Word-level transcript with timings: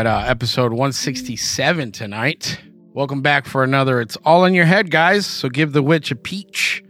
Got 0.00 0.06
uh, 0.06 0.26
episode 0.26 0.72
167 0.72 1.92
tonight. 1.92 2.58
Welcome 2.94 3.20
back 3.20 3.44
for 3.44 3.62
another 3.62 4.00
It's 4.00 4.16
All 4.24 4.46
in 4.46 4.54
Your 4.54 4.64
Head, 4.64 4.90
guys. 4.90 5.26
So 5.26 5.50
give 5.50 5.74
the 5.74 5.82
witch 5.82 6.10
a 6.10 6.16
peach 6.16 6.82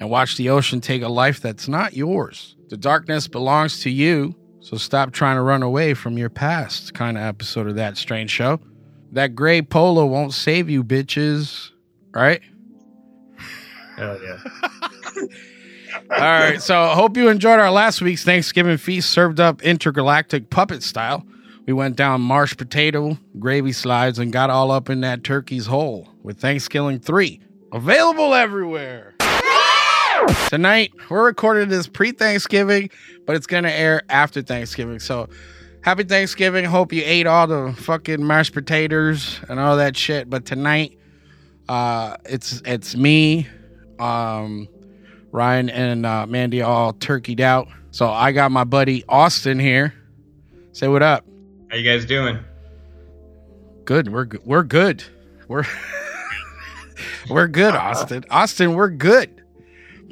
and 0.00 0.08
watch 0.08 0.38
the 0.38 0.48
ocean 0.48 0.80
take 0.80 1.02
a 1.02 1.08
life 1.08 1.42
that's 1.42 1.68
not 1.68 1.92
yours. 1.92 2.56
The 2.70 2.78
darkness 2.78 3.28
belongs 3.28 3.80
to 3.80 3.90
you, 3.90 4.34
so 4.60 4.78
stop 4.78 5.12
trying 5.12 5.36
to 5.36 5.42
run 5.42 5.62
away 5.62 5.92
from 5.92 6.16
your 6.16 6.30
past. 6.30 6.94
Kind 6.94 7.18
of 7.18 7.24
episode 7.24 7.68
of 7.68 7.74
that 7.74 7.98
strange 7.98 8.30
show. 8.30 8.58
That 9.12 9.34
gray 9.34 9.60
polo 9.60 10.06
won't 10.06 10.32
save 10.32 10.70
you, 10.70 10.82
bitches. 10.82 11.68
Right? 12.14 12.40
Hell 13.98 14.18
yeah. 14.22 14.38
All 16.12 16.18
right. 16.18 16.62
So 16.62 16.86
hope 16.86 17.18
you 17.18 17.28
enjoyed 17.28 17.60
our 17.60 17.70
last 17.70 18.00
week's 18.00 18.24
Thanksgiving 18.24 18.78
feast 18.78 19.10
served 19.10 19.38
up 19.38 19.60
intergalactic 19.60 20.48
puppet 20.48 20.82
style. 20.82 21.26
We 21.66 21.72
went 21.72 21.96
down 21.96 22.26
mashed 22.26 22.58
potato, 22.58 23.16
gravy 23.38 23.72
slides, 23.72 24.18
and 24.18 24.30
got 24.32 24.50
all 24.50 24.70
up 24.70 24.90
in 24.90 25.00
that 25.00 25.22
turkey's 25.22 25.66
hole 25.66 26.08
with 26.22 26.38
Thanksgiving 26.38 27.00
3. 27.00 27.40
Available 27.72 28.34
everywhere. 28.34 29.14
Tonight, 30.48 30.92
we're 31.08 31.24
recording 31.24 31.70
this 31.70 31.86
pre 31.86 32.12
Thanksgiving, 32.12 32.90
but 33.26 33.34
it's 33.34 33.46
to 33.64 33.72
air 33.72 34.02
after 34.10 34.42
Thanksgiving. 34.42 35.00
So 35.00 35.28
happy 35.80 36.04
Thanksgiving. 36.04 36.66
Hope 36.66 36.92
you 36.92 37.02
ate 37.04 37.26
all 37.26 37.46
the 37.46 37.74
fucking 37.78 38.24
mashed 38.24 38.52
potatoes 38.52 39.40
and 39.48 39.58
all 39.58 39.78
that 39.78 39.96
shit. 39.96 40.28
But 40.28 40.44
tonight, 40.44 40.98
uh, 41.68 42.18
it's 42.26 42.62
it's 42.66 42.94
me, 42.94 43.48
um, 43.98 44.68
Ryan, 45.32 45.70
and 45.70 46.06
uh, 46.06 46.26
Mandy 46.26 46.60
all 46.62 46.92
turkeyed 46.92 47.40
out. 47.40 47.68
So 47.90 48.08
I 48.08 48.32
got 48.32 48.52
my 48.52 48.64
buddy 48.64 49.02
Austin 49.08 49.58
here. 49.58 49.94
Say 50.72 50.88
what 50.88 51.02
up. 51.02 51.24
How 51.74 51.78
you 51.78 51.90
guys 51.90 52.04
doing? 52.04 52.38
Good. 53.84 54.12
We're 54.12 54.26
good. 54.26 54.46
We're 54.46 54.62
good. 54.62 55.02
We're 55.48 55.64
we're 57.28 57.48
good, 57.48 57.74
Austin. 57.74 58.24
Austin, 58.30 58.74
we're 58.74 58.90
good. 58.90 59.42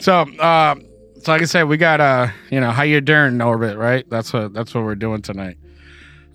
So, 0.00 0.22
uh, 0.22 0.74
so 1.20 1.30
like 1.30 1.40
I 1.40 1.44
said, 1.44 1.68
we 1.68 1.76
got 1.76 2.00
uh, 2.00 2.30
you 2.50 2.58
know, 2.58 2.72
how 2.72 2.82
you 2.82 3.00
doing, 3.00 3.40
Orbit, 3.40 3.76
Right? 3.78 4.04
That's 4.10 4.32
what 4.32 4.52
that's 4.52 4.74
what 4.74 4.82
we're 4.82 4.96
doing 4.96 5.22
tonight. 5.22 5.56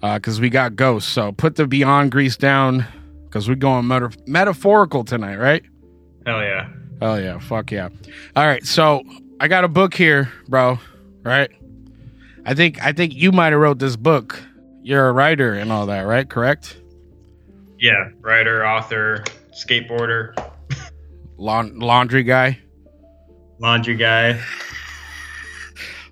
Uh, 0.01 0.15
because 0.15 0.39
we 0.39 0.49
got 0.49 0.77
ghosts. 0.77 1.11
So 1.11 1.33
put 1.33 1.57
the 1.57 1.67
Beyond 1.67 2.13
Grease 2.13 2.37
down, 2.37 2.85
because 3.25 3.49
we're 3.49 3.55
going 3.55 3.85
meta- 3.85 4.17
metaphorical 4.27 5.03
tonight, 5.03 5.35
right? 5.35 5.65
Hell 6.25 6.41
yeah. 6.41 6.69
Oh 7.01 7.15
yeah, 7.15 7.37
fuck 7.39 7.69
yeah. 7.69 7.89
All 8.37 8.47
right, 8.47 8.65
so 8.65 9.03
I 9.41 9.49
got 9.49 9.65
a 9.65 9.67
book 9.67 9.93
here, 9.93 10.31
bro. 10.47 10.79
Right? 11.21 11.51
I 12.45 12.53
think 12.53 12.81
I 12.81 12.93
think 12.93 13.13
you 13.13 13.33
might 13.33 13.51
have 13.51 13.59
wrote 13.59 13.79
this 13.79 13.97
book. 13.97 14.41
You're 14.87 15.09
a 15.09 15.11
writer 15.11 15.53
and 15.53 15.69
all 15.69 15.87
that, 15.87 16.03
right? 16.03 16.29
Correct? 16.29 16.79
Yeah. 17.77 18.11
Writer, 18.21 18.65
author, 18.65 19.21
skateboarder, 19.51 20.33
Laun- 21.35 21.77
laundry 21.77 22.23
guy. 22.23 22.59
laundry 23.59 23.95
guy, 23.95 24.41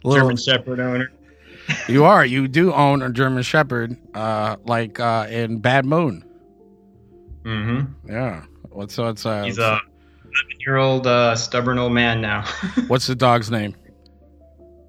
German 0.03 0.35
Shepherd 0.35 0.81
owner. 0.81 1.09
you 1.87 2.03
are. 2.03 2.25
You 2.25 2.49
do 2.49 2.73
own 2.73 3.01
a 3.01 3.09
German 3.13 3.43
Shepherd, 3.43 3.95
uh, 4.13 4.57
like 4.65 4.99
uh, 4.99 5.27
in 5.29 5.59
Bad 5.59 5.85
Moon. 5.85 6.25
Mm-hmm. 7.43 8.11
Yeah. 8.11 8.43
What's 8.71 8.93
so 8.93 9.07
it's 9.07 9.25
uh, 9.25 9.43
He's 9.43 9.57
a 9.57 9.69
11 9.69 9.81
year 10.59 10.75
old 10.75 11.07
uh, 11.07 11.37
stubborn 11.37 11.79
old 11.79 11.93
man 11.93 12.19
now. 12.19 12.43
what's 12.87 13.07
the 13.07 13.15
dog's 13.15 13.49
name? 13.49 13.73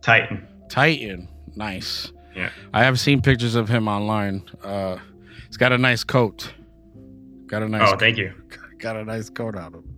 Titan. 0.02 0.44
Titan. 0.68 1.28
Nice. 1.54 2.10
Yeah. 2.36 2.50
I 2.74 2.84
have 2.84 3.00
seen 3.00 3.22
pictures 3.22 3.54
of 3.54 3.68
him 3.68 3.88
online. 3.88 4.42
Uh, 4.62 4.98
he's 5.46 5.56
got 5.56 5.72
a 5.72 5.78
nice 5.78 6.04
coat. 6.04 6.52
Got 7.46 7.62
a 7.62 7.68
nice. 7.68 7.92
Oh, 7.92 7.96
thank 7.96 8.18
you. 8.18 8.32
got 8.78 8.96
a 8.96 9.04
nice 9.04 9.30
coat 9.30 9.56
on 9.56 9.72
him. 9.74 9.96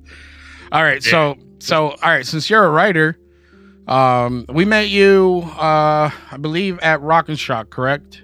All 0.71 0.83
right, 0.83 1.03
so 1.03 1.37
so 1.59 1.89
all 1.91 1.97
right, 2.11 2.25
since 2.25 2.49
you're 2.49 2.65
a 2.65 2.71
writer, 2.71 3.19
um, 3.89 4.45
we 4.51 4.65
met 4.65 4.89
you, 4.89 5.43
uh, 5.59 6.11
I 6.31 6.37
believe, 6.41 6.79
at 6.81 7.01
Rock 7.01 7.29
and 7.29 7.39
Shock, 7.39 7.71
correct? 7.71 8.23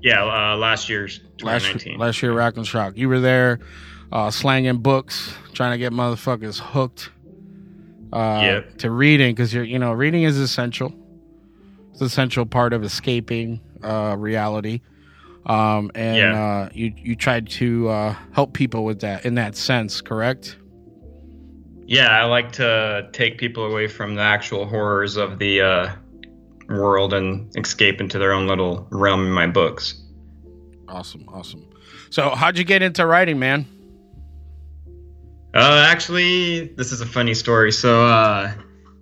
Yeah. 0.00 0.22
Uh, 0.24 0.56
last 0.56 0.88
year's 0.88 1.20
Last 1.42 1.64
2019. 1.64 1.98
last 1.98 2.22
year, 2.22 2.32
Rock 2.32 2.56
and 2.56 2.66
Shock. 2.66 2.96
You 2.96 3.08
were 3.08 3.20
there, 3.20 3.58
uh, 4.12 4.30
slanging 4.30 4.78
books, 4.78 5.34
trying 5.54 5.72
to 5.72 5.78
get 5.78 5.92
motherfuckers 5.92 6.60
hooked. 6.60 7.10
Uh, 8.12 8.40
Yep. 8.44 8.78
To 8.78 8.90
reading, 8.92 9.34
because 9.34 9.52
you're, 9.52 9.64
you 9.64 9.78
know, 9.80 9.92
reading 9.92 10.22
is 10.22 10.38
essential. 10.38 10.94
It's 11.94 12.00
an 12.00 12.08
essential 12.08 12.44
part 12.44 12.72
of 12.72 12.82
escaping 12.82 13.60
uh, 13.80 14.16
reality. 14.18 14.80
Um, 15.46 15.92
and 15.94 16.16
Yeah. 16.16 16.42
uh, 16.42 16.68
you 16.72 16.92
you 16.96 17.14
tried 17.14 17.48
to 17.50 17.88
uh, 17.88 18.16
help 18.32 18.52
people 18.52 18.84
with 18.84 19.00
that 19.02 19.24
in 19.24 19.36
that 19.36 19.54
sense, 19.54 20.00
correct? 20.00 20.56
Yeah, 21.86 22.08
I 22.08 22.24
like 22.24 22.50
to 22.52 23.08
take 23.12 23.38
people 23.38 23.64
away 23.64 23.86
from 23.86 24.16
the 24.16 24.22
actual 24.22 24.66
horrors 24.66 25.16
of 25.16 25.38
the 25.38 25.60
uh, 25.60 25.92
world 26.68 27.14
and 27.14 27.48
escape 27.56 28.00
into 28.00 28.18
their 28.18 28.32
own 28.32 28.48
little 28.48 28.88
realm 28.90 29.20
in 29.26 29.30
my 29.32 29.46
books. 29.46 29.94
Awesome, 30.88 31.28
awesome. 31.28 31.64
So, 32.10 32.30
how'd 32.30 32.58
you 32.58 32.64
get 32.64 32.82
into 32.82 33.06
writing, 33.06 33.38
man? 33.38 33.66
Uh, 35.54 35.86
actually, 35.88 36.68
this 36.76 36.90
is 36.90 37.00
a 37.00 37.06
funny 37.06 37.34
story. 37.34 37.70
So, 37.70 38.04
uh, 38.06 38.52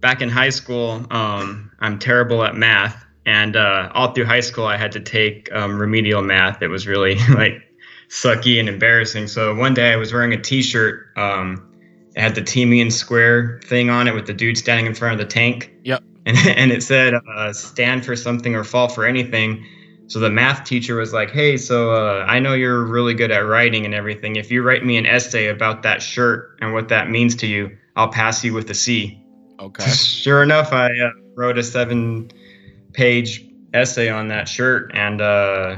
back 0.03 0.21
in 0.21 0.29
high 0.29 0.51
school, 0.51 1.07
um, 1.11 1.71
I'm 1.81 1.99
terrible 1.99 2.45
at 2.45 2.55
math, 2.55 3.07
and 3.25 3.57
uh, 3.57 3.91
all 3.95 4.13
through 4.13 4.27
high 4.27 4.41
school, 4.41 4.67
I 4.67 4.77
had 4.77 4.93
to 4.93 5.01
take 5.01 5.51
um, 5.53 5.79
remedial 5.79 6.21
math. 6.21 6.61
It 6.61 6.69
was 6.69 6.87
really 6.87 7.15
like 7.35 7.63
sucky 8.11 8.61
and 8.61 8.69
embarrassing. 8.69 9.29
So 9.29 9.55
one 9.55 9.73
day, 9.73 9.93
I 9.93 9.97
was 9.97 10.13
wearing 10.13 10.35
a 10.35 10.43
T-shirt. 10.43 11.17
Um, 11.17 11.69
it 12.15 12.21
had 12.21 12.35
the 12.35 12.43
Tiananmen 12.43 12.93
Square 12.93 13.63
thing 13.65 13.89
on 13.89 14.07
it 14.07 14.15
with 14.15 14.27
the 14.27 14.35
dude 14.35 14.59
standing 14.59 14.85
in 14.85 14.95
front 14.95 15.15
of 15.15 15.19
the 15.27 15.33
tank. 15.33 15.73
Yep. 15.85 16.03
And 16.25 16.37
and 16.47 16.71
it 16.71 16.85
said, 16.85 17.15
uh, 17.15 17.53
"Stand 17.53 18.05
for 18.05 18.15
something 18.15 18.55
or 18.55 18.63
fall 18.63 18.89
for 18.89 19.05
anything." 19.05 19.67
So 20.07 20.21
the 20.21 20.31
math 20.31 20.65
teacher 20.65 20.95
was 20.95 21.13
like, 21.13 21.33
"Hey, 21.33 21.57
so 21.57 21.91
uh, 21.91 22.25
I 22.29 22.39
know 22.39 22.55
you're 22.55 22.85
really 22.85 23.13
good 23.13 23.33
at 23.33 23.41
writing 23.41 23.85
and 23.85 23.93
everything. 23.93 24.37
If 24.37 24.49
you 24.49 24.63
write 24.63 24.85
me 24.85 24.97
an 24.97 25.05
essay 25.05 25.49
about 25.49 25.83
that 25.83 26.01
shirt 26.01 26.57
and 26.61 26.73
what 26.73 26.91
that 26.91 27.11
means 27.11 27.35
to 27.37 27.49
you, 27.49 27.77
I'll 27.97 28.07
pass 28.07 28.45
you 28.45 28.55
with 28.55 28.71
a 28.71 28.75
C." 28.75 29.22
Okay. 29.63 29.89
Sure 29.91 30.43
enough, 30.43 30.73
I 30.73 30.87
uh, 30.87 31.11
wrote 31.37 31.57
a 31.57 31.63
seven-page 31.63 33.47
essay 33.73 34.09
on 34.09 34.27
that 34.29 34.49
shirt, 34.49 34.91
and 34.93 35.21
uh, 35.21 35.77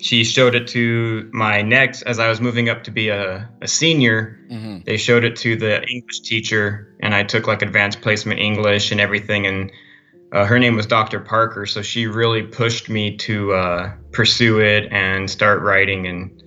she 0.00 0.22
showed 0.22 0.54
it 0.54 0.68
to 0.68 1.30
my 1.32 1.62
next 1.62 2.02
as 2.02 2.18
I 2.18 2.28
was 2.28 2.42
moving 2.42 2.68
up 2.68 2.84
to 2.84 2.90
be 2.90 3.08
a, 3.08 3.48
a 3.62 3.68
senior. 3.68 4.38
hmm 4.50 4.78
They 4.84 4.98
showed 4.98 5.24
it 5.24 5.36
to 5.36 5.56
the 5.56 5.82
English 5.82 6.20
teacher, 6.20 6.94
and 7.00 7.14
I 7.14 7.22
took 7.22 7.46
like 7.46 7.62
advanced 7.62 8.02
placement 8.02 8.38
English 8.38 8.92
and 8.92 9.00
everything. 9.00 9.46
And 9.46 9.72
uh, 10.32 10.44
her 10.44 10.58
name 10.58 10.76
was 10.76 10.84
Dr. 10.86 11.20
Parker, 11.20 11.64
so 11.64 11.80
she 11.80 12.06
really 12.06 12.42
pushed 12.42 12.90
me 12.90 13.16
to 13.16 13.54
uh, 13.54 13.92
pursue 14.12 14.60
it 14.60 14.92
and 14.92 15.30
start 15.30 15.62
writing 15.62 16.06
and 16.06 16.42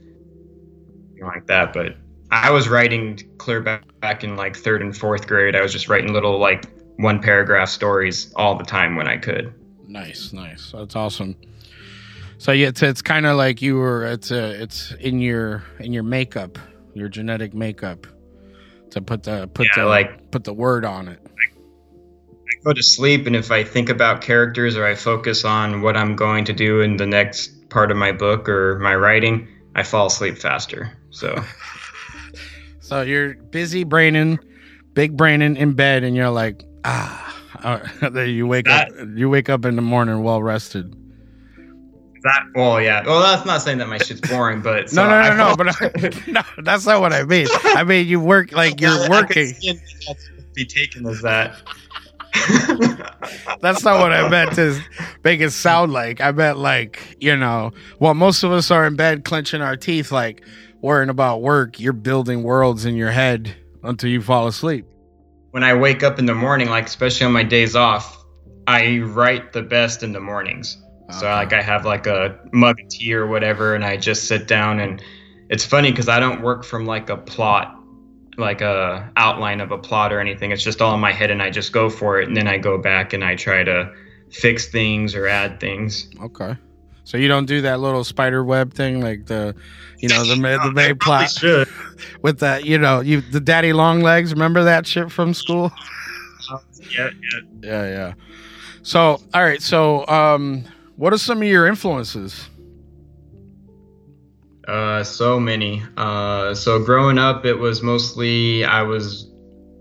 like 1.20 1.48
that. 1.48 1.74
But 1.74 1.98
I 2.32 2.52
was 2.52 2.68
writing 2.68 3.20
clear 3.38 3.62
back, 3.62 3.84
back 4.02 4.24
in 4.24 4.36
like 4.36 4.56
third 4.56 4.82
and 4.82 4.96
fourth 4.96 5.28
grade. 5.28 5.56
I 5.56 5.62
was 5.62 5.72
just 5.72 5.88
writing 5.88 6.14
little 6.14 6.40
like 6.40 6.66
one 6.98 7.22
paragraph 7.22 7.70
stories 7.70 8.34
all 8.36 8.56
the 8.58 8.64
time 8.66 8.96
when 8.96 9.08
I 9.08 9.18
could. 9.18 9.54
Nice, 9.88 10.34
nice. 10.34 10.72
That's 10.76 10.96
awesome. 10.96 11.36
So 12.38 12.52
yeah, 12.52 12.68
it's 12.68 12.84
it's 12.84 13.02
kind 13.02 13.26
of 13.26 13.38
like 13.38 13.62
you 13.62 13.78
were. 13.78 14.06
It's 14.06 14.32
a, 14.32 14.62
it's 14.62 14.92
in 15.00 15.20
your 15.20 15.64
in 15.80 15.94
your 15.94 16.04
makeup, 16.04 16.60
your 16.94 17.08
genetic 17.08 17.54
makeup, 17.54 18.06
to 18.92 19.02
put 19.02 19.24
the 19.24 19.48
put 19.54 19.68
Yeah, 19.68 19.84
the 19.84 19.90
like- 19.90 20.32
put 20.32 20.44
the 20.44 20.54
word 20.54 20.86
on 20.86 21.08
it. 21.08 21.20
I 21.26 22.64
go 22.64 22.74
to 22.74 22.84
sleep, 22.84 23.26
and 23.28 23.36
if 23.36 23.52
I 23.52 23.64
think 23.64 23.90
about 23.90 24.22
characters 24.22 24.76
or 24.76 24.86
I 24.86 24.96
focus 24.96 25.46
on 25.46 25.82
what 25.82 25.96
I'm 25.96 26.16
going 26.16 26.46
to 26.46 26.54
do 26.54 26.82
in 26.82 26.98
the 26.98 27.08
next 27.08 27.70
part 27.70 27.92
of 27.92 27.98
my 27.98 28.12
book 28.12 28.48
or 28.50 28.80
my 28.80 28.96
writing, 28.96 29.48
I 29.76 29.84
fall 29.84 30.08
asleep 30.08 30.38
faster. 30.38 30.92
So. 31.10 31.42
So 32.88 33.02
you're 33.02 33.34
busy 33.36 33.84
braining, 33.84 34.40
big 34.94 35.18
braining 35.18 35.58
in 35.58 35.74
bed, 35.74 36.06
and 36.06 36.16
you're 36.16 36.30
like, 36.30 36.64
ah. 36.86 37.24
Uh, 37.64 37.80
then 38.12 38.30
you 38.30 38.48
wake 38.48 38.70
up. 38.70 38.88
You 39.14 39.30
wake 39.30 39.50
up 39.50 39.66
in 39.66 39.76
the 39.76 39.82
morning 39.82 40.24
well 40.24 40.42
rested. 40.42 40.96
That 42.24 42.44
well, 42.56 42.82
yeah. 42.82 43.04
Well, 43.06 43.20
that's 43.20 43.46
not 43.46 43.62
saying 43.62 43.80
that 43.80 43.90
my 43.90 43.98
shit's 43.98 44.22
boring, 44.22 44.62
but 44.62 44.90
so 44.92 45.04
no, 45.04 45.10
no, 45.10 45.16
no, 45.36 45.44
I 45.44 45.54
no. 45.66 45.74
fall- 45.74 45.90
But 46.00 46.28
no, 46.28 46.42
that's 46.64 46.86
not 46.86 47.02
what 47.02 47.12
I 47.12 47.24
mean. 47.24 47.48
I 47.66 47.84
mean 47.84 48.08
you 48.08 48.22
work 48.22 48.54
like 48.54 48.80
you're 48.80 49.10
working. 49.10 49.48
see 49.48 49.72
it, 49.72 49.78
That's 49.78 50.06
supposed 50.06 50.28
to 50.28 50.44
be 50.54 50.66
taken 50.66 51.06
as 51.08 51.22
that. 51.24 51.56
That's 53.62 53.84
not 53.84 54.00
what 54.00 54.14
I 54.14 54.30
meant 54.30 54.54
to 54.56 54.80
make 55.26 55.42
it 55.42 55.52
sound 55.52 55.92
like. 55.92 56.22
I 56.22 56.32
meant 56.32 56.58
like, 56.60 57.18
you 57.20 57.36
know, 57.36 57.74
well, 58.00 58.14
most 58.14 58.44
of 58.44 58.52
us 58.52 58.72
are 58.72 58.86
in 58.88 58.96
bed 58.96 59.26
clenching 59.26 59.62
our 59.62 59.76
teeth, 59.76 60.12
like 60.12 60.44
worrying 60.82 61.10
about 61.10 61.42
work. 61.42 61.80
You're 61.80 61.94
building 61.94 62.44
worlds 62.44 62.86
in 62.86 62.96
your 62.96 63.12
head 63.12 63.56
until 63.84 64.10
you 64.10 64.22
fall 64.22 64.48
asleep. 64.48 64.86
when 65.52 65.64
I 65.64 65.74
wake 65.74 66.04
up 66.04 66.20
in 66.20 66.26
the 66.28 66.36
morning, 66.36 66.70
like 66.70 66.86
especially 66.86 67.26
on 67.26 67.32
my 67.32 67.44
days 67.44 67.76
off, 67.76 68.24
I 68.68 69.00
write 69.00 69.54
the 69.54 69.64
best 69.64 70.04
in 70.04 70.12
the 70.12 70.20
mornings. 70.20 70.78
So 71.10 71.26
like 71.26 71.54
I 71.54 71.62
have 71.62 71.86
like 71.86 72.06
a 72.06 72.38
mug 72.52 72.80
of 72.80 72.90
tea 72.90 73.14
or 73.14 73.26
whatever, 73.26 73.74
and 73.74 73.84
I 73.84 73.98
just 73.98 74.28
sit 74.28 74.48
down 74.48 74.80
and 74.80 75.02
it's 75.50 75.66
funny 75.66 75.90
because 75.90 76.10
I 76.10 76.20
don't 76.20 76.42
work 76.42 76.66
from 76.66 76.86
like 76.86 77.10
a 77.10 77.18
plot, 77.18 77.76
like 78.38 78.62
a 78.62 79.10
outline 79.16 79.62
of 79.62 79.72
a 79.72 79.78
plot 79.78 80.12
or 80.12 80.20
anything. 80.20 80.52
It's 80.52 80.64
just 80.64 80.82
all 80.82 80.94
in 80.94 81.00
my 81.00 81.14
head, 81.14 81.32
and 81.32 81.42
I 81.42 81.50
just 81.50 81.72
go 81.72 81.90
for 81.90 82.20
it, 82.20 82.28
and 82.28 82.36
then 82.36 82.48
I 82.48 82.58
go 82.58 82.78
back 82.78 83.14
and 83.14 83.24
I 83.24 83.36
try 83.36 83.64
to 83.64 83.92
fix 84.30 84.68
things 84.68 85.16
or 85.16 85.28
add 85.28 85.60
things. 85.62 86.10
Okay. 86.22 86.58
So 87.08 87.16
you 87.16 87.30
don't 87.30 87.46
do 87.46 87.62
that 87.62 87.80
little 87.80 88.04
spider 88.04 88.44
web 88.44 88.74
thing 88.74 89.00
like 89.00 89.28
the, 89.28 89.56
you 90.00 90.10
know, 90.10 90.26
the 90.26 90.36
ma- 90.36 90.62
the 90.62 90.72
main 90.76 90.98
plot 90.98 91.32
should. 91.32 91.70
with 92.22 92.40
that, 92.40 92.66
you 92.66 92.78
know, 92.78 93.00
you 93.00 93.22
the 93.22 93.40
daddy 93.40 93.72
long 93.72 94.02
legs. 94.02 94.34
Remember 94.34 94.66
that 94.66 94.86
shit 94.86 95.10
from 95.10 95.34
school? 95.34 95.72
Yeah, 96.92 97.10
yeah. 97.32 97.40
Yeah, 97.62 97.84
yeah. 97.88 98.14
So, 98.84 99.22
all 99.34 99.42
right. 99.42 99.62
So, 99.62 100.06
um, 100.08 100.66
what 100.98 101.14
are 101.14 101.18
some 101.18 101.38
of 101.38 101.48
your 101.48 101.66
influences? 101.66 102.50
Uh, 104.68 105.02
so 105.02 105.40
many. 105.40 105.84
Uh, 105.96 106.54
so 106.54 106.84
growing 106.84 107.18
up, 107.18 107.46
it 107.46 107.54
was 107.56 107.82
mostly 107.82 108.66
I 108.66 108.82
was 108.82 109.27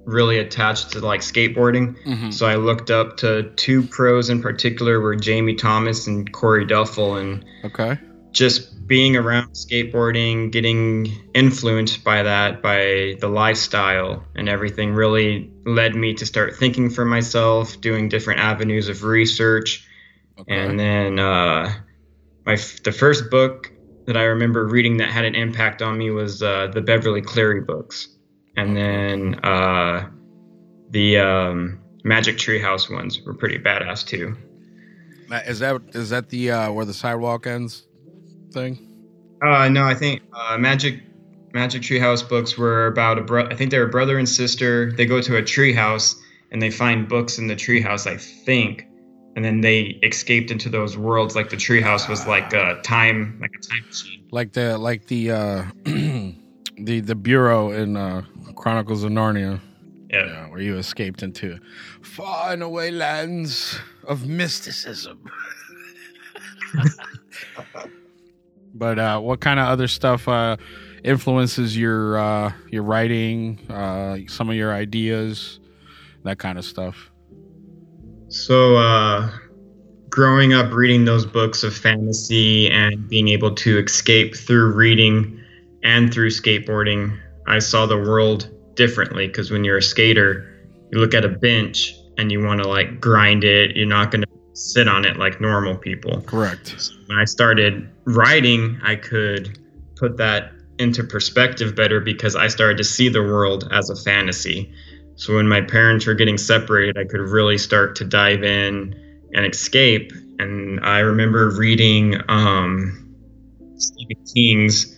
really 0.06 0.38
attached 0.38 0.92
to 0.92 1.00
like 1.00 1.20
skateboarding. 1.20 1.96
Mhm. 2.06 2.32
So 2.32 2.46
I 2.46 2.54
looked 2.56 2.90
up 2.90 3.16
to 3.18 3.50
two 3.56 3.82
pros 3.82 4.30
in 4.30 4.40
particular 4.40 5.00
were 5.00 5.16
Jamie 5.16 5.54
Thomas 5.56 6.06
and 6.06 6.30
Corey 6.32 6.64
Duffel, 6.64 7.16
and 7.16 7.44
Okay. 7.64 7.98
just 8.32 8.86
being 8.86 9.16
around 9.16 9.48
skateboarding, 9.54 10.52
getting 10.52 11.10
influenced 11.34 12.04
by 12.04 12.22
that, 12.22 12.62
by 12.62 13.16
the 13.20 13.28
lifestyle 13.28 14.24
and 14.36 14.48
everything, 14.48 14.92
really 14.94 15.50
led 15.64 15.96
me 15.96 16.14
to 16.14 16.24
start 16.24 16.54
thinking 16.56 16.88
for 16.88 17.04
myself, 17.04 17.80
doing 17.80 18.08
different 18.08 18.38
avenues 18.40 18.88
of 18.88 19.02
research. 19.02 19.84
Okay. 20.38 20.54
And 20.54 20.78
then 20.78 21.18
uh, 21.18 21.72
my 22.44 22.52
f- 22.52 22.80
the 22.84 22.92
first 22.92 23.28
book 23.30 23.72
that 24.06 24.16
I 24.16 24.22
remember 24.24 24.64
reading 24.68 24.98
that 24.98 25.08
had 25.08 25.24
an 25.24 25.34
impact 25.34 25.82
on 25.82 25.98
me 25.98 26.10
was 26.10 26.40
uh, 26.42 26.68
the 26.72 26.80
Beverly 26.82 27.22
Cleary 27.22 27.62
books, 27.62 28.06
and 28.56 28.76
then 28.76 29.40
uh, 29.44 30.08
the 30.90 31.18
um, 31.18 31.80
Magic 32.04 32.36
Treehouse 32.36 32.90
ones 32.90 33.20
were 33.24 33.34
pretty 33.34 33.58
badass 33.58 34.06
too. 34.06 34.36
Is 35.46 35.58
that 35.58 35.80
is 35.92 36.10
that 36.10 36.28
the 36.28 36.50
uh, 36.52 36.72
where 36.72 36.84
the 36.84 36.94
sidewalk 36.94 37.46
ends 37.46 37.86
thing? 38.52 38.78
Uh, 39.42 39.68
no, 39.68 39.84
I 39.84 39.94
think 39.94 40.22
uh, 40.32 40.56
Magic 40.56 41.00
Magic 41.52 41.82
Treehouse 41.82 42.26
books 42.26 42.56
were 42.56 42.86
about 42.86 43.18
a 43.18 43.22
bro. 43.22 43.46
I 43.46 43.54
think 43.54 43.70
they 43.70 43.78
were 43.78 43.88
brother 43.88 44.18
and 44.18 44.28
sister. 44.28 44.92
They 44.92 45.04
go 45.04 45.20
to 45.20 45.36
a 45.36 45.42
treehouse 45.42 46.16
and 46.52 46.62
they 46.62 46.70
find 46.70 47.08
books 47.08 47.38
in 47.38 47.48
the 47.48 47.56
treehouse. 47.56 48.06
I 48.06 48.16
think, 48.16 48.86
and 49.34 49.44
then 49.44 49.60
they 49.62 49.98
escaped 50.02 50.50
into 50.50 50.68
those 50.68 50.96
worlds. 50.96 51.34
Like 51.34 51.50
the 51.50 51.56
treehouse 51.56 52.08
was 52.08 52.26
like 52.26 52.52
a 52.52 52.80
time, 52.82 53.38
like 53.40 53.50
a 53.58 53.66
time 53.66 53.86
machine. 53.86 54.24
Like 54.30 54.52
the 54.52 54.78
like 54.78 55.06
the 55.06 55.32
uh, 55.32 55.64
the 56.78 57.00
the 57.00 57.14
bureau 57.14 57.70
in 57.70 57.96
uh, 57.96 58.22
Chronicles 58.54 59.04
of 59.04 59.12
Narnia. 59.12 59.60
Yeah. 60.10 60.26
Yeah, 60.26 60.48
where 60.50 60.60
you 60.60 60.76
escaped 60.76 61.22
into 61.22 61.58
far 62.00 62.52
and 62.52 62.62
away 62.62 62.92
lands 62.92 63.78
of 64.06 64.26
mysticism. 64.26 65.18
but 68.74 68.98
uh, 68.98 69.20
what 69.20 69.40
kind 69.40 69.58
of 69.58 69.66
other 69.66 69.88
stuff 69.88 70.28
uh, 70.28 70.56
influences 71.02 71.76
your 71.76 72.18
uh, 72.18 72.52
your 72.70 72.82
writing, 72.82 73.58
uh, 73.70 74.18
some 74.28 74.48
of 74.48 74.56
your 74.56 74.72
ideas, 74.72 75.58
that 76.22 76.38
kind 76.38 76.58
of 76.58 76.64
stuff? 76.64 77.10
So, 78.28 78.76
uh, 78.76 79.30
growing 80.08 80.52
up 80.52 80.72
reading 80.72 81.04
those 81.04 81.26
books 81.26 81.62
of 81.62 81.76
fantasy 81.76 82.70
and 82.70 83.08
being 83.08 83.28
able 83.28 83.54
to 83.54 83.78
escape 83.78 84.36
through 84.36 84.72
reading 84.72 85.40
and 85.86 86.12
through 86.12 86.30
skateboarding, 86.30 87.18
I 87.46 87.60
saw 87.60 87.86
the 87.86 87.96
world 87.96 88.50
differently 88.74 89.28
because 89.28 89.52
when 89.52 89.62
you're 89.62 89.78
a 89.78 89.82
skater, 89.82 90.52
you 90.90 90.98
look 90.98 91.14
at 91.14 91.24
a 91.24 91.28
bench 91.28 91.94
and 92.18 92.32
you 92.32 92.44
want 92.44 92.60
to 92.60 92.68
like 92.68 93.00
grind 93.00 93.44
it. 93.44 93.76
You're 93.76 93.86
not 93.86 94.10
going 94.10 94.22
to 94.22 94.28
sit 94.52 94.88
on 94.88 95.04
it 95.04 95.16
like 95.16 95.40
normal 95.40 95.76
people. 95.76 96.22
Correct. 96.22 96.90
When 97.06 97.18
I 97.18 97.24
started 97.24 97.88
writing, 98.04 98.80
I 98.82 98.96
could 98.96 99.60
put 99.94 100.16
that 100.16 100.52
into 100.78 101.04
perspective 101.04 101.76
better 101.76 102.00
because 102.00 102.34
I 102.34 102.48
started 102.48 102.78
to 102.78 102.84
see 102.84 103.08
the 103.08 103.22
world 103.22 103.68
as 103.70 103.88
a 103.88 103.96
fantasy. 103.96 104.72
So 105.14 105.36
when 105.36 105.48
my 105.48 105.60
parents 105.60 106.04
were 106.04 106.14
getting 106.14 106.36
separated, 106.36 106.98
I 106.98 107.04
could 107.04 107.20
really 107.20 107.58
start 107.58 107.94
to 107.96 108.04
dive 108.04 108.42
in 108.42 108.92
and 109.32 109.46
escape. 109.46 110.12
And 110.40 110.80
I 110.80 110.98
remember 110.98 111.50
reading 111.50 112.20
um, 112.28 113.14
Stephen 113.76 114.24
King's 114.34 114.95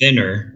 Thinner, 0.00 0.54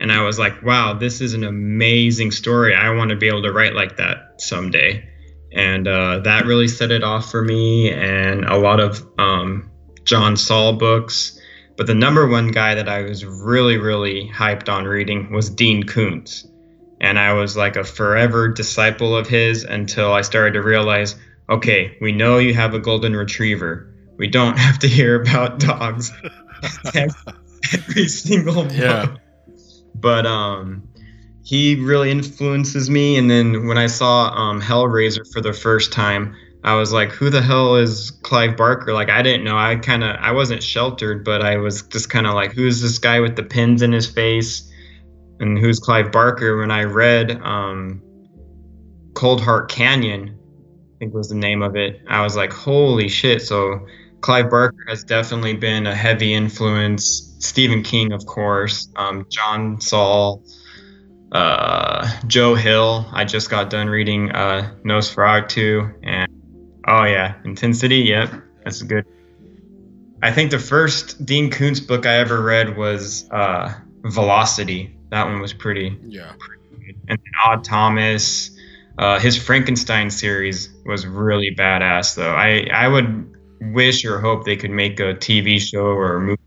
and 0.00 0.12
I 0.12 0.22
was 0.22 0.38
like, 0.38 0.62
wow, 0.62 0.94
this 0.94 1.20
is 1.20 1.34
an 1.34 1.44
amazing 1.44 2.30
story. 2.30 2.74
I 2.74 2.90
want 2.90 3.10
to 3.10 3.16
be 3.16 3.28
able 3.28 3.42
to 3.42 3.52
write 3.52 3.74
like 3.74 3.96
that 3.96 4.40
someday. 4.40 5.08
And 5.52 5.88
uh, 5.88 6.20
that 6.20 6.44
really 6.44 6.68
set 6.68 6.90
it 6.90 7.02
off 7.02 7.30
for 7.30 7.42
me, 7.42 7.90
and 7.90 8.44
a 8.44 8.56
lot 8.56 8.80
of 8.80 9.04
um, 9.18 9.70
John 10.04 10.36
Saul 10.36 10.74
books. 10.74 11.40
But 11.76 11.86
the 11.86 11.94
number 11.94 12.26
one 12.26 12.48
guy 12.48 12.74
that 12.74 12.88
I 12.88 13.02
was 13.02 13.24
really, 13.24 13.78
really 13.78 14.28
hyped 14.28 14.68
on 14.68 14.84
reading 14.84 15.30
was 15.30 15.48
Dean 15.48 15.84
Koontz. 15.84 16.46
And 17.00 17.18
I 17.18 17.32
was 17.32 17.56
like 17.56 17.76
a 17.76 17.84
forever 17.84 18.48
disciple 18.48 19.16
of 19.16 19.28
his 19.28 19.62
until 19.62 20.12
I 20.12 20.22
started 20.22 20.54
to 20.54 20.62
realize 20.62 21.14
okay, 21.50 21.96
we 22.00 22.12
know 22.12 22.36
you 22.36 22.52
have 22.52 22.74
a 22.74 22.78
golden 22.78 23.16
retriever. 23.16 23.90
We 24.18 24.26
don't 24.26 24.58
have 24.58 24.78
to 24.80 24.88
hear 24.88 25.22
about 25.22 25.60
dogs 25.60 26.12
every 27.72 28.08
single 28.08 28.64
book. 28.64 28.72
Yeah. 28.72 29.16
But 29.94 30.26
um, 30.26 30.88
he 31.42 31.76
really 31.76 32.10
influences 32.10 32.90
me. 32.90 33.16
And 33.16 33.30
then 33.30 33.66
when 33.66 33.78
I 33.78 33.86
saw 33.86 34.28
um, 34.30 34.60
Hellraiser 34.60 35.30
for 35.32 35.40
the 35.40 35.52
first 35.52 35.92
time, 35.92 36.36
I 36.64 36.74
was 36.74 36.92
like, 36.92 37.10
who 37.10 37.30
the 37.30 37.40
hell 37.40 37.76
is 37.76 38.10
Clive 38.22 38.56
Barker? 38.56 38.92
Like, 38.92 39.10
I 39.10 39.22
didn't 39.22 39.44
know. 39.44 39.56
I 39.56 39.76
kind 39.76 40.02
of, 40.02 40.16
I 40.16 40.32
wasn't 40.32 40.62
sheltered, 40.62 41.24
but 41.24 41.40
I 41.40 41.56
was 41.56 41.82
just 41.82 42.10
kind 42.10 42.26
of 42.26 42.34
like, 42.34 42.52
who's 42.52 42.82
this 42.82 42.98
guy 42.98 43.20
with 43.20 43.36
the 43.36 43.44
pins 43.44 43.82
in 43.82 43.92
his 43.92 44.06
face? 44.06 44.70
And 45.40 45.58
who's 45.58 45.78
Clive 45.78 46.10
Barker? 46.10 46.58
When 46.58 46.70
I 46.70 46.82
read 46.82 47.40
um, 47.42 48.02
Coldheart 49.12 49.68
Canyon, 49.68 50.36
I 50.36 50.98
think 50.98 51.14
was 51.14 51.28
the 51.28 51.36
name 51.36 51.62
of 51.62 51.76
it, 51.76 52.02
I 52.08 52.22
was 52.22 52.36
like, 52.36 52.52
holy 52.52 53.08
shit. 53.08 53.40
So 53.40 53.86
Clive 54.20 54.50
Barker 54.50 54.84
has 54.88 55.04
definitely 55.04 55.54
been 55.54 55.86
a 55.86 55.94
heavy 55.94 56.34
influence. 56.34 57.27
Stephen 57.38 57.82
King, 57.82 58.12
of 58.12 58.26
course, 58.26 58.88
um, 58.96 59.26
John 59.30 59.80
Saul, 59.80 60.42
uh, 61.32 62.08
Joe 62.26 62.54
Hill. 62.54 63.06
I 63.12 63.24
just 63.24 63.50
got 63.50 63.70
done 63.70 63.88
reading 63.88 64.30
uh, 64.32 64.74
NOS4A2, 64.84 66.00
and 66.02 66.30
oh 66.86 67.04
yeah, 67.04 67.34
Intensity. 67.44 67.98
Yep, 67.98 68.32
that's 68.64 68.82
good. 68.82 69.04
I 70.22 70.32
think 70.32 70.50
the 70.50 70.58
first 70.58 71.24
Dean 71.24 71.50
Koontz 71.50 71.78
book 71.80 72.04
I 72.06 72.16
ever 72.18 72.42
read 72.42 72.76
was 72.76 73.28
uh, 73.30 73.72
Velocity. 74.02 74.96
That 75.10 75.24
one 75.26 75.40
was 75.40 75.52
pretty 75.52 75.96
Yeah. 76.04 76.32
and 77.08 77.18
then 77.18 77.32
Odd 77.44 77.62
Thomas. 77.64 78.50
Uh, 78.98 79.20
his 79.20 79.36
Frankenstein 79.36 80.10
series 80.10 80.70
was 80.84 81.06
really 81.06 81.54
badass, 81.54 82.16
though. 82.16 82.34
I 82.34 82.66
I 82.72 82.88
would 82.88 83.32
wish 83.60 84.04
or 84.04 84.18
hope 84.20 84.44
they 84.44 84.56
could 84.56 84.72
make 84.72 84.98
a 84.98 85.14
TV 85.14 85.60
show 85.60 85.84
or 85.86 86.16
a 86.16 86.20
movie. 86.20 86.40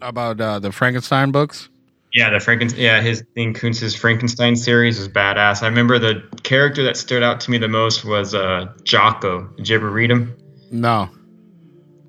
About 0.00 0.40
uh, 0.40 0.58
the 0.60 0.70
Frankenstein 0.72 1.32
books. 1.32 1.68
Yeah, 2.14 2.30
the 2.30 2.36
Franken 2.38 2.74
yeah 2.76 3.00
his 3.02 3.22
thing 3.34 3.52
Koontz's 3.52 3.94
Frankenstein 3.94 4.56
series 4.56 4.98
was 4.98 5.08
badass. 5.08 5.62
I 5.62 5.66
remember 5.68 5.98
the 5.98 6.22
character 6.42 6.82
that 6.84 6.96
stood 6.96 7.22
out 7.22 7.40
to 7.40 7.50
me 7.50 7.58
the 7.58 7.68
most 7.68 8.04
was 8.04 8.34
uh, 8.34 8.66
Jocko. 8.84 9.42
Did 9.56 9.68
you 9.68 9.76
ever 9.76 9.90
read 9.90 10.10
him? 10.10 10.34
No. 10.70 11.10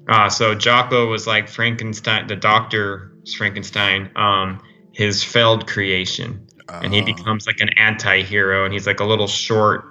Uh, 0.07 0.29
so 0.29 0.55
Jocko 0.55 1.07
was 1.09 1.27
like 1.27 1.47
Frankenstein, 1.49 2.27
the 2.27 2.35
doctor 2.35 3.11
Frankenstein, 3.37 4.09
um, 4.15 4.61
his 4.93 5.23
failed 5.23 5.67
creation. 5.67 6.47
and 6.81 6.93
he 6.93 7.01
Uh, 7.01 7.05
becomes 7.05 7.45
like 7.47 7.59
an 7.59 7.69
anti-hero 7.77 8.63
and 8.65 8.73
he's 8.73 8.87
like 8.87 8.99
a 8.99 9.05
little 9.05 9.27
short 9.27 9.85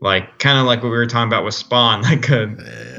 like 0.00 0.38
kind 0.38 0.58
of 0.58 0.64
like 0.66 0.82
what 0.82 0.90
we 0.90 0.96
were 0.96 1.06
talking 1.06 1.28
about 1.28 1.44
with 1.44 1.54
spawn 1.54 2.02
like 2.10 2.28
a 2.30 2.46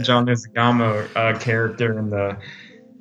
john 0.03 0.25
Leguizamo, 0.25 1.07
uh 1.15 1.38
character 1.39 1.98
in 1.98 2.09
the 2.09 2.38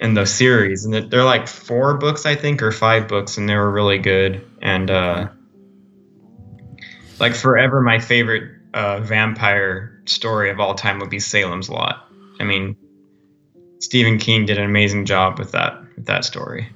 in 0.01 0.15
the 0.15 0.25
series 0.25 0.85
and 0.85 0.95
they're 1.11 1.25
like 1.25 1.49
four 1.49 1.97
books 1.97 2.25
i 2.25 2.35
think 2.35 2.63
or 2.63 2.71
five 2.71 3.09
books 3.09 3.37
and 3.37 3.49
they 3.49 3.55
were 3.55 3.71
really 3.71 3.99
good 3.99 4.47
and 4.63 4.91
uh 4.91 5.29
like 7.19 7.35
forever 7.35 7.81
my 7.81 7.99
favorite 7.99 8.51
uh 8.75 9.01
vampire 9.01 10.01
story 10.07 10.51
of 10.51 10.61
all 10.61 10.75
time 10.75 10.99
would 10.99 11.11
be 11.11 11.19
salem's 11.19 11.69
lot 11.69 12.09
i 12.39 12.45
mean 12.45 12.77
stephen 13.81 14.19
king 14.19 14.47
did 14.47 14.57
an 14.57 14.65
amazing 14.65 15.05
job 15.05 15.39
with 15.39 15.53
that 15.53 15.81
with 15.97 16.07
that 16.07 16.25
story 16.25 16.69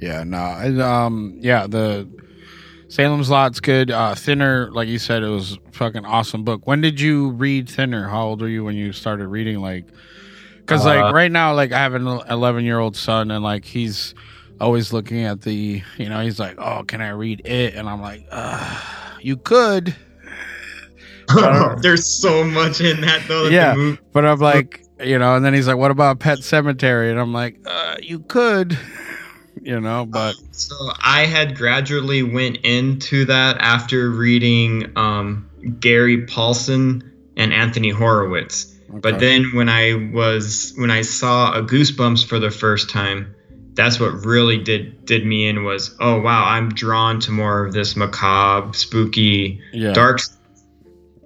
Yeah, 0.00 0.22
no, 0.22 0.38
I, 0.38 0.68
um, 0.78 1.34
yeah, 1.40 1.66
the 1.66 2.08
Salem's 2.88 3.28
Lot's 3.28 3.58
good. 3.58 3.90
Uh, 3.90 4.14
Thinner, 4.14 4.70
like 4.70 4.86
you 4.86 5.00
said, 5.00 5.24
it 5.24 5.28
was 5.28 5.58
fucking 5.72 6.04
awesome 6.04 6.44
book. 6.44 6.66
When 6.68 6.80
did 6.80 7.00
you 7.00 7.30
read 7.30 7.68
Thinner? 7.68 8.08
How 8.08 8.26
old 8.28 8.40
were 8.40 8.48
you 8.48 8.62
when 8.62 8.76
you 8.76 8.92
started 8.92 9.26
reading? 9.26 9.58
Like, 9.58 9.86
because 10.68 10.84
like 10.84 11.02
Uh, 11.02 11.12
right 11.12 11.32
now, 11.32 11.54
like 11.54 11.72
I 11.72 11.78
have 11.78 11.94
an 11.94 12.06
11 12.06 12.64
year 12.64 12.78
old 12.78 12.96
son, 12.96 13.30
and 13.30 13.42
like 13.42 13.64
he's 13.64 14.14
always 14.60 14.92
looking 14.92 15.24
at 15.24 15.42
the, 15.42 15.82
you 15.96 16.08
know, 16.08 16.20
he's 16.20 16.38
like, 16.38 16.58
oh, 16.58 16.82
can 16.84 17.00
I 17.00 17.10
read 17.10 17.42
it? 17.44 17.74
And 17.74 17.88
I'm 17.88 18.02
like, 18.02 18.26
uh, 18.30 18.80
you 19.20 19.36
could, 19.36 19.94
There's 21.82 22.06
so 22.20 22.44
much 22.44 22.80
in 22.80 23.00
that 23.02 23.22
though. 23.28 23.44
that 23.44 23.52
Yeah. 23.52 23.96
but 24.12 24.24
I'm 24.24 24.38
like, 24.38 24.82
you 25.00 25.18
know, 25.18 25.36
and 25.36 25.44
then 25.44 25.54
he's 25.54 25.68
like, 25.68 25.76
what 25.76 25.90
about 25.90 26.18
Pet 26.18 26.38
Sematary? 26.38 27.10
And 27.10 27.20
I'm 27.20 27.32
like, 27.32 27.60
uh, 27.66 27.96
you 28.02 28.20
could, 28.20 28.78
you 29.62 29.80
know, 29.80 30.06
but 30.06 30.34
So 30.52 30.74
I 31.02 31.26
had 31.26 31.56
gradually 31.56 32.22
went 32.22 32.58
into 32.58 33.24
that 33.26 33.58
after 33.58 34.10
reading 34.10 34.90
um, 34.96 35.48
Gary 35.80 36.26
Paulsen 36.26 37.10
and 37.36 37.52
Anthony 37.52 37.90
Horowitz. 37.90 38.74
But 38.88 39.20
then 39.20 39.54
when 39.54 39.68
I 39.68 40.10
was 40.12 40.72
when 40.76 40.90
I 40.90 41.02
saw 41.02 41.52
a 41.52 41.62
Goosebumps 41.62 42.26
for 42.26 42.38
the 42.38 42.50
first 42.50 42.88
time, 42.88 43.34
that's 43.74 44.00
what 44.00 44.24
really 44.24 44.58
did 44.58 45.04
did 45.04 45.26
me 45.26 45.46
in 45.48 45.62
was 45.64 45.94
oh 46.00 46.20
wow 46.20 46.44
I'm 46.44 46.70
drawn 46.70 47.20
to 47.20 47.30
more 47.30 47.64
of 47.66 47.72
this 47.72 47.96
macabre, 47.96 48.72
spooky, 48.74 49.60
yeah, 49.72 49.92
dark. 49.92 50.20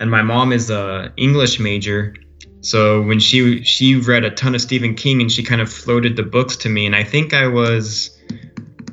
And 0.01 0.11
my 0.11 0.23
mom 0.23 0.53
is 0.53 0.71
a 0.71 1.13
English 1.17 1.61
major, 1.61 2.15
so 2.63 3.01
when 3.03 3.21
she 3.21 3.63
she 3.63 3.95
read 3.97 4.25
a 4.25 4.31
ton 4.31 4.55
of 4.57 4.61
Stephen 4.61 4.97
King 4.97 5.21
and 5.21 5.31
she 5.31 5.45
kind 5.45 5.61
of 5.61 5.73
floated 5.73 6.17
the 6.17 6.25
books 6.25 6.57
to 6.57 6.69
me, 6.69 6.87
and 6.87 6.97
I 6.97 7.05
think 7.05 7.33
I 7.33 7.47
was 7.47 8.19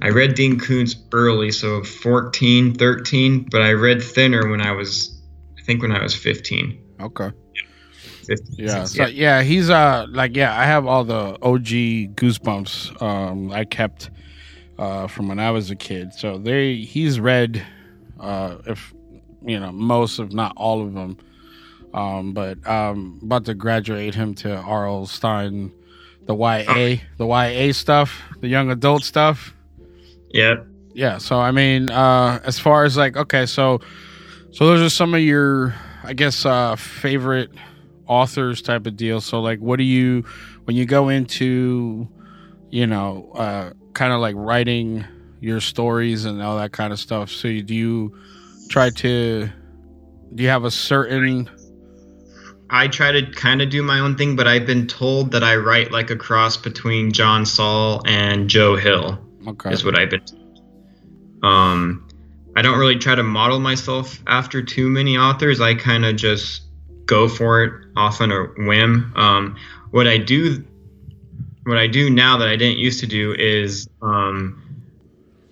I 0.02 0.10
read 0.10 0.36
Dean 0.36 0.60
Koontz 0.60 0.96
early, 1.12 1.52
so 1.52 1.84
14, 1.84 2.76
13, 2.76 3.48
but 3.52 3.62
I 3.62 3.74
read 3.74 4.02
Thinner 4.02 4.48
when 4.50 4.62
I 4.62 4.72
was 4.72 5.20
I 5.58 5.64
think 5.64 5.82
when 5.82 5.92
I 5.92 6.02
was 6.02 6.16
15. 6.16 6.80
okay. 7.02 7.32
15 8.28 8.56
Yeah, 8.58 8.84
so 8.86 9.06
yeah, 9.06 9.42
he's 9.42 9.70
uh 9.70 10.06
like 10.10 10.36
yeah, 10.36 10.58
I 10.60 10.66
have 10.66 10.86
all 10.86 11.04
the 11.04 11.38
OG 11.42 12.16
goosebumps 12.16 13.02
um 13.02 13.52
I 13.52 13.66
kept 13.66 14.10
uh 14.78 15.08
from 15.08 15.28
when 15.28 15.40
I 15.40 15.52
was 15.52 15.72
a 15.72 15.76
kid. 15.76 16.14
So 16.14 16.38
they 16.38 16.76
he's 16.76 17.20
read 17.20 17.66
uh 18.20 18.58
if 18.66 18.94
you 19.46 19.60
know 19.60 19.72
most 19.72 20.20
if 20.20 20.32
not 20.32 20.54
all 20.56 20.82
of 20.82 20.94
them. 20.94 21.18
Um 21.94 22.34
but 22.34 22.66
um 22.68 23.20
about 23.24 23.46
to 23.46 23.54
graduate 23.54 24.16
him 24.16 24.36
to 24.36 24.56
R.L. 24.56 25.06
Stine 25.06 25.72
the 26.26 26.36
YA, 26.36 26.98
the 27.18 27.26
YA 27.26 27.74
stuff, 27.74 28.22
the 28.40 28.48
young 28.48 28.70
adult 28.70 29.04
stuff. 29.04 29.56
Yeah. 30.32 30.58
Yeah, 30.94 31.18
so 31.18 31.40
I 31.40 31.52
mean, 31.52 31.90
uh 31.90 32.40
as 32.44 32.60
far 32.60 32.84
as 32.84 32.98
like 32.98 33.18
okay, 33.18 33.46
so 33.46 33.80
so 34.52 34.68
those 34.68 34.82
are 34.82 34.90
some 34.90 35.14
of 35.14 35.22
your 35.22 35.74
I 36.04 36.14
guess 36.14 36.46
uh 36.46 36.76
favorite 36.76 37.52
authors 38.10 38.62
type 38.62 38.86
of 38.86 38.98
deal. 38.98 39.22
So 39.22 39.40
like 39.40 39.60
what 39.60 39.78
do 39.78 39.84
you 39.84 40.26
when 40.66 40.76
you 40.76 40.86
go 40.86 41.08
into 41.10 42.10
you 42.72 42.86
know, 42.86 43.32
uh 43.36 43.72
kind 43.94 44.12
of 44.12 44.20
like 44.20 44.36
writing 44.36 45.06
your 45.40 45.62
stories 45.62 46.26
and 46.26 46.42
all 46.42 46.58
that 46.58 46.72
kind 46.72 46.92
of 46.92 47.00
stuff. 47.00 47.30
So 47.30 47.48
you, 47.48 47.64
do 47.64 47.74
you 47.74 48.20
try 48.70 48.90
to 48.90 49.50
do 50.36 50.44
you 50.44 50.50
have 50.50 50.66
a 50.66 50.72
certain 50.72 51.50
I 52.70 52.88
try 52.88 53.12
to 53.12 53.26
kind 53.32 53.62
of 53.62 53.70
do 53.70 53.82
my 53.82 54.00
own 54.00 54.16
thing, 54.16 54.36
but 54.36 54.48
I've 54.48 54.66
been 54.66 54.86
told 54.86 55.32
that 55.32 55.44
I 55.44 55.56
write 55.56 55.92
like 55.92 56.12
a 56.12 56.16
cross 56.16 56.56
between 56.56 57.12
John 57.12 57.46
Saul 57.46 58.04
and 58.06 58.48
Joe 58.50 58.76
Hill. 58.76 59.18
okay. 59.48 59.72
is 59.72 59.84
what 59.84 59.98
I've 59.98 60.12
been. 60.12 60.22
Um, 61.42 62.08
I 62.56 62.62
don't 62.62 62.78
really 62.78 62.98
try 62.98 63.16
to 63.16 63.24
model 63.24 63.60
myself 63.60 64.20
after 64.28 64.62
too 64.62 64.90
many 64.90 65.18
authors. 65.18 65.62
I 65.62 65.74
kind 65.74 66.06
of 66.06 66.16
just 66.16 66.62
go 67.10 67.28
for 67.28 67.64
it 67.64 67.74
off 67.98 68.22
on 68.22 68.32
a 68.32 68.44
whim. 68.60 69.12
Um, 69.16 69.58
what 69.92 70.08
I 70.08 70.18
do, 70.20 70.64
what 71.66 71.78
I 71.78 71.88
do 71.88 72.10
now 72.10 72.38
that 72.38 72.48
I 72.48 72.56
didn't 72.56 72.78
used 72.78 73.00
to 73.00 73.08
do 73.08 73.34
is, 73.38 73.90
um, 74.02 74.62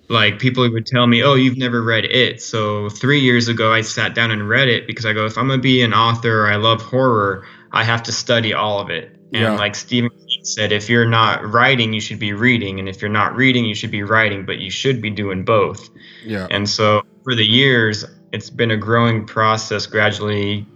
like 0.08 0.38
people 0.38 0.70
would 0.70 0.86
tell 0.86 1.06
me, 1.06 1.22
"Oh, 1.22 1.34
you've 1.34 1.58
never 1.58 1.82
read 1.82 2.04
it." 2.06 2.40
So 2.40 2.88
three 2.88 3.20
years 3.20 3.48
ago, 3.48 3.72
I 3.72 3.82
sat 3.82 4.14
down 4.14 4.30
and 4.30 4.48
read 4.48 4.68
it 4.68 4.86
because 4.86 5.04
I 5.04 5.12
go, 5.12 5.26
if 5.26 5.36
I'm 5.36 5.48
gonna 5.48 5.60
be 5.60 5.82
an 5.82 5.92
author, 5.92 6.44
or 6.44 6.46
I 6.46 6.56
love 6.56 6.80
horror, 6.80 7.44
I 7.72 7.84
have 7.84 8.02
to 8.04 8.12
study 8.12 8.54
all 8.54 8.80
of 8.80 8.88
it. 8.88 9.14
And 9.34 9.42
Yeah. 9.42 9.56
like 9.56 9.74
Stephen 9.74 10.10
said, 10.42 10.72
if 10.72 10.88
you're 10.88 11.04
not 11.04 11.52
writing, 11.52 11.92
you 11.92 12.00
should 12.00 12.18
be 12.18 12.32
reading, 12.32 12.78
and 12.78 12.88
if 12.88 13.02
you're 13.02 13.10
not 13.10 13.36
reading, 13.36 13.66
you 13.66 13.74
should 13.74 13.90
be 13.90 14.02
writing. 14.02 14.46
But 14.46 14.58
you 14.60 14.70
should 14.70 15.02
be 15.02 15.10
doing 15.10 15.44
both. 15.44 15.90
Yeah. 16.24 16.46
And 16.50 16.66
so 16.66 17.02
for 17.24 17.34
the 17.34 17.44
years, 17.44 18.06
it's 18.32 18.48
been 18.48 18.70
a 18.70 18.76
growing 18.76 19.26
process, 19.26 19.84
gradually 19.86 20.66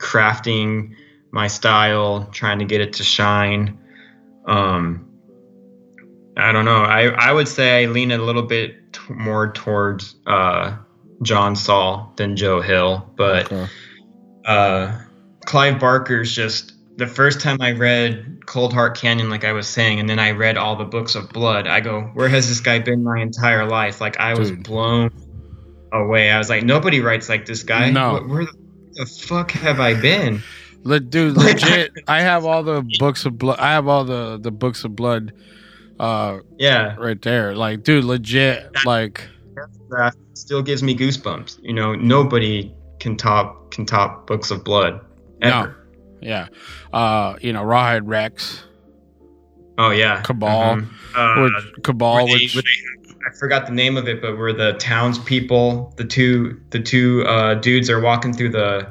crafting 0.00 0.94
my 1.30 1.46
style, 1.46 2.28
trying 2.32 2.58
to 2.58 2.64
get 2.64 2.80
it 2.80 2.94
to 2.94 3.04
shine. 3.04 3.78
Um, 4.46 5.06
I 6.36 6.52
don't 6.52 6.64
know. 6.64 6.82
I, 6.82 7.08
I 7.08 7.32
would 7.32 7.46
say 7.48 7.84
I 7.84 7.86
lean 7.86 8.10
a 8.10 8.18
little 8.18 8.42
bit 8.42 8.92
t- 8.92 9.00
more 9.12 9.52
towards 9.52 10.14
uh, 10.26 10.76
John 11.22 11.54
Saul 11.54 12.12
than 12.16 12.34
Joe 12.36 12.60
Hill, 12.60 13.08
but 13.16 13.46
Okay. 13.52 13.66
uh, 14.46 14.98
Clive 15.44 15.78
Barker's 15.78 16.34
just 16.34 16.72
the 16.96 17.06
first 17.06 17.40
time 17.40 17.58
I 17.60 17.72
read 17.72 18.40
Coldheart 18.46 18.96
Canyon, 18.96 19.30
like 19.30 19.44
I 19.44 19.52
was 19.52 19.66
saying, 19.66 20.00
and 20.00 20.08
then 20.08 20.18
I 20.18 20.32
read 20.32 20.56
all 20.56 20.76
the 20.76 20.84
books 20.84 21.14
of 21.14 21.28
blood. 21.30 21.66
I 21.66 21.80
go, 21.80 22.02
where 22.14 22.28
has 22.28 22.48
this 22.48 22.60
guy 22.60 22.78
been 22.78 23.02
my 23.04 23.20
entire 23.20 23.66
life? 23.68 24.00
Like 24.00 24.18
I 24.18 24.34
was 24.34 24.50
Dude. 24.50 24.64
blown 24.64 25.10
away. 25.92 26.30
I 26.30 26.38
was 26.38 26.48
like, 26.48 26.62
nobody 26.64 27.00
writes 27.00 27.28
like 27.28 27.46
this 27.46 27.62
guy. 27.62 27.90
No. 27.90 28.16
Wh- 28.16 28.28
where 28.30 28.44
the, 28.46 28.52
the 29.00 29.06
fuck 29.06 29.50
have 29.52 29.80
I 29.80 29.94
been? 30.00 30.42
Le- 30.84 31.00
dude, 31.00 31.36
legit. 31.36 31.92
I 32.08 32.20
have 32.20 32.44
all 32.44 32.62
the 32.62 32.88
books 32.98 33.24
of 33.26 33.36
blood. 33.38 33.58
I 33.58 33.72
have 33.72 33.86
all 33.88 34.04
the 34.04 34.38
the 34.40 34.50
books 34.50 34.84
of 34.84 34.94
blood, 34.96 35.32
uh, 35.98 36.38
Yeah, 36.58 36.96
right 36.96 37.20
there. 37.20 37.54
Like, 37.54 37.82
dude, 37.82 38.04
legit. 38.04 38.70
Like, 38.86 39.28
that 39.90 40.14
still 40.34 40.62
gives 40.62 40.82
me 40.82 40.96
goosebumps. 40.96 41.58
You 41.62 41.74
know, 41.74 41.94
nobody 41.94 42.72
can 42.98 43.16
top 43.16 43.70
can 43.72 43.84
top 43.86 44.26
books 44.26 44.50
of 44.50 44.64
blood 44.64 45.00
ever. 45.42 45.76
yeah. 46.22 46.48
Uh, 46.92 47.36
you 47.40 47.52
know, 47.52 47.62
Rawhead 47.62 48.02
Rex, 48.04 48.62
Oh 49.78 49.90
yeah, 49.90 50.20
Cabal. 50.22 50.76
Mhm. 50.76 50.88
Uh, 51.14 51.42
which 51.42 51.82
Cabal, 51.84 52.26
they- 52.26 52.32
which 52.54 52.84
I 53.26 53.36
forgot 53.36 53.66
the 53.66 53.72
name 53.72 53.96
of 53.96 54.08
it, 54.08 54.22
but 54.22 54.38
where 54.38 54.52
the 54.52 54.74
townspeople, 54.74 55.94
the 55.96 56.04
two 56.04 56.60
the 56.70 56.80
two 56.80 57.24
uh, 57.26 57.54
dudes 57.54 57.90
are 57.90 58.00
walking 58.00 58.32
through 58.32 58.50
the 58.50 58.90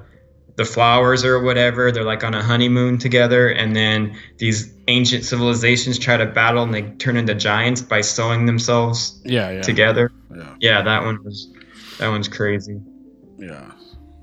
the 0.56 0.66
flowers 0.66 1.24
or 1.24 1.42
whatever. 1.42 1.92
They're 1.92 2.04
like 2.04 2.24
on 2.24 2.34
a 2.34 2.44
honeymoon 2.44 2.98
together, 2.98 3.48
and 3.48 3.76
then 3.76 4.16
these 4.38 4.74
ancient 4.88 5.24
civilizations 5.24 5.98
try 5.98 6.18
to 6.18 6.26
battle, 6.26 6.64
and 6.64 6.74
they 6.74 6.82
turn 6.82 7.18
into 7.18 7.34
giants 7.34 7.82
by 7.82 8.02
sewing 8.02 8.46
themselves 8.46 9.20
yeah, 9.24 9.52
yeah, 9.52 9.62
together. 9.62 10.12
yeah, 10.36 10.56
Yeah, 10.60 10.82
that 10.82 11.04
one 11.04 11.24
was 11.24 11.48
that 11.98 12.10
one's 12.10 12.28
crazy. 12.28 12.80
yeah. 13.38 13.72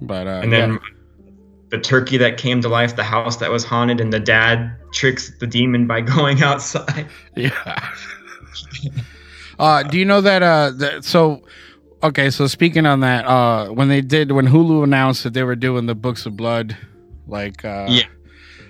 But 0.02 0.26
uh, 0.26 0.40
And 0.42 0.52
then 0.52 0.72
yeah. 0.72 1.32
the 1.70 1.78
turkey 1.78 2.18
that 2.18 2.36
came 2.36 2.60
to 2.60 2.68
life, 2.68 2.96
the 2.96 3.04
house 3.04 3.38
that 3.38 3.50
was 3.50 3.64
haunted, 3.64 4.00
and 4.00 4.12
the 4.12 4.20
dad 4.20 4.76
tricks 4.92 5.32
the 5.38 5.46
demon 5.46 5.86
by 5.86 6.00
going 6.14 6.42
outside. 6.42 7.06
Yeah. 7.34 7.90
uh, 9.58 9.82
do 9.82 9.98
you 9.98 10.04
know 10.04 10.20
that? 10.20 10.42
Uh, 10.42 10.70
that, 10.76 11.04
so, 11.04 11.42
okay. 12.02 12.30
So 12.30 12.46
speaking 12.46 12.86
on 12.86 13.00
that, 13.00 13.26
uh, 13.26 13.68
when 13.68 13.88
they 13.88 14.00
did, 14.00 14.32
when 14.32 14.46
Hulu 14.48 14.84
announced 14.84 15.25
that 15.25 15.32
they 15.34 15.42
were 15.42 15.56
doing 15.56 15.86
the 15.86 15.94
Books 15.94 16.26
of 16.26 16.36
Blood, 16.36 16.76
like, 17.26 17.64
uh, 17.64 17.86
Yeah. 17.88 18.04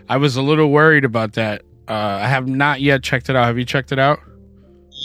I 0.08 0.18
was 0.18 0.36
a 0.36 0.42
little 0.42 0.70
worried 0.70 1.04
about 1.04 1.32
that. 1.34 1.62
Uh, 1.88 1.92
I 2.22 2.28
have 2.28 2.46
not 2.48 2.80
yet 2.80 3.02
checked 3.02 3.28
it 3.28 3.36
out. 3.36 3.46
Have 3.46 3.58
you 3.58 3.64
checked 3.64 3.92
it 3.92 3.98
out? 3.98 4.20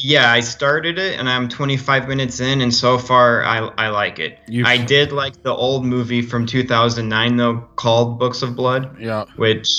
Yeah, 0.03 0.31
I 0.31 0.39
started 0.39 0.97
it 0.97 1.19
and 1.19 1.27
I'm 1.29 1.49
25 1.49 2.07
minutes 2.07 2.39
in, 2.39 2.61
and 2.61 2.73
so 2.73 2.97
far 2.97 3.43
I, 3.43 3.57
I 3.77 3.89
like 3.89 4.19
it. 4.19 4.39
You- 4.47 4.65
I 4.65 4.77
did 4.77 5.11
like 5.11 5.43
the 5.43 5.53
old 5.53 5.85
movie 5.85 6.21
from 6.21 6.45
2009 6.45 7.35
though, 7.37 7.57
called 7.75 8.17
Books 8.19 8.41
of 8.41 8.55
Blood, 8.55 8.95
Yeah. 8.99 9.25
which 9.35 9.69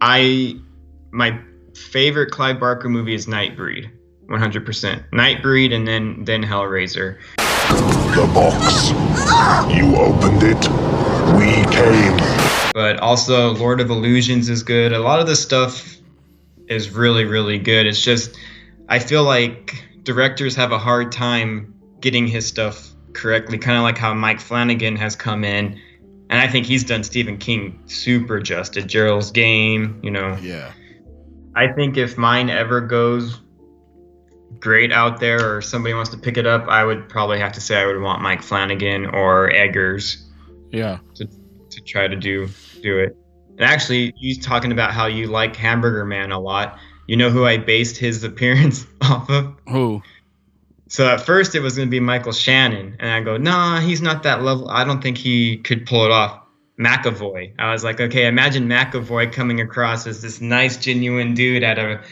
I 0.00 0.56
my 1.10 1.38
favorite 1.74 2.30
Clive 2.30 2.60
Barker 2.60 2.88
movie 2.88 3.14
is 3.14 3.26
Nightbreed, 3.26 3.90
100%. 4.28 5.10
Nightbreed 5.10 5.72
and 5.72 5.86
then 5.86 6.24
then 6.24 6.42
Hellraiser. 6.42 7.18
The 8.14 8.30
box. 8.34 8.90
You 9.74 9.96
opened 9.96 10.42
it. 10.42 10.56
We 11.36 11.52
came. 11.74 12.72
But 12.72 13.00
also 13.00 13.54
Lord 13.54 13.80
of 13.80 13.90
Illusions 13.90 14.48
is 14.48 14.62
good. 14.62 14.92
A 14.92 14.98
lot 14.98 15.20
of 15.20 15.26
this 15.26 15.42
stuff 15.42 15.96
is 16.68 16.90
really 16.90 17.24
really 17.24 17.58
good. 17.58 17.86
It's 17.86 18.02
just 18.02 18.36
I 18.88 18.98
feel 18.98 19.24
like 19.24 19.84
directors 20.02 20.54
have 20.56 20.72
a 20.72 20.78
hard 20.78 21.12
time 21.12 21.74
getting 22.00 22.26
his 22.26 22.46
stuff 22.46 22.90
correctly, 23.12 23.58
kind 23.58 23.76
of 23.76 23.82
like 23.82 23.98
how 23.98 24.14
Mike 24.14 24.40
Flanagan 24.40 24.96
has 24.96 25.16
come 25.16 25.44
in. 25.44 25.80
And 26.28 26.40
I 26.40 26.48
think 26.48 26.66
he's 26.66 26.84
done 26.84 27.04
Stephen 27.04 27.38
King 27.38 27.80
super 27.86 28.40
justice. 28.40 28.84
Gerald's 28.84 29.30
Game, 29.30 30.00
you 30.02 30.10
know. 30.10 30.36
Yeah. 30.40 30.72
I 31.54 31.72
think 31.72 31.96
if 31.96 32.18
mine 32.18 32.50
ever 32.50 32.80
goes 32.80 33.40
great 34.60 34.92
out 34.92 35.20
there 35.20 35.56
or 35.56 35.62
somebody 35.62 35.94
wants 35.94 36.10
to 36.10 36.18
pick 36.18 36.36
it 36.36 36.46
up, 36.46 36.68
I 36.68 36.84
would 36.84 37.08
probably 37.08 37.38
have 37.38 37.52
to 37.52 37.60
say 37.60 37.80
I 37.80 37.86
would 37.86 38.00
want 38.00 38.22
Mike 38.22 38.42
Flanagan 38.42 39.06
or 39.06 39.50
Eggers 39.50 40.24
Yeah. 40.70 40.98
to, 41.16 41.26
to 41.26 41.80
try 41.82 42.08
to 42.08 42.16
do 42.16 42.48
do 42.82 42.98
it. 42.98 43.16
And 43.58 43.62
actually, 43.62 44.12
you 44.16 44.40
talking 44.40 44.72
about 44.72 44.92
how 44.92 45.06
you 45.06 45.28
like 45.28 45.56
Hamburger 45.56 46.04
Man 46.04 46.30
a 46.32 46.38
lot. 46.38 46.78
You 47.06 47.16
know 47.16 47.30
who 47.30 47.44
I 47.46 47.56
based 47.56 47.96
his 47.96 48.22
appearance 48.30 48.86
off 49.00 49.30
of? 49.30 49.54
Who? 49.68 50.02
So 50.88 51.08
at 51.08 51.20
first 51.20 51.54
it 51.54 51.60
was 51.60 51.76
going 51.76 51.88
to 51.88 51.90
be 51.90 51.98
Michael 52.00 52.32
Shannon, 52.32 52.96
and 53.00 53.10
I 53.10 53.20
go, 53.20 53.36
nah, 53.36 53.80
he's 53.80 54.00
not 54.00 54.22
that 54.22 54.42
level. 54.42 54.68
I 54.70 54.84
don't 54.84 55.02
think 55.02 55.18
he 55.18 55.56
could 55.56 55.84
pull 55.86 56.04
it 56.04 56.12
off. 56.12 56.42
McAvoy. 56.78 57.54
I 57.58 57.72
was 57.72 57.82
like, 57.82 58.00
okay, 58.00 58.26
imagine 58.26 58.68
McAvoy 58.68 59.32
coming 59.32 59.60
across 59.60 60.06
as 60.06 60.20
this 60.20 60.40
nice, 60.40 60.76
genuine 60.76 61.32
dude 61.34 61.62
at 61.64 61.78
a 61.78 62.02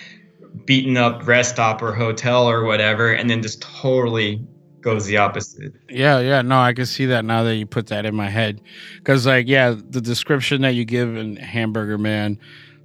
beaten 0.64 0.96
up 0.96 1.26
rest 1.26 1.54
stop 1.54 1.82
or 1.82 1.92
hotel 1.92 2.49
or 2.49 2.64
whatever, 2.64 3.12
and 3.12 3.28
then 3.28 3.42
just 3.42 3.62
totally 3.62 4.40
goes 4.80 5.06
the 5.06 5.16
opposite. 5.16 5.73
Yeah, 5.88 6.20
yeah. 6.20 6.42
No, 6.42 6.58
I 6.58 6.73
can 6.75 6.87
see 6.87 7.06
that 7.06 7.25
now 7.25 7.42
that 7.42 7.56
you 7.56 7.66
put 7.66 7.87
that 7.88 8.04
in 8.04 8.14
my 8.14 8.28
head. 8.28 8.61
Because, 8.99 9.26
like, 9.26 9.49
yeah, 9.49 9.75
the 9.90 10.00
description 10.00 10.62
that 10.62 10.75
you 10.75 10.84
give 10.84 11.16
in 11.16 11.37
Hamburger 11.37 11.99
Man, 11.99 12.38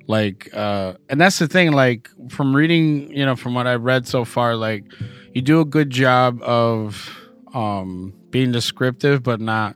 like, 0.08 0.50
uh, 0.54 0.94
and 1.10 1.20
that's 1.20 1.40
the 1.40 1.48
thing, 1.48 1.72
like, 1.74 2.10
from 2.30 2.56
reading, 2.56 3.12
you 3.12 3.26
know, 3.26 3.36
from 3.36 3.54
what 3.54 3.68
I've 3.68 3.84
read 3.84 4.08
so 4.08 4.24
far, 4.26 4.56
like, 4.56 4.86
you 5.34 5.42
do 5.42 5.60
a 5.60 5.66
good 5.66 5.90
job 5.90 6.42
of 6.42 7.16
um 7.54 8.14
being 8.30 8.52
descriptive, 8.52 9.24
but 9.24 9.42
not 9.42 9.76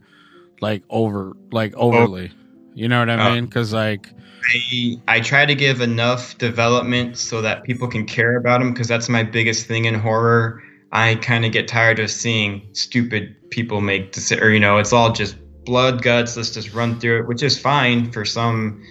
like 0.62 0.84
over, 0.90 1.36
like, 1.52 1.74
overly. 1.76 2.32
You 2.76 2.88
know 2.88 3.00
what 3.00 3.10
I 3.10 3.16
Oh. 3.18 3.34
mean? 3.34 3.46
Because, 3.46 3.74
like, 3.74 4.10
I 4.46 4.98
I 5.08 5.20
try 5.20 5.46
to 5.46 5.56
give 5.56 5.82
enough 5.82 6.38
development 6.38 7.18
so 7.18 7.42
that 7.42 7.64
people 7.64 7.88
can 7.88 8.06
care 8.06 8.38
about 8.38 8.60
them 8.60 8.74
because 8.74 8.88
that's 8.88 9.10
my 9.10 9.24
biggest 9.24 9.68
thing 9.68 9.86
in 9.86 9.94
horror. 9.96 10.62
I 10.92 11.16
kind 11.16 11.46
of 11.46 11.52
get 11.52 11.68
tired 11.68 12.00
of 12.00 12.12
seeing 12.12 12.68
stupid 12.74 13.36
people 13.50 13.82
make 13.82 14.12
decisions, 14.12 14.46
or 14.46 14.52
you 14.52 14.60
know 14.60 14.78
it's 14.78 14.94
all 14.94 15.12
just 15.12 15.38
blood 15.66 16.02
guts. 16.02 16.38
Let's 16.38 16.52
just 16.52 16.74
run 16.74 17.00
through 17.00 17.22
it, 17.22 17.28
which 17.28 17.44
is 17.44 17.60
fine 17.60 18.12
for 18.12 18.26
some 18.26 18.84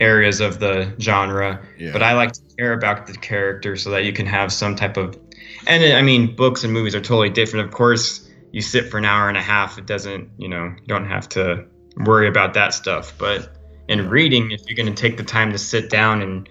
areas 0.00 0.40
of 0.40 0.60
the 0.60 0.94
genre. 1.00 1.64
Yeah. 1.78 1.92
But 1.92 2.02
I 2.02 2.14
like 2.14 2.32
to 2.32 2.40
care 2.56 2.72
about 2.72 3.06
the 3.06 3.14
character 3.14 3.76
so 3.76 3.90
that 3.90 4.04
you 4.04 4.12
can 4.12 4.26
have 4.26 4.52
some 4.52 4.76
type 4.76 4.96
of. 4.96 5.18
And 5.66 5.84
I 5.92 6.02
mean, 6.02 6.34
books 6.36 6.64
and 6.64 6.72
movies 6.72 6.94
are 6.94 7.00
totally 7.00 7.30
different. 7.30 7.66
Of 7.66 7.72
course, 7.72 8.28
you 8.52 8.62
sit 8.62 8.90
for 8.90 8.98
an 8.98 9.04
hour 9.04 9.28
and 9.28 9.36
a 9.36 9.42
half. 9.42 9.78
It 9.78 9.86
doesn't, 9.86 10.30
you 10.38 10.48
know, 10.48 10.64
you 10.64 10.86
don't 10.86 11.06
have 11.06 11.28
to 11.30 11.64
worry 11.96 12.28
about 12.28 12.54
that 12.54 12.72
stuff. 12.74 13.14
But 13.18 13.57
in 13.88 14.08
reading, 14.08 14.50
if 14.50 14.60
you're 14.66 14.76
going 14.76 14.92
to 14.92 15.00
take 15.00 15.16
the 15.16 15.24
time 15.24 15.52
to 15.52 15.58
sit 15.58 15.90
down 15.90 16.22
and 16.22 16.48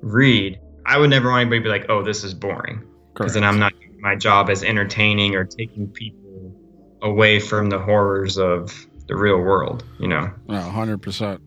read, 0.00 0.60
I 0.86 0.98
would 0.98 1.10
never 1.10 1.30
want 1.30 1.42
anybody 1.42 1.60
to 1.60 1.64
be 1.64 1.70
like, 1.70 1.86
"Oh, 1.88 2.02
this 2.02 2.24
is 2.24 2.34
boring," 2.34 2.82
because 3.12 3.34
then 3.34 3.44
I'm 3.44 3.58
not 3.58 3.72
doing 3.80 4.00
my 4.00 4.14
job 4.14 4.50
as 4.50 4.62
entertaining 4.62 5.34
or 5.34 5.44
taking 5.44 5.88
people 5.88 6.54
away 7.02 7.40
from 7.40 7.70
the 7.70 7.78
horrors 7.78 8.38
of 8.38 8.86
the 9.08 9.16
real 9.16 9.38
world. 9.38 9.84
You 9.98 10.08
know? 10.08 10.30
Percent. 11.00 11.40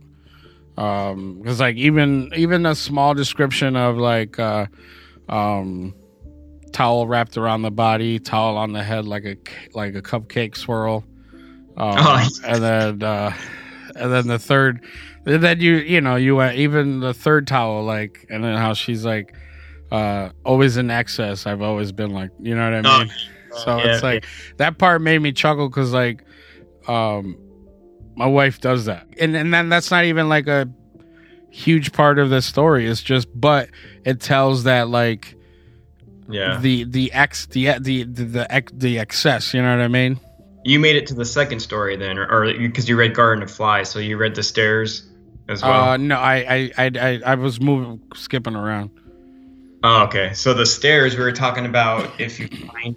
Um, 0.78 1.40
because 1.40 1.60
like 1.60 1.76
even 1.76 2.32
even 2.36 2.66
a 2.66 2.76
small 2.76 3.14
description 3.14 3.76
of 3.76 3.98
like 3.98 4.40
uh, 4.40 4.68
um, 5.30 5.96
towel 6.72 7.08
wrapped 7.08 7.38
around 7.38 7.64
the 7.64 7.72
body, 7.72 8.20
towel 8.20 8.58
on 8.58 8.74
the 8.74 8.84
head, 8.84 9.06
like 9.06 9.26
a 9.26 9.38
like 9.74 9.96
a 9.96 10.02
cupcake 10.02 10.56
swirl, 10.56 11.04
um, 11.78 11.96
Oh, 11.98 12.28
and 12.46 12.64
then 12.64 13.04
uh, 13.04 13.34
and 13.96 14.12
then 14.12 14.28
the 14.28 14.40
third, 14.40 14.84
and 14.84 15.17
then 15.28 15.60
you 15.60 15.76
you 15.76 16.00
know 16.02 16.16
you 16.16 16.36
went 16.36 16.58
even 16.58 17.00
the 17.02 17.14
third 17.14 17.48
towel 17.48 17.84
like, 17.84 18.26
and 18.30 18.44
then 18.44 18.56
how 18.58 18.74
she's 18.74 19.04
like 19.06 19.36
uh 19.92 20.30
always 20.46 20.78
in 20.78 20.90
excess. 20.90 21.46
I've 21.46 21.62
always 21.62 21.92
been 21.92 22.12
like, 22.12 22.32
you 22.40 22.56
know 22.56 22.64
what 22.64 22.86
I 22.86 23.00
mean. 23.00 23.12
So 23.52 23.78
yeah, 23.78 23.94
it's 23.96 24.04
like 24.04 24.26
that 24.58 24.78
part 24.78 25.02
made 25.02 25.20
me 25.20 25.32
chuckle 25.32 25.70
because 25.70 25.92
like 25.94 26.24
um 26.88 27.38
my 28.16 28.26
wife 28.26 28.62
does 28.62 28.86
that. 28.86 29.06
And 29.20 29.36
and 29.36 29.54
then 29.54 29.70
that's 29.70 29.92
not 29.92 30.06
even 30.06 30.30
like 30.30 30.48
a 30.48 30.70
huge 31.50 31.92
part 31.92 32.20
of 32.20 32.30
the 32.30 32.42
story. 32.42 32.88
It's 32.88 33.02
just 33.02 33.28
but 33.34 33.70
it 34.06 34.20
tells 34.22 34.64
that 34.64 34.90
like 34.90 35.36
Yeah. 36.30 36.60
the 36.60 36.84
the 36.84 37.12
ex 37.14 37.46
the 37.48 37.80
the 37.80 38.04
the 38.04 38.24
the, 38.24 38.64
the 38.74 39.00
excess, 39.00 39.54
you 39.54 39.62
know 39.62 39.76
what 39.76 39.84
I 39.84 39.88
mean? 39.88 40.20
You 40.64 40.80
made 40.80 40.98
it 40.98 41.08
to 41.08 41.14
the 41.14 41.24
second 41.26 41.62
story 41.62 41.96
then, 41.96 42.18
or 42.18 42.54
because 42.58 42.90
you 42.90 42.98
read 42.98 43.14
Garden 43.16 43.42
of 43.42 43.50
Flies, 43.50 43.90
so 43.90 44.00
you 44.00 44.18
read 44.18 44.36
the 44.36 44.44
stairs 44.44 45.08
as 45.50 45.62
well. 45.62 45.90
Uh 45.92 45.98
no, 45.98 46.16
I 46.18 46.36
I 46.36 46.72
I 46.78 46.92
I, 47.00 47.22
I 47.26 47.36
was 47.36 47.60
moving 47.62 48.02
skipping 48.16 48.56
around. 48.56 48.90
Oh, 49.84 50.04
okay. 50.06 50.34
So 50.34 50.54
the 50.54 50.66
stairs 50.66 51.16
we 51.16 51.24
were 51.24 51.32
talking 51.32 51.66
about 51.66 52.20
if 52.20 52.40
you 52.40 52.48
find 52.48 52.96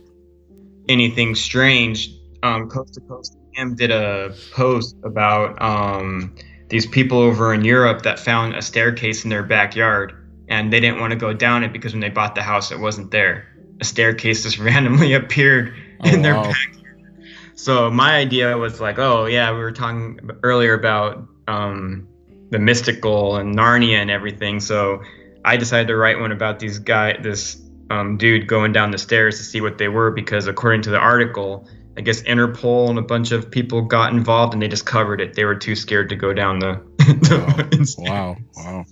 anything 0.88 1.34
strange, 1.34 2.10
um, 2.42 2.68
Coast 2.68 2.94
to 2.94 3.00
Coast 3.02 3.36
M 3.56 3.74
did 3.74 3.90
a 3.90 4.34
post 4.52 4.96
about 5.04 5.60
um, 5.60 6.34
these 6.68 6.86
people 6.86 7.18
over 7.18 7.52
in 7.52 7.64
Europe 7.64 8.02
that 8.02 8.18
found 8.18 8.54
a 8.54 8.62
staircase 8.62 9.24
in 9.24 9.30
their 9.30 9.42
backyard 9.42 10.14
and 10.48 10.72
they 10.72 10.80
didn't 10.80 11.00
want 11.00 11.10
to 11.12 11.16
go 11.18 11.32
down 11.32 11.62
it 11.62 11.72
because 11.72 11.92
when 11.92 12.00
they 12.00 12.08
bought 12.08 12.34
the 12.34 12.42
house 12.42 12.72
it 12.72 12.78
wasn't 12.80 13.10
there. 13.10 13.46
A 13.80 13.84
staircase 13.84 14.42
just 14.42 14.58
randomly 14.68 15.12
appeared 15.12 15.74
Oh, 16.02 16.08
in 16.08 16.22
their 16.22 16.34
wow. 16.34 16.44
backyard. 16.44 17.26
So 17.56 17.90
my 17.90 18.16
idea 18.16 18.56
was 18.56 18.80
like, 18.80 18.98
oh 18.98 19.26
yeah, 19.26 19.52
we 19.52 19.58
were 19.58 19.72
talking 19.72 20.18
earlier 20.42 20.72
about 20.72 21.26
um, 21.46 22.08
the 22.50 22.58
mystical 22.58 23.36
and 23.36 23.56
Narnia 23.56 23.96
and 23.96 24.10
everything. 24.10 24.60
So 24.60 25.02
I 25.44 25.56
decided 25.56 25.88
to 25.88 25.96
write 25.96 26.20
one 26.20 26.32
about 26.32 26.58
these 26.58 26.78
guy, 26.78 27.16
this 27.20 27.60
um, 27.90 28.16
dude 28.16 28.46
going 28.46 28.72
down 28.72 28.90
the 28.90 28.98
stairs 28.98 29.38
to 29.38 29.44
see 29.44 29.60
what 29.60 29.78
they 29.78 29.88
were 29.88 30.10
because 30.10 30.46
according 30.46 30.82
to 30.82 30.90
the 30.90 30.98
article, 30.98 31.68
I 31.96 32.02
guess 32.02 32.22
Interpol 32.22 32.88
and 32.90 32.98
a 32.98 33.02
bunch 33.02 33.32
of 33.32 33.50
people 33.50 33.82
got 33.82 34.12
involved 34.12 34.52
and 34.52 34.62
they 34.62 34.68
just 34.68 34.86
covered 34.86 35.20
it. 35.20 35.34
They 35.34 35.44
were 35.44 35.56
too 35.56 35.74
scared 35.74 36.08
to 36.10 36.16
go 36.16 36.32
down 36.32 36.58
the. 36.58 36.80
the 36.98 37.96
Wow, 37.98 38.36
wow. 38.56 38.84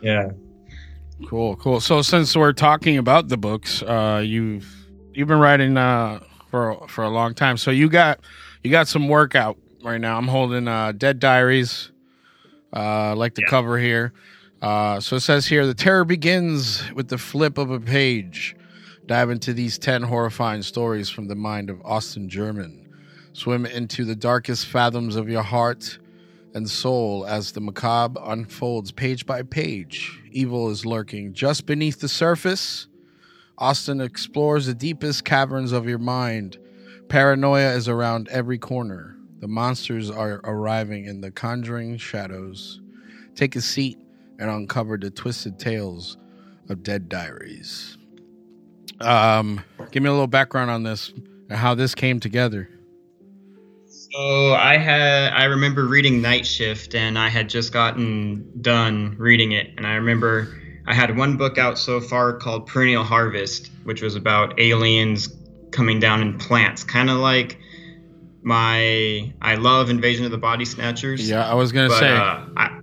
Yeah. 0.00 0.30
Cool, 1.28 1.56
cool. 1.56 1.80
So 1.80 2.02
since 2.02 2.36
we're 2.36 2.52
talking 2.52 2.98
about 2.98 3.28
the 3.28 3.36
books, 3.36 3.82
uh 3.82 4.22
you've 4.24 4.66
you've 5.12 5.28
been 5.28 5.38
writing 5.38 5.76
uh 5.76 6.20
for 6.50 6.86
for 6.88 7.04
a 7.04 7.08
long 7.08 7.34
time. 7.34 7.56
So 7.56 7.70
you 7.70 7.88
got 7.88 8.20
you 8.62 8.70
got 8.70 8.88
some 8.88 9.08
work 9.08 9.34
out 9.34 9.56
right 9.82 10.00
now. 10.00 10.18
I'm 10.18 10.28
holding 10.28 10.68
uh 10.68 10.92
Dead 10.92 11.18
Diaries 11.18 11.90
uh 12.74 13.14
like 13.16 13.34
the 13.34 13.42
Yeah. 13.42 13.50
cover 13.50 13.78
here. 13.78 14.12
Uh 14.62 15.00
so 15.00 15.16
it 15.16 15.20
says 15.20 15.46
here 15.46 15.66
the 15.66 15.74
terror 15.74 16.04
begins 16.04 16.82
with 16.94 17.08
the 17.08 17.18
flip 17.18 17.58
of 17.58 17.70
a 17.70 17.80
page. 17.80 18.56
Dive 19.06 19.30
into 19.30 19.52
these 19.52 19.78
10 19.78 20.02
horrifying 20.02 20.62
stories 20.62 21.10
from 21.10 21.28
the 21.28 21.34
mind 21.34 21.68
of 21.70 21.80
Austin 21.84 22.28
German. 22.28 22.88
Swim 23.34 23.66
into 23.66 24.04
the 24.04 24.14
darkest 24.16 24.66
fathoms 24.66 25.16
of 25.16 25.28
your 25.28 25.42
heart 25.42 25.98
and 26.54 26.70
soul 26.70 27.26
as 27.26 27.52
the 27.52 27.60
macabre 27.60 28.20
unfolds 28.24 28.92
page 28.92 29.26
by 29.26 29.42
page. 29.42 30.22
Evil 30.30 30.70
is 30.70 30.86
lurking 30.86 31.34
just 31.34 31.66
beneath 31.66 32.00
the 32.00 32.08
surface. 32.08 32.86
Austin 33.58 34.00
explores 34.00 34.66
the 34.66 34.74
deepest 34.74 35.24
caverns 35.24 35.72
of 35.72 35.86
your 35.88 35.98
mind. 35.98 36.56
Paranoia 37.08 37.72
is 37.74 37.88
around 37.88 38.28
every 38.28 38.56
corner. 38.58 39.13
The 39.44 39.48
monsters 39.48 40.10
are 40.10 40.40
arriving 40.44 41.04
in 41.04 41.20
the 41.20 41.30
conjuring 41.30 41.98
shadows. 41.98 42.80
Take 43.34 43.56
a 43.56 43.60
seat 43.60 43.98
and 44.38 44.48
uncover 44.48 44.96
the 44.96 45.10
twisted 45.10 45.58
tales 45.58 46.16
of 46.70 46.82
dead 46.82 47.10
diaries. 47.10 47.98
Um, 49.02 49.62
give 49.90 50.02
me 50.02 50.08
a 50.08 50.12
little 50.12 50.26
background 50.26 50.70
on 50.70 50.82
this 50.82 51.12
and 51.50 51.58
how 51.58 51.74
this 51.74 51.94
came 51.94 52.20
together. 52.20 52.70
So 53.86 54.54
I 54.54 54.78
had 54.78 55.34
I 55.34 55.44
remember 55.44 55.88
reading 55.88 56.22
Night 56.22 56.46
Shift 56.46 56.94
and 56.94 57.18
I 57.18 57.28
had 57.28 57.50
just 57.50 57.70
gotten 57.70 58.50
done 58.62 59.14
reading 59.18 59.52
it 59.52 59.74
and 59.76 59.86
I 59.86 59.96
remember 59.96 60.58
I 60.86 60.94
had 60.94 61.18
one 61.18 61.36
book 61.36 61.58
out 61.58 61.78
so 61.78 62.00
far 62.00 62.32
called 62.32 62.66
Perennial 62.66 63.04
Harvest 63.04 63.70
which 63.82 64.00
was 64.00 64.14
about 64.14 64.58
aliens 64.58 65.36
coming 65.70 66.00
down 66.00 66.22
in 66.22 66.38
plants 66.38 66.82
kind 66.82 67.10
of 67.10 67.18
like 67.18 67.58
my 68.44 69.32
I 69.40 69.54
love 69.56 69.90
Invasion 69.90 70.24
of 70.24 70.30
the 70.30 70.38
Body 70.38 70.64
Snatchers 70.64 71.28
Yeah, 71.28 71.48
I 71.48 71.54
was 71.54 71.72
gonna 71.72 71.88
but, 71.88 71.98
say. 71.98 72.12
uh, 72.12 72.44
I, 72.56 72.80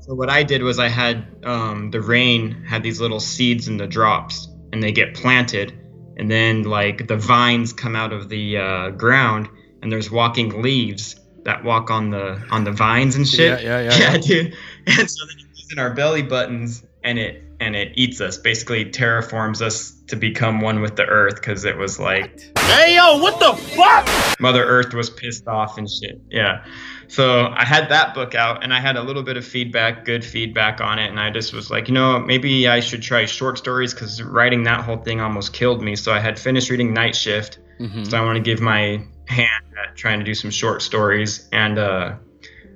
so 0.00 0.14
what 0.14 0.28
I 0.28 0.42
did 0.42 0.62
was 0.62 0.78
I 0.78 0.88
had 0.88 1.26
um, 1.44 1.90
the 1.90 2.00
rain 2.00 2.64
had 2.64 2.82
these 2.82 3.00
little 3.00 3.20
seeds 3.20 3.68
in 3.68 3.76
the 3.76 3.86
drops, 3.86 4.48
and 4.72 4.82
they 4.82 4.92
get 4.92 5.14
planted, 5.14 5.72
and 6.16 6.30
then 6.30 6.64
like 6.64 7.08
the 7.08 7.16
vines 7.16 7.72
come 7.72 7.96
out 7.96 8.12
of 8.12 8.28
the 8.28 8.58
uh, 8.58 8.90
ground, 8.90 9.48
and 9.82 9.90
there's 9.90 10.10
walking 10.10 10.62
leaves 10.62 11.16
that 11.44 11.62
walk 11.62 11.90
on 11.90 12.10
the 12.10 12.42
on 12.50 12.64
the 12.64 12.72
vines 12.72 13.16
and 13.16 13.26
shit. 13.26 13.62
Yeah, 13.62 13.80
yeah, 13.80 13.90
yeah, 13.90 13.98
yeah, 13.98 14.12
yeah. 14.12 14.18
dude. 14.18 14.56
And 14.86 15.10
so 15.10 15.26
then 15.26 15.36
it 15.38 15.46
goes 15.54 15.72
in 15.72 15.78
our 15.78 15.94
belly 15.94 16.22
buttons, 16.22 16.84
and 17.02 17.18
it 17.18 17.42
and 17.60 17.76
it 17.76 17.92
eats 17.94 18.20
us. 18.20 18.38
Basically, 18.38 18.84
terraforms 18.86 19.62
us 19.62 19.92
to 20.08 20.16
become 20.16 20.60
one 20.60 20.80
with 20.80 20.96
the 20.96 21.04
earth 21.04 21.36
because 21.36 21.64
it 21.64 21.76
was 21.76 21.98
like 21.98 22.52
Hey 22.66 22.96
yo, 22.96 23.18
what 23.18 23.38
the 23.38 23.54
fuck? 23.54 24.40
Mother 24.40 24.64
Earth 24.64 24.92
was 24.92 25.08
pissed 25.08 25.46
off 25.46 25.78
and 25.78 25.88
shit. 25.88 26.20
Yeah. 26.28 26.64
So 27.06 27.46
I 27.46 27.64
had 27.64 27.88
that 27.90 28.12
book 28.12 28.34
out 28.34 28.64
and 28.64 28.74
I 28.74 28.80
had 28.80 28.96
a 28.96 29.02
little 29.02 29.22
bit 29.22 29.36
of 29.36 29.46
feedback, 29.46 30.04
good 30.04 30.24
feedback 30.24 30.80
on 30.80 30.98
it. 30.98 31.08
And 31.08 31.20
I 31.20 31.30
just 31.30 31.52
was 31.52 31.70
like, 31.70 31.86
you 31.86 31.94
know, 31.94 32.18
maybe 32.18 32.66
I 32.66 32.80
should 32.80 33.02
try 33.02 33.24
short 33.24 33.56
stories 33.56 33.94
because 33.94 34.20
writing 34.20 34.64
that 34.64 34.80
whole 34.80 34.96
thing 34.96 35.20
almost 35.20 35.52
killed 35.52 35.80
me. 35.80 35.94
So 35.94 36.12
I 36.12 36.18
had 36.18 36.38
finished 36.38 36.68
reading 36.68 36.92
Night 36.92 37.14
Shift. 37.14 37.60
Mm-hmm. 37.78 38.04
So 38.04 38.18
I 38.18 38.24
want 38.24 38.36
to 38.36 38.42
give 38.42 38.60
my 38.60 39.00
hand 39.26 39.64
at 39.82 39.96
trying 39.96 40.18
to 40.18 40.24
do 40.24 40.34
some 40.34 40.50
short 40.50 40.82
stories. 40.82 41.48
And 41.52 41.78
uh, 41.78 42.16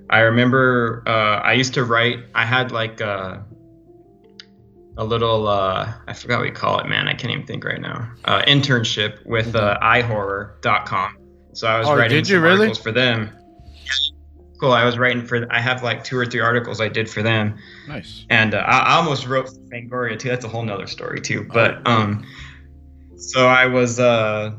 I 0.08 0.20
remember 0.20 1.02
uh, 1.06 1.40
I 1.40 1.54
used 1.54 1.74
to 1.74 1.84
write, 1.84 2.20
I 2.34 2.44
had 2.44 2.70
like 2.70 3.00
a, 3.00 3.44
a 4.96 5.04
little, 5.04 5.46
uh, 5.48 5.92
I 6.06 6.12
forgot 6.12 6.38
what 6.40 6.46
you 6.48 6.52
call 6.52 6.78
it, 6.80 6.86
man. 6.88 7.08
I 7.08 7.14
can't 7.14 7.32
even 7.32 7.46
think 7.46 7.64
right 7.64 7.80
now. 7.80 8.10
Uh, 8.24 8.42
internship 8.42 9.24
with 9.26 9.54
uh, 9.54 9.78
iHorror.com. 9.82 11.16
So 11.54 11.66
I 11.66 11.78
was 11.78 11.88
Oh, 11.88 11.96
writing 11.96 12.16
did 12.18 12.28
you 12.28 12.40
really? 12.40 12.52
articles 12.68 12.78
for 12.78 12.92
them. 12.92 13.30
Cool. 14.60 14.72
I 14.72 14.84
was 14.84 14.98
writing 14.98 15.24
for. 15.24 15.50
I 15.50 15.58
have 15.58 15.82
like 15.82 16.04
two 16.04 16.18
or 16.18 16.26
three 16.26 16.40
articles 16.40 16.82
I 16.82 16.88
did 16.88 17.08
for 17.08 17.22
them, 17.22 17.56
Nice. 17.88 18.26
and 18.28 18.54
uh, 18.54 18.58
I, 18.58 18.78
I 18.80 18.92
almost 18.96 19.26
wrote 19.26 19.48
for 19.48 19.54
Fangoria 19.72 20.18
too. 20.18 20.28
That's 20.28 20.44
a 20.44 20.48
whole 20.48 20.62
nother 20.62 20.86
story 20.86 21.18
too. 21.22 21.44
But 21.50 21.80
Oh, 21.86 21.90
um, 21.90 22.26
so 23.16 23.46
I 23.46 23.64
was 23.66 23.98
uh 23.98 24.52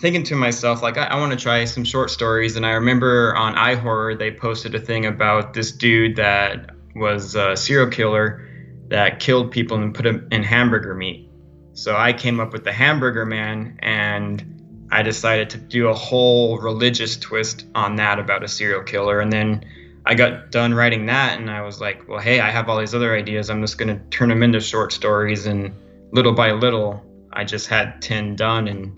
thinking 0.00 0.24
to 0.24 0.34
myself 0.34 0.82
like 0.82 0.98
I, 0.98 1.04
I 1.04 1.16
want 1.20 1.30
to 1.32 1.38
try 1.38 1.64
some 1.64 1.84
short 1.84 2.10
stories, 2.10 2.56
and 2.56 2.66
I 2.66 2.72
remember 2.72 3.36
on 3.36 3.54
iHorror 3.54 4.18
they 4.18 4.32
posted 4.32 4.74
a 4.74 4.80
thing 4.80 5.06
about 5.06 5.54
this 5.54 5.70
dude 5.70 6.16
that 6.16 6.70
was 6.96 7.36
a 7.36 7.56
serial 7.56 7.88
killer 7.88 8.45
that 8.88 9.20
killed 9.20 9.50
people 9.50 9.76
and 9.76 9.94
put 9.94 10.04
them 10.04 10.28
in 10.30 10.42
hamburger 10.42 10.94
meat. 10.94 11.28
So 11.76 11.94
I 11.94 12.12
came 12.14 12.40
up 12.40 12.52
with 12.52 12.64
the 12.64 12.72
Hamburger 12.72 13.26
Man, 13.26 13.78
and 13.80 14.88
I 14.90 15.02
decided 15.02 15.50
to 15.50 15.58
do 15.58 15.88
a 15.88 15.94
whole 15.94 16.58
religious 16.58 17.18
twist 17.18 17.66
on 17.74 17.96
that 17.96 18.18
about 18.18 18.42
a 18.42 18.48
serial 18.48 18.82
killer. 18.82 19.20
And 19.20 19.30
then 19.30 19.62
I 20.06 20.14
got 20.14 20.50
done 20.50 20.72
writing 20.72 21.04
that, 21.06 21.38
and 21.38 21.50
I 21.50 21.60
was 21.60 21.80
like, 21.80 22.08
well, 22.08 22.18
hey, 22.18 22.40
I 22.40 22.50
have 22.50 22.70
all 22.70 22.78
these 22.78 22.94
other 22.94 23.14
ideas. 23.14 23.50
I'm 23.50 23.60
just 23.60 23.76
going 23.76 23.88
to 23.94 24.02
turn 24.08 24.30
them 24.30 24.42
into 24.42 24.58
short 24.58 24.90
stories. 24.92 25.46
And 25.46 25.74
little 26.12 26.32
by 26.32 26.52
little, 26.52 27.04
I 27.34 27.44
just 27.44 27.66
had 27.66 28.00
10 28.00 28.36
done 28.36 28.68
and 28.68 28.92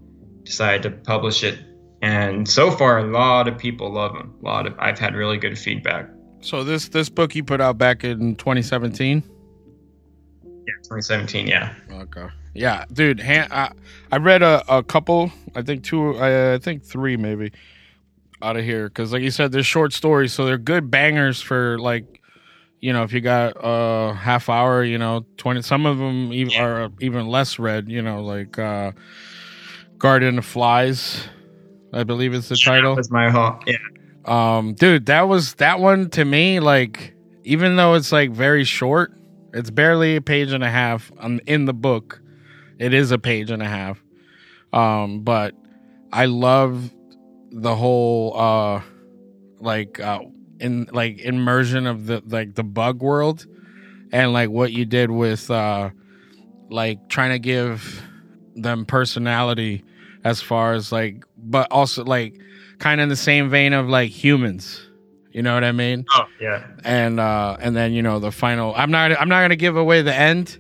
decided 0.45 0.85
to 0.85 0.91
publish 0.91 1.43
it. 1.43 1.59
And 2.01 2.49
so 2.49 2.71
far, 2.71 2.99
a 2.99 3.11
lot 3.11 3.49
of 3.49 3.59
people 3.59 3.91
love 3.91 4.13
them. 4.13 4.37
A 4.41 4.45
lot 4.45 4.69
of 4.69 4.75
I've 4.79 5.01
had 5.01 5.17
really 5.17 5.37
good 5.37 5.59
feedback. 5.59 6.09
So 6.43 6.63
this 6.63 6.89
this 6.91 7.09
book 7.09 7.35
you 7.35 7.43
put 7.43 7.61
out 7.61 7.77
back 7.77 8.05
in 8.05 8.37
2017. 8.37 9.25
Yeah, 10.69 10.75
2017. 10.83 11.47
Yeah. 11.47 11.75
Okay. 11.91 12.27
Yeah, 12.55 12.85
dude. 12.93 13.21
Han- 13.21 13.49
I, 13.51 13.73
I 14.13 14.17
read 14.19 14.43
a, 14.43 14.63
a 14.69 14.83
couple. 14.83 15.33
I 15.55 15.63
think 15.63 15.83
two. 15.85 16.17
I, 16.19 16.55
I 16.55 16.59
think 16.59 16.85
three 16.85 17.17
maybe 17.17 17.53
out 18.43 18.57
of 18.57 18.65
here 18.65 18.89
because, 18.89 19.13
like 19.13 19.23
you 19.23 19.31
said, 19.31 19.51
they're 19.53 19.63
short 19.63 19.93
stories, 19.93 20.33
so 20.33 20.45
they're 20.45 20.59
good 20.59 20.91
bangers 20.91 21.41
for 21.41 21.79
like, 21.79 22.21
you 22.81 22.93
know, 22.93 23.03
if 23.05 23.13
you 23.13 23.21
got 23.21 23.55
a 23.57 24.15
half 24.15 24.49
hour, 24.49 24.85
you 24.85 24.99
know, 24.99 25.25
twenty. 25.37 25.63
Some 25.63 25.87
of 25.87 25.99
them 25.99 26.33
even 26.33 26.53
Yeah. 26.53 26.65
are 26.65 26.89
even 27.01 27.27
less 27.29 27.59
read. 27.59 27.89
You 27.89 28.03
know, 28.03 28.23
like 28.23 28.59
uh, 28.59 28.93
Garden 29.99 30.39
of 30.39 30.45
Flies. 30.45 31.29
I 31.93 32.05
believe 32.05 32.35
is 32.35 32.49
the 32.49 32.57
title. 32.57 32.95
That's 32.97 33.11
my 33.11 33.31
whole. 33.31 33.59
Yeah. 33.67 33.77
Um, 34.27 34.75
dude, 34.75 35.07
that 35.07 35.23
was 35.23 35.55
that 35.55 35.81
one 35.81 36.11
to 36.11 36.25
me. 36.25 36.61
Like, 36.61 37.15
even 37.45 37.77
though 37.77 37.95
it's 37.95 38.13
like 38.13 38.31
very 38.31 38.65
short, 38.65 39.13
it's 39.53 39.71
barely 39.71 40.17
a 40.17 40.21
page 40.21 40.53
and 40.53 40.65
a 40.65 40.71
half. 40.71 41.11
Um, 41.19 41.41
in 41.47 41.65
the 41.65 41.75
book, 41.75 42.21
it 42.79 42.95
is 42.95 43.11
a 43.11 43.19
page 43.19 43.51
and 43.51 43.63
a 43.63 43.69
half. 43.69 44.03
Um, 44.73 45.23
but 45.23 45.55
I 46.13 46.27
love 46.27 46.93
the 47.51 47.75
whole 47.75 48.39
uh, 48.39 48.83
like 49.61 50.01
uh, 50.01 50.21
in 50.61 50.89
like 50.93 51.21
immersion 51.21 51.87
of 51.87 52.07
the 52.07 52.23
like 52.27 52.55
the 52.55 52.65
bug 52.65 53.03
world, 53.03 53.47
and 54.13 54.33
like 54.33 54.51
what 54.51 54.73
you 54.73 54.85
did 54.85 55.11
with 55.11 55.51
uh, 55.51 55.91
like 56.71 57.09
trying 57.09 57.31
to 57.31 57.39
give 57.39 58.03
them 58.55 58.85
personality 58.85 59.85
as 60.25 60.43
far 60.43 60.75
as 60.75 60.93
like, 60.93 61.25
but 61.37 61.71
also 61.71 62.05
like 62.05 62.35
kind 62.79 63.01
of 63.01 63.05
in 63.05 63.09
the 63.09 63.17
same 63.17 63.49
vein 63.49 63.73
of 63.73 63.89
like 63.89 64.11
humans. 64.11 64.88
You 65.33 65.43
know 65.43 65.55
what 65.55 65.65
I 65.65 65.73
mean? 65.73 66.07
Oh 66.15 66.27
yeah. 66.41 66.67
And 66.85 67.21
uh 67.21 67.57
and 67.61 67.77
then 67.77 67.93
you 67.93 68.03
know 68.03 68.19
the 68.19 68.33
final. 68.33 68.75
I'm 68.75 68.91
not 68.91 69.13
I'm 69.21 69.29
not 69.29 69.43
gonna 69.43 69.57
give 69.57 69.77
away 69.77 70.03
the 70.03 70.15
end 70.15 70.59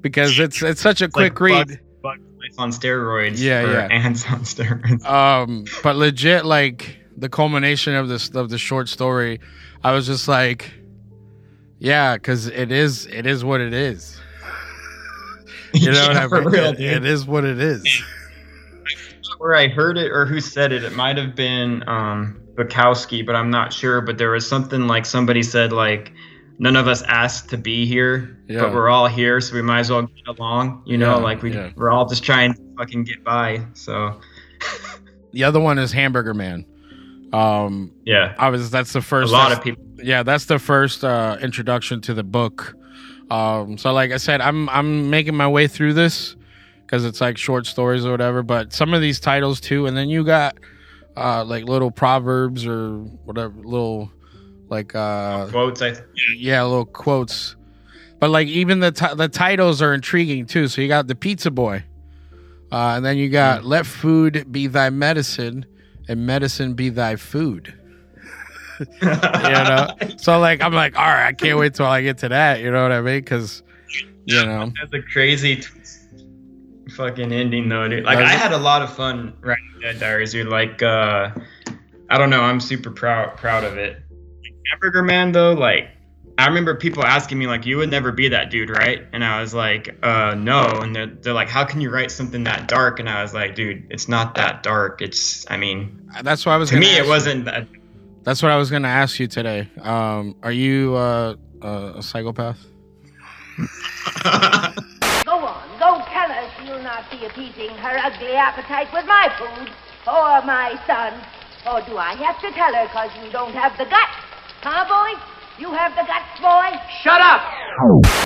because 0.00 0.38
it's 0.38 0.62
it's 0.62 0.80
such 0.80 1.00
a 1.00 1.08
quick 1.08 1.40
like 1.40 1.40
read. 1.40 1.68
Bug, 2.02 2.18
Bug 2.18 2.18
Life 2.38 2.58
on 2.58 2.70
steroids. 2.70 3.40
Yeah, 3.40 3.70
yeah. 3.70 3.88
Ants 3.90 4.26
on 4.28 4.40
steroids. 4.40 5.04
Um, 5.04 5.64
but 5.82 5.96
legit, 5.96 6.44
like 6.44 6.98
the 7.16 7.28
culmination 7.28 7.94
of 7.94 8.08
this 8.08 8.30
of 8.30 8.50
the 8.50 8.58
short 8.58 8.88
story, 8.88 9.40
I 9.82 9.92
was 9.92 10.06
just 10.06 10.28
like, 10.28 10.70
yeah, 11.78 12.14
because 12.14 12.46
it 12.46 12.70
is 12.70 13.06
it 13.06 13.26
is 13.26 13.44
what 13.44 13.60
it 13.60 13.72
is. 13.72 14.20
you 15.74 15.92
know 15.92 16.10
yeah, 16.10 16.26
what 16.26 16.34
I 16.34 16.40
mean? 16.40 16.52
Real, 16.52 16.64
it, 16.72 16.80
it 16.80 17.04
is 17.06 17.26
what 17.26 17.44
it 17.44 17.58
is. 17.58 18.02
Where 19.38 19.56
I 19.56 19.68
heard 19.68 19.96
it 19.96 20.10
or 20.12 20.26
who 20.26 20.38
said 20.38 20.70
it, 20.70 20.84
it 20.84 20.94
might 20.94 21.16
have 21.16 21.34
been 21.34 21.82
um, 21.88 22.42
Bukowski, 22.64 23.24
but 23.24 23.34
I'm 23.34 23.50
not 23.50 23.72
sure. 23.72 24.00
But 24.00 24.18
there 24.18 24.30
was 24.30 24.46
something 24.46 24.86
like 24.86 25.06
somebody 25.06 25.42
said 25.42 25.72
like, 25.72 26.12
none 26.58 26.76
of 26.76 26.86
us 26.88 27.02
asked 27.02 27.48
to 27.50 27.56
be 27.56 27.86
here, 27.86 28.38
Yeah. 28.48 28.60
but 28.60 28.74
we're 28.74 28.88
all 28.90 29.06
here, 29.08 29.40
so 29.40 29.54
we 29.54 29.62
might 29.62 29.80
as 29.80 29.90
well 29.90 30.02
get 30.02 30.28
along. 30.38 30.82
You 30.84 30.98
know, 30.98 31.16
Yeah, 31.16 31.22
like 31.22 31.42
we 31.42 31.52
yeah. 31.54 31.70
we're 31.76 31.90
all 31.90 32.06
just 32.06 32.22
trying 32.24 32.54
to 32.54 32.60
fucking 32.78 33.04
get 33.04 33.24
by. 33.24 33.64
So 33.74 34.20
The 35.32 35.44
other 35.44 35.60
one 35.60 35.78
is 35.78 35.92
Hamburger 35.92 36.34
Man. 36.34 36.66
Um, 37.32 37.92
yeah, 38.04 38.34
I 38.38 38.50
was 38.50 38.70
that's 38.70 38.92
the 38.92 39.00
first. 39.00 39.30
a 39.30 39.32
lot 39.32 39.52
of 39.52 39.62
people. 39.62 39.84
yeah 40.02 40.22
that's 40.24 40.46
the 40.46 40.58
first 40.58 41.04
uh 41.04 41.36
introduction 41.40 42.00
to 42.00 42.14
the 42.14 42.24
book 42.24 42.74
um 43.30 43.76
so 43.78 43.92
like 43.92 44.10
i 44.12 44.16
said 44.16 44.40
i'm 44.40 44.68
i'm 44.70 45.08
making 45.10 45.36
my 45.36 45.46
way 45.46 45.68
through 45.68 45.92
this 45.92 46.34
because 46.80 47.04
it's 47.04 47.20
like 47.20 47.36
short 47.38 47.66
stories 47.66 48.04
or 48.04 48.10
whatever 48.10 48.42
but 48.42 48.72
some 48.72 48.92
of 48.94 49.00
these 49.00 49.20
titles 49.20 49.60
too 49.60 49.86
and 49.86 49.94
then 49.96 50.08
you 50.08 50.24
got 50.24 50.56
uh 51.16 51.44
like 51.44 51.64
little 51.64 51.90
proverbs 51.90 52.66
or 52.66 52.98
whatever 53.24 53.54
little 53.62 54.10
like 54.68 54.94
uh 54.94 55.46
Quotes, 55.48 55.82
I 55.82 55.94
yeah 56.36 56.62
little 56.62 56.84
quotes. 56.84 57.56
But 58.20 58.30
like 58.30 58.48
even 58.48 58.80
the 58.80 58.92
ti- 58.92 59.14
the 59.16 59.28
titles 59.28 59.80
are 59.82 59.92
intriguing 59.94 60.46
too. 60.46 60.68
So 60.68 60.82
you 60.82 60.88
got 60.88 61.06
the 61.06 61.14
pizza 61.14 61.50
boy 61.50 61.84
uh 62.72 62.94
and 62.96 63.04
then 63.04 63.16
you 63.16 63.28
got 63.28 63.64
let 63.64 63.86
food 63.86 64.46
be 64.52 64.66
thy 64.66 64.90
medicine 64.90 65.66
and 66.08 66.26
medicine 66.26 66.74
be 66.74 66.88
thy 66.90 67.16
food. 67.16 67.74
You 69.02 69.08
know? 69.08 69.88
So 70.16 70.38
like 70.38 70.62
i'm 70.62 70.72
like 70.72 70.96
all 70.96 71.04
right 71.04 71.26
i 71.26 71.32
can't 71.32 71.58
wait 71.58 71.74
till 71.74 71.86
i 71.86 72.00
get 72.02 72.18
to 72.18 72.28
that. 72.30 72.60
You 72.60 72.70
know 72.70 72.82
what 72.82 72.92
i 72.92 73.00
mean? 73.00 73.20
Because 73.20 73.62
you 74.24 74.42
know? 74.46 74.72
That's 74.80 74.94
a 74.94 75.02
crazy 75.02 75.56
t- 75.56 75.68
fucking 76.90 77.32
ending 77.32 77.68
though, 77.68 77.88
dude. 77.88 78.04
Like 78.04 78.18
Does 78.18 78.28
I 78.30 78.34
had 78.34 78.52
a 78.52 78.58
lot 78.58 78.82
of 78.82 78.94
fun 78.94 79.34
writing 79.40 79.64
Dead 79.80 80.00
Diaries, 80.00 80.32
dude. 80.32 80.48
Like 80.48 80.82
uh 80.82 81.30
I 82.08 82.18
don't 82.18 82.30
know, 82.30 82.42
I'm 82.42 82.60
super 82.60 82.90
proud 82.90 83.36
proud 83.36 83.64
of 83.64 83.76
it. 83.78 84.02
Hamburger 84.72 85.02
Man 85.02 85.32
though, 85.32 85.52
like 85.52 85.88
I 86.38 86.46
remember 86.46 86.74
people 86.74 87.04
asking 87.04 87.38
me 87.38 87.46
like, 87.46 87.66
"You 87.66 87.76
would 87.78 87.90
never 87.90 88.12
be 88.12 88.28
that 88.28 88.50
dude, 88.50 88.70
right?" 88.70 89.06
And 89.12 89.22
I 89.22 89.42
was 89.42 89.52
like, 89.52 89.94
"Uh, 90.02 90.34
no." 90.34 90.64
And 90.80 90.96
they're, 90.96 91.06
they're 91.06 91.34
like, 91.34 91.50
"How 91.50 91.64
can 91.66 91.82
you 91.82 91.90
write 91.90 92.10
something 92.10 92.44
that 92.44 92.66
dark?" 92.66 92.98
And 92.98 93.10
I 93.10 93.20
was 93.20 93.34
like, 93.34 93.54
"Dude, 93.54 93.86
it's 93.90 94.08
not 94.08 94.36
that 94.36 94.62
dark. 94.62 95.02
It's, 95.02 95.44
I 95.50 95.58
mean, 95.58 96.08
that's 96.22 96.46
what 96.46 96.52
i 96.52 96.56
was 96.56 96.70
to 96.70 96.76
gonna 96.76 96.86
me, 96.86 96.96
it 96.96 97.04
you. 97.04 97.08
wasn't 97.10 97.44
that." 97.44 97.66
that's 98.22 98.42
what 98.42 98.52
i 98.52 98.56
was 98.56 98.70
gonna 98.70 98.88
ask 98.88 99.18
you 99.18 99.26
today 99.26 99.66
um 99.80 100.36
are 100.42 100.52
you 100.52 100.94
uh, 100.94 101.34
uh 101.62 101.92
a 101.96 102.02
psychopath 102.02 102.58
Go 105.24 105.36
on, 105.46 105.68
go 105.78 106.02
tell 106.06 106.28
her 106.28 106.50
she'll 106.58 106.78
not 107.00 107.10
be 107.10 107.26
appeasing 107.26 107.70
her 107.76 107.98
ugly 107.98 108.32
appetite 108.32 108.88
with 108.92 109.06
my 109.06 109.28
food 109.38 109.72
or 110.06 110.42
my 110.44 110.78
son. 110.86 111.14
Or 111.66 111.80
do 111.86 111.96
I 111.96 112.14
have 112.14 112.40
to 112.40 112.50
tell 112.52 112.74
her 112.74 112.84
because 112.84 113.10
you 113.22 113.30
don't 113.30 113.52
have 113.52 113.76
the 113.78 113.84
guts? 113.84 114.16
Huh, 114.62 114.84
boy? 114.88 115.20
You 115.58 115.72
have 115.72 115.92
the 115.92 116.02
guts, 116.02 116.40
boy? 116.40 116.78
Shut 117.02 117.20
up! 117.20 117.42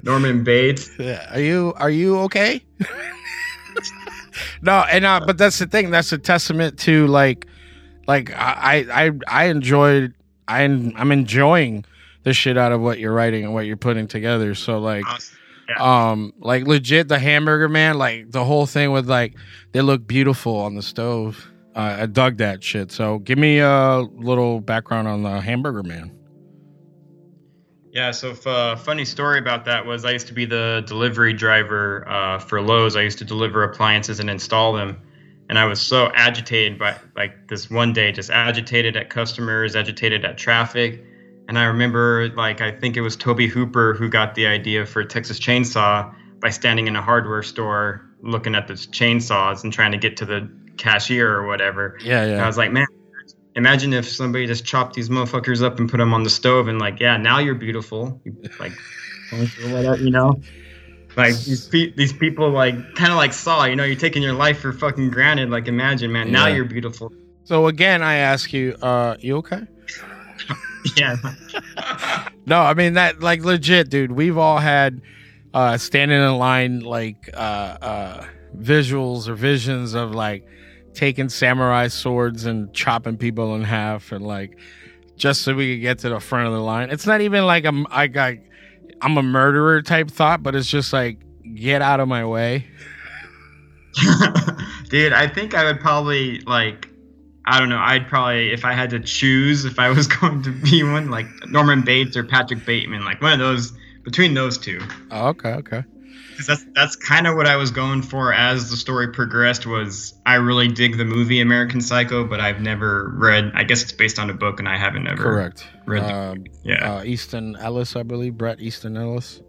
Norman 0.04 0.44
Bates. 0.44 0.90
Are 1.30 1.40
you 1.40 1.72
are 1.76 1.90
you 1.90 2.18
okay? 2.20 2.62
no, 4.62 4.84
and 4.90 5.04
uh, 5.04 5.20
but 5.26 5.36
that's 5.38 5.58
the 5.58 5.66
thing. 5.66 5.90
That's 5.90 6.12
a 6.12 6.18
testament 6.18 6.78
to 6.80 7.06
like, 7.08 7.46
like 8.06 8.32
I 8.36 8.86
I 8.92 9.10
I 9.26 9.44
enjoyed 9.46 10.14
I 10.46 10.62
I'm 10.62 11.10
enjoying 11.12 11.84
the 12.22 12.32
shit 12.32 12.56
out 12.56 12.72
of 12.72 12.80
what 12.80 12.98
you're 12.98 13.12
writing 13.12 13.44
and 13.44 13.52
what 13.52 13.66
you're 13.66 13.76
putting 13.76 14.06
together. 14.06 14.54
So 14.54 14.78
like, 14.78 15.04
um, 15.78 16.32
like 16.38 16.66
legit 16.66 17.08
the 17.08 17.18
hamburger 17.18 17.68
man, 17.68 17.98
like 17.98 18.30
the 18.30 18.44
whole 18.44 18.66
thing 18.66 18.92
with 18.92 19.08
like 19.08 19.34
they 19.72 19.80
look 19.80 20.06
beautiful 20.06 20.56
on 20.56 20.74
the 20.74 20.82
stove. 20.82 21.50
Uh, 21.74 21.98
I 22.00 22.06
dug 22.06 22.36
that 22.38 22.62
shit. 22.62 22.92
So 22.92 23.18
give 23.18 23.38
me 23.38 23.58
a 23.58 23.98
little 24.12 24.60
background 24.60 25.08
on 25.08 25.22
the 25.22 25.40
hamburger 25.40 25.82
man. 25.82 26.16
Yeah, 27.94 28.10
so 28.10 28.30
f- 28.32 28.46
uh, 28.46 28.74
funny 28.74 29.04
story 29.04 29.38
about 29.38 29.64
that 29.66 29.86
was 29.86 30.04
I 30.04 30.10
used 30.10 30.26
to 30.26 30.34
be 30.34 30.46
the 30.46 30.82
delivery 30.84 31.32
driver 31.32 32.08
uh, 32.08 32.40
for 32.40 32.60
Lowe's. 32.60 32.96
I 32.96 33.02
used 33.02 33.18
to 33.18 33.24
deliver 33.24 33.62
appliances 33.62 34.18
and 34.18 34.28
install 34.28 34.72
them, 34.72 35.00
and 35.48 35.58
I 35.60 35.64
was 35.66 35.80
so 35.80 36.10
agitated 36.12 36.76
by 36.76 36.96
like 37.14 37.46
this 37.46 37.70
one 37.70 37.92
day, 37.92 38.10
just 38.10 38.30
agitated 38.30 38.96
at 38.96 39.10
customers, 39.10 39.76
agitated 39.76 40.24
at 40.24 40.36
traffic. 40.36 41.04
And 41.48 41.58
I 41.58 41.64
remember, 41.64 42.30
like, 42.36 42.60
I 42.60 42.72
think 42.72 42.96
it 42.96 43.02
was 43.02 43.16
Tobe 43.16 43.42
Hooper 43.42 43.94
who 43.94 44.08
got 44.08 44.34
the 44.34 44.46
idea 44.46 44.86
for 44.86 45.04
Texas 45.04 45.38
Chainsaw 45.38 46.14
by 46.40 46.50
standing 46.50 46.86
in 46.86 46.96
a 46.96 47.02
hardware 47.02 47.42
store 47.42 48.02
looking 48.22 48.54
at 48.54 48.66
the 48.66 48.74
chainsaws 48.74 49.64
and 49.64 49.72
trying 49.72 49.92
to 49.92 49.98
get 49.98 50.16
to 50.18 50.24
the 50.24 50.50
cashier 50.76 51.30
or 51.30 51.46
whatever. 51.46 51.98
Yeah, 52.02 52.22
And 52.22 52.40
I 52.40 52.46
was 52.46 52.56
like, 52.56 52.72
man, 52.72 52.86
imagine 53.54 53.92
if 53.92 54.08
somebody 54.08 54.46
just 54.46 54.64
chopped 54.64 54.94
these 54.94 55.08
motherfuckers 55.08 55.62
up 55.62 55.78
and 55.78 55.90
put 55.90 55.98
them 55.98 56.14
on 56.14 56.22
the 56.22 56.30
stove 56.30 56.68
and 56.68 56.78
like, 56.78 57.00
yeah, 57.00 57.16
now 57.16 57.38
you're 57.38 57.54
beautiful. 57.54 58.20
Like, 58.58 58.72
whatever, 59.60 60.02
you 60.02 60.10
know. 60.10 60.42
Like 61.16 61.34
these 61.44 61.68
pe- 61.68 61.92
these 61.94 62.12
people 62.12 62.50
like 62.50 62.74
kind 62.96 63.12
of 63.12 63.16
like 63.16 63.32
saw, 63.32 63.64
you 63.64 63.76
know, 63.76 63.84
you're 63.84 63.94
taking 63.94 64.22
your 64.22 64.32
life 64.32 64.58
for 64.58 64.72
fucking 64.72 65.10
granted. 65.10 65.48
Like, 65.48 65.68
imagine, 65.68 66.10
man, 66.10 66.32
now 66.32 66.48
you're 66.48 66.64
beautiful. 66.64 67.12
So 67.44 67.68
again, 67.68 68.02
I 68.02 68.16
ask 68.16 68.52
you, 68.52 68.74
uh, 68.82 69.16
you 69.20 69.36
okay? 69.36 69.62
yeah. 70.96 71.16
No, 72.46 72.60
I 72.60 72.74
mean 72.74 72.94
that 72.94 73.20
like 73.20 73.44
legit, 73.44 73.90
dude. 73.90 74.12
We've 74.12 74.38
all 74.38 74.58
had 74.58 75.00
uh 75.52 75.78
standing 75.78 76.20
in 76.20 76.36
line 76.36 76.80
like 76.80 77.30
uh 77.32 77.36
uh 77.80 78.26
visuals 78.56 79.28
or 79.28 79.34
visions 79.34 79.94
of 79.94 80.12
like 80.12 80.46
taking 80.94 81.28
samurai 81.28 81.88
swords 81.88 82.44
and 82.44 82.72
chopping 82.72 83.16
people 83.16 83.54
in 83.54 83.62
half 83.62 84.12
and 84.12 84.24
like 84.24 84.58
just 85.16 85.42
so 85.42 85.54
we 85.54 85.74
could 85.74 85.82
get 85.82 85.98
to 86.00 86.08
the 86.08 86.20
front 86.20 86.46
of 86.46 86.52
the 86.52 86.60
line. 86.60 86.90
It's 86.90 87.06
not 87.06 87.20
even 87.20 87.46
like 87.46 87.64
I'm 87.64 87.86
I 87.90 88.06
got 88.06 88.34
I'm 89.00 89.16
a 89.18 89.22
murderer 89.22 89.82
type 89.82 90.10
thought, 90.10 90.42
but 90.42 90.54
it's 90.54 90.68
just 90.68 90.92
like 90.92 91.18
get 91.54 91.82
out 91.82 92.00
of 92.00 92.08
my 92.08 92.24
way. 92.24 92.66
Dude, 94.88 95.12
I 95.12 95.28
think 95.28 95.54
I 95.54 95.64
would 95.64 95.80
probably 95.80 96.40
like 96.40 96.88
I 97.46 97.58
don't 97.60 97.68
know, 97.68 97.78
I'd 97.78 98.08
probably 98.08 98.52
if 98.52 98.64
I 98.64 98.72
had 98.72 98.90
to 98.90 99.00
choose 99.00 99.64
if 99.64 99.78
I 99.78 99.90
was 99.90 100.06
going 100.20 100.42
to 100.44 100.50
be 100.50 100.82
one, 100.82 101.10
like 101.10 101.26
Norman 101.48 101.82
Bates 101.82 102.16
or 102.16 102.24
Patrick 102.24 102.64
Bateman, 102.64 103.04
like 103.04 103.20
one 103.20 103.32
of 103.32 103.38
those 103.38 103.72
between 104.02 104.34
those 104.34 104.58
two. 104.58 104.80
Oh, 105.10 105.28
okay, 105.28 105.50
okay. 105.54 105.84
'Cause 106.36 106.46
that's 106.48 106.64
that's 106.74 106.96
kind 106.96 107.28
of 107.28 107.36
what 107.36 107.46
I 107.46 107.54
was 107.54 107.70
going 107.70 108.02
for 108.02 108.32
as 108.32 108.68
the 108.68 108.76
story 108.76 109.06
progressed 109.12 109.66
was 109.66 110.14
I 110.26 110.34
really 110.34 110.66
dig 110.66 110.96
the 110.98 111.04
movie 111.04 111.40
American 111.40 111.80
Psycho, 111.80 112.24
but 112.24 112.40
I've 112.40 112.60
never 112.60 113.12
read 113.14 113.52
I 113.54 113.62
guess 113.62 113.82
it's 113.84 113.92
based 113.92 114.18
on 114.18 114.30
a 114.30 114.34
book 114.34 114.58
and 114.58 114.68
I 114.68 114.76
haven't 114.76 115.06
ever 115.06 115.22
Correct. 115.22 115.64
read 115.86 116.02
the- 116.02 116.12
Um, 116.14 116.44
yeah. 116.64 116.96
uh, 116.96 117.04
Easton 117.04 117.54
Ellis, 117.60 117.94
I 117.94 118.02
believe, 118.02 118.36
Bret 118.36 118.60
Easton 118.60 118.96
Ellis. 118.96 119.42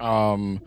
Um, 0.00 0.60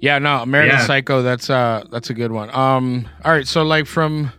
yeah, 0.00 0.18
no, 0.18 0.38
American 0.42 0.78
Yeah. 0.78 0.86
Psycho. 0.86 1.22
That's 1.22 1.50
uh, 1.50 1.84
that's 1.90 2.10
a 2.10 2.14
good 2.14 2.32
one. 2.32 2.48
Um, 2.54 3.06
all 3.24 3.32
right, 3.32 3.46
so 3.46 3.62
like 3.62 3.86
from, 3.86 4.32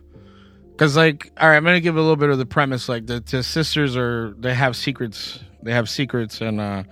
because 0.76 0.94
like, 0.94 1.32
all 1.40 1.48
right, 1.48 1.56
I'm 1.56 1.64
gonna 1.64 1.80
give 1.80 1.96
a 1.96 2.00
little 2.00 2.16
bit 2.16 2.28
of 2.28 2.36
the 2.36 2.44
premise. 2.44 2.86
Like 2.86 3.06
the, 3.06 3.20
the 3.20 3.42
sisters 3.42 3.96
are, 3.96 4.34
they 4.38 4.52
have 4.52 4.76
secrets. 4.76 5.40
They 5.62 5.72
have 5.72 5.88
secrets, 5.88 6.42
and 6.42 6.60
uh, 6.60 6.82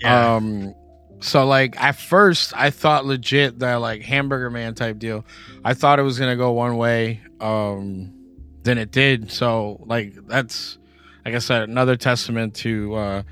yeah. 0.00 0.34
um, 0.36 0.72
so 1.18 1.44
like 1.44 1.78
at 1.80 1.96
first 1.96 2.52
I 2.56 2.70
thought 2.70 3.04
legit 3.04 3.58
that 3.58 3.76
like 3.76 4.02
Hamburger 4.02 4.50
Man 4.50 4.74
type 4.74 4.98
deal. 4.98 5.24
I 5.64 5.74
thought 5.74 5.98
it 5.98 6.02
was 6.02 6.18
gonna 6.18 6.36
go 6.36 6.52
one 6.52 6.76
way. 6.76 7.20
Um, 7.40 8.14
then 8.62 8.78
it 8.78 8.92
did. 8.92 9.32
So 9.32 9.82
like 9.84 10.14
that's 10.28 10.78
like 11.24 11.34
I 11.34 11.38
said, 11.38 11.68
another 11.68 11.96
testament 11.96 12.54
to 12.56 12.94
uh, 12.94 13.22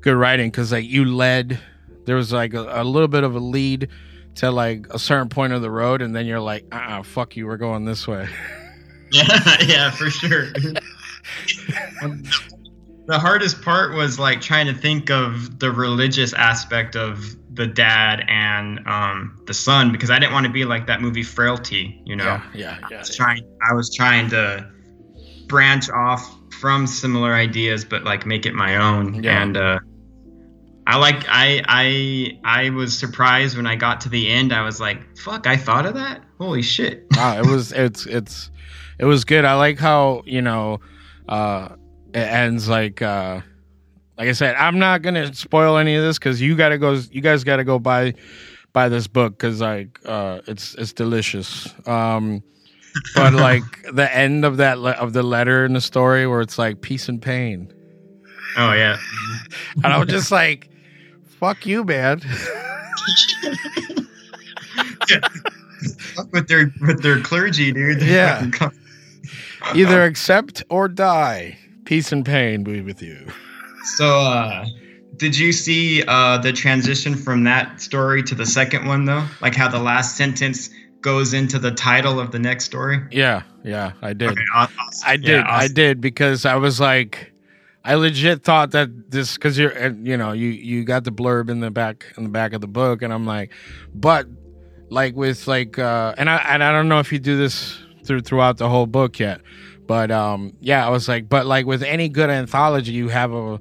good 0.00 0.16
writing 0.16 0.50
because 0.50 0.72
like 0.72 0.86
you 0.86 1.04
led. 1.04 1.60
There 2.04 2.16
was 2.16 2.32
like 2.32 2.54
a, 2.54 2.82
a 2.82 2.84
little 2.84 3.08
bit 3.08 3.22
of 3.22 3.36
a 3.36 3.38
lead 3.38 3.88
to 4.36 4.50
like 4.50 4.86
a 4.90 4.98
certain 4.98 5.28
point 5.28 5.52
of 5.52 5.62
the 5.62 5.70
road, 5.70 6.02
and 6.02 6.16
then 6.16 6.26
you're 6.26 6.40
like, 6.40 6.66
uh, 6.72 6.76
uh 6.76 7.02
fuck 7.04 7.36
you, 7.36 7.46
we're 7.46 7.58
going 7.58 7.84
this 7.84 8.08
way. 8.08 8.28
Yeah, 9.12 9.56
yeah, 9.66 9.90
for 9.90 10.10
sure. 10.10 10.52
the 13.06 13.18
hardest 13.18 13.62
part 13.62 13.94
was 13.94 14.18
like 14.18 14.40
trying 14.40 14.66
to 14.66 14.74
think 14.74 15.10
of 15.10 15.58
the 15.58 15.70
religious 15.70 16.32
aspect 16.32 16.96
of 16.96 17.36
the 17.54 17.66
dad 17.66 18.24
and 18.28 18.86
um, 18.86 19.40
the 19.46 19.54
son 19.54 19.90
because 19.92 20.10
I 20.10 20.18
didn't 20.18 20.32
want 20.32 20.46
to 20.46 20.52
be 20.52 20.64
like 20.64 20.86
that 20.86 21.00
movie 21.00 21.22
Frailty, 21.24 22.00
you 22.04 22.14
know. 22.16 22.24
Yeah, 22.24 22.42
yeah, 22.54 22.78
I 22.82 22.88
yeah. 22.90 22.98
was 22.98 23.16
trying 23.16 23.42
I 23.68 23.74
was 23.74 23.94
trying 23.94 24.30
to 24.30 24.70
branch 25.48 25.90
off 25.90 26.36
from 26.60 26.86
similar 26.86 27.34
ideas 27.34 27.84
but 27.84 28.04
like 28.04 28.26
make 28.26 28.46
it 28.46 28.54
my 28.54 28.76
own 28.76 29.22
Yeah. 29.24 29.42
and 29.42 29.56
uh 29.56 29.78
I 30.86 30.96
like 30.96 31.24
I 31.28 31.62
I 31.66 32.38
I 32.44 32.70
was 32.70 32.96
surprised 32.96 33.56
when 33.56 33.66
I 33.66 33.74
got 33.74 34.00
to 34.02 34.08
the 34.08 34.28
end 34.28 34.52
I 34.52 34.62
was 34.62 34.80
like 34.80 35.16
fuck 35.18 35.46
I 35.48 35.56
thought 35.56 35.86
of 35.86 35.94
that 35.94 36.22
holy 36.40 36.62
shit 36.62 37.06
wow, 37.16 37.38
it 37.38 37.46
was 37.46 37.72
it's 37.72 38.06
it's 38.06 38.50
it 38.98 39.04
was 39.04 39.24
good. 39.24 39.44
I 39.44 39.54
like 39.54 39.78
how 39.78 40.22
you 40.26 40.42
know 40.42 40.80
uh 41.28 41.68
it 42.12 42.18
ends 42.18 42.68
like 42.68 43.02
uh 43.02 43.40
like 44.18 44.28
I 44.28 44.32
said. 44.32 44.56
I'm 44.56 44.78
not 44.78 45.02
gonna 45.02 45.32
spoil 45.34 45.76
any 45.78 45.94
of 45.94 46.02
this 46.02 46.18
because 46.18 46.40
you 46.42 46.56
gotta 46.56 46.76
go. 46.76 46.92
You 47.10 47.20
guys 47.22 47.44
gotta 47.44 47.64
go 47.64 47.78
buy 47.78 48.14
buy 48.72 48.88
this 48.88 49.06
book 49.06 49.32
because 49.32 49.60
like 49.60 49.98
uh 50.04 50.40
it's 50.46 50.74
it's 50.74 50.92
delicious. 50.92 51.72
Um, 51.86 52.42
but 53.14 53.32
like 53.48 53.62
the 53.92 54.14
end 54.14 54.44
of 54.44 54.58
that 54.58 54.78
le- 54.78 54.90
of 54.92 55.14
the 55.14 55.22
letter 55.22 55.64
in 55.64 55.72
the 55.72 55.80
story 55.80 56.26
where 56.26 56.42
it's 56.42 56.58
like 56.58 56.82
peace 56.82 57.08
and 57.08 57.22
pain, 57.22 57.72
oh 58.58 58.72
yeah 58.72 58.98
and 59.76 59.86
I 59.86 59.98
was 59.98 60.08
just 60.08 60.30
like, 60.30 60.68
"Fuck 61.38 61.64
you, 61.64 61.84
man." 61.84 62.20
with 66.32 66.48
their 66.48 66.72
with 66.80 67.02
their 67.02 67.20
clergy, 67.20 67.72
dude. 67.72 68.02
Yeah. 68.02 68.48
Either 69.74 70.04
accept 70.04 70.62
or 70.70 70.88
die. 70.88 71.58
Peace 71.84 72.12
and 72.12 72.24
pain 72.24 72.62
be 72.62 72.80
with 72.80 73.02
you. 73.02 73.26
So, 73.96 74.20
uh, 74.20 74.66
did 75.16 75.36
you 75.36 75.52
see 75.52 76.02
uh, 76.06 76.38
the 76.38 76.52
transition 76.52 77.14
from 77.14 77.44
that 77.44 77.80
story 77.80 78.22
to 78.24 78.34
the 78.34 78.46
second 78.46 78.86
one, 78.86 79.04
though? 79.04 79.26
Like 79.40 79.54
how 79.54 79.68
the 79.68 79.78
last 79.78 80.16
sentence 80.16 80.70
goes 81.00 81.34
into 81.34 81.58
the 81.58 81.70
title 81.70 82.20
of 82.20 82.32
the 82.32 82.38
next 82.38 82.64
story? 82.64 83.00
Yeah, 83.10 83.42
yeah, 83.64 83.92
I 84.02 84.12
did. 84.12 84.30
Okay, 84.30 84.42
awesome. 84.54 84.76
I 85.06 85.16
did. 85.16 85.28
Yeah, 85.28 85.44
I 85.46 85.68
did 85.68 86.00
because 86.00 86.46
I 86.46 86.56
was 86.56 86.80
like, 86.80 87.32
I 87.84 87.94
legit 87.94 88.42
thought 88.42 88.70
that 88.72 89.10
this 89.10 89.34
because 89.34 89.58
you're, 89.58 89.70
and, 89.70 90.06
you 90.06 90.16
know, 90.16 90.32
you 90.32 90.48
you 90.48 90.84
got 90.84 91.04
the 91.04 91.12
blurb 91.12 91.50
in 91.50 91.60
the 91.60 91.70
back 91.70 92.06
in 92.16 92.22
the 92.22 92.30
back 92.30 92.52
of 92.52 92.60
the 92.60 92.68
book, 92.68 93.02
and 93.02 93.12
I'm 93.12 93.26
like, 93.26 93.52
but 93.94 94.26
like 94.90 95.16
with 95.16 95.46
like, 95.46 95.78
uh, 95.78 96.14
and 96.18 96.28
I 96.28 96.36
and 96.36 96.62
I 96.62 96.72
don't 96.72 96.88
know 96.88 96.98
if 96.98 97.12
you 97.12 97.18
do 97.18 97.36
this 97.36 97.78
through 98.04 98.20
throughout 98.20 98.58
the 98.58 98.68
whole 98.68 98.86
book 98.86 99.18
yet, 99.18 99.40
but 99.86 100.10
um, 100.10 100.52
yeah, 100.60 100.86
I 100.86 100.90
was 100.90 101.08
like, 101.08 101.28
but 101.28 101.46
like 101.46 101.66
with 101.66 101.82
any 101.82 102.08
good 102.08 102.28
anthology, 102.28 102.92
you 102.92 103.08
have 103.08 103.32
a 103.32 103.60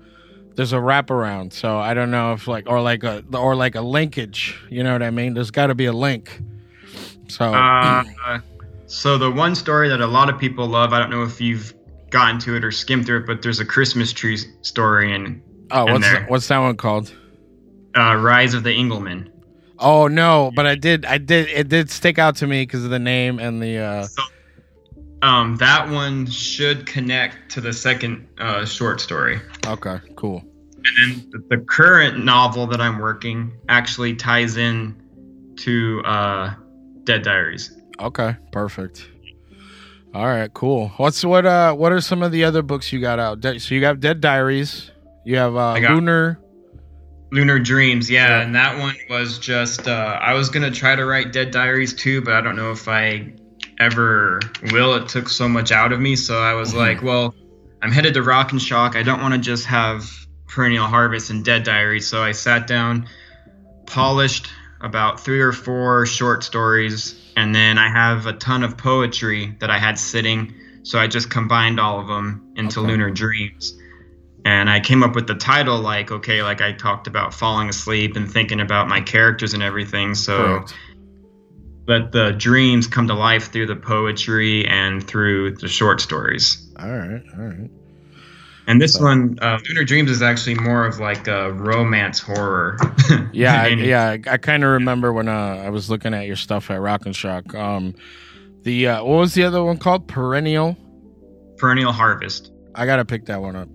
there's 0.56 0.74
a 0.74 0.78
wraparound, 0.78 1.54
so 1.54 1.78
I 1.78 1.94
don't 1.94 2.12
know 2.12 2.34
if 2.34 2.48
like 2.48 2.68
or 2.68 2.82
like 2.82 3.04
a 3.04 3.24
or 3.34 3.56
like 3.56 3.76
a 3.76 3.82
linkage, 3.82 4.60
you 4.70 4.84
know 4.84 4.92
what 4.92 5.04
I 5.04 5.12
mean? 5.12 5.34
There's 5.34 5.52
got 5.52 5.68
to 5.68 5.76
be 5.76 5.86
a 5.86 5.94
link. 5.94 6.42
So 7.28 7.54
Uh, 7.54 8.04
so 8.88 9.18
the 9.18 9.32
one 9.32 9.56
story 9.56 9.88
that 9.88 10.02
a 10.02 10.08
lot 10.08 10.30
of 10.30 10.40
people 10.40 10.68
love, 10.68 10.94
I 10.94 11.00
don't 11.00 11.12
know 11.12 11.24
if 11.24 11.40
you've 11.40 11.74
gotten 12.10 12.40
to 12.40 12.56
it 12.56 12.66
or 12.66 12.72
skimmed 12.72 13.06
through 13.06 13.20
it, 13.20 13.28
but 13.28 13.44
there's 13.44 13.60
a 13.60 13.66
Christmas 13.66 14.12
tree 14.12 14.38
story 14.62 15.14
in 15.14 15.42
oh, 15.70 15.86
in 15.86 15.94
what's 15.94 16.06
there. 16.06 16.26
what's 16.26 16.48
that 16.48 16.58
one 16.58 16.76
called? 16.76 17.14
uh, 17.96 18.16
Rise 18.16 18.54
of 18.54 18.64
the 18.64 18.72
Engelman. 18.72 19.32
Oh 19.80 20.08
no, 20.08 20.52
but 20.56 20.68
I 20.68 20.76
did 20.76 21.06
I 21.06 21.18
did 21.18 21.48
it 21.50 21.70
did 21.70 21.90
stick 21.90 22.20
out 22.20 22.36
to 22.38 22.48
me 22.48 22.64
because 22.64 22.84
of 22.84 22.90
the 22.90 23.00
name 23.00 23.40
and 23.40 23.62
the 23.62 23.78
uh 23.78 24.04
So, 24.04 24.24
um, 25.22 25.56
that 25.58 25.90
one 25.90 26.26
should 26.26 26.86
connect 26.86 27.50
to 27.52 27.62
the 27.62 27.74
second 27.74 28.28
uh, 28.38 28.66
short 28.66 29.02
story. 29.02 29.40
okay, 29.68 30.00
cool. 30.16 30.44
And 30.98 31.22
then 31.32 31.44
the, 31.50 31.58
current 31.58 32.24
novel 32.24 32.66
that 32.68 32.80
I'm 32.80 33.00
working 33.00 33.52
actually 33.68 34.16
ties 34.16 34.56
in 34.56 34.96
to 35.58 36.02
uh, 36.06 36.54
Dead 37.04 37.22
Diaries. 37.24 37.76
Okay, 38.00 38.38
perfect. 38.54 39.10
All 40.14 40.26
right, 40.26 40.52
cool. 40.54 40.88
What's 40.98 41.24
what 41.26 41.46
uh 41.46 41.74
what 41.74 41.92
are 41.92 42.02
some 42.02 42.24
of 42.24 42.32
the 42.32 42.44
other 42.46 42.62
books 42.62 42.92
you 42.94 43.00
got 43.02 43.20
out? 43.20 43.44
So 43.62 43.76
you 43.76 43.82
got 43.82 44.00
Dead 44.00 44.22
Diaries, 44.22 44.90
you 45.26 45.36
have 45.38 45.56
uh 45.56 45.80
got- 45.80 45.92
Lunar 45.92 46.40
Lunar 47.32 47.60
Dreams, 47.60 48.10
yeah, 48.10 48.28
Yeah. 48.30 48.42
and 48.42 48.56
that 48.56 48.80
one 48.80 48.96
was 49.10 49.38
just 49.40 49.88
uh, 49.88 50.18
I 50.22 50.34
was 50.34 50.50
gonna 50.50 50.72
try 50.72 50.96
to 50.96 51.06
write 51.06 51.32
Dead 51.32 51.52
Diaries 51.52 51.94
too, 51.94 52.22
but 52.22 52.34
I 52.34 52.42
don't 52.42 52.56
know 52.56 52.72
if 52.72 52.88
I 52.88 53.34
ever 53.80 54.40
will. 54.72 54.96
It 54.96 55.08
took 55.08 55.30
so 55.30 55.48
much 55.48 55.72
out 55.72 55.92
of 55.92 56.00
me, 56.00 56.16
so 56.16 56.42
I 56.42 56.54
was 56.54 56.74
Mhm. 56.74 56.78
like, 56.78 57.04
well, 57.04 57.34
I'm 57.82 57.92
headed 57.92 58.14
to 58.16 58.24
Rock 58.24 58.52
and 58.52 58.62
Shock. 58.62 58.96
I 58.96 59.04
don't 59.04 59.22
want 59.22 59.34
to 59.36 59.40
just 59.40 59.66
have 59.68 60.10
Perennial 60.48 60.88
Harvest 60.88 61.30
and 61.30 61.46
Dead 61.46 61.64
Diaries, 61.64 62.08
so 62.08 62.22
I 62.24 62.32
sat 62.32 62.68
down, 62.68 63.08
polished 63.86 64.50
about 64.82 65.24
three 65.24 65.40
or 65.42 65.52
four 65.52 66.06
short 66.06 66.44
stories, 66.44 67.16
and 67.38 67.54
then 67.54 67.78
I 67.78 67.90
have 67.90 68.26
a 68.26 68.34
ton 68.34 68.64
of 68.64 68.76
poetry 68.78 69.56
that 69.60 69.70
I 69.70 69.78
had 69.78 69.98
sitting, 70.00 70.54
so 70.84 71.00
I 71.00 71.08
just 71.08 71.30
combined 71.30 71.80
all 71.80 72.00
of 72.00 72.08
them 72.08 72.42
into 72.56 72.80
Okay. 72.80 72.90
Lunar 72.90 73.12
Dreams 73.12 73.76
and 74.50 74.68
I 74.68 74.80
came 74.80 75.04
up 75.04 75.14
with 75.14 75.28
the 75.28 75.36
title 75.36 75.80
like 75.80 76.12
okay 76.12 76.42
like 76.42 76.60
I 76.60 76.72
talked 76.72 77.06
about 77.06 77.34
falling 77.34 77.70
asleep 77.70 78.16
and 78.16 78.30
thinking 78.30 78.60
about 78.60 78.88
my 78.88 79.00
characters 79.00 79.54
and 79.54 79.62
everything 79.62 80.16
so 80.16 80.38
Correct. 80.38 80.74
let 81.88 82.12
the 82.12 82.32
dreams 82.32 82.88
come 82.88 83.08
to 83.08 83.14
life 83.14 83.52
through 83.52 83.68
the 83.68 83.76
poetry 83.76 84.68
and 84.68 85.06
through 85.06 85.56
the 85.58 85.68
short 85.68 86.02
stories. 86.02 86.68
All 86.80 86.90
right, 86.90 87.22
all 87.38 87.46
right. 87.46 87.70
And 88.66 88.80
this 88.80 89.00
one, 89.00 89.40
uh, 89.42 89.58
Lunar 89.68 89.84
Dreams, 89.84 90.12
is 90.12 90.22
actually 90.22 90.54
more 90.54 90.86
of 90.86 91.00
like 91.00 91.28
a 91.28 91.52
romance 91.54 92.20
horror. 92.20 92.78
Yeah, 93.32 93.62
I, 93.64 93.68
yeah. 93.70 94.10
I, 94.10 94.34
I 94.34 94.38
kind 94.38 94.64
of 94.64 94.72
remember 94.72 95.12
when 95.14 95.28
uh, 95.28 95.64
I 95.66 95.70
was 95.70 95.90
looking 95.90 96.14
at 96.14 96.28
your 96.28 96.36
stuff 96.36 96.70
at 96.70 96.80
Rock 96.80 97.06
and 97.06 97.16
Shock. 97.16 97.56
Um, 97.56 97.96
the 98.64 98.88
uh, 98.88 99.04
what 99.04 99.18
was 99.18 99.34
the 99.34 99.44
other 99.44 99.64
one 99.64 99.78
called? 99.78 100.08
Perennial. 100.08 100.78
Perennial 101.58 101.92
Harvest. 101.92 102.52
I 102.76 102.86
gotta 102.86 103.06
pick 103.06 103.26
that 103.26 103.42
one 103.42 103.56
up. 103.56 103.70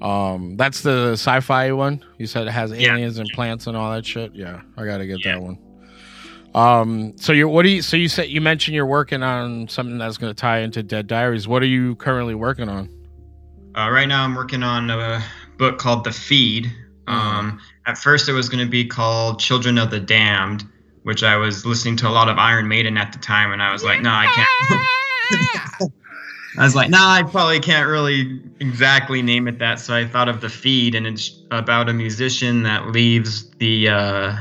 Um, 0.00 0.56
that's 0.56 0.80
the 0.82 1.12
sci-fi 1.12 1.72
one. 1.72 2.04
You 2.18 2.26
said 2.26 2.46
it 2.46 2.50
has 2.52 2.70
Yeah. 2.72 2.92
aliens 2.94 3.18
and 3.18 3.28
plants 3.34 3.66
and 3.66 3.76
all 3.76 3.92
that 3.92 4.06
shit. 4.06 4.32
Yeah, 4.34 4.60
I 4.76 4.84
gotta 4.84 5.06
get 5.06 5.24
Yeah. 5.24 5.34
that 5.34 5.42
one. 5.42 5.58
Um, 6.54 7.12
so 7.16 7.32
you're 7.32 7.48
what 7.48 7.62
do 7.64 7.68
you? 7.68 7.82
So 7.82 7.96
you 7.96 8.08
said 8.08 8.28
you 8.28 8.40
mentioned 8.40 8.74
you're 8.74 8.86
working 8.86 9.22
on 9.22 9.68
something 9.68 9.98
that's 9.98 10.16
gonna 10.16 10.34
tie 10.34 10.60
into 10.60 10.82
Dead 10.82 11.06
Diaries. 11.06 11.46
What 11.48 11.62
are 11.62 11.66
you 11.66 11.94
currently 11.96 12.34
working 12.34 12.68
on? 12.68 12.88
Uh, 13.76 13.90
right 13.90 14.08
now, 14.08 14.24
I'm 14.24 14.34
working 14.34 14.62
on 14.62 14.90
a 14.90 15.22
book 15.56 15.78
called 15.78 16.04
The 16.04 16.10
Feed. 16.12 16.70
Um, 17.06 17.60
at 17.86 17.96
first, 17.96 18.28
it 18.28 18.32
was 18.32 18.48
going 18.48 18.64
to 18.64 18.68
be 18.70 18.84
called 18.84 19.38
Children 19.38 19.78
of 19.78 19.90
the 19.90 20.00
Damned, 20.00 20.64
which 21.04 21.22
I 21.22 21.36
was 21.36 21.64
listening 21.64 21.96
to 21.98 22.08
a 22.08 22.10
lot 22.10 22.28
of 22.28 22.38
Iron 22.38 22.66
Maiden 22.68 22.98
at 22.98 23.12
the 23.12 23.18
time, 23.18 23.52
and 23.52 23.62
I 23.62 23.72
was 23.72 23.84
like, 23.84 24.02
no, 24.02 24.10
I 24.10 24.26
can't. 24.26 25.92
I 26.58 26.64
was 26.64 26.74
like, 26.74 26.90
nah, 26.90 27.12
I 27.12 27.22
probably 27.22 27.60
can't 27.60 27.88
really 27.88 28.42
exactly 28.60 29.22
name 29.22 29.46
it 29.48 29.58
that. 29.60 29.78
So 29.80 29.94
I 29.94 30.06
thought 30.06 30.28
of 30.28 30.40
The 30.40 30.48
Feed, 30.48 30.94
and 30.94 31.06
it's 31.06 31.42
about 31.50 31.88
a 31.88 31.92
musician 31.92 32.64
that 32.64 32.88
leaves 32.88 33.48
the 33.58 33.88
uh, 33.88 34.36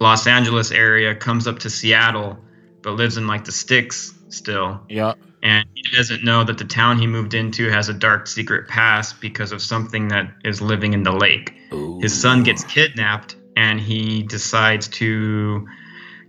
Los 0.00 0.26
Angeles 0.26 0.70
area, 0.72 1.14
comes 1.14 1.46
up 1.46 1.58
to 1.60 1.70
Seattle, 1.70 2.38
but 2.82 2.92
lives 2.92 3.16
in 3.16 3.26
like 3.26 3.44
the 3.44 3.52
sticks 3.52 4.14
still 4.30 4.80
Yeah. 4.88 5.14
and 5.42 5.66
he 5.74 5.96
doesn't 5.96 6.22
know 6.24 6.44
that 6.44 6.58
the 6.58 6.64
town 6.64 6.98
he 6.98 7.06
moved 7.06 7.34
into 7.34 7.68
has 7.70 7.88
a 7.88 7.94
dark 7.94 8.26
secret 8.26 8.68
past 8.68 9.20
because 9.20 9.52
of 9.52 9.62
something 9.62 10.08
that 10.08 10.32
is 10.44 10.60
living 10.60 10.92
in 10.92 11.02
the 11.02 11.12
lake. 11.12 11.54
His 12.00 12.18
son 12.18 12.42
gets 12.44 12.64
kidnapped, 12.64 13.36
and 13.56 13.80
he 13.80 14.22
decides 14.22 14.88
to 14.88 15.66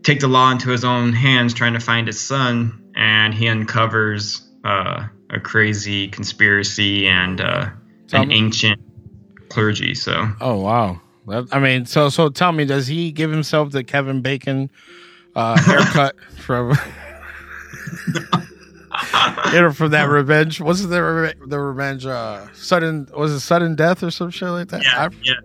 take 0.03 0.19
the 0.19 0.27
law 0.27 0.51
into 0.51 0.69
his 0.69 0.83
own 0.83 1.13
hands, 1.13 1.53
trying 1.53 1.73
to 1.73 1.79
find 1.79 2.07
his 2.07 2.19
son. 2.19 2.91
And 2.95 3.33
he 3.33 3.47
uncovers 3.47 4.41
uh, 4.63 5.07
a 5.29 5.39
crazy 5.39 6.07
conspiracy 6.07 7.07
and 7.07 7.39
uh, 7.41 7.69
an 8.13 8.27
me- 8.29 8.35
ancient 8.35 8.81
clergy. 9.49 9.93
So 9.95 10.29
Oh 10.41 10.57
wow. 10.59 11.01
I 11.51 11.59
mean, 11.59 11.85
so 11.85 12.09
so 12.09 12.29
tell 12.29 12.51
me, 12.51 12.65
does 12.65 12.87
he 12.87 13.11
give 13.11 13.29
himself 13.29 13.71
the 13.71 13.83
Kevin 13.83 14.21
Bacon 14.21 14.71
uh, 15.35 15.57
haircut 15.63 16.15
from? 16.37 16.71
you 19.53 19.61
know, 19.61 19.71
from 19.71 19.91
that 19.91 20.09
revenge. 20.09 20.59
Was 20.59 20.83
it 20.83 20.87
the 20.87 21.01
re- 21.03 21.33
the 21.47 21.59
revenge? 21.59 22.05
Uh, 22.05 22.47
sudden 22.53 23.07
was 23.15 23.31
it 23.31 23.39
sudden 23.41 23.75
death 23.75 24.01
or 24.03 24.11
some 24.11 24.29
shit 24.31 24.49
like 24.49 24.69
that? 24.69 24.83
yeah, 24.83 25.05
I- 25.07 25.09
yeah, 25.23 25.35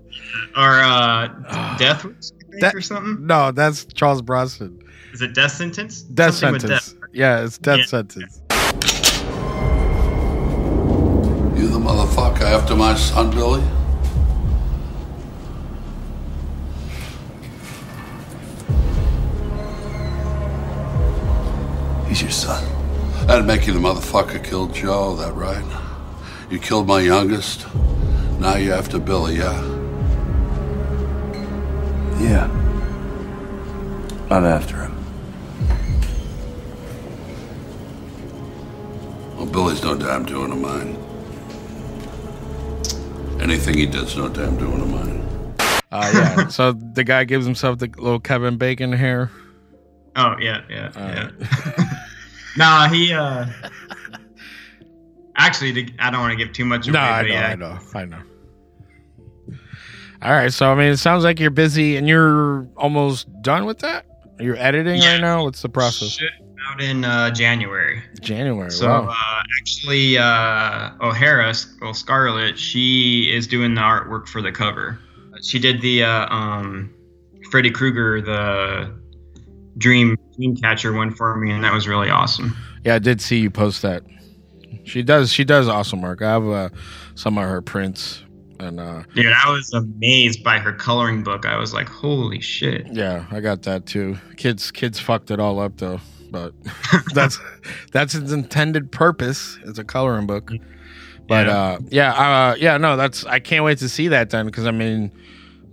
or 0.56 0.80
uh, 0.80 1.76
death 1.78 2.04
Wish, 2.04 2.14
I 2.14 2.50
think, 2.50 2.60
That- 2.62 2.74
or 2.74 2.80
something. 2.80 3.26
no, 3.26 3.52
that's 3.52 3.84
Charles 3.86 4.22
Bronson. 4.22 4.80
Is 5.12 5.22
it 5.22 5.32
death 5.34 5.52
sentence? 5.52 6.02
Death 6.02 6.34
Something 6.34 6.60
sentence. 6.60 6.94
Yeah, 7.12 7.44
it's 7.44 7.58
death 7.58 7.78
Yeah. 7.80 7.84
sentence. 7.86 8.40
Motherfucker 12.04 12.42
after 12.42 12.76
my 12.76 12.94
son, 12.94 13.30
Billy? 13.30 13.62
He's 22.08 22.20
your 22.20 22.30
son. 22.30 22.64
That'd 23.26 23.46
make 23.46 23.66
you 23.66 23.72
the 23.72 23.78
motherfucker 23.78 24.44
killed 24.44 24.74
Joe, 24.74 25.16
that 25.16 25.32
right? 25.32 25.64
You 26.50 26.58
killed 26.58 26.86
my 26.86 27.00
youngest. 27.00 27.66
Now 28.38 28.56
you're 28.56 28.74
after 28.74 28.98
Billy, 28.98 29.36
yeah? 29.38 29.62
Yeah. 32.20 32.50
I'm 34.30 34.44
after 34.44 34.76
him. 34.76 34.94
Well, 39.36 39.46
Billy's 39.46 39.82
no 39.82 39.96
damn 39.96 40.26
doing 40.26 40.52
of 40.52 40.58
mine. 40.58 41.03
Anything 43.40 43.76
he 43.78 43.86
did's 43.86 44.16
no 44.16 44.28
damn 44.28 44.56
doing 44.56 44.80
of 44.80 44.88
mine. 44.88 45.54
Uh, 45.92 46.10
yeah. 46.14 46.48
so 46.48 46.72
the 46.72 47.04
guy 47.04 47.24
gives 47.24 47.44
himself 47.44 47.78
the 47.78 47.86
little 47.98 48.18
Kevin 48.20 48.56
Bacon 48.56 48.92
hair. 48.92 49.30
Oh 50.16 50.34
yeah, 50.40 50.62
yeah, 50.68 50.90
yeah. 50.96 51.94
nah, 52.56 52.88
he 52.88 53.12
uh 53.12 53.46
actually 55.36 55.94
I 55.98 56.10
don't 56.10 56.20
want 56.20 56.32
to 56.32 56.36
give 56.44 56.52
too 56.52 56.64
much 56.64 56.86
away. 56.88 56.94
No, 56.94 57.00
I 57.00 57.22
know, 57.22 57.28
yeah. 57.28 57.46
I 57.48 57.54
know, 57.56 57.78
I 57.94 58.04
know. 58.04 58.22
All 60.22 60.32
right, 60.32 60.52
so 60.52 60.70
I 60.70 60.74
mean, 60.74 60.92
it 60.92 60.96
sounds 60.96 61.22
like 61.22 61.38
you're 61.38 61.50
busy 61.50 61.96
and 61.96 62.08
you're 62.08 62.66
almost 62.76 63.26
done 63.42 63.66
with 63.66 63.80
that. 63.80 64.06
You're 64.40 64.56
editing 64.56 65.02
Yeah. 65.02 65.12
right 65.12 65.20
now. 65.20 65.44
What's 65.44 65.62
the 65.62 65.68
process? 65.68 66.10
Should 66.10 66.30
out 66.70 66.80
in 66.80 67.04
uh, 67.04 67.30
January. 67.30 68.02
January. 68.20 68.70
So 68.70 68.88
wow. 68.88 69.08
uh, 69.10 69.42
actually, 69.60 70.18
uh, 70.18 70.90
O'Hara, 71.00 71.54
well, 71.80 71.94
Scarlett, 71.94 72.58
she 72.58 73.32
is 73.32 73.46
doing 73.46 73.74
the 73.74 73.80
artwork 73.80 74.28
for 74.28 74.40
the 74.42 74.52
cover. 74.52 74.98
She 75.42 75.58
did 75.58 75.80
the 75.80 76.04
uh, 76.04 76.26
um, 76.34 76.94
Freddy 77.50 77.70
Krueger, 77.70 78.20
the 78.22 78.94
Dream 79.76 80.16
Dream 80.36 80.56
Catcher 80.56 80.92
one 80.92 81.10
for 81.12 81.36
me, 81.36 81.50
and 81.50 81.62
that 81.64 81.72
was 81.72 81.86
really 81.86 82.08
awesome. 82.10 82.56
yeah, 82.84 82.94
I 82.94 82.98
did 82.98 83.20
see 83.20 83.38
you 83.38 83.50
post 83.50 83.82
that. 83.82 84.02
She 84.84 85.02
does. 85.02 85.32
She 85.32 85.44
does 85.44 85.68
awesome 85.68 86.02
work. 86.02 86.22
I 86.22 86.30
have 86.30 86.46
uh, 86.48 86.68
some 87.14 87.38
of 87.38 87.44
her 87.44 87.62
prints, 87.62 88.22
and 88.60 88.78
uh, 88.80 89.02
Dude, 89.14 89.26
I 89.26 89.50
was 89.50 89.72
amazed 89.72 90.44
by 90.44 90.58
her 90.58 90.72
coloring 90.72 91.22
book. 91.22 91.46
I 91.46 91.56
was 91.58 91.72
like, 91.74 91.88
holy 91.88 92.40
shit. 92.40 92.86
yeah, 92.92 93.24
I 93.30 93.40
got 93.40 93.62
that 93.62 93.86
too. 93.86 94.16
Kids, 94.36 94.70
kids 94.70 94.98
fucked 95.00 95.30
it 95.30 95.40
all 95.40 95.58
up 95.58 95.76
though, 95.78 96.00
but 96.34 96.52
that's 97.14 97.38
that's 97.92 98.14
its 98.14 98.32
intended 98.32 98.90
purpose. 98.90 99.56
It's 99.64 99.78
a 99.78 99.84
coloring 99.84 100.26
book. 100.26 100.50
But 101.28 101.46
Yeah. 101.46 101.52
uh, 101.56 101.78
yeah, 101.88 102.12
uh, 102.12 102.54
yeah, 102.58 102.76
no, 102.76 102.96
that's 102.96 103.24
I 103.24 103.38
can't 103.38 103.64
wait 103.64 103.78
to 103.78 103.88
see 103.88 104.08
that 104.08 104.30
then 104.30 104.44
because 104.46 104.66
I 104.66 104.72
mean, 104.72 105.10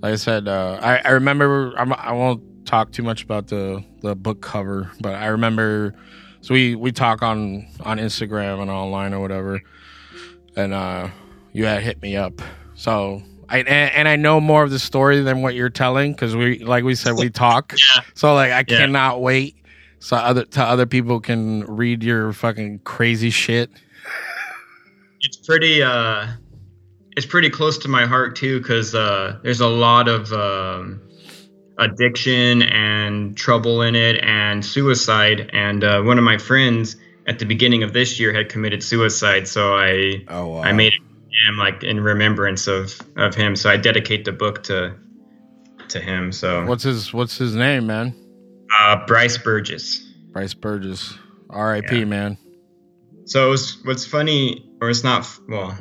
like 0.02 0.13
I 0.13 0.15
said, 0.15 0.47
uh, 0.47 0.80
I 0.82 1.02
I 1.04 1.10
remember 1.12 1.74
I'm, 1.78 1.91
I 1.93 2.13
won't 2.13 2.41
talk 2.66 2.91
too 2.91 3.03
much 3.03 3.24
about 3.24 3.47
the 3.47 3.84
the 4.01 4.16
book 4.16 4.41
cover, 4.41 4.89
but 5.01 5.16
I 5.16 5.28
remember 5.28 5.93
so 6.41 6.53
we 6.53 6.76
we 6.76 6.91
talk 6.91 7.22
on 7.24 7.68
on 7.82 7.97
Instagram 7.97 8.62
and 8.62 8.70
online 8.72 9.14
or 9.14 9.20
whatever, 9.20 9.62
and 10.55 10.74
uh, 10.74 11.09
you 11.53 11.66
had 11.66 11.82
hit 11.84 12.01
me 12.01 12.16
up, 12.16 12.41
so. 12.76 13.24
I, 13.53 13.57
and, 13.57 13.68
and 13.68 14.07
I 14.07 14.16
know 14.16 14.39
more 14.39 14.64
of 14.64 14.72
the 14.72 14.80
story 14.80 15.20
than 15.20 15.41
what 15.41 15.55
you're 15.55 15.70
telling 15.70 16.14
because 16.14 16.38
we, 16.38 16.59
like 16.59 16.86
we 16.86 16.95
said, 16.95 17.18
we 17.18 17.30
talk. 17.47 17.74
Yeah. 17.74 18.03
So 18.14 18.34
like, 18.34 18.53
I 18.53 18.59
Yeah. 18.59 18.78
cannot 18.80 19.22
wait 19.22 19.57
so 20.02 20.18
other 20.18 20.43
to 20.45 20.62
other 20.62 20.86
people 20.86 21.20
can 21.22 21.64
read 21.66 22.04
your 22.04 22.34
fucking 22.34 22.80
crazy 22.80 23.30
shit. 23.30 23.70
it's 25.22 25.38
pretty 25.38 25.82
uh 25.84 26.28
it's 27.16 27.26
pretty 27.26 27.49
close 27.49 27.78
to 27.78 27.88
my 27.88 28.06
heart 28.06 28.36
too 28.36 28.60
because 28.60 28.93
uh 28.95 29.38
there's 29.43 29.62
a 29.62 29.68
lot 29.68 30.08
of 30.08 30.34
um 30.34 30.99
addiction 31.78 32.62
and 32.64 33.36
trouble 33.38 33.82
in 33.82 33.95
it 33.95 34.18
and 34.24 34.64
suicide 34.66 35.49
and 35.54 35.84
uh, 35.84 36.02
one 36.02 36.18
of 36.18 36.24
my 36.24 36.38
friends 36.38 36.95
at 37.28 37.39
the 37.39 37.45
beginning 37.45 37.82
of 37.84 37.93
this 37.93 38.20
year 38.20 38.34
had 38.34 38.49
committed 38.49 38.84
suicide 38.84 39.47
so 39.47 39.76
i 39.76 40.24
Oh, 40.28 40.47
wow. 40.47 40.62
i 40.62 40.72
made 40.72 40.93
him 40.93 41.58
like 41.58 41.84
in 41.84 41.99
remembrance 41.99 42.68
of 42.68 42.99
of 43.18 43.34
him 43.36 43.56
so 43.56 43.70
i 43.70 43.78
dedicate 43.78 44.26
the 44.26 44.32
book 44.32 44.64
to 44.64 44.93
to 45.88 45.99
him 45.99 46.32
so 46.32 46.66
What's 46.66 46.84
his 46.84 47.14
What's 47.14 47.38
his 47.38 47.54
name, 47.56 47.88
man? 47.88 48.16
Uh 48.80 49.05
bryce 49.05 49.38
burgess 49.38 50.07
Bryce 50.32 50.53
Burgess. 50.53 51.17
R.I.P. 51.49 51.99
Yeah. 51.99 52.05
Man. 52.05 52.38
So 53.26 53.47
it 53.47 53.49
was, 53.49 53.78
what's 53.84 54.05
funny, 54.05 54.72
or 54.82 54.89
it's 54.89 55.03
not, 55.03 55.28
well, 55.47 55.78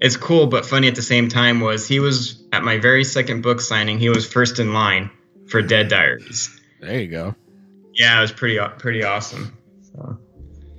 it's 0.00 0.16
cool 0.16 0.46
but 0.46 0.66
funny 0.66 0.88
at 0.88 0.94
the 0.94 1.02
same 1.02 1.28
time 1.28 1.60
was 1.60 1.86
he 1.86 2.00
was 2.00 2.44
at 2.52 2.62
my 2.62 2.78
very 2.78 3.04
second 3.04 3.42
book 3.42 3.60
signing. 3.60 3.98
He 3.98 4.08
was 4.08 4.30
first 4.30 4.58
in 4.58 4.74
line 4.74 5.10
for 5.48 5.62
Dead 5.62 5.88
Diaries. 5.88 6.60
There 6.80 7.00
you 7.00 7.08
go. 7.08 7.34
Yeah, 7.94 8.18
it 8.18 8.22
was 8.22 8.32
pretty 8.32 8.58
pretty 8.78 9.04
awesome. 9.04 9.56
So, 9.82 10.18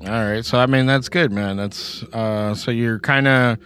All 0.01 0.07
right. 0.07 0.43
So 0.43 0.59
I 0.59 0.65
mean, 0.65 0.87
that's 0.87 1.09
good, 1.09 1.31
man. 1.31 1.57
That's 1.57 2.03
uh. 2.11 2.55
So 2.55 2.71
you're 2.71 2.99
kind 2.99 3.27
of 3.27 3.59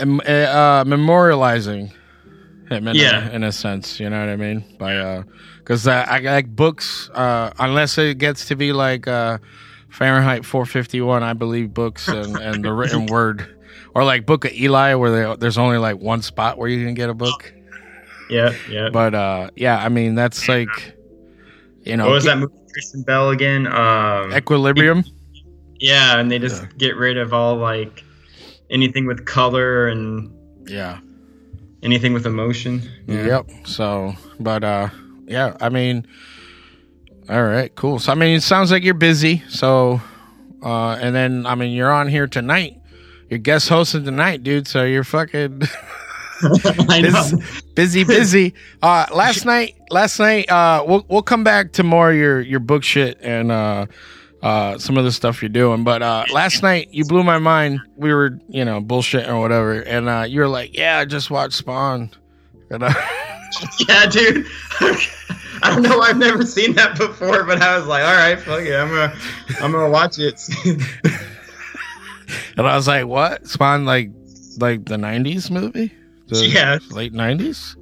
um, 0.00 0.20
uh, 0.20 0.84
memorializing 0.84 1.92
him 2.68 2.88
in, 2.88 2.96
Yeah. 2.96 3.28
a, 3.28 3.32
in 3.32 3.42
a 3.44 3.52
sense. 3.52 3.98
You 4.00 4.10
know 4.10 4.20
what 4.20 4.28
I 4.28 4.36
mean? 4.36 4.64
By 4.78 4.96
uh, 4.96 5.22
because 5.58 5.86
uh, 5.86 6.04
I 6.08 6.18
like 6.20 6.54
books. 6.54 7.08
Uh, 7.12 7.50
unless 7.58 7.98
it 7.98 8.18
gets 8.18 8.46
to 8.48 8.56
be 8.56 8.72
like 8.72 9.06
uh, 9.08 9.38
Fahrenheit 9.88 10.44
451, 10.44 11.22
I 11.22 11.32
believe 11.32 11.72
books 11.74 12.08
and, 12.08 12.36
and 12.36 12.64
the 12.64 12.72
written 12.72 13.06
word, 13.10 13.56
or 13.94 14.04
like 14.04 14.26
Book 14.26 14.44
of 14.44 14.52
Eli, 14.52 14.94
where 14.94 15.10
they, 15.10 15.36
there's 15.36 15.58
only 15.58 15.78
like 15.78 15.98
one 15.98 16.22
spot 16.22 16.58
where 16.58 16.68
you 16.68 16.84
can 16.84 16.94
get 16.94 17.08
a 17.10 17.14
book. 17.14 17.52
yeah, 18.30 18.54
yeah. 18.70 18.88
But 18.92 19.14
uh, 19.14 19.50
yeah, 19.56 19.78
I 19.78 19.88
mean 19.88 20.14
that's 20.14 20.48
like, 20.48 20.68
You 21.84 21.96
know, 21.96 22.06
What 22.06 22.12
was 22.14 22.24
that 22.24 22.38
movie? 22.38 22.52
Christian 22.72 23.02
Bale 23.06 23.30
again. 23.30 23.66
Um, 23.66 24.32
Equilibrium. 24.34 25.02
yeah, 25.80 26.18
and 26.20 26.30
they 26.30 26.38
just 26.38 26.64
get 26.76 26.94
rid 26.96 27.16
of 27.16 27.32
all 27.32 27.56
like 27.56 28.04
anything 28.70 29.06
with 29.06 29.24
color 29.24 29.88
and 29.88 30.30
Yeah. 30.68 30.98
Anything 31.86 32.12
with 32.12 32.26
emotion. 32.26 32.82
Yep. 33.06 33.48
So, 33.64 34.14
but 34.38 34.62
uh, 34.62 34.90
yeah. 35.26 35.56
I 35.60 35.70
mean, 35.70 36.06
all 37.28 37.44
right, 37.44 37.74
cool. 37.74 37.98
So, 37.98 38.12
I 38.12 38.14
mean, 38.16 38.36
it 38.36 38.42
sounds 38.42 38.70
like 38.70 38.82
you're 38.82 38.94
busy. 38.94 39.42
So, 39.48 40.02
uh, 40.62 40.98
and 41.00 41.14
then 41.14 41.46
I 41.46 41.54
mean, 41.54 41.72
you're 41.72 41.92
on 41.92 42.08
here 42.08 42.26
tonight. 42.26 42.78
You're 43.30 43.38
guest 43.38 43.68
hosting 43.68 44.04
tonight, 44.04 44.42
dude. 44.42 44.68
So 44.68 44.84
you're 44.84 45.04
fucking 45.04 45.62
busy, 46.88 47.36
busy, 47.74 48.04
busy. 48.04 48.54
Uh, 48.82 49.06
last 49.12 49.44
night, 49.44 49.76
last 49.90 50.18
night, 50.18 50.50
uh, 50.50 50.84
we'll 50.86 51.06
we'll 51.08 51.22
come 51.22 51.42
back 51.42 51.72
to 51.72 51.82
more 51.82 52.10
of 52.10 52.16
your 52.16 52.40
your 52.40 52.60
book 52.60 52.84
shit 52.84 53.18
and 53.20 53.50
uh, 53.50 53.86
uh, 54.42 54.78
some 54.78 54.96
of 54.96 55.04
the 55.04 55.12
stuff 55.12 55.42
you're 55.42 55.48
doing. 55.48 55.84
But 55.84 56.02
uh, 56.02 56.24
last 56.32 56.62
night, 56.62 56.88
you 56.92 57.04
blew 57.04 57.22
my 57.22 57.38
mind. 57.38 57.80
We 57.96 58.12
were, 58.12 58.38
you 58.48 58.64
know, 58.64 58.80
bullshitting 58.80 59.28
or 59.28 59.40
whatever, 59.40 59.80
and 59.80 60.08
uh, 60.08 60.24
you 60.28 60.40
were 60.40 60.48
like, 60.48 60.76
"Yeah, 60.76 60.98
I 60.98 61.04
just 61.04 61.30
watched 61.30 61.54
Spawn." 61.54 62.10
And, 62.70 62.82
uh, 62.82 62.92
Yeah, 63.88 64.06
dude. 64.06 64.46
I 65.62 65.70
don't 65.70 65.82
know. 65.82 66.00
I've 66.00 66.18
never 66.18 66.44
seen 66.44 66.74
that 66.74 66.98
before, 66.98 67.44
but 67.44 67.62
I 67.62 67.78
was 67.78 67.86
like, 67.86 68.04
all 68.04 68.14
right, 68.14 68.38
fuck 68.38 68.60
it. 68.60 68.74
I'm 68.74 68.88
gonna, 68.88 69.14
I'm 69.62 69.72
gonna 69.72 69.88
watch 69.90 70.18
it. 70.18 70.40
And 72.56 72.66
I 72.66 72.74
was 72.74 72.88
like, 72.88 73.06
"What? 73.06 73.46
Spawn 73.46 73.84
like 73.84 74.10
like 74.58 74.86
the 74.86 74.96
'90s 74.96 75.50
movie? 75.50 75.92
The 76.28 76.46
Yeah. 76.46 76.78
late 76.90 77.12
'90s." 77.12 77.76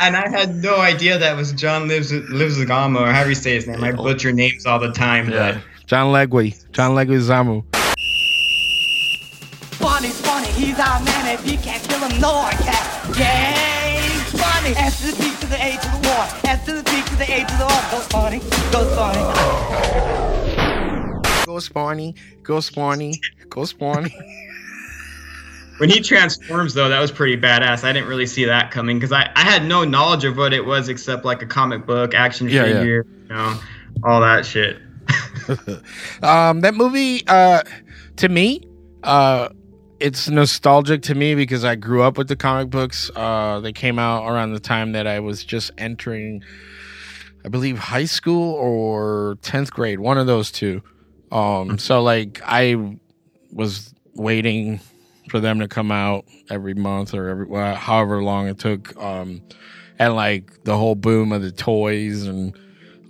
and 0.00 0.16
I 0.16 0.28
had 0.28 0.56
no 0.56 0.78
idea 0.80 1.16
that 1.18 1.36
was 1.36 1.52
John 1.52 1.86
Lives 1.88 2.10
Livzagamo 2.10 3.00
or 3.02 3.12
however 3.12 3.28
you 3.30 3.34
say 3.36 3.54
his 3.54 3.66
name. 3.68 3.84
I 3.84 3.92
butcher 3.92 4.32
names 4.32 4.64
all 4.66 4.78
the 4.80 4.90
time, 4.92 5.28
Yeah, 5.30 5.60
John 5.86 6.12
Legway, 6.12 6.70
John 6.72 6.92
Leguizamo. 6.92 7.64
Funny, 9.76 10.08
funny, 10.10 10.48
he's 10.48 10.78
our 10.78 11.00
man. 11.02 11.38
If 11.38 11.46
you 11.50 11.58
can't 11.58 11.82
kill 11.88 11.98
him, 11.98 12.20
no 12.20 12.32
one 12.34 12.52
can. 12.52 13.08
Yay, 13.18 14.08
funny. 14.30 14.70
S 14.76 15.00
to 15.00 15.06
the 15.10 15.22
P 15.22 15.30
to 15.40 15.46
the 15.46 15.56
A 15.56 15.72
to 15.76 15.88
the 15.90 16.08
Y. 16.08 16.40
S 16.44 16.64
to 16.66 16.72
the 16.74 16.82
P 16.84 17.02
to 17.02 17.16
the 17.16 17.24
A 17.24 17.40
to 17.44 17.56
the 17.58 17.64
Y. 17.64 17.88
Go 17.90 17.98
funny, 18.00 18.38
go 18.70 18.84
funny. 18.94 20.32
Go 21.44 21.58
Spawny, 21.58 22.16
go 22.42 22.58
Spawny, 22.58 23.14
go 23.50 23.62
Spawny. 23.62 24.10
when 25.78 25.90
he 25.90 26.00
transforms 26.00 26.72
though, 26.72 26.88
that 26.88 27.00
was 27.00 27.10
pretty 27.10 27.36
badass. 27.36 27.84
I 27.84 27.92
didn't 27.92 28.08
really 28.08 28.24
see 28.26 28.44
that 28.46 28.70
coming 28.70 28.96
because 28.98 29.12
I, 29.12 29.30
I 29.36 29.40
had 29.42 29.64
no 29.64 29.84
knowledge 29.84 30.24
of 30.24 30.36
what 30.38 30.54
it 30.54 30.64
was 30.64 30.88
except 30.88 31.24
like 31.26 31.42
a 31.42 31.46
comic 31.46 31.84
book, 31.84 32.14
action 32.14 32.48
Yeah, 32.48 32.64
yeah. 32.64 32.78
figure, 32.78 33.06
you 33.24 33.28
know, 33.28 33.58
all 34.04 34.20
that 34.22 34.46
shit. 34.46 34.78
Um, 36.22 36.60
that 36.60 36.74
movie, 36.74 37.26
uh, 37.26 37.62
to 38.16 38.28
me, 38.28 38.62
uh, 39.02 39.48
it's 39.98 40.28
nostalgic 40.28 41.02
to 41.02 41.14
me 41.14 41.34
because 41.34 41.64
I 41.64 41.76
grew 41.76 42.02
up 42.02 42.18
with 42.18 42.28
the 42.28 42.36
comic 42.36 42.70
books. 42.70 43.10
Uh, 43.14 43.60
they 43.60 43.72
came 43.72 43.98
out 43.98 44.28
around 44.28 44.52
the 44.52 44.60
time 44.60 44.92
that 44.92 45.06
I 45.06 45.20
was 45.20 45.44
just 45.44 45.70
entering, 45.78 46.42
I 47.44 47.48
believe, 47.48 47.78
high 47.78 48.04
school 48.04 48.54
or 48.54 49.38
tenth 49.42 49.72
grade, 49.72 50.00
one 50.00 50.18
of 50.18 50.26
those 50.26 50.50
two. 50.50 50.82
Um, 51.30 51.78
so 51.78 52.02
like 52.02 52.40
I 52.44 52.98
was 53.52 53.94
waiting 54.14 54.80
for 55.28 55.40
them 55.40 55.60
to 55.60 55.68
come 55.68 55.90
out 55.90 56.24
every 56.50 56.74
month 56.74 57.14
or 57.14 57.28
every 57.28 57.76
however 57.76 58.22
long 58.22 58.48
it 58.48 58.58
took. 58.58 58.96
Um, 58.96 59.42
and 59.98 60.14
like 60.16 60.64
the 60.64 60.76
whole 60.76 60.94
boom 60.94 61.32
of 61.32 61.42
the 61.42 61.52
toys 61.52 62.26
and 62.26 62.56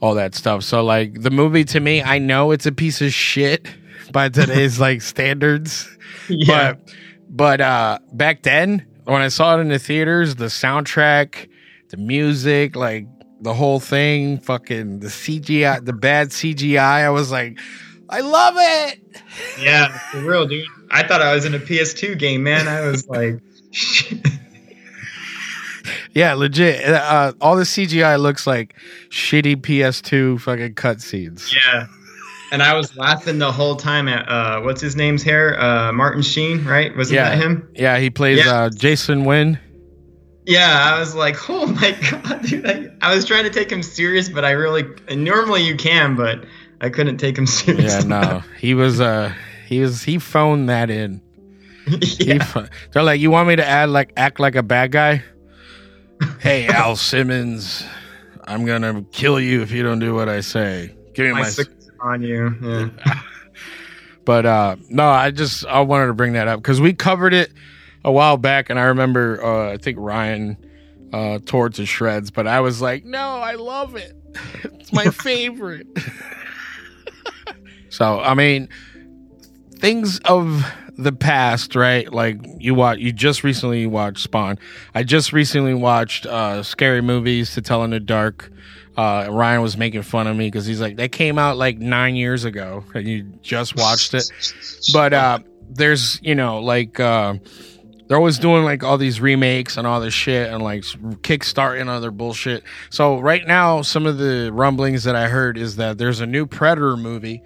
all 0.02 0.16
that 0.16 0.34
stuff. 0.34 0.64
So 0.64 0.84
like 0.84 1.22
the 1.22 1.30
movie 1.30 1.64
to 1.64 1.80
me, 1.80 2.02
I 2.02 2.18
know 2.18 2.50
it's 2.50 2.66
a 2.66 2.72
piece 2.72 3.00
of 3.00 3.14
shit 3.14 3.68
by 4.10 4.28
today's 4.28 4.78
like 4.80 5.00
standards. 5.00 5.88
Yeah. 6.28 6.74
But 6.74 6.94
but 7.30 7.60
uh 7.60 7.98
back 8.12 8.42
then 8.42 8.86
when 9.04 9.22
I 9.22 9.28
saw 9.28 9.56
it 9.56 9.60
in 9.60 9.68
the 9.68 9.78
theaters, 9.78 10.34
the 10.34 10.46
soundtrack, 10.46 11.48
the 11.88 11.96
music, 11.96 12.76
like 12.76 13.06
the 13.40 13.54
whole 13.54 13.80
thing, 13.80 14.38
fucking 14.38 15.00
the 15.00 15.06
CGI, 15.06 15.84
the 15.84 15.92
bad 15.92 16.30
CGI, 16.30 16.78
I 16.78 17.10
was 17.10 17.30
like, 17.30 17.58
I 18.08 18.20
love 18.20 18.54
it. 18.58 19.00
Yeah, 19.60 19.96
for 20.10 20.18
real, 20.20 20.46
dude. 20.46 20.66
I 20.90 21.06
thought 21.06 21.22
I 21.22 21.34
was 21.34 21.44
in 21.44 21.54
a 21.54 21.58
PS2 21.58 22.18
game, 22.18 22.42
man. 22.42 22.68
I 22.68 22.82
was 22.88 23.08
like, 23.08 23.40
Yeah, 26.14 26.34
legit. 26.34 26.84
Uh, 26.86 27.32
all 27.40 27.56
the 27.56 27.62
CGI 27.62 28.20
looks 28.20 28.46
like 28.46 28.74
shitty 29.10 29.56
PS2 29.56 30.40
fucking 30.40 30.74
cutscenes. 30.74 31.52
yeah. 31.54 31.86
And 32.52 32.62
I 32.62 32.74
was 32.76 32.94
laughing 32.98 33.38
the 33.38 33.50
whole 33.50 33.76
time 33.76 34.08
at 34.08 34.28
uh, 34.28 34.60
what's 34.60 34.80
his 34.82 34.94
name's 34.94 35.22
hair? 35.22 35.58
Uh, 35.58 35.90
Martin 35.92 36.20
Sheen, 36.20 36.64
right? 36.66 36.94
Wasn't 36.94 37.14
Yeah, 37.16 37.30
that 37.30 37.42
him? 37.42 37.66
Yeah, 37.74 37.98
he 37.98 38.10
plays 38.10 38.44
Yeah. 38.44 38.64
uh, 38.64 38.70
Jason 38.70 39.24
Wynn. 39.24 39.58
Yeah, 40.44 40.92
I 40.94 40.98
was 40.98 41.14
like, 41.14 41.36
oh 41.48 41.66
my 41.66 41.92
god, 42.10 42.42
dude. 42.42 42.66
I, 42.68 42.90
I 43.00 43.14
was 43.14 43.24
trying 43.24 43.44
to 43.44 43.50
take 43.50 43.70
him 43.72 43.82
serious, 43.82 44.28
but 44.28 44.44
I 44.44 44.50
really 44.50 44.84
and 45.08 45.24
normally 45.24 45.62
you 45.64 45.76
can, 45.76 46.14
but 46.14 46.44
I 46.82 46.90
couldn't 46.90 47.16
take 47.16 47.38
him 47.38 47.46
serious. 47.46 48.02
Yeah, 48.02 48.08
no, 48.08 48.42
he 48.58 48.74
was 48.74 49.00
uh, 49.00 49.32
he 49.66 49.80
was 49.80 50.02
he 50.02 50.18
phoned 50.18 50.68
that 50.68 50.90
in. 50.90 51.22
Yeah. 52.18 52.44
pho- 52.44 52.66
They're 52.92 53.02
like, 53.02 53.20
you 53.20 53.30
want 53.30 53.48
me 53.48 53.56
to 53.56 53.64
add 53.66 53.88
like 53.88 54.12
act 54.16 54.38
like 54.40 54.56
a 54.56 54.62
bad 54.62 54.92
guy? 54.92 55.24
Hey, 56.40 56.66
Al 56.66 56.96
Simmons, 56.96 57.84
I'm 58.44 58.64
gonna 58.64 59.04
kill 59.12 59.40
you 59.40 59.62
if 59.62 59.70
you 59.70 59.82
don't 59.82 59.98
do 59.98 60.14
what 60.14 60.28
I 60.28 60.40
say. 60.40 60.94
Give 61.14 61.26
me 61.26 61.32
my 61.32 61.40
my. 61.40 61.48
sick 61.48 61.68
on 62.00 62.22
you. 62.22 62.54
Yeah. 62.62 63.22
But 64.24 64.46
uh, 64.46 64.76
no, 64.88 65.08
I 65.08 65.30
just 65.30 65.66
I 65.66 65.80
wanted 65.80 66.06
to 66.06 66.14
bring 66.14 66.34
that 66.34 66.46
up 66.48 66.60
because 66.60 66.80
we 66.80 66.92
covered 66.92 67.34
it 67.34 67.52
a 68.04 68.12
while 68.12 68.36
back, 68.36 68.70
and 68.70 68.78
I 68.78 68.84
remember 68.84 69.44
uh, 69.44 69.72
I 69.72 69.76
think 69.78 69.98
Ryan 70.00 70.56
uh, 71.12 71.38
tore 71.44 71.66
it 71.66 71.74
to 71.74 71.86
shreds, 71.86 72.30
but 72.30 72.46
I 72.46 72.60
was 72.60 72.80
like, 72.80 73.04
no, 73.04 73.18
I 73.18 73.54
love 73.54 73.96
it. 73.96 74.16
It's 74.64 74.92
my 74.92 75.06
favorite. 75.06 75.86
so 77.88 78.20
I 78.20 78.34
mean, 78.34 78.68
things 79.76 80.18
of 80.20 80.64
the 80.96 81.12
past, 81.12 81.74
right? 81.74 82.12
Like 82.12 82.38
you 82.58 82.74
watch, 82.74 82.98
you 82.98 83.12
just 83.12 83.44
recently 83.44 83.86
watched 83.86 84.22
Spawn. 84.22 84.58
I 84.94 85.02
just 85.02 85.32
recently 85.32 85.74
watched 85.74 86.26
uh, 86.26 86.62
Scary 86.62 87.00
Movies 87.00 87.54
to 87.54 87.62
Tell 87.62 87.84
in 87.84 87.90
the 87.90 88.00
Dark. 88.00 88.50
Uh, 88.96 89.26
Ryan 89.30 89.62
was 89.62 89.76
making 89.76 90.02
fun 90.02 90.26
of 90.26 90.36
me 90.36 90.48
because 90.48 90.66
he's 90.66 90.80
like, 90.80 90.96
that 90.96 91.12
came 91.12 91.38
out 91.38 91.56
like 91.56 91.78
nine 91.78 92.14
years 92.14 92.44
ago, 92.44 92.84
and 92.94 93.08
you 93.08 93.22
just 93.42 93.76
watched 93.76 94.12
it. 94.12 94.30
But 94.92 95.14
uh, 95.14 95.38
there's, 95.70 96.20
you 96.22 96.34
know, 96.34 96.60
like 96.60 97.00
uh, 97.00 97.34
they're 98.06 98.18
always 98.18 98.38
doing 98.38 98.64
like 98.64 98.84
all 98.84 98.98
these 98.98 99.18
remakes 99.20 99.78
and 99.78 99.86
all 99.86 99.98
this 99.98 100.12
shit 100.12 100.52
and 100.52 100.62
like 100.62 100.82
kickstarting 101.22 101.88
other 101.88 102.10
bullshit. 102.10 102.64
So 102.90 103.18
right 103.18 103.46
now, 103.46 103.80
some 103.80 104.04
of 104.04 104.18
the 104.18 104.50
rumblings 104.52 105.04
that 105.04 105.16
I 105.16 105.28
heard 105.28 105.56
is 105.56 105.76
that 105.76 105.96
there's 105.96 106.20
a 106.20 106.26
new 106.26 106.44
Predator 106.44 106.98
movie 106.98 107.42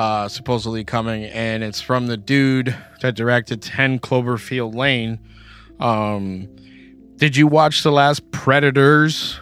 uh, 0.00 0.28
supposedly 0.28 0.82
coming, 0.82 1.24
and 1.24 1.62
it's 1.62 1.80
from 1.80 2.06
the 2.06 2.16
dude 2.16 2.74
that 3.02 3.14
directed 3.14 3.60
10 3.60 3.98
Cloverfield 3.98 4.74
Lane. 4.74 5.18
Um, 5.78 6.48
did 7.16 7.36
you 7.36 7.46
watch 7.46 7.82
the 7.82 7.92
last 7.92 8.30
Predators? 8.30 9.38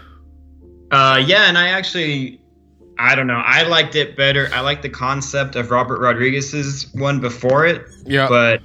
Uh, 0.91 1.23
yeah, 1.25 1.49
and 1.49 1.57
I 1.57 1.69
actually, 1.69 2.41
I 2.99 3.15
don't 3.15 3.29
know. 3.29 3.41
I 3.45 3.63
liked 3.69 3.95
it 3.95 4.17
better. 4.17 4.49
I 4.53 4.61
like 4.61 4.83
the 4.83 4.89
concept 4.89 5.55
of 5.55 5.71
Robert 5.71 6.01
Rodriguez's 6.01 6.93
one 6.93 7.21
before 7.21 7.65
it, 7.65 7.85
Yeah. 8.05 8.27
but 8.29 8.61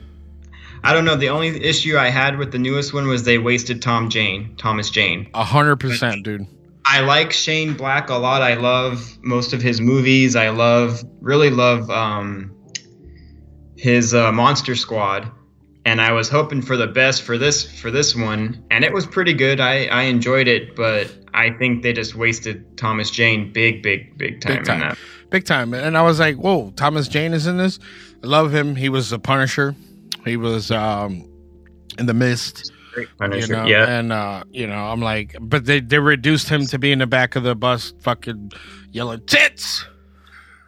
I 0.83 0.93
don't 0.93 1.05
know. 1.05 1.15
The 1.15 1.29
only 1.29 1.63
issue 1.63 1.95
I 1.95 2.09
had 2.09 2.39
with 2.39 2.51
the 2.51 2.57
newest 2.59 2.91
one 2.91 3.07
was 3.07 3.23
they 3.23 3.37
wasted 3.37 3.83
Tom 3.83 4.09
Jane, 4.09 4.55
Thomas 4.57 4.89
Jane. 4.89 5.29
A 5.35 5.43
hundred 5.43 5.75
percent, 5.77 6.23
dude. 6.23 6.47
I 6.85 6.99
like 6.99 7.31
Shane 7.31 7.73
Black 7.73 8.09
a 8.09 8.15
lot. 8.15 8.41
I 8.41 8.55
love 8.55 9.17
most 9.21 9.53
of 9.53 9.61
his 9.61 9.79
movies. 9.79 10.35
I 10.35 10.49
love, 10.49 11.03
really 11.21 11.49
love 11.49 11.89
um, 11.89 12.51
his 13.77 14.13
uh, 14.13 14.31
Monster 14.31 14.75
Squad, 14.75 15.31
and 15.85 16.01
I 16.01 16.11
was 16.11 16.29
hoping 16.29 16.61
for 16.61 16.75
the 16.77 16.87
best 16.87 17.23
for 17.23 17.37
this 17.37 17.79
for 17.79 17.89
this 17.89 18.15
one, 18.15 18.63
and 18.69 18.83
it 18.83 18.91
was 18.93 19.05
pretty 19.05 19.33
good. 19.33 19.59
I 19.59 19.85
I 19.85 20.03
enjoyed 20.03 20.47
it, 20.47 20.75
but 20.75 21.09
I 21.33 21.51
think 21.51 21.83
they 21.83 21.93
just 21.93 22.15
wasted 22.15 22.77
Thomas 22.77 23.09
Jane 23.09 23.51
big, 23.51 23.81
big, 23.81 24.17
big 24.17 24.41
time, 24.41 24.57
Big 24.57 24.65
time. 24.65 24.81
in 24.81 24.87
that. 24.89 24.97
Big 25.29 25.45
time. 25.45 25.73
And 25.73 25.97
I 25.97 26.03
was 26.03 26.19
like, 26.19 26.35
whoa, 26.35 26.71
Thomas 26.75 27.07
Jane 27.07 27.33
is 27.33 27.47
in 27.47 27.57
this. 27.57 27.79
I 28.23 28.27
love 28.27 28.53
him. 28.53 28.75
He 28.75 28.87
was 28.87 29.11
a 29.11 29.17
Punisher. 29.17 29.75
He 30.25 30.37
was 30.37 30.69
um, 30.69 31.27
in 31.97 32.05
the 32.05 32.13
Mist. 32.13 32.71
Great 32.93 33.07
You 33.19 33.47
know, 33.47 33.65
yeah, 33.65 33.89
and 33.89 34.13
uh, 34.13 34.43
you 34.51 34.67
know, 34.67 34.85
I'm 34.85 35.01
like, 35.01 35.35
but 35.41 35.65
they 35.65 35.79
they 35.79 35.99
reduced 35.99 36.49
him 36.49 36.65
to 36.67 36.77
be 36.77 36.91
in 36.91 36.99
the 36.99 37.07
back 37.07 37.35
of 37.35 37.43
the 37.43 37.55
bus, 37.55 37.93
fucking 38.01 38.51
yelling 38.91 39.25
tits, 39.25 39.85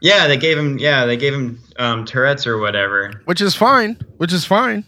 yeah. 0.02 0.28
They 0.28 0.38
gave 0.38 0.58
him, 0.58 0.78
yeah, 0.80 1.06
they 1.06 1.18
gave 1.18 1.34
him 1.34 1.60
um, 1.78 2.06
Tourette's 2.06 2.48
or 2.48 2.58
whatever. 2.58 3.22
which 3.26 3.42
is 3.42 3.56
fine, 3.56 4.00
which 4.18 4.34
is 4.34 4.46
fine. 4.46 4.86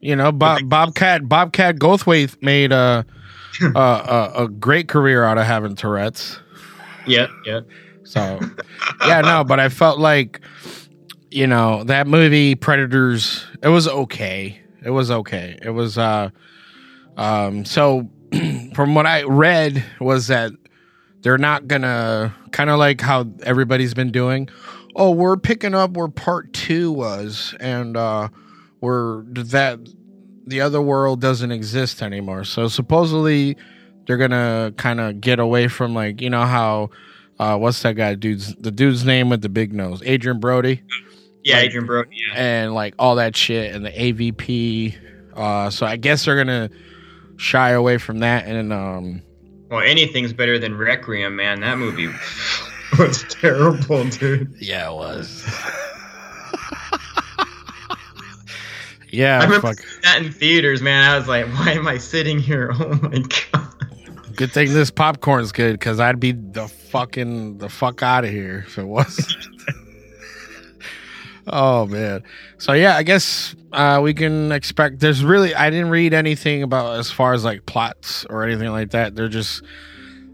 You 0.00 0.14
know, 0.14 0.30
Bob, 0.30 0.68
Bobcat 0.68 1.28
Bobcat 1.28 1.76
Goldthwait 1.76 2.40
made 2.42 2.70
a, 2.70 3.04
a 3.62 3.78
a 3.78 4.32
a 4.44 4.48
great 4.48 4.88
career 4.88 5.24
out 5.24 5.38
of 5.38 5.46
having 5.46 5.74
Tourette's. 5.74 6.38
Yeah, 7.06 7.26
yeah. 7.44 7.60
So, 8.04 8.38
yeah, 9.06 9.20
no, 9.20 9.42
but 9.42 9.58
I 9.58 9.68
felt 9.68 9.98
like, 9.98 10.40
you 11.30 11.46
know, 11.46 11.82
that 11.84 12.06
movie 12.06 12.54
Predators. 12.54 13.44
It 13.62 13.68
was 13.68 13.88
okay. 13.88 14.60
It 14.86 14.90
was 14.90 15.10
okay. 15.10 15.58
It 15.60 15.70
was 15.70 15.98
uh, 15.98 16.30
um. 17.16 17.64
So, 17.64 18.08
from 18.74 18.94
what 18.94 19.04
I 19.06 19.24
read, 19.24 19.84
was 20.00 20.28
that 20.28 20.52
they're 21.22 21.38
not 21.38 21.66
gonna 21.66 22.32
kind 22.52 22.70
of 22.70 22.78
like 22.78 23.00
how 23.00 23.26
everybody's 23.42 23.94
been 23.94 24.12
doing. 24.12 24.48
Oh, 24.94 25.10
we're 25.10 25.36
picking 25.36 25.74
up 25.74 25.90
where 25.96 26.08
part 26.08 26.52
two 26.52 26.92
was, 26.92 27.54
and 27.58 27.96
uh, 27.96 28.28
we're 28.80 29.24
that 29.24 29.80
the 30.46 30.60
other 30.60 30.80
world 30.80 31.20
doesn't 31.20 31.50
exist 31.50 32.00
anymore. 32.00 32.44
So 32.44 32.68
supposedly 32.68 33.56
they're 34.06 34.16
gonna 34.16 34.72
kind 34.76 35.00
of 35.00 35.20
get 35.20 35.40
away 35.40 35.66
from 35.66 35.94
like 35.94 36.20
you 36.20 36.30
know 36.30 36.44
how 36.44 36.90
uh, 37.38 37.58
what's 37.58 37.82
that 37.82 37.94
guy 37.94 38.14
dude's 38.14 38.54
the 38.54 38.70
dude's 38.70 39.04
name 39.04 39.28
with 39.28 39.42
the 39.42 39.48
big 39.48 39.72
nose, 39.72 40.00
Adrien 40.02 40.38
Brody, 40.38 40.82
Yeah, 41.46 41.56
Like- 41.58 41.66
Adrien 41.68 41.86
Brody. 41.86 42.10
Yeah. 42.28 42.34
and 42.34 42.74
like 42.74 42.94
all 42.98 43.14
that 43.16 43.36
shit, 43.36 43.72
and 43.74 43.84
the 43.86 43.90
AVP. 43.90 44.96
Uh, 45.34 45.70
so 45.70 45.86
I 45.86 45.96
guess 45.96 46.24
they're 46.24 46.36
gonna 46.36 46.70
shy 47.36 47.70
away 47.70 47.98
from 47.98 48.18
that, 48.20 48.46
and 48.46 48.72
um, 48.72 49.22
Well, 49.70 49.80
anything's 49.80 50.32
better 50.32 50.58
than 50.58 50.76
Requiem, 50.76 51.36
man. 51.36 51.60
That 51.60 51.78
movie 51.78 52.08
was 52.98 53.22
terrible, 53.28 54.04
dude. 54.08 54.54
yeah, 54.58 54.90
it 54.90 54.94
was. 54.94 55.44
yeah, 59.10 59.38
I 59.40 59.44
remember 59.44 59.68
fuck. 59.74 59.84
that 60.02 60.22
in 60.22 60.32
theaters, 60.32 60.82
man. 60.82 61.08
I 61.08 61.16
was 61.16 61.28
like, 61.28 61.46
why 61.54 61.72
am 61.72 61.86
I 61.86 61.98
sitting 61.98 62.38
here? 62.38 62.72
Oh 62.80 62.98
my 63.02 63.18
god. 63.52 63.72
Good 64.34 64.52
thing 64.52 64.72
this 64.74 64.90
popcorn's 64.90 65.52
good 65.52 65.72
because 65.72 65.98
I'd 66.00 66.20
be 66.20 66.32
the 66.32 66.68
fucking 66.68 67.56
the 67.58 67.68
fuck 67.70 68.02
out 68.02 68.24
of 68.24 68.30
here 68.30 68.64
if 68.66 68.76
it 68.78 68.84
was. 68.86 69.34
Oh 71.46 71.86
man. 71.86 72.22
So 72.58 72.72
yeah, 72.72 72.96
I 72.96 73.02
guess 73.02 73.54
uh, 73.72 74.00
we 74.02 74.14
can 74.14 74.52
expect. 74.52 75.00
There's 75.00 75.24
really 75.24 75.54
I 75.54 75.70
didn't 75.70 75.90
read 75.90 76.14
anything 76.14 76.62
about 76.62 76.98
as 76.98 77.10
far 77.10 77.34
as 77.34 77.44
like 77.44 77.66
plots 77.66 78.24
or 78.26 78.44
anything 78.44 78.70
like 78.70 78.90
that. 78.90 79.14
They're 79.14 79.28
just 79.28 79.62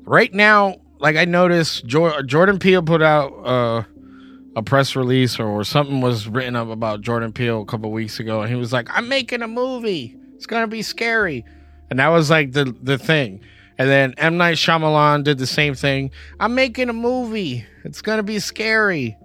right 0.05 0.33
now. 0.33 0.77
Like 0.99 1.17
I 1.17 1.25
noticed, 1.25 1.85
jo- 1.85 2.23
Jordan 2.23 2.61
Peele 2.61 2.83
put 2.83 3.03
out 3.03 3.33
uh, 3.45 3.83
a 4.55 4.63
press 4.63 4.95
release 4.95 5.41
or 5.41 5.65
something 5.65 6.01
was 6.01 6.29
written 6.29 6.55
up 6.55 6.69
about 6.69 7.01
Jordan 7.01 7.33
Peele 7.33 7.63
a 7.63 7.65
couple 7.65 7.91
weeks 7.91 8.21
ago, 8.21 8.41
and 8.41 8.49
he 8.49 8.57
was 8.57 8.73
like, 8.73 8.89
"I'm 8.91 9.09
making 9.09 9.43
a 9.43 9.49
movie. 9.49 10.17
It's 10.37 10.47
gonna 10.47 10.69
be 10.69 10.83
scary," 10.83 11.45
and 11.91 11.99
that 11.99 12.09
was 12.09 12.31
like 12.31 12.53
the 12.53 12.75
the 12.83 12.99
thing. 12.99 13.41
And 13.79 13.91
then 13.91 14.15
M 14.17 14.37
Night 14.37 14.59
Shyamalan 14.59 15.25
did 15.25 15.39
the 15.39 15.47
same 15.47 15.75
thing. 15.75 16.13
I'm 16.39 16.55
making 16.55 16.89
a 16.89 16.93
movie. 16.93 17.67
It's 17.83 18.01
gonna 18.01 18.23
be 18.23 18.39
scary. 18.39 19.17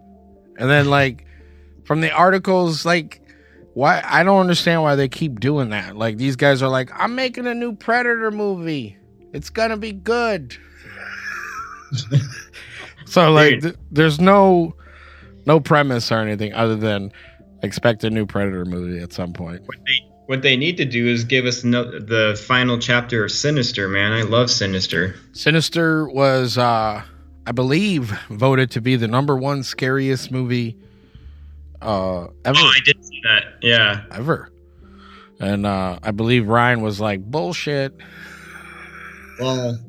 And 0.57 0.67
then 0.67 0.89
like 0.89 1.26
from 1.87 2.01
the 2.01 2.11
articles, 2.11 2.85
like 2.85 3.21
why 3.73 4.03
I 4.05 4.23
don't 4.23 4.41
understand 4.41 4.83
why 4.83 4.95
they 4.95 5.07
keep 5.07 5.39
doing 5.39 5.69
that. 5.69 5.95
Like 5.95 6.17
these 6.17 6.35
guys 6.35 6.61
are 6.61 6.67
like, 6.67 6.91
I'm 6.93 7.15
making 7.15 7.47
a 7.47 7.55
new 7.55 7.73
Predator 7.73 8.29
movie. 8.29 8.97
It's 9.31 9.49
gonna 9.49 9.77
be 9.77 9.93
good. 9.93 10.57
so 13.05 13.31
like, 13.31 13.61
th- 13.61 13.75
there's 13.89 14.19
no 14.19 14.75
no 15.45 15.61
premise 15.61 16.11
or 16.11 16.19
anything 16.19 16.53
other 16.53 16.75
than 16.75 17.13
expect 17.63 18.03
a 18.03 18.09
new 18.09 18.25
Predator 18.25 18.65
movie 18.65 19.01
at 19.01 19.13
some 19.13 19.31
point. 19.31 19.61
What 19.65 19.77
they, 19.85 20.11
what 20.25 20.41
they 20.41 20.57
need 20.57 20.75
to 20.77 20.85
do 20.85 21.07
is 21.07 21.23
give 21.23 21.45
us 21.45 21.63
no, 21.63 21.85
the 21.85 22.37
final 22.45 22.77
chapter 22.79 23.23
of 23.23 23.31
Sinister, 23.31 23.87
man. 23.87 24.11
I 24.11 24.23
love 24.23 24.51
Sinister. 24.51 25.15
Sinister 25.31 26.09
was, 26.09 26.57
uh, 26.57 27.01
I 27.45 27.51
believe, 27.53 28.09
voted 28.29 28.71
to 28.71 28.81
be 28.81 28.97
the 28.97 29.07
number 29.07 29.37
one 29.37 29.63
scariest 29.63 30.31
movie 30.31 30.77
uh, 31.81 32.27
ever. 32.45 32.59
Oh, 32.59 32.71
I 32.75 32.79
did 32.83 33.03
see 33.05 33.21
that. 33.23 33.43
Yeah. 33.61 34.03
ever. 34.11 34.51
And 35.39 35.65
uh, 35.65 35.99
I 36.01 36.11
believe 36.11 36.47
Ryan 36.47 36.81
was 36.81 36.99
like, 36.99 37.23
bullshit. 37.23 37.95
Well, 39.39 39.79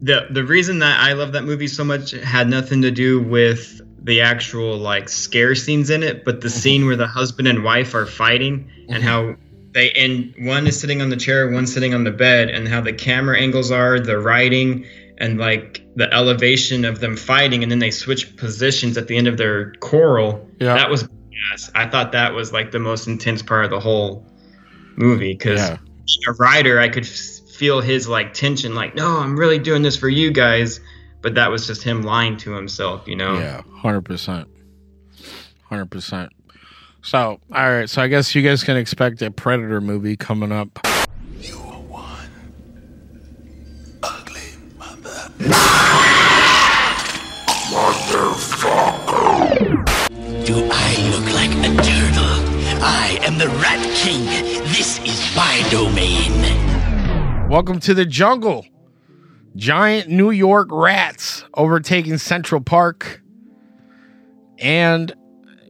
the 0.00 0.26
the 0.30 0.44
reason 0.44 0.78
that 0.78 1.00
I 1.00 1.12
love 1.12 1.32
that 1.32 1.42
movie 1.44 1.68
so 1.68 1.84
much 1.84 2.12
had 2.12 2.48
nothing 2.48 2.82
to 2.82 2.90
do 2.90 3.20
with 3.20 3.80
the 4.02 4.22
actual 4.22 4.78
like 4.78 5.08
scare 5.08 5.54
scenes 5.54 5.90
in 5.90 6.02
it, 6.02 6.24
but 6.24 6.40
the 6.40 6.48
scene 6.48 6.86
where 6.86 6.96
the 6.96 7.06
husband 7.06 7.46
and 7.48 7.62
wife 7.62 7.94
are 7.94 8.06
fighting 8.06 8.70
and 8.88 9.02
how 9.02 9.36
they 9.72 9.90
and 9.92 10.34
one 10.38 10.66
is 10.66 10.80
sitting 10.80 11.02
on 11.02 11.10
the 11.10 11.16
chair, 11.16 11.50
one 11.50 11.66
sitting 11.66 11.92
on 11.94 12.04
the 12.04 12.10
bed, 12.10 12.48
and 12.48 12.66
how 12.66 12.80
the 12.80 12.92
camera 12.92 13.38
angles 13.38 13.70
are, 13.70 14.00
the 14.00 14.18
writing, 14.18 14.86
and 15.20 15.38
like 15.38 15.86
the 15.96 16.12
elevation 16.12 16.84
of 16.84 17.00
them 17.00 17.16
fighting, 17.16 17.62
and 17.62 17.70
then 17.70 17.78
they 17.78 17.90
switch 17.90 18.36
positions 18.36 18.96
at 18.96 19.06
the 19.06 19.16
end 19.16 19.28
of 19.28 19.36
their 19.36 19.72
quarrel. 19.74 20.48
Yeah. 20.58 20.74
That 20.74 20.90
was 20.90 21.06
yes. 21.50 21.70
I 21.74 21.86
thought 21.86 22.12
that 22.12 22.32
was 22.34 22.52
like 22.52 22.70
the 22.72 22.78
most 22.80 23.06
intense 23.06 23.42
part 23.42 23.64
of 23.64 23.70
the 23.70 23.80
whole 23.80 24.26
movie 24.96 25.32
because 25.34 25.60
Yeah. 25.60 25.76
a 26.28 26.32
writer, 26.40 26.80
I 26.80 26.88
could 26.88 27.04
f- 27.04 27.10
feel 27.54 27.80
his 27.80 28.08
like 28.08 28.32
tension, 28.34 28.74
like, 28.74 28.94
no, 28.94 29.18
I'm 29.18 29.38
really 29.38 29.58
doing 29.58 29.82
this 29.82 29.96
for 29.96 30.08
you 30.08 30.30
guys. 30.32 30.80
But 31.22 31.34
that 31.34 31.50
was 31.50 31.66
just 31.66 31.82
him 31.82 32.00
lying 32.00 32.38
to 32.38 32.52
himself, 32.52 33.06
you 33.06 33.14
know? 33.14 33.38
Yeah, 33.38 33.60
100%. 33.82 34.46
100%. 35.70 36.28
So, 37.02 37.18
all 37.18 37.70
right. 37.70 37.88
So 37.90 38.00
I 38.02 38.08
guess 38.08 38.34
you 38.34 38.40
guys 38.42 38.64
can 38.64 38.76
expect 38.78 39.20
a 39.22 39.30
Predator 39.30 39.80
movie 39.82 40.16
coming 40.16 40.50
up. 40.50 40.78
Mother. 45.40 45.56
Do 50.44 50.68
I 50.70 50.96
look 51.10 51.32
like 51.32 51.50
a 51.50 51.74
turtle? 51.82 52.36
I 52.82 53.18
am 53.22 53.38
the 53.38 53.48
Rat 53.48 53.82
King. 53.96 54.24
This 54.64 54.98
is 55.00 55.34
my 55.34 55.66
domain. 55.70 57.48
Welcome 57.48 57.80
to 57.80 57.94
the 57.94 58.04
jungle. 58.04 58.66
Giant 59.56 60.08
New 60.08 60.30
York 60.30 60.68
rats 60.70 61.44
overtaking 61.54 62.18
Central 62.18 62.60
Park 62.60 63.22
and 64.58 65.12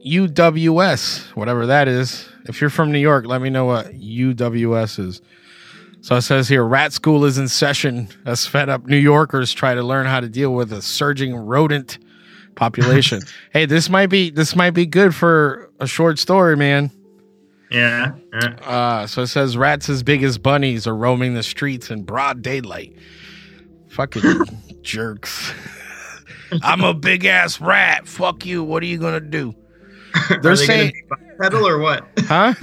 UWS, 0.05 1.35
whatever 1.35 1.65
that 1.67 1.87
is. 1.87 2.27
If 2.45 2.59
you're 2.59 2.69
from 2.69 2.91
New 2.91 2.99
York, 2.99 3.25
let 3.25 3.41
me 3.41 3.49
know 3.49 3.65
what 3.65 3.93
UWS 3.93 4.99
is. 4.99 5.21
So 6.01 6.15
it 6.15 6.23
says 6.23 6.49
here 6.49 6.63
rat 6.63 6.93
school 6.93 7.25
is 7.25 7.37
in 7.37 7.47
session 7.47 8.09
as 8.25 8.47
fed 8.47 8.69
up 8.69 8.87
New 8.87 8.97
Yorkers 8.97 9.53
try 9.53 9.75
to 9.75 9.83
learn 9.83 10.07
how 10.07 10.19
to 10.19 10.27
deal 10.27 10.53
with 10.53 10.73
a 10.73 10.81
surging 10.81 11.35
rodent 11.35 11.99
population. 12.55 13.21
hey, 13.53 13.65
this 13.65 13.89
might 13.89 14.07
be 14.07 14.31
this 14.31 14.55
might 14.55 14.71
be 14.71 14.87
good 14.87 15.13
for 15.13 15.71
a 15.79 15.85
short 15.85 16.17
story, 16.17 16.57
man. 16.57 16.89
Yeah. 17.69 18.13
yeah. 18.33 18.55
Uh, 18.65 19.07
so 19.07 19.21
it 19.21 19.27
says 19.27 19.55
rats 19.55 19.87
as 19.89 20.03
big 20.03 20.23
as 20.23 20.37
bunnies 20.37 20.87
are 20.87 20.95
roaming 20.95 21.35
the 21.35 21.43
streets 21.43 21.89
in 21.89 22.03
broad 22.03 22.41
daylight. 22.41 22.97
Fucking 23.89 24.23
jerks. 24.81 25.53
I'm 26.63 26.83
a 26.83 26.93
big 26.93 27.25
ass 27.25 27.61
rat. 27.61 28.07
Fuck 28.07 28.45
you. 28.45 28.63
What 28.63 28.83
are 28.83 28.87
you 28.87 28.97
gonna 28.97 29.21
do? 29.21 29.55
They're 30.41 30.57
saying, 30.57 30.93
bipedal 31.39 31.65
or 31.65 31.77
what? 31.77 32.05
huh? 32.19 32.55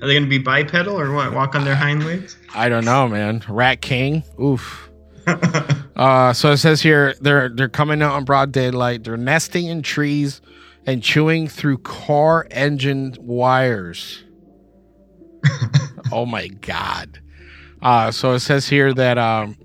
Are 0.00 0.06
they 0.06 0.14
going 0.14 0.24
to 0.24 0.28
be 0.28 0.38
bipedal 0.38 0.98
or 0.98 1.12
what? 1.12 1.32
Walk 1.32 1.54
on 1.54 1.64
their 1.64 1.74
hind 1.74 2.06
legs? 2.06 2.36
I 2.54 2.68
don't 2.68 2.84
know, 2.84 3.08
man. 3.08 3.42
Rat 3.48 3.80
King. 3.80 4.22
Oof. 4.40 4.90
Uh, 5.98 6.32
so 6.32 6.52
it 6.52 6.58
says 6.58 6.80
here 6.80 7.12
they're 7.20 7.48
they're 7.48 7.68
coming 7.68 8.00
out 8.02 8.16
in 8.16 8.24
broad 8.24 8.52
daylight. 8.52 9.02
They're 9.02 9.16
nesting 9.16 9.66
in 9.66 9.82
trees 9.82 10.40
and 10.86 11.02
chewing 11.02 11.48
through 11.48 11.78
car 11.78 12.46
engine 12.52 13.16
wires. 13.18 14.22
oh 16.12 16.24
my 16.24 16.46
god. 16.46 17.20
Uh, 17.82 18.12
so 18.12 18.32
it 18.34 18.40
says 18.40 18.68
here 18.68 18.94
that 18.94 19.18
um, 19.18 19.56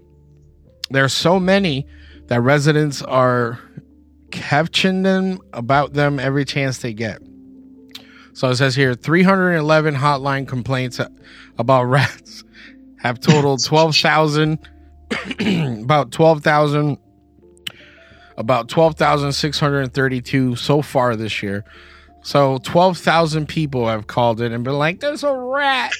there 0.90 1.04
are 1.04 1.10
so 1.10 1.40
many 1.40 1.86
that 2.28 2.42
residents 2.42 3.04
are 3.04 3.60
catching 4.32 5.04
them 5.04 5.40
about 5.54 5.94
them 5.94 6.20
every 6.20 6.46
chance 6.46 6.80
they 6.80 6.94
get. 6.94 7.22
So 8.34 8.50
it 8.50 8.56
says 8.56 8.76
here 8.76 8.96
311 8.96 9.96
hotline 9.96 10.48
complaints 10.48 11.00
about 11.58 11.84
rats 11.84 12.44
have 13.00 13.20
totaled 13.20 13.64
12,000 13.66 14.60
about 15.84 16.12
12,000 16.12 16.98
about 18.36 18.68
12,632 18.68 20.56
so 20.56 20.82
far 20.82 21.16
this 21.16 21.44
year. 21.44 21.64
So 22.24 22.58
12,000 22.64 23.48
people 23.48 23.88
have 23.88 24.08
called 24.08 24.42
in 24.42 24.52
and 24.52 24.64
been 24.64 24.80
like 24.80 25.00
there's 25.00 25.24
a 25.24 25.34
rat 25.34 25.94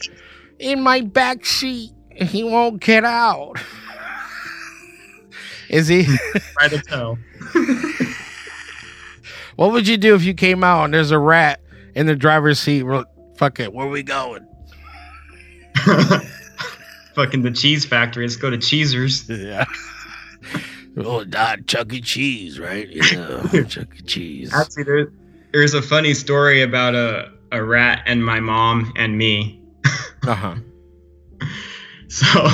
in 0.58 0.82
my 0.82 1.02
back 1.02 1.46
seat 1.46 1.92
he 2.16 2.44
won't 2.44 2.82
get 2.82 3.04
out. 3.04 3.54
Is 5.70 5.88
he 5.88 6.04
Try 6.04 6.68
to 6.70 6.80
tell. 6.80 7.18
What 9.56 9.72
would 9.72 9.88
you 9.88 9.98
do 9.98 10.16
if 10.16 10.24
you 10.24 10.34
came 10.34 10.64
out 10.64 10.86
and 10.86 10.94
there's 10.94 11.12
a 11.12 11.20
rat 11.20 11.62
in 11.96 12.06
the 12.06 12.16
driver's 12.16 12.60
seat? 12.60 12.84
Well, 12.84 13.06
Fuck 13.36 13.60
it, 13.60 13.74
where 13.74 13.88
we 13.88 14.04
going? 14.04 14.48
Fucking 17.16 17.42
the 17.42 17.52
cheese 17.52 17.84
factory. 17.86 18.26
Let's 18.26 18.36
go 18.36 18.50
to 18.50 18.58
Cheezers. 18.58 19.30
Yeah. 19.30 19.66
Oh, 20.96 21.24
not 21.24 21.66
Chuck 21.66 21.92
E. 21.92 22.02
Cheese, 22.02 22.60
right? 22.60 22.88
Yeah, 22.88 23.64
Chuck 23.68 23.88
E. 23.98 24.04
Cheese. 24.04 24.54
Actually, 24.54 24.84
there, 24.84 25.12
there's 25.52 25.74
a 25.74 25.82
funny 25.82 26.14
story 26.14 26.62
about 26.62 26.94
a, 26.94 27.32
a 27.52 27.64
rat 27.64 28.04
and 28.06 28.24
my 28.24 28.40
mom 28.40 28.94
and 28.96 29.18
me. 29.18 29.60
Uh 30.22 30.36
huh. 30.36 30.56
So 32.10 32.48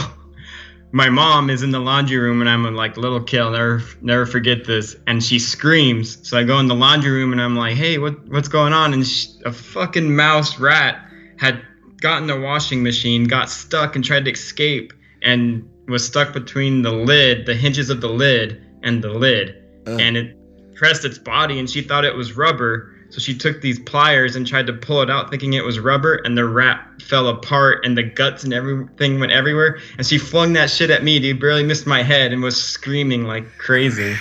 my 0.91 1.09
mom 1.09 1.49
is 1.49 1.61
in 1.61 1.71
the 1.71 1.79
laundry 1.79 2.17
room 2.17 2.41
and 2.41 2.49
I'm 2.49 2.65
a 2.65 2.71
like 2.71 2.97
little 2.97 3.21
kid. 3.21 3.41
I'll 3.41 3.51
never 3.51 3.83
never 4.01 4.25
forget 4.25 4.65
this. 4.65 4.95
And 5.07 5.23
she 5.23 5.37
screams. 5.37 6.27
So 6.27 6.37
I 6.37 6.43
go 6.43 6.59
in 6.59 6.67
the 6.67 6.75
laundry 6.75 7.11
room 7.11 7.31
and 7.31 7.41
I'm 7.41 7.55
like, 7.55 7.75
hey, 7.75 7.97
what 7.97 8.27
what's 8.29 8.47
going 8.47 8.73
on? 8.73 8.93
And 8.93 9.05
sh 9.05 9.27
a 9.45 9.51
fucking 9.51 10.15
mouse 10.15 10.59
rat 10.59 11.05
had 11.37 11.61
gotten 12.01 12.27
the 12.27 12.39
washing 12.39 12.81
machine, 12.81 13.25
got 13.25 13.49
stuck 13.49 13.95
and 13.95 14.03
tried 14.03 14.25
to 14.25 14.31
escape 14.31 14.93
and 15.21 15.69
was 15.87 16.05
stuck 16.05 16.33
between 16.33 16.81
the 16.81 16.91
lid, 16.91 17.45
the 17.45 17.55
hinges 17.55 17.89
of 17.89 18.01
the 18.01 18.09
lid 18.09 18.65
and 18.83 19.03
the 19.03 19.09
lid. 19.09 19.55
And 19.99 20.17
it 20.17 20.37
pressed 20.75 21.05
its 21.05 21.17
body 21.17 21.59
and 21.59 21.69
she 21.69 21.81
thought 21.81 22.05
it 22.05 22.15
was 22.15 22.35
rubber. 22.35 22.95
So 23.19 23.23
she 23.23 23.37
took 23.37 23.61
these 23.61 23.79
pliers 23.79 24.37
and 24.37 24.47
tried 24.47 24.67
to 24.67 24.73
pull 24.73 25.01
it 25.01 25.09
out, 25.09 25.29
thinking 25.29 25.53
it 25.53 25.65
was 25.65 25.77
rubber, 25.77 26.15
and 26.23 26.37
the 26.37 26.45
rat 26.45 26.87
fell 27.01 27.27
apart, 27.27 27.85
and 27.85 27.97
the 27.97 28.03
guts 28.03 28.45
and 28.45 28.53
everything 28.53 29.19
went 29.19 29.33
everywhere. 29.33 29.77
And 29.97 30.07
she 30.07 30.17
flung 30.17 30.53
that 30.53 30.69
shit 30.69 30.89
at 30.89 31.03
me, 31.03 31.19
dude. 31.19 31.39
Barely 31.39 31.63
missed 31.63 31.85
my 31.85 32.01
head, 32.01 32.31
and 32.31 32.41
was 32.41 32.61
screaming 32.61 33.25
like 33.25 33.57
crazy. 33.57 34.15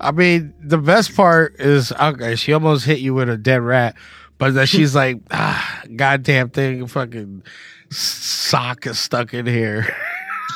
I 0.00 0.10
mean, 0.10 0.54
the 0.60 0.78
best 0.78 1.14
part 1.14 1.54
is 1.60 1.92
okay. 1.92 2.34
She 2.34 2.52
almost 2.52 2.84
hit 2.84 2.98
you 2.98 3.14
with 3.14 3.28
a 3.28 3.36
dead 3.36 3.60
rat, 3.60 3.94
but 4.38 4.54
then 4.54 4.66
she's 4.66 4.94
like, 4.94 5.20
ah, 5.30 5.82
goddamn 5.94 6.50
thing, 6.50 6.86
fucking 6.88 7.44
sock 7.90 8.86
is 8.86 8.98
stuck 8.98 9.34
in 9.34 9.46
here. 9.46 9.94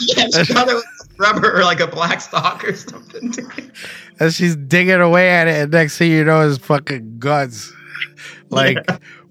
Yeah, 0.01 0.27
she 0.27 0.53
thought 0.53 0.69
it 0.69 0.75
was 0.75 0.85
rubber 1.19 1.57
or 1.57 1.65
like 1.65 1.81
a 1.81 1.87
black 1.87 2.21
sock 2.21 2.65
or 2.65 2.75
something. 2.75 3.33
and 4.21 4.33
she's 4.33 4.57
digging 4.57 5.01
away 5.01 5.31
at 5.31 5.49
it, 5.49 5.55
and 5.63 5.73
next 5.73 5.99
thing 5.99 6.11
you 6.11 6.25
know 6.25 6.43
is 6.43 6.59
fucking 6.59 7.19
guts. 7.19 7.73
Like, 8.51 8.79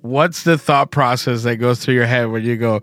what's 0.01 0.43
the 0.43 0.57
thought 0.57 0.91
process 0.91 1.43
that 1.43 1.57
goes 1.57 1.79
through 1.79 1.93
your 1.93 2.05
head 2.05 2.29
when 2.29 2.43
you 2.43 2.57
go, 2.57 2.81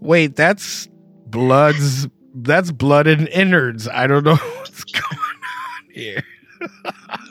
wait, 0.00 0.34
that's 0.34 0.88
blood's 1.26 2.08
that's 2.34 2.72
blood 2.72 3.06
and 3.06 3.28
innards. 3.28 3.86
I 3.88 4.06
don't 4.06 4.24
know 4.24 4.36
what's 4.56 4.84
going 4.84 5.04
on 5.04 5.90
here. 5.92 6.22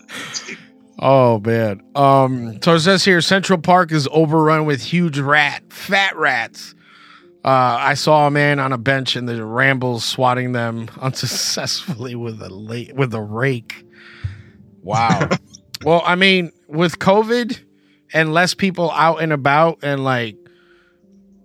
oh 0.99 1.39
man. 1.39 1.81
Um 1.95 2.61
so 2.61 2.75
it 2.75 2.81
says 2.81 3.03
here 3.03 3.21
Central 3.21 3.59
Park 3.59 3.91
is 3.91 4.07
overrun 4.11 4.65
with 4.65 4.81
huge 4.81 5.19
rat, 5.19 5.63
fat 5.69 6.15
rats. 6.15 6.75
Uh, 7.45 7.75
I 7.77 7.95
saw 7.95 8.27
a 8.27 8.31
man 8.31 8.59
on 8.59 8.71
a 8.71 8.77
bench 8.77 9.17
in 9.17 9.25
the 9.25 9.43
rambles 9.43 10.05
swatting 10.05 10.53
them 10.53 10.87
unsuccessfully 11.01 12.15
with 12.15 12.41
a 12.41 12.47
la- 12.47 12.93
with 12.95 13.13
a 13.13 13.21
rake. 13.21 13.85
Wow. 14.83 15.29
well, 15.83 16.01
I 16.05 16.15
mean, 16.15 16.51
with 16.67 16.99
COVID 16.99 17.59
and 18.13 18.33
less 18.33 18.53
people 18.53 18.91
out 18.91 19.21
and 19.21 19.33
about, 19.33 19.79
and 19.81 20.03
like, 20.03 20.37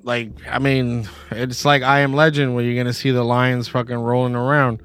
like, 0.03 0.31
I 0.49 0.59
mean, 0.59 1.09
it's 1.31 1.65
like 1.65 1.83
I 1.83 2.01
Am 2.01 2.13
Legend 2.13 2.55
where 2.55 2.65
you're 2.65 2.77
gonna 2.83 2.93
see 2.93 3.11
the 3.11 3.25
lions 3.25 3.69
fucking 3.69 3.97
rolling 3.97 4.35
around 4.35 4.83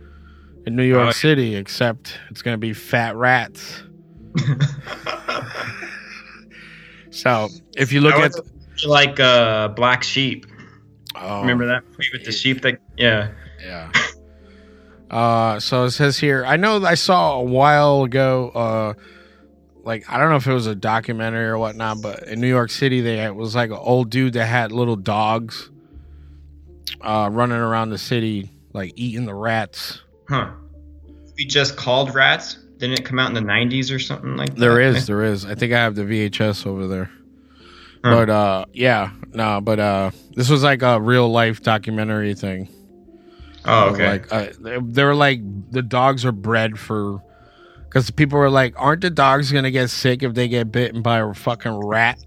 in 0.66 0.76
New 0.76 0.84
York 0.84 1.08
yeah. 1.08 1.12
City, 1.12 1.56
except 1.56 2.20
it's 2.30 2.42
gonna 2.42 2.58
be 2.58 2.74
fat 2.74 3.16
rats. 3.16 3.84
so 7.12 7.50
if 7.76 7.92
you 7.92 8.02
look 8.02 8.16
at, 8.16 8.32
like 8.86 9.20
uh, 9.20 9.68
black 9.70 10.04
sheep. 10.04 10.46
oh, 11.16 11.42
Remember 11.42 11.68
that 11.68 11.84
movie 11.86 12.10
with 12.12 12.26
the 12.26 12.32
sheep 12.32 12.62
that? 12.62 12.80
Yeah. 12.98 13.32
Yeah. 13.64 13.92
Uh, 15.14 15.60
so 15.60 15.84
it 15.84 15.92
says 15.92 16.18
here, 16.18 16.44
I 16.44 16.58
know 16.58 16.84
I 16.84 16.96
saw 16.96 17.40
a 17.40 17.44
while 17.44 18.02
ago, 18.02 18.50
uh, 18.50 18.94
like, 19.84 20.10
I 20.10 20.18
don't 20.18 20.32
know 20.32 20.38
if 20.38 20.48
it 20.48 20.54
was 20.54 20.66
a 20.66 20.74
documentary 20.74 21.46
or 21.46 21.60
whatnot, 21.60 22.02
but 22.02 22.24
in 22.24 22.42
New 22.42 22.48
York 22.48 22.72
City, 22.72 23.00
they 23.02 23.24
it 23.24 23.36
was 23.36 23.54
like 23.54 23.70
an 23.70 23.78
old 23.78 24.10
dude 24.10 24.34
that 24.34 24.48
had 24.48 24.72
little 24.72 24.96
dogs, 24.96 25.70
uh, 27.02 27.30
running 27.32 27.60
around 27.60 27.92
the 27.92 28.00
city, 28.00 28.50
like 28.74 28.94
eating 28.96 29.26
the 29.26 29.36
rats. 29.36 30.02
Huh. 30.28 30.50
We 31.38 31.46
just 31.46 31.76
called 31.76 32.16
rats. 32.16 32.56
Didn't 32.78 33.00
it 33.00 33.06
come 33.06 33.20
out 33.20 33.28
in 33.28 33.36
the 33.36 33.52
'90s 33.52 33.96
or 33.96 34.00
something 34.00 34.36
like 34.36 34.50
that? 34.56 34.60
There 34.60 34.82
is, 34.82 35.06
there 35.06 35.22
is. 35.22 35.46
I 35.46 35.54
think 35.54 35.74
I 35.74 35.78
have 35.78 35.94
the 35.94 36.02
VHS 36.02 36.66
over 36.66 36.88
there. 36.88 37.12
Huh. 38.04 38.16
But, 38.16 38.30
uh, 38.32 38.66
yeah, 38.74 39.12
no, 39.32 39.62
but, 39.62 39.80
uh, 39.80 40.10
this 40.32 40.50
was 40.50 40.64
like 40.64 40.82
a 40.82 41.00
real 41.00 41.30
life 41.30 41.62
documentary 41.62 42.34
thing. 42.34 42.68
Oh, 43.66 43.90
okay. 43.90 44.10
Like 44.10 44.32
uh, 44.32 44.48
they, 44.60 45.04
were 45.04 45.16
like 45.16 45.40
the 45.72 45.82
dogs 45.82 46.26
are 46.26 46.32
bred 46.32 46.78
for 46.80 47.22
because 47.84 48.12
people 48.12 48.40
were 48.40 48.50
like, 48.50 48.74
aren't 48.78 49.02
the 49.02 49.10
dogs 49.10 49.52
gonna 49.52 49.72
get 49.72 49.90
sick 49.90 50.24
if 50.24 50.34
they 50.34 50.48
get 50.48 50.72
bitten 50.72 51.02
by 51.02 51.20
a 51.20 51.34
fucking 51.34 51.78
rat, 51.86 52.20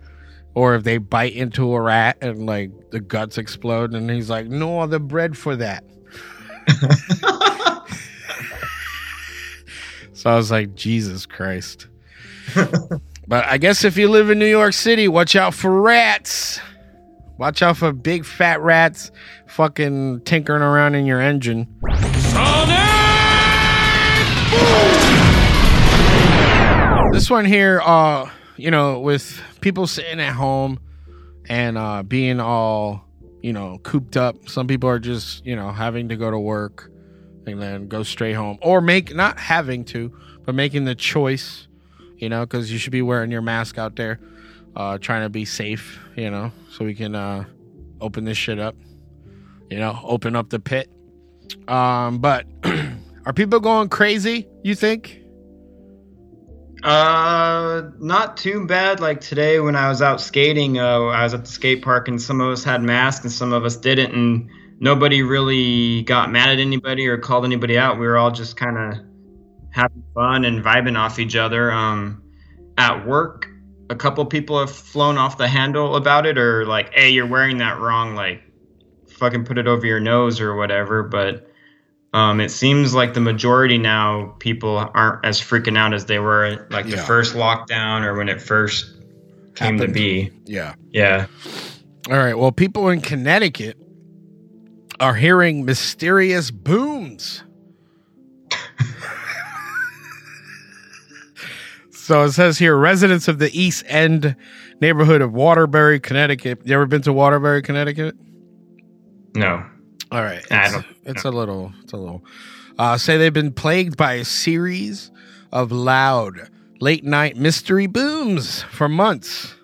or 0.54 0.74
if 0.76 0.84
they 0.84 0.98
bite 0.98 1.34
into 1.34 1.74
a 1.74 1.80
rat 1.80 2.18
and 2.20 2.46
like 2.46 2.90
the 2.90 3.00
guts 3.00 3.38
explode? 3.38 3.94
And 3.94 4.10
he's 4.10 4.30
like, 4.30 4.46
no, 4.46 4.86
they're 4.86 4.98
bred 4.98 5.36
for 5.36 5.56
that. 5.56 5.84
so 10.12 10.30
I 10.30 10.36
was 10.36 10.50
like, 10.50 10.74
Jesus 10.74 11.26
Christ. 11.26 11.88
but 13.28 13.44
I 13.44 13.58
guess 13.58 13.84
if 13.84 13.96
you 13.96 14.08
live 14.08 14.30
in 14.30 14.38
New 14.38 14.46
York 14.46 14.72
City, 14.72 15.08
watch 15.08 15.36
out 15.36 15.52
for 15.52 15.82
rats. 15.82 16.60
Watch 17.38 17.60
out 17.62 17.76
for 17.76 17.92
big 17.92 18.24
fat 18.24 18.60
rats 18.60 19.10
fucking 19.46 20.22
tinkering 20.22 20.62
around 20.62 20.94
in 20.94 21.04
your 21.04 21.20
engine. 21.20 21.66
This 27.12 27.30
one 27.30 27.44
here, 27.44 27.80
uh, 27.84 28.30
you 28.56 28.70
know, 28.70 29.00
with 29.00 29.40
people 29.60 29.86
sitting 29.86 30.20
at 30.20 30.32
home 30.32 30.78
and 31.48 31.78
uh 31.78 32.02
being 32.02 32.40
all, 32.40 33.04
you 33.42 33.52
know, 33.52 33.78
cooped 33.82 34.16
up. 34.16 34.48
Some 34.48 34.66
people 34.66 34.88
are 34.88 34.98
just, 34.98 35.44
you 35.46 35.56
know, 35.56 35.72
having 35.72 36.08
to 36.08 36.16
go 36.16 36.30
to 36.30 36.38
work 36.38 36.90
and 37.46 37.60
then 37.60 37.88
go 37.88 38.02
straight 38.02 38.32
home. 38.32 38.58
Or 38.62 38.80
make 38.80 39.14
not 39.14 39.38
having 39.38 39.84
to, 39.86 40.12
but 40.44 40.54
making 40.54 40.84
the 40.84 40.94
choice, 40.94 41.68
you 42.16 42.28
know, 42.28 42.44
because 42.44 42.72
you 42.72 42.78
should 42.78 42.92
be 42.92 43.02
wearing 43.02 43.30
your 43.30 43.42
mask 43.42 43.78
out 43.78 43.96
there, 43.96 44.18
uh, 44.76 44.98
trying 44.98 45.22
to 45.22 45.30
be 45.30 45.44
safe, 45.44 45.98
you 46.14 46.30
know, 46.30 46.52
so 46.70 46.84
we 46.84 46.94
can 46.94 47.14
uh 47.14 47.44
open 48.00 48.24
this 48.24 48.36
shit 48.36 48.58
up. 48.58 48.76
You 49.70 49.78
know, 49.78 49.98
open 50.04 50.36
up 50.36 50.50
the 50.50 50.60
pit. 50.60 50.88
Um, 51.66 52.18
but 52.18 52.46
are 53.26 53.32
people 53.32 53.58
going 53.58 53.88
crazy, 53.88 54.46
you 54.62 54.74
think? 54.74 55.20
Uh, 56.84 57.90
not 57.98 58.36
too 58.36 58.66
bad. 58.66 59.00
Like 59.00 59.20
today 59.20 59.58
when 59.58 59.74
I 59.74 59.88
was 59.88 60.02
out 60.02 60.20
skating, 60.20 60.78
uh, 60.78 61.06
I 61.06 61.24
was 61.24 61.34
at 61.34 61.44
the 61.44 61.50
skate 61.50 61.82
park 61.82 62.06
and 62.06 62.20
some 62.20 62.40
of 62.40 62.52
us 62.52 62.62
had 62.62 62.82
masks 62.82 63.24
and 63.24 63.32
some 63.32 63.52
of 63.52 63.64
us 63.64 63.76
didn't, 63.76 64.12
and 64.12 64.48
nobody 64.78 65.22
really 65.22 66.02
got 66.02 66.30
mad 66.30 66.50
at 66.50 66.58
anybody 66.60 67.08
or 67.08 67.18
called 67.18 67.44
anybody 67.44 67.76
out. 67.78 67.98
We 67.98 68.06
were 68.06 68.18
all 68.18 68.30
just 68.30 68.56
kind 68.56 68.76
of 68.78 69.04
having 69.70 70.04
fun 70.14 70.44
and 70.44 70.62
vibing 70.62 70.96
off 70.96 71.18
each 71.18 71.34
other. 71.34 71.72
Um, 71.72 72.22
at 72.78 73.06
work, 73.06 73.48
a 73.90 73.94
couple 73.94 74.24
people 74.26 74.58
have 74.58 74.70
flown 74.70 75.16
off 75.18 75.38
the 75.38 75.48
handle 75.48 75.96
about 75.96 76.26
it, 76.26 76.38
or 76.38 76.66
like, 76.66 76.92
"Hey, 76.94 77.10
you're 77.10 77.26
wearing 77.26 77.58
that 77.58 77.78
wrong." 77.78 78.14
Like, 78.14 78.42
fucking 79.08 79.44
put 79.44 79.58
it 79.58 79.66
over 79.66 79.86
your 79.86 80.00
nose 80.00 80.40
or 80.40 80.54
whatever. 80.56 81.02
But 81.02 81.48
um, 82.12 82.40
it 82.40 82.50
seems 82.50 82.94
like 82.94 83.14
the 83.14 83.20
majority 83.20 83.78
now 83.78 84.34
people 84.38 84.76
aren't 84.94 85.24
as 85.24 85.40
freaking 85.40 85.76
out 85.78 85.94
as 85.94 86.06
they 86.06 86.18
were 86.18 86.66
like 86.70 86.86
the 86.86 86.96
Yeah. 86.96 87.04
first 87.04 87.34
lockdown 87.34 88.04
or 88.04 88.14
when 88.16 88.28
it 88.28 88.40
first 88.40 88.86
came 89.54 89.74
Happened. 89.78 89.80
to 89.80 89.88
be. 89.88 90.30
Yeah. 90.44 90.74
Yeah. 90.92 91.26
All 92.10 92.16
right. 92.16 92.36
Well, 92.38 92.52
people 92.52 92.88
in 92.88 93.00
Connecticut 93.00 93.76
are 95.00 95.14
hearing 95.14 95.64
mysterious 95.64 96.50
booms. 96.50 97.42
So 102.06 102.22
it 102.22 102.30
says 102.32 102.58
here 102.58 102.76
residents 102.76 103.26
of 103.28 103.38
the 103.38 103.50
East 103.58 103.84
End 103.88 104.36
neighborhood 104.80 105.22
of 105.22 105.32
Waterbury, 105.32 105.98
Connecticut. 106.00 106.60
You 106.64 106.74
ever 106.74 106.86
been 106.86 107.02
to 107.02 107.12
Waterbury, 107.12 107.62
Connecticut? 107.62 108.14
No. 109.34 109.64
All 110.12 110.22
right. 110.22 110.44
I 110.52 110.64
It's, 110.64 110.72
don't- 110.72 110.86
it's 111.04 111.24
a 111.24 111.30
little, 111.30 111.72
it's 111.82 111.92
a 111.92 111.96
little. 111.96 112.24
Uh, 112.78 112.96
say 112.96 113.16
they've 113.16 113.32
been 113.32 113.52
plagued 113.52 113.96
by 113.96 114.14
a 114.14 114.24
series 114.24 115.10
of 115.52 115.72
loud 115.72 116.48
late 116.80 117.04
night 117.04 117.36
mystery 117.36 117.86
booms 117.86 118.62
for 118.64 118.88
months. 118.88 119.54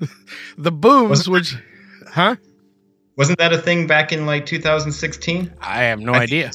the 0.58 0.72
booms, 0.72 1.28
which, 1.28 1.56
huh? 2.08 2.36
Wasn't 3.16 3.38
that 3.40 3.52
a 3.52 3.58
thing 3.58 3.86
back 3.88 4.12
in 4.12 4.24
like 4.26 4.46
2016? 4.46 5.52
I 5.60 5.82
have 5.82 5.98
no 6.00 6.12
I 6.14 6.20
idea. 6.20 6.46
like 6.46 6.54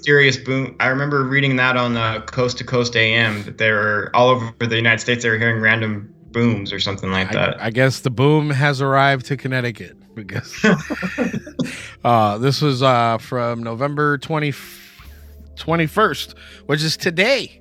mysterious 0.00 0.38
boom. 0.38 0.74
I 0.80 0.86
remember 0.86 1.24
reading 1.24 1.56
that 1.56 1.76
on 1.76 1.94
uh, 1.98 2.22
Coast 2.22 2.56
to 2.56 2.64
Coast 2.64 2.96
AM 2.96 3.44
that 3.44 3.58
they 3.58 3.70
were 3.70 4.10
all 4.14 4.30
over 4.30 4.50
the 4.58 4.76
United 4.76 5.00
States. 5.00 5.24
They 5.24 5.28
were 5.28 5.36
hearing 5.36 5.60
random 5.60 6.14
booms 6.30 6.72
or 6.72 6.80
something 6.80 7.10
like 7.10 7.28
I, 7.28 7.32
that. 7.34 7.62
I 7.62 7.70
guess 7.70 8.00
the 8.00 8.08
boom 8.08 8.48
has 8.48 8.80
arrived 8.80 9.26
to 9.26 9.36
Connecticut. 9.36 9.98
because 10.14 10.64
uh, 12.04 12.38
this 12.38 12.62
was 12.62 12.82
uh, 12.82 13.18
from 13.18 13.62
November 13.62 14.16
20, 14.16 14.52
21st, 15.56 16.38
which 16.64 16.82
is 16.82 16.96
today. 16.96 17.60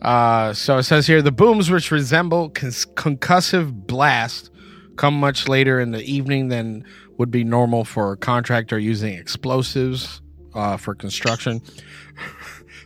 Uh, 0.00 0.54
so 0.54 0.78
it 0.78 0.84
says 0.84 1.06
here 1.06 1.20
the 1.20 1.30
booms, 1.30 1.70
which 1.70 1.90
resemble 1.90 2.48
cons- 2.48 2.86
concussive 2.86 3.86
blast, 3.86 4.50
come 4.96 5.12
much 5.12 5.46
later 5.46 5.78
in 5.78 5.90
the 5.90 6.02
evening 6.04 6.48
than 6.48 6.86
would 7.18 7.30
be 7.30 7.44
normal 7.44 7.84
for 7.84 8.12
a 8.12 8.16
contractor 8.16 8.78
using 8.78 9.12
explosives 9.12 10.22
uh, 10.54 10.76
for 10.76 10.94
construction. 10.94 11.62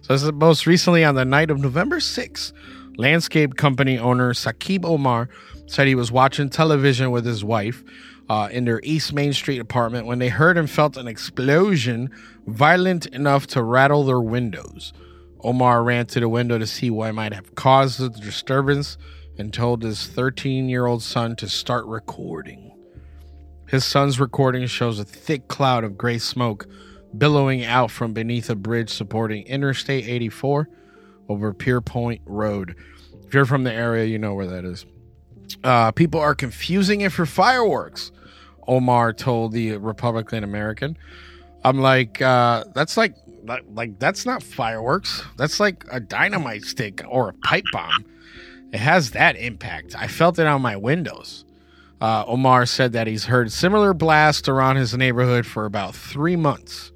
so 0.03 0.13
this 0.13 0.23
is 0.23 0.33
most 0.33 0.67
recently 0.67 1.05
on 1.05 1.15
the 1.15 1.25
night 1.25 1.51
of 1.51 1.59
November 1.59 1.99
6th. 1.99 2.53
Landscape 2.97 3.57
company 3.57 3.99
owner 3.99 4.33
Sakib 4.33 4.85
Omar 4.85 5.29
said 5.67 5.87
he 5.87 5.95
was 5.95 6.13
watching 6.13 6.49
television 6.49 7.11
with 7.11 7.25
his 7.25 7.43
wife 7.43 7.83
uh, 8.29 8.49
in 8.51 8.65
their 8.65 8.81
East 8.83 9.13
Main 9.13 9.33
Street 9.33 9.59
apartment 9.59 10.07
when 10.07 10.19
they 10.19 10.29
heard 10.29 10.57
and 10.57 10.71
felt 10.71 10.97
an 10.97 11.09
explosion 11.09 12.11
violent 12.47 13.07
enough 13.07 13.47
to 13.49 13.63
rattle 13.63 14.05
their 14.05 14.21
windows. 14.21 14.93
Omar 15.41 15.83
ran 15.83 16.07
to 16.07 16.21
the 16.21 16.29
window 16.29 16.59
to 16.59 16.67
see 16.67 16.91
what 16.91 17.15
might 17.15 17.35
have 17.35 17.55
caused 17.55 17.99
the 17.99 18.09
disturbance 18.09 18.97
and 19.37 19.53
told 19.53 19.83
his 19.83 20.07
13 20.07 20.69
year 20.69 20.87
old 20.87 21.03
son 21.03 21.37
to 21.37 21.49
start 21.49 21.85
recording. 21.87 22.73
His 23.69 23.85
son's 23.85 24.21
recording 24.21 24.67
shows 24.67 24.99
a 24.99 25.05
thick 25.05 25.49
cloud 25.49 25.85
of 25.85 25.99
gray 25.99 26.19
smoke 26.19 26.67
billowing 27.19 27.65
out 27.65 27.91
from 27.91 28.13
beneath 28.13 28.51
a 28.51 28.55
bridge 28.55 28.91
supporting 28.91 29.47
Interstate 29.47 30.07
84 30.07 30.69
over 31.29 31.53
Pierpont 31.53 32.21
Road. 32.27 32.77
If 33.27 33.35
you're 33.35 33.47
from 33.47 33.65
the 33.65 33.73
area, 33.73 34.05
you 34.05 34.19
know 34.19 34.35
where 34.35 34.47
that 34.47 34.65
is. 34.65 34.87
Uh, 35.63 35.93
people 35.93 36.21
are 36.21 36.35
confusing 36.35 37.03
it 37.03 37.13
for 37.13 37.27
fireworks, 37.27 38.11
Omar 38.67 39.13
told 39.13 39.53
the 39.53 39.77
Republican 39.77 40.45
American. 40.45 40.97
I'm 41.65 41.81
like, 41.81 42.21
uh, 42.21 42.65
that's 42.75 42.97
like, 42.97 43.15
like, 43.69 43.99
that's 43.99 44.27
not 44.27 44.43
fireworks. 44.43 45.23
That's 45.37 45.61
like 45.61 45.85
a 45.91 46.01
dynamite 46.01 46.63
stick 46.63 47.03
or 47.09 47.31
a 47.31 47.33
pipe 47.33 47.65
bomb. 47.73 48.05
It 48.73 48.79
has 48.81 49.13
that 49.13 49.37
impact. 49.37 49.95
I 49.97 50.09
felt 50.09 50.39
it 50.39 50.47
on 50.47 50.63
my 50.63 50.77
windows. 50.77 51.45
Uh, 52.01 52.25
Omar 52.27 52.67
said 52.67 52.93
that 52.93 53.07
he's 53.07 53.27
heard 53.27 53.53
similar 53.53 53.95
blasts 53.95 54.49
around 54.49 54.77
his 54.77 54.97
neighborhood 54.97 55.47
for 55.47 55.65
about 55.65 55.95
three 55.95 56.37
months. 56.37 56.93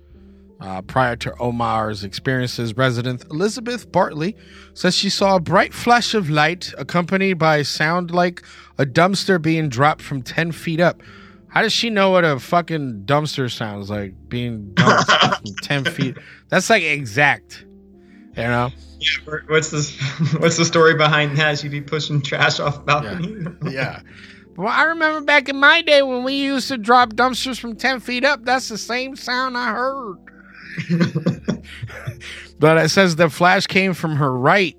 Uh, 0.60 0.82
prior 0.82 1.14
to 1.14 1.32
Omar's 1.38 2.02
experiences, 2.02 2.76
resident 2.76 3.24
Elizabeth 3.30 3.90
Bartley 3.92 4.36
says 4.74 4.96
she 4.96 5.08
saw 5.08 5.36
a 5.36 5.40
bright 5.40 5.72
flash 5.72 6.14
of 6.14 6.28
light 6.28 6.72
accompanied 6.76 7.34
by 7.34 7.58
a 7.58 7.64
sound 7.64 8.10
like 8.10 8.42
a 8.76 8.84
dumpster 8.84 9.40
being 9.40 9.68
dropped 9.68 10.02
from 10.02 10.20
10 10.20 10.50
feet 10.50 10.80
up. 10.80 11.00
How 11.48 11.62
does 11.62 11.72
she 11.72 11.90
know 11.90 12.10
what 12.10 12.24
a 12.24 12.40
fucking 12.40 13.04
dumpster 13.04 13.50
sounds 13.50 13.88
like 13.88 14.14
being 14.28 14.74
dumped 14.74 15.10
from 15.22 15.54
10 15.62 15.84
feet? 15.86 16.16
That's 16.48 16.68
like 16.68 16.82
exact, 16.82 17.64
you 18.36 18.42
know? 18.42 18.70
Yeah, 19.00 19.38
what's 19.46 19.70
this? 19.70 19.96
What's 20.38 20.56
the 20.56 20.64
story 20.64 20.94
behind 20.94 21.38
that? 21.38 21.60
She'd 21.60 21.70
be 21.70 21.80
pushing 21.80 22.20
trash 22.20 22.58
off 22.58 22.74
the 22.74 22.80
balcony. 22.80 23.46
Yeah. 23.62 23.70
yeah. 23.70 24.00
Well, 24.56 24.66
I 24.66 24.82
remember 24.84 25.20
back 25.20 25.48
in 25.48 25.56
my 25.56 25.82
day 25.82 26.02
when 26.02 26.24
we 26.24 26.34
used 26.34 26.66
to 26.66 26.78
drop 26.78 27.10
dumpsters 27.10 27.60
from 27.60 27.76
10 27.76 28.00
feet 28.00 28.24
up. 28.24 28.44
That's 28.44 28.68
the 28.68 28.76
same 28.76 29.14
sound 29.14 29.56
I 29.56 29.70
heard. 29.70 30.16
but 32.58 32.78
it 32.78 32.88
says 32.90 33.16
the 33.16 33.30
flash 33.30 33.66
came 33.66 33.94
from 33.94 34.16
her 34.16 34.36
right, 34.36 34.76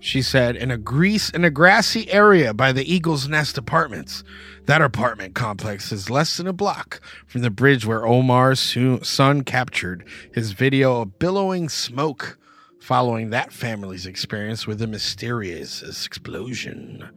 she 0.00 0.22
said, 0.22 0.56
in 0.56 0.70
a 0.70 0.78
grease 0.78 1.30
in 1.30 1.44
a 1.44 1.50
grassy 1.50 2.10
area 2.10 2.52
by 2.54 2.72
the 2.72 2.92
Eagles 2.92 3.28
Nest 3.28 3.58
Apartments. 3.58 4.24
That 4.66 4.82
apartment 4.82 5.34
complex 5.34 5.90
is 5.90 6.08
less 6.08 6.36
than 6.36 6.46
a 6.46 6.52
block 6.52 7.00
from 7.26 7.42
the 7.42 7.50
bridge 7.50 7.84
where 7.84 8.06
Omar's 8.06 8.76
son 9.02 9.42
captured 9.42 10.06
his 10.32 10.52
video 10.52 11.02
of 11.02 11.18
billowing 11.18 11.68
smoke 11.68 12.38
following 12.82 13.30
that 13.30 13.52
family's 13.52 14.06
experience 14.06 14.66
with 14.66 14.82
a 14.82 14.86
mysterious 14.88 16.04
explosion. 16.04 17.08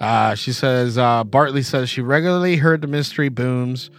Uh, 0.00 0.34
she 0.34 0.52
says, 0.52 0.96
uh, 0.96 1.24
Bartley 1.24 1.62
says 1.62 1.90
she 1.90 2.00
regularly 2.00 2.56
heard 2.56 2.80
the 2.80 2.86
mystery 2.86 3.28
booms 3.28 3.90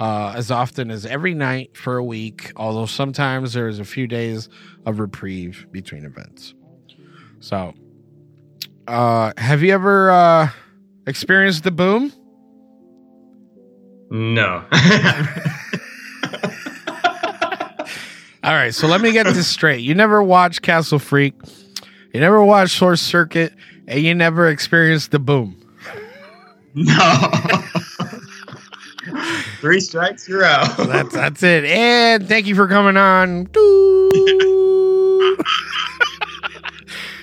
uh, 0.00 0.34
as 0.36 0.50
often 0.50 0.90
as 0.90 1.04
every 1.04 1.34
night 1.34 1.76
for 1.76 1.96
a 1.96 2.04
week, 2.04 2.52
although 2.56 2.86
sometimes 2.86 3.52
there's 3.52 3.78
a 3.78 3.84
few 3.84 4.06
days 4.06 4.48
of 4.86 4.98
reprieve 5.00 5.66
between 5.72 6.04
events. 6.04 6.54
So, 7.40 7.74
uh, 8.86 9.32
have 9.36 9.62
you 9.62 9.72
ever 9.72 10.10
uh, 10.10 10.50
experienced 11.06 11.64
the 11.64 11.70
boom? 11.70 12.12
No. 14.10 14.64
All 18.44 18.54
right, 18.54 18.74
so 18.74 18.86
let 18.86 19.00
me 19.00 19.12
get 19.12 19.24
this 19.26 19.46
straight. 19.46 19.80
You 19.80 19.94
never 19.94 20.22
watched 20.22 20.62
Castle 20.62 20.98
Freak, 20.98 21.34
you 22.14 22.20
never 22.20 22.42
watched 22.42 22.74
Short 22.74 22.98
Circuit, 22.98 23.52
and 23.86 24.00
you 24.00 24.14
never 24.14 24.48
experienced 24.48 25.10
the 25.10 25.18
boom. 25.18 25.60
No. 26.74 27.20
Three 29.60 29.80
strikes, 29.80 30.28
you're 30.28 30.44
out. 30.44 30.76
that's 30.78 31.12
that's 31.12 31.42
it. 31.42 31.64
And 31.64 32.28
thank 32.28 32.46
you 32.46 32.54
for 32.54 32.68
coming 32.68 32.96
on. 32.96 33.48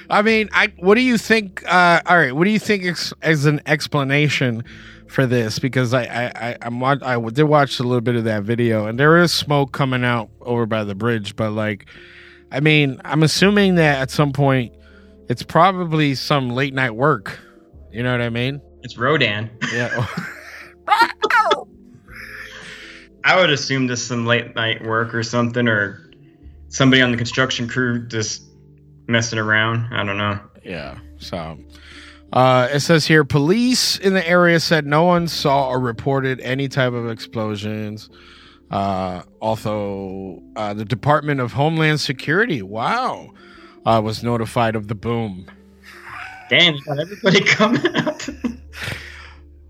I 0.10 0.22
mean, 0.22 0.50
I 0.54 0.72
what 0.78 0.96
do 0.96 1.02
you 1.02 1.18
think? 1.18 1.64
Uh, 1.68 2.02
all 2.06 2.18
right, 2.18 2.36
what 2.36 2.44
do 2.46 2.52
you 2.52 2.60
think 2.60 2.86
ex- 2.86 3.14
as 3.22 3.46
an 3.46 3.62
explanation 3.66 4.64
for 5.08 5.26
this? 5.26 5.60
Because 5.60 5.94
I 5.94 6.04
I 6.04 6.50
I, 6.50 6.58
I'm, 6.62 6.84
I 6.84 7.30
did 7.30 7.44
watch 7.44 7.80
a 7.80 7.84
little 7.84 8.02
bit 8.02 8.16
of 8.16 8.24
that 8.26 8.44
video, 8.44 8.86
and 8.86 9.00
there 9.00 9.18
is 9.18 9.34
smoke 9.34 9.72
coming 9.72 10.04
out 10.04 10.30
over 10.42 10.66
by 10.66 10.84
the 10.84 10.96
bridge. 10.96 11.36
But 11.36 11.52
like, 11.52 11.88
I 12.52 12.60
mean, 12.60 13.02
I'm 13.04 13.24
assuming 13.24 13.76
that 13.76 14.00
at 14.00 14.12
some 14.12 14.32
point 14.32 14.74
it's 15.30 15.44
probably 15.44 16.16
some 16.16 16.50
late 16.52 16.74
night 16.74 16.96
work. 16.96 17.40
You 17.92 18.04
know 18.04 18.12
what 18.12 18.22
I 18.22 18.30
mean? 18.30 18.62
It's 18.84 18.98
Rodan. 18.98 19.50
Yeah. 19.74 20.06
I 23.26 23.40
would 23.40 23.50
assume 23.50 23.88
this 23.88 24.06
some 24.06 24.28
late 24.28 24.56
night 24.56 24.86
work 24.86 25.16
or 25.16 25.24
something, 25.24 25.68
or 25.68 26.12
somebody 26.70 27.02
on 27.02 27.12
the 27.12 27.18
construction 27.18 27.68
crew 27.68 28.08
just 28.08 28.44
messing 29.08 29.40
around. 29.40 29.92
I 29.92 30.04
don't 30.04 30.18
know. 30.18 30.40
Yeah. 30.64 31.00
So 31.18 31.58
uh, 32.32 32.68
it 32.72 32.82
says 32.82 33.08
here 33.08 33.24
police 33.24 33.98
in 33.98 34.14
the 34.14 34.28
area 34.28 34.60
said 34.60 34.86
no 34.86 35.04
one 35.04 35.28
saw 35.28 35.70
or 35.70 35.80
reported 35.80 36.40
any 36.42 36.68
type 36.68 36.94
of 36.94 37.10
explosions. 37.10 38.12
Uh, 38.70 39.24
also, 39.40 40.42
uh, 40.56 40.74
the 40.74 40.86
Department 40.86 41.40
of 41.40 41.54
Homeland 41.54 42.00
Security, 42.02 42.62
wow, 42.62 43.32
uh, 43.86 44.02
was 44.04 44.24
notified 44.24 44.76
of 44.76 44.88
the 44.88 44.96
boom. 44.96 45.48
Damn, 46.50 46.78
got 46.86 47.00
everybody 47.00 47.42
coming 47.46 47.96
out. 47.96 48.28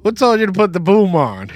Who 0.03 0.11
told 0.11 0.41
you 0.41 0.45
to 0.45 0.51
put 0.51 0.73
the 0.73 0.79
boom 0.81 1.15
on? 1.15 1.51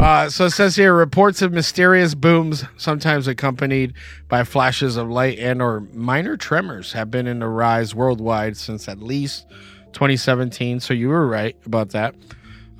Uh, 0.00 0.28
so 0.30 0.46
it 0.46 0.50
says 0.50 0.76
here 0.76 0.94
reports 0.94 1.42
of 1.42 1.52
mysterious 1.52 2.14
booms, 2.14 2.64
sometimes 2.76 3.26
accompanied 3.26 3.92
by 4.28 4.42
flashes 4.44 4.96
of 4.96 5.08
light 5.08 5.38
and 5.38 5.60
or 5.60 5.80
minor 5.92 6.36
tremors, 6.36 6.92
have 6.92 7.10
been 7.10 7.26
in 7.26 7.40
the 7.40 7.48
rise 7.48 7.94
worldwide 7.94 8.56
since 8.56 8.88
at 8.88 9.00
least 9.00 9.46
2017. 9.92 10.80
So 10.80 10.94
you 10.94 11.08
were 11.08 11.26
right 11.26 11.56
about 11.66 11.90
that. 11.90 12.14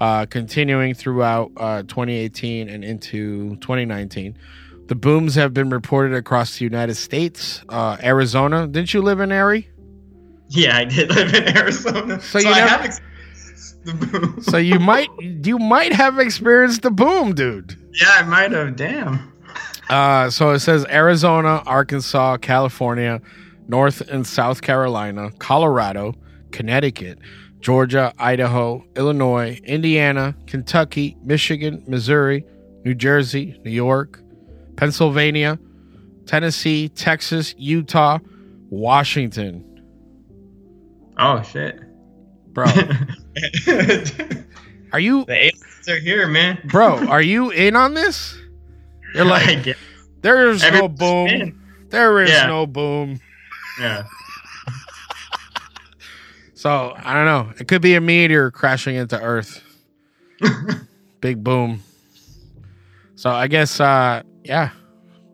Uh, 0.01 0.27
continuing 0.27 0.95
throughout 0.95 1.51
uh, 1.57 1.83
2018 1.83 2.69
and 2.69 2.85
into 2.85 3.57
2019. 3.57 4.37
The 4.89 4.95
booms 4.95 5.35
have 5.35 5.53
been 5.55 5.71
reported 5.71 6.15
across 6.15 6.59
the 6.59 6.65
United 6.65 6.95
States, 6.97 7.63
uh, 7.69 7.97
Arizona. 8.03 8.67
Didn't 8.67 8.95
you 8.95 9.03
live 9.03 9.21
in 9.21 9.31
Ari? 9.31 9.69
Yeah, 10.49 10.79
I 10.79 10.85
did 10.85 11.11
live 11.15 11.35
in 11.35 11.57
Arizona. 11.57 12.21
So 12.21 12.39
So, 12.41 12.49
you 12.49 12.55
I 12.55 12.59
never- 12.61 12.69
have 12.71 12.85
experienced 12.87 13.85
the 13.85 13.93
boom. 13.95 14.43
So 14.43 14.57
you 14.57 14.79
might 14.93 15.09
you 15.21 15.59
might 15.59 15.93
have 15.93 16.19
experienced 16.19 16.83
the 16.83 16.91
boom, 16.91 17.35
dude. 17.35 17.77
yeah, 18.01 18.09
I 18.19 18.23
might 18.23 18.53
have. 18.53 18.77
Damn. 18.77 19.33
Uh, 19.91 20.31
so 20.31 20.51
it 20.51 20.61
says 20.61 20.87
Arizona, 20.91 21.63
Arkansas, 21.67 22.39
California, 22.39 23.21
North 23.69 24.01
and 24.11 24.27
South 24.27 24.63
Carolina, 24.63 25.31
Colorado, 25.39 26.15
Connecticut, 26.51 27.19
Georgia, 27.61 28.13
Idaho, 28.19 28.85
Illinois, 28.97 29.61
Indiana, 29.65 30.35
Kentucky, 30.47 31.17
Michigan, 31.25 31.83
Missouri, 31.87 32.45
New 32.85 32.95
Jersey, 32.95 33.59
New 33.65 33.71
York, 33.71 34.21
Pennsylvania, 34.79 35.59
Tennessee, 36.25 36.89
Texas, 36.89 37.53
Utah, 37.59 38.19
Washington. 38.71 39.65
Oh 41.19 41.43
shit. 41.43 41.81
Bro, 42.53 42.67
are 44.93 45.01
you 45.01 45.25
aliens 45.29 45.89
are 45.89 45.99
here, 45.99 46.29
man. 46.29 46.61
bro, 46.67 46.97
are 47.09 47.21
you 47.21 47.51
in 47.51 47.75
on 47.75 47.95
this? 47.95 48.39
You're 49.15 49.25
like 49.25 49.65
get- 49.65 49.77
there's 50.21 50.63
no 50.63 50.89
boom. 50.89 51.27
in. 51.29 51.61
There 51.89 52.21
is 52.23 52.31
Yeah. 52.31 52.47
no 52.47 52.65
boom. 52.67 53.19
Yeah. 53.81 54.05
So 56.55 56.93
I 56.97 57.15
don't 57.15 57.25
know. 57.25 57.53
It 57.59 57.67
could 57.69 57.83
be 57.83 57.95
a 57.97 58.01
meteor 58.01 58.51
crashing 58.53 58.95
into 58.97 59.21
Earth. 59.21 59.61
Big 61.21 61.43
boom. 61.43 61.83
So 63.17 63.31
I 63.31 63.49
guess, 63.49 63.81
uh, 63.81 64.23
yeah, 64.49 64.71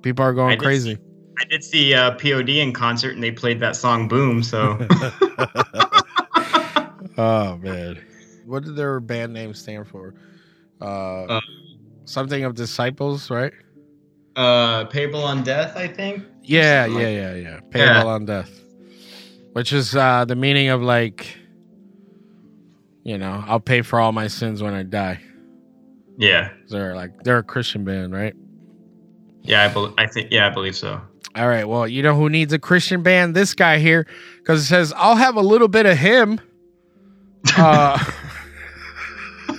people 0.03 0.25
are 0.25 0.35
going 0.35 0.59
did 0.59 0.61
crazy. 0.61 0.99
I 1.39 1.45
did 1.45 1.65
see 1.65 1.95
uh, 1.95 2.13
POD 2.13 2.49
in 2.61 2.73
concert 2.73 3.15
and 3.15 3.23
they 3.23 3.31
played 3.31 3.61
that 3.61 3.77
song 3.77 4.09
Boom. 4.09 4.43
So 4.43 4.77
Oh 7.17 7.57
man, 7.59 8.01
what 8.45 8.65
did 8.65 8.77
their 8.77 8.99
band 9.01 9.33
name 9.33 9.55
stand 9.55 9.87
for? 9.89 10.15
Uh, 10.81 11.25
Uh, 11.25 11.41
something 12.05 12.45
of 12.45 12.55
disciples, 12.55 13.31
right? 13.31 13.53
uh, 14.37 14.85
Payable 14.87 15.23
on 15.23 15.45
Death, 15.45 15.77
I 15.77 15.87
think. 15.87 16.25
Yeah, 16.43 16.87
yeah, 16.87 17.09
yeah, 17.09 17.35
yeah. 17.35 17.61
Payable 17.71 17.95
Yeah. 17.95 18.05
on 18.05 18.27
death, 18.27 18.51
which 19.53 19.73
is 19.73 19.95
uh, 19.95 20.25
the 20.25 20.35
meaning 20.35 20.69
of 20.69 20.83
like, 20.83 21.39
you 23.05 23.17
know, 23.17 23.45
I'll 23.47 23.61
pay 23.61 23.83
for 23.83 24.01
all 24.01 24.13
my 24.13 24.27
sins 24.27 24.61
when 24.63 24.75
I 24.75 24.83
die. 24.83 25.21
Yeah. 26.19 26.51
They're 26.69 26.95
like 26.97 27.13
they're 27.23 27.39
a 27.39 27.45
Christian 27.45 27.85
band, 27.85 28.13
right? 28.13 28.35
Yeah, 29.45 29.63
I, 29.65 29.69
bel 29.69 29.95
I 29.99 30.07
think. 30.07 30.29
Yeah, 30.31 30.47
I 30.47 30.51
believe 30.51 30.75
so. 30.75 31.01
All 31.37 31.49
right. 31.49 31.65
Well, 31.69 31.87
you 31.87 32.03
know 32.03 32.15
who 32.17 32.29
needs 32.31 32.53
a 32.53 32.59
Christian 32.59 33.03
band? 33.03 33.35
This 33.37 33.55
guy 33.55 33.79
here, 33.79 34.07
because 34.39 34.63
it 34.63 34.67
says 34.67 34.93
I'll 34.97 35.17
have 35.17 35.37
a 35.37 35.41
little 35.43 35.69
bit 35.69 35.87
of 35.87 35.97
him. 35.99 36.41
Uh, 37.57 37.99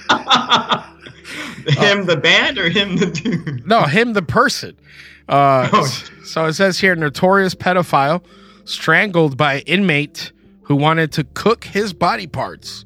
him 1.67 2.05
the 2.05 2.17
band 2.21 2.57
or 2.57 2.69
him 2.69 2.97
the 2.97 3.07
dude? 3.07 3.65
no, 3.67 3.83
him 3.83 4.13
the 4.13 4.21
person. 4.21 4.75
Uh, 5.27 5.69
Oh. 5.73 5.85
so 6.23 6.45
it 6.45 6.53
says 6.53 6.79
here, 6.79 6.95
notorious 6.95 7.55
pedophile 7.55 8.23
strangled 8.65 9.37
by 9.37 9.59
inmate 9.61 10.31
who 10.63 10.75
wanted 10.75 11.11
to 11.13 11.23
cook 11.23 11.63
his 11.65 11.93
body 11.93 12.27
parts. 12.27 12.85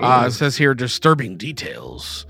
Uh, 0.00 0.24
it 0.28 0.30
says 0.32 0.56
here, 0.56 0.72
disturbing 0.74 1.36
details. 1.36 2.24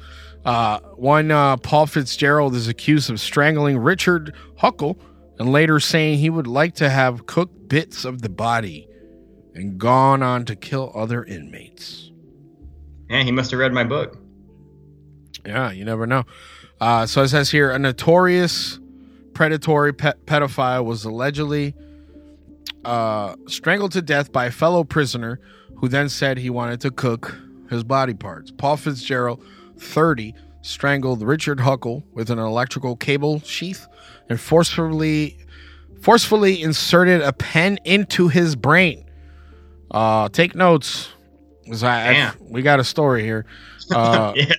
Uh, 0.45 0.81
one 0.97 1.31
uh, 1.31 1.57
Paul 1.59 1.87
Fitzgerald 1.87 2.55
is 2.55 2.69
accused 2.69 3.11
of 3.11 3.21
strangling 3.21 3.79
Richard 3.79 4.35
Huckle 4.57 4.99
and 5.39 5.53
later 5.53 5.81
saying 5.81 6.19
he 6.19 6.31
would 6.31 6.47
like 6.47 6.75
to 6.77 6.89
have 6.89 7.27
cooked 7.27 7.69
bits 7.69 8.05
of 8.05 8.23
the 8.23 8.29
body 8.29 8.89
and 9.55 9.79
gone 9.79 10.23
on 10.23 10.45
to 10.47 10.57
kill 10.57 10.93
other 10.95 11.25
inmates. 11.25 12.11
Yeah, 13.09 13.23
he 13.23 13.33
must 13.33 13.51
have 13.51 13.61
read 13.61 13.73
my 13.73 13.85
book. 13.85 14.19
Yeah, 15.45 15.73
you 15.73 15.85
never 15.85 16.07
know. 16.07 16.25
Uh, 16.81 17.07
so 17.07 17.23
it 17.23 17.29
says 17.29 17.51
here 17.51 17.71
a 17.71 17.79
notorious 17.79 18.79
predatory 19.35 19.93
pe- 19.93 20.13
pedophile 20.27 20.85
was 20.85 21.05
allegedly 21.05 21.75
uh, 22.85 23.35
strangled 23.47 23.93
to 23.93 24.03
death 24.03 24.33
by 24.33 24.47
a 24.47 24.51
fellow 24.51 24.85
prisoner 24.85 25.41
who 25.77 25.89
then 25.89 26.09
said 26.09 26.39
he 26.39 26.51
wanted 26.51 26.81
to 26.83 26.91
cook 26.91 27.39
his 27.69 27.85
body 27.85 28.15
parts. 28.15 28.51
Paul 28.51 28.77
Fitzgerald, 28.77 29.45
30, 29.81 30.35
strangled 30.63 31.23
Richard 31.23 31.61
Huckle 31.61 32.05
with 32.13 32.31
an 32.31 32.39
electrical 32.39 32.97
cable 32.97 33.41
sheath 33.41 33.87
and 34.29 34.39
forcefully 34.41 35.37
forcefully 36.03 36.63
inserted 36.63 37.21
a 37.21 37.33
pen 37.33 37.79
into 37.85 38.29
his 38.29 38.57
brain. 38.57 39.05
Uh, 39.91 40.29
take 40.31 40.55
notes. 40.55 41.11
I- 41.83 42.33
we 42.41 42.63
got 42.63 42.81
a 42.81 42.85
story 42.85 43.23
here. 43.23 43.45
Uh, 43.93 44.33
yeah. 44.37 44.53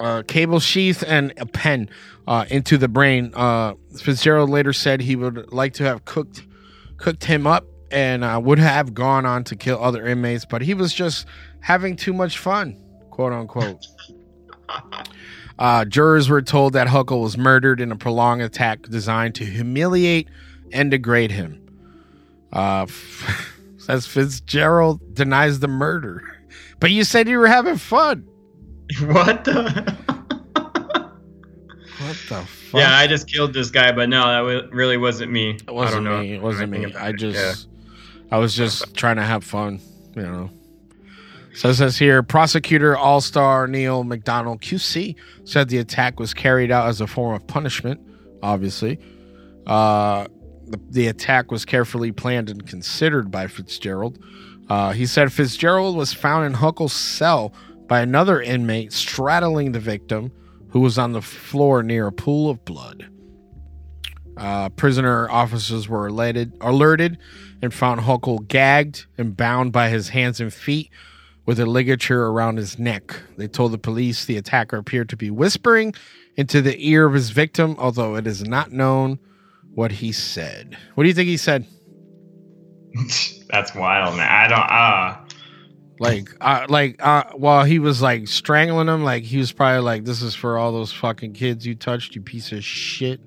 uh, 0.00 0.22
cable 0.26 0.58
sheath 0.60 1.04
and 1.06 1.34
a 1.36 1.44
pen 1.44 1.90
uh, 2.26 2.46
into 2.48 2.78
the 2.78 2.88
brain. 2.88 3.30
Uh, 3.34 3.74
Fitzgerald 4.02 4.48
later 4.48 4.72
said 4.72 5.02
he 5.02 5.14
would 5.14 5.52
like 5.52 5.74
to 5.74 5.84
have 5.84 6.06
cooked 6.06 6.46
cooked 6.96 7.24
him 7.24 7.46
up 7.46 7.66
and 7.90 8.24
uh, 8.24 8.40
would 8.42 8.58
have 8.58 8.94
gone 8.94 9.26
on 9.26 9.44
to 9.44 9.56
kill 9.56 9.78
other 9.84 10.06
inmates, 10.06 10.46
but 10.46 10.62
he 10.62 10.72
was 10.72 10.94
just 10.94 11.26
having 11.60 11.96
too 11.96 12.14
much 12.14 12.38
fun, 12.38 12.82
quote 13.10 13.32
unquote. 13.34 13.84
Uh, 15.58 15.84
jurors 15.84 16.28
were 16.28 16.42
told 16.42 16.74
that 16.74 16.86
Huckle 16.88 17.20
was 17.20 17.36
murdered 17.36 17.80
in 17.80 17.90
a 17.90 17.96
prolonged 17.96 18.42
attack 18.42 18.82
designed 18.82 19.34
to 19.36 19.44
humiliate 19.44 20.28
and 20.72 20.90
degrade 20.90 21.32
him. 21.32 21.60
Uh, 22.52 22.86
says 23.78 24.06
Fitzgerald 24.06 25.14
denies 25.14 25.60
the 25.60 25.68
murder, 25.68 26.22
but 26.78 26.90
you 26.90 27.02
said 27.04 27.28
you 27.28 27.38
were 27.38 27.48
having 27.48 27.76
fun. 27.76 28.26
What 29.02 29.44
the? 29.44 29.94
What 31.98 32.16
the 32.28 32.42
fuck? 32.46 32.80
Yeah, 32.80 32.94
I 32.96 33.06
just 33.08 33.26
killed 33.30 33.52
this 33.52 33.70
guy, 33.70 33.90
but 33.92 34.08
no, 34.08 34.24
that 34.28 34.40
wa- 34.64 34.68
really 34.74 34.96
wasn't 34.96 35.32
me. 35.32 35.50
It 35.66 35.74
wasn't 35.74 36.06
I 36.06 36.10
don't 36.10 36.16
know 36.16 36.20
me. 36.22 36.32
It 36.34 36.40
wasn't 36.42 36.70
me. 36.70 36.94
I 36.94 37.10
just, 37.12 37.66
I 38.30 38.38
was 38.38 38.54
just 38.54 38.94
trying 38.94 39.16
to 39.16 39.24
have 39.24 39.42
fun, 39.42 39.80
you 40.14 40.22
know. 40.22 40.50
So 41.58 41.70
it 41.70 41.74
says 41.74 41.98
here, 41.98 42.22
prosecutor 42.22 42.94
Alistair 42.94 43.66
Neil 43.66 44.04
McDonald 44.04 44.60
QC 44.60 45.16
said 45.42 45.68
the 45.68 45.78
attack 45.78 46.20
was 46.20 46.32
carried 46.32 46.70
out 46.70 46.86
as 46.86 47.00
a 47.00 47.06
form 47.08 47.34
of 47.34 47.44
punishment. 47.48 48.00
Obviously, 48.44 49.00
uh, 49.66 50.28
the, 50.68 50.78
the 50.90 51.08
attack 51.08 51.50
was 51.50 51.64
carefully 51.64 52.12
planned 52.12 52.48
and 52.48 52.64
considered 52.64 53.32
by 53.32 53.48
Fitzgerald. 53.48 54.20
Uh, 54.68 54.92
he 54.92 55.04
said 55.04 55.32
Fitzgerald 55.32 55.96
was 55.96 56.12
found 56.14 56.46
in 56.46 56.54
Huckle's 56.54 56.92
cell 56.92 57.52
by 57.88 58.02
another 58.02 58.40
inmate 58.40 58.92
straddling 58.92 59.72
the 59.72 59.80
victim, 59.80 60.30
who 60.68 60.78
was 60.78 60.96
on 60.96 61.10
the 61.10 61.22
floor 61.22 61.82
near 61.82 62.06
a 62.06 62.12
pool 62.12 62.48
of 62.50 62.64
blood. 62.64 63.10
Uh, 64.36 64.68
prisoner 64.68 65.28
officers 65.28 65.88
were 65.88 66.06
alerted, 66.06 66.52
alerted 66.60 67.18
and 67.60 67.74
found 67.74 68.02
Huckle 68.02 68.38
gagged 68.38 69.06
and 69.18 69.36
bound 69.36 69.72
by 69.72 69.88
his 69.88 70.10
hands 70.10 70.40
and 70.40 70.54
feet 70.54 70.92
with 71.48 71.58
a 71.58 71.64
ligature 71.64 72.26
around 72.26 72.58
his 72.58 72.78
neck. 72.78 73.22
They 73.38 73.48
told 73.48 73.72
the 73.72 73.78
police 73.78 74.26
the 74.26 74.36
attacker 74.36 74.76
appeared 74.76 75.08
to 75.08 75.16
be 75.16 75.30
whispering 75.30 75.94
into 76.36 76.60
the 76.60 76.76
ear 76.86 77.06
of 77.06 77.14
his 77.14 77.30
victim, 77.30 77.74
although 77.78 78.16
it 78.16 78.26
is 78.26 78.44
not 78.44 78.70
known 78.70 79.18
what 79.74 79.90
he 79.90 80.12
said. 80.12 80.76
What 80.94 81.04
do 81.04 81.08
you 81.08 81.14
think 81.14 81.28
he 81.28 81.38
said? 81.38 81.66
That's 83.48 83.74
wild, 83.74 84.18
man. 84.18 84.28
I 84.30 84.46
don't. 84.46 84.58
Uh, 84.60 85.16
Like, 85.98 86.28
uh, 86.42 86.66
like, 86.68 87.02
uh, 87.04 87.24
while 87.32 87.64
he 87.64 87.78
was 87.78 88.02
like 88.02 88.28
strangling 88.28 88.88
him, 88.88 89.02
like 89.02 89.22
he 89.22 89.38
was 89.38 89.50
probably 89.50 89.80
like, 89.80 90.04
"This 90.04 90.20
is 90.20 90.34
for 90.34 90.58
all 90.58 90.70
those 90.70 90.92
fucking 90.92 91.32
kids 91.32 91.66
you 91.66 91.74
touched, 91.74 92.14
you 92.14 92.20
piece 92.20 92.52
of 92.52 92.62
shit." 92.62 93.22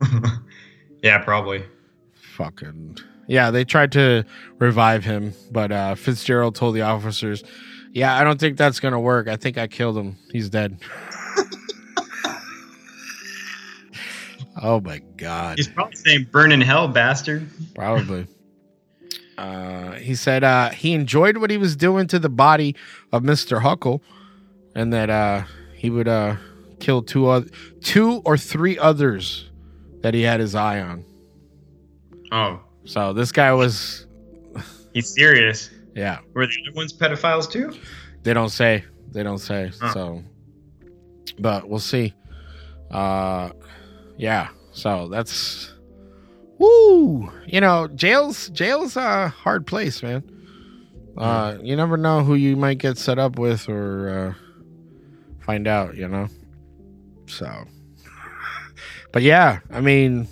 yeah, 1.02 1.18
probably. 1.18 1.64
fucking 2.12 2.96
yeah 3.28 3.50
they 3.50 3.64
tried 3.64 3.92
to 3.92 4.24
revive 4.58 5.04
him 5.04 5.32
but 5.50 5.70
uh 5.72 5.94
fitzgerald 5.94 6.54
told 6.54 6.74
the 6.74 6.82
officers 6.82 7.42
yeah 7.92 8.14
i 8.16 8.24
don't 8.24 8.38
think 8.40 8.56
that's 8.56 8.80
gonna 8.80 9.00
work. 9.00 9.28
I 9.28 9.36
think 9.36 9.58
i 9.58 9.66
killed 9.66 9.96
him. 9.96 10.16
He's 10.32 10.48
dead. 10.50 10.78
Oh 14.62 14.80
my 14.80 15.00
god. 15.16 15.58
He's 15.58 15.68
probably 15.68 15.96
saying 15.96 16.28
"burn 16.30 16.52
in 16.52 16.60
hell, 16.60 16.86
bastard." 16.88 17.48
probably. 17.74 18.26
Uh 19.36 19.92
he 19.92 20.14
said 20.14 20.44
uh 20.44 20.70
he 20.70 20.94
enjoyed 20.94 21.38
what 21.38 21.50
he 21.50 21.56
was 21.58 21.74
doing 21.74 22.06
to 22.06 22.20
the 22.20 22.28
body 22.28 22.76
of 23.12 23.22
mr 23.24 23.60
huckle 23.62 24.00
and 24.76 24.92
that 24.92 25.10
uh 25.10 25.42
he 25.74 25.90
would 25.90 26.06
uh 26.06 26.36
kill 26.78 27.02
two 27.02 27.26
other 27.26 27.48
two 27.82 28.22
or 28.24 28.36
three 28.36 28.78
others 28.78 29.50
that 30.02 30.14
he 30.14 30.22
had 30.22 30.38
his 30.38 30.54
eye 30.54 30.80
on. 30.80 31.04
Oh, 32.30 32.60
so 32.84 33.12
this 33.12 33.32
guy 33.32 33.52
was 33.52 34.06
he's 34.92 35.14
serious. 35.14 35.70
yeah 35.94 36.18
Were 36.34 36.46
the 36.46 36.56
other 36.68 36.76
ones 36.76 36.92
pedophiles 36.92 37.50
too? 37.50 37.72
They 38.22 38.32
don't 38.32 38.48
say. 38.50 38.84
They 39.12 39.22
don't 39.22 39.38
say. 39.38 39.70
Huh. 39.80 39.92
So, 39.92 40.22
but 41.38 41.68
we'll 41.68 41.78
see. 41.78 42.14
Uh, 42.90 43.50
yeah. 44.16 44.48
So 44.72 45.08
that's 45.08 45.72
woo. 46.58 47.30
You 47.46 47.60
know, 47.60 47.86
jails. 47.88 48.48
Jails 48.50 48.96
a 48.96 49.28
hard 49.28 49.66
place, 49.66 50.02
man. 50.02 50.22
Uh, 51.16 51.58
you 51.62 51.76
never 51.76 51.96
know 51.96 52.24
who 52.24 52.34
you 52.34 52.56
might 52.56 52.78
get 52.78 52.98
set 52.98 53.18
up 53.18 53.38
with 53.38 53.68
or 53.68 54.08
uh, 54.08 55.44
find 55.44 55.68
out. 55.68 55.94
You 55.96 56.08
know. 56.08 56.28
So, 57.26 57.64
but 59.12 59.22
yeah, 59.22 59.60
I 59.70 59.80
mean, 59.80 60.26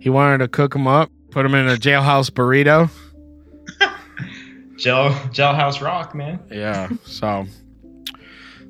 he 0.00 0.10
wanted 0.10 0.38
to 0.38 0.48
cook 0.48 0.74
him 0.74 0.86
up, 0.86 1.10
put 1.34 1.44
him 1.44 1.54
in 1.56 1.68
a 1.68 1.76
jailhouse 1.76 2.30
burrito. 2.30 2.88
Jail, 4.78 5.10
jailhouse 5.32 5.80
rock, 5.80 6.14
man. 6.14 6.38
Yeah. 6.50 6.88
So, 7.04 7.46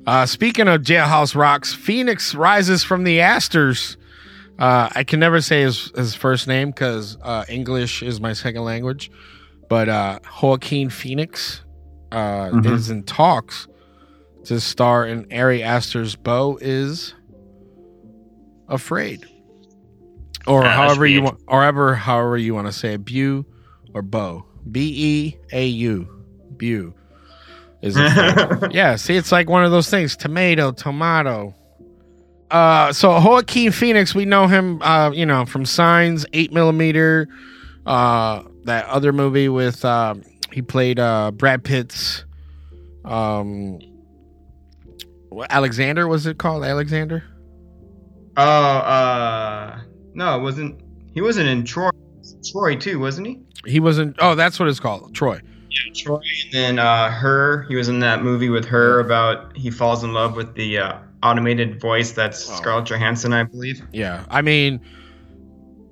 uh, 0.07 0.25
speaking 0.25 0.67
of 0.67 0.81
jailhouse 0.81 1.35
rocks, 1.35 1.73
Phoenix 1.73 2.33
rises 2.35 2.83
from 2.83 3.03
the 3.03 3.21
asters. 3.21 3.97
Uh, 4.57 4.89
I 4.95 5.03
can 5.03 5.19
never 5.19 5.41
say 5.41 5.61
his 5.63 5.91
his 5.95 6.15
first 6.15 6.47
name 6.47 6.69
because 6.71 7.17
uh, 7.21 7.43
English 7.49 8.01
is 8.03 8.19
my 8.19 8.33
second 8.33 8.63
language. 8.63 9.11
But 9.69 9.89
uh, 9.89 10.19
Joaquin 10.41 10.89
Phoenix 10.89 11.63
uh, 12.11 12.49
Mhm. 12.51 12.71
is 12.73 12.89
in 12.89 13.03
talks 13.03 13.67
to 14.45 14.59
star 14.59 15.05
in 15.05 15.27
Ari 15.33 15.61
Aster's 15.63 16.15
"Beau 16.15 16.57
is 16.61 17.13
Afraid." 18.67 19.25
Or 20.47 20.63
that 20.63 20.75
however 20.75 21.05
you 21.05 21.21
want, 21.23 21.39
or 21.47 21.63
ever 21.63 21.95
however 21.95 22.37
you 22.37 22.53
want 22.53 22.67
to 22.67 22.73
say 22.73 22.93
it, 22.93 23.05
Beau 23.05 23.45
or 23.93 24.01
Bo, 24.01 24.45
B 24.69 24.93
E 24.95 25.37
A 25.51 25.65
U, 25.65 26.07
Beau. 26.57 26.93
Is 27.81 27.95
yeah. 28.71 28.95
See, 28.95 29.15
it's 29.15 29.31
like 29.31 29.49
one 29.49 29.63
of 29.63 29.71
those 29.71 29.89
things: 29.89 30.15
tomato, 30.15 30.71
tomato. 30.71 31.53
Uh, 32.49 32.93
so 32.93 33.11
Joaquin 33.19 33.71
Phoenix, 33.71 34.13
we 34.13 34.25
know 34.25 34.47
him, 34.47 34.81
uh, 34.81 35.11
you 35.11 35.25
know, 35.25 35.45
from 35.45 35.65
Signs, 35.65 36.25
Eight 36.31 36.53
Millimeter, 36.53 37.27
uh, 37.85 38.43
that 38.65 38.85
other 38.85 39.11
movie 39.11 39.49
with 39.49 39.83
uh, 39.83 40.15
he 40.51 40.61
played 40.61 40.99
uh 40.99 41.31
Brad 41.31 41.63
Pitt's, 41.63 42.23
um, 43.03 43.79
what, 45.29 45.51
Alexander 45.51 46.07
was 46.07 46.25
it 46.27 46.37
called? 46.37 46.63
Alexander. 46.63 47.23
Oh, 48.37 48.43
uh, 48.43 49.79
no, 50.15 50.37
it 50.39 50.41
wasn't. 50.41 50.81
He 51.13 51.21
wasn't 51.21 51.47
in 51.49 51.63
Troy. 51.63 51.89
Troy 52.51 52.75
too, 52.75 52.99
wasn't 52.99 53.27
he? 53.27 53.39
He 53.65 53.79
wasn't. 53.79 54.15
Oh, 54.19 54.35
that's 54.35 54.59
what 54.59 54.67
it's 54.69 54.79
called, 54.79 55.13
Troy. 55.13 55.41
Yeah, 55.69 55.93
Troy. 55.93 56.15
And 56.45 56.53
then 56.53 56.79
uh, 56.79 57.09
her. 57.11 57.63
He 57.69 57.75
was 57.75 57.87
in 57.89 57.99
that 57.99 58.23
movie 58.23 58.49
with 58.49 58.65
her 58.65 58.99
about 58.99 59.55
he 59.55 59.69
falls 59.71 60.03
in 60.03 60.13
love 60.13 60.35
with 60.35 60.55
the 60.55 60.77
uh, 60.79 60.97
automated 61.23 61.79
voice. 61.81 62.11
That's 62.11 62.49
Oh. 62.49 62.55
Scarlett 62.55 62.85
Johansson, 62.85 63.33
I 63.33 63.43
believe. 63.43 63.81
Yeah, 63.93 64.25
I 64.29 64.41
mean, 64.41 64.79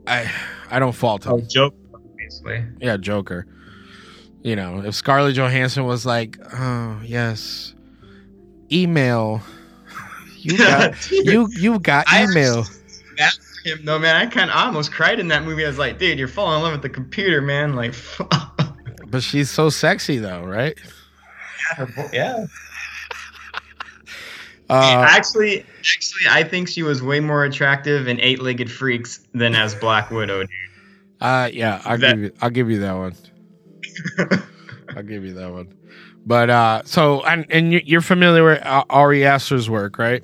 I 0.08 0.32
I 0.70 0.80
don't 0.80 0.94
fault 0.94 1.26
him. 1.26 1.34
Oh, 1.34 1.42
joke, 1.42 1.76
basically. 2.18 2.64
Yeah, 2.80 2.98
Joker. 2.98 3.46
You 4.44 4.56
know, 4.58 4.82
if 4.84 4.94
Scarlett 4.96 5.36
Johansson 5.36 5.86
was 5.86 6.06
like, 6.06 6.38
"Oh 6.54 7.00
yes, 7.04 7.74
email," 8.72 9.42
you 10.38 10.58
got 10.58 11.12
you 11.12 11.48
you 11.52 11.80
got 11.80 12.06
email. 12.14 12.66
Bad 13.18 13.32
for 13.34 13.53
him 13.66 13.86
though, 13.86 14.00
man. 14.00 14.16
I 14.16 14.26
kind 14.26 14.50
of 14.50 14.56
almost 14.56 14.92
cried 14.92 15.20
in 15.20 15.28
that 15.30 15.44
movie. 15.44 15.64
I 15.66 15.68
was 15.70 15.78
like, 15.78 15.98
dude, 16.00 16.18
you're 16.20 16.28
falling 16.28 16.58
in 16.58 16.64
love 16.64 16.72
with 16.74 16.82
the 16.82 16.90
computer, 16.90 17.42
man. 17.42 17.76
Like, 17.76 17.94
But 19.08 19.22
she's 19.24 19.50
so 19.52 19.70
sexy 19.70 20.18
though, 20.18 20.44
right? 20.44 20.78
yeah. 22.12 22.46
Uh, 24.70 25.06
actually, 25.08 25.60
actually, 25.80 26.22
I 26.30 26.44
think 26.44 26.68
she 26.68 26.84
was 26.84 27.04
way 27.04 27.20
more 27.20 27.44
attractive 27.44 28.08
in 28.08 28.20
Eight 28.22 28.42
Legged 28.42 28.72
Freaks 28.72 29.20
than 29.34 29.56
as 29.56 29.76
Black 29.76 30.10
Widow. 30.10 30.42
Dude. 30.42 30.50
uh 31.22 31.50
yeah, 31.54 31.82
I'll 31.86 31.98
That- 31.98 32.16
give 32.16 32.20
you 32.24 32.32
I'll 32.42 32.50
give 32.50 32.72
you 32.72 32.80
that 32.80 32.94
one. 32.94 33.14
I'll 34.96 35.04
give 35.04 35.24
you 35.26 35.34
that 35.34 35.52
one. 35.52 35.74
But 36.26 36.50
uh 36.50 36.82
so 36.86 37.24
and 37.26 37.46
and 37.50 37.72
you- 37.74 37.82
you're 37.86 38.02
familiar 38.02 38.44
with 38.44 38.66
uh, 38.66 38.84
Ari 38.90 39.26
Aster's 39.26 39.70
work, 39.70 39.98
right? 40.00 40.24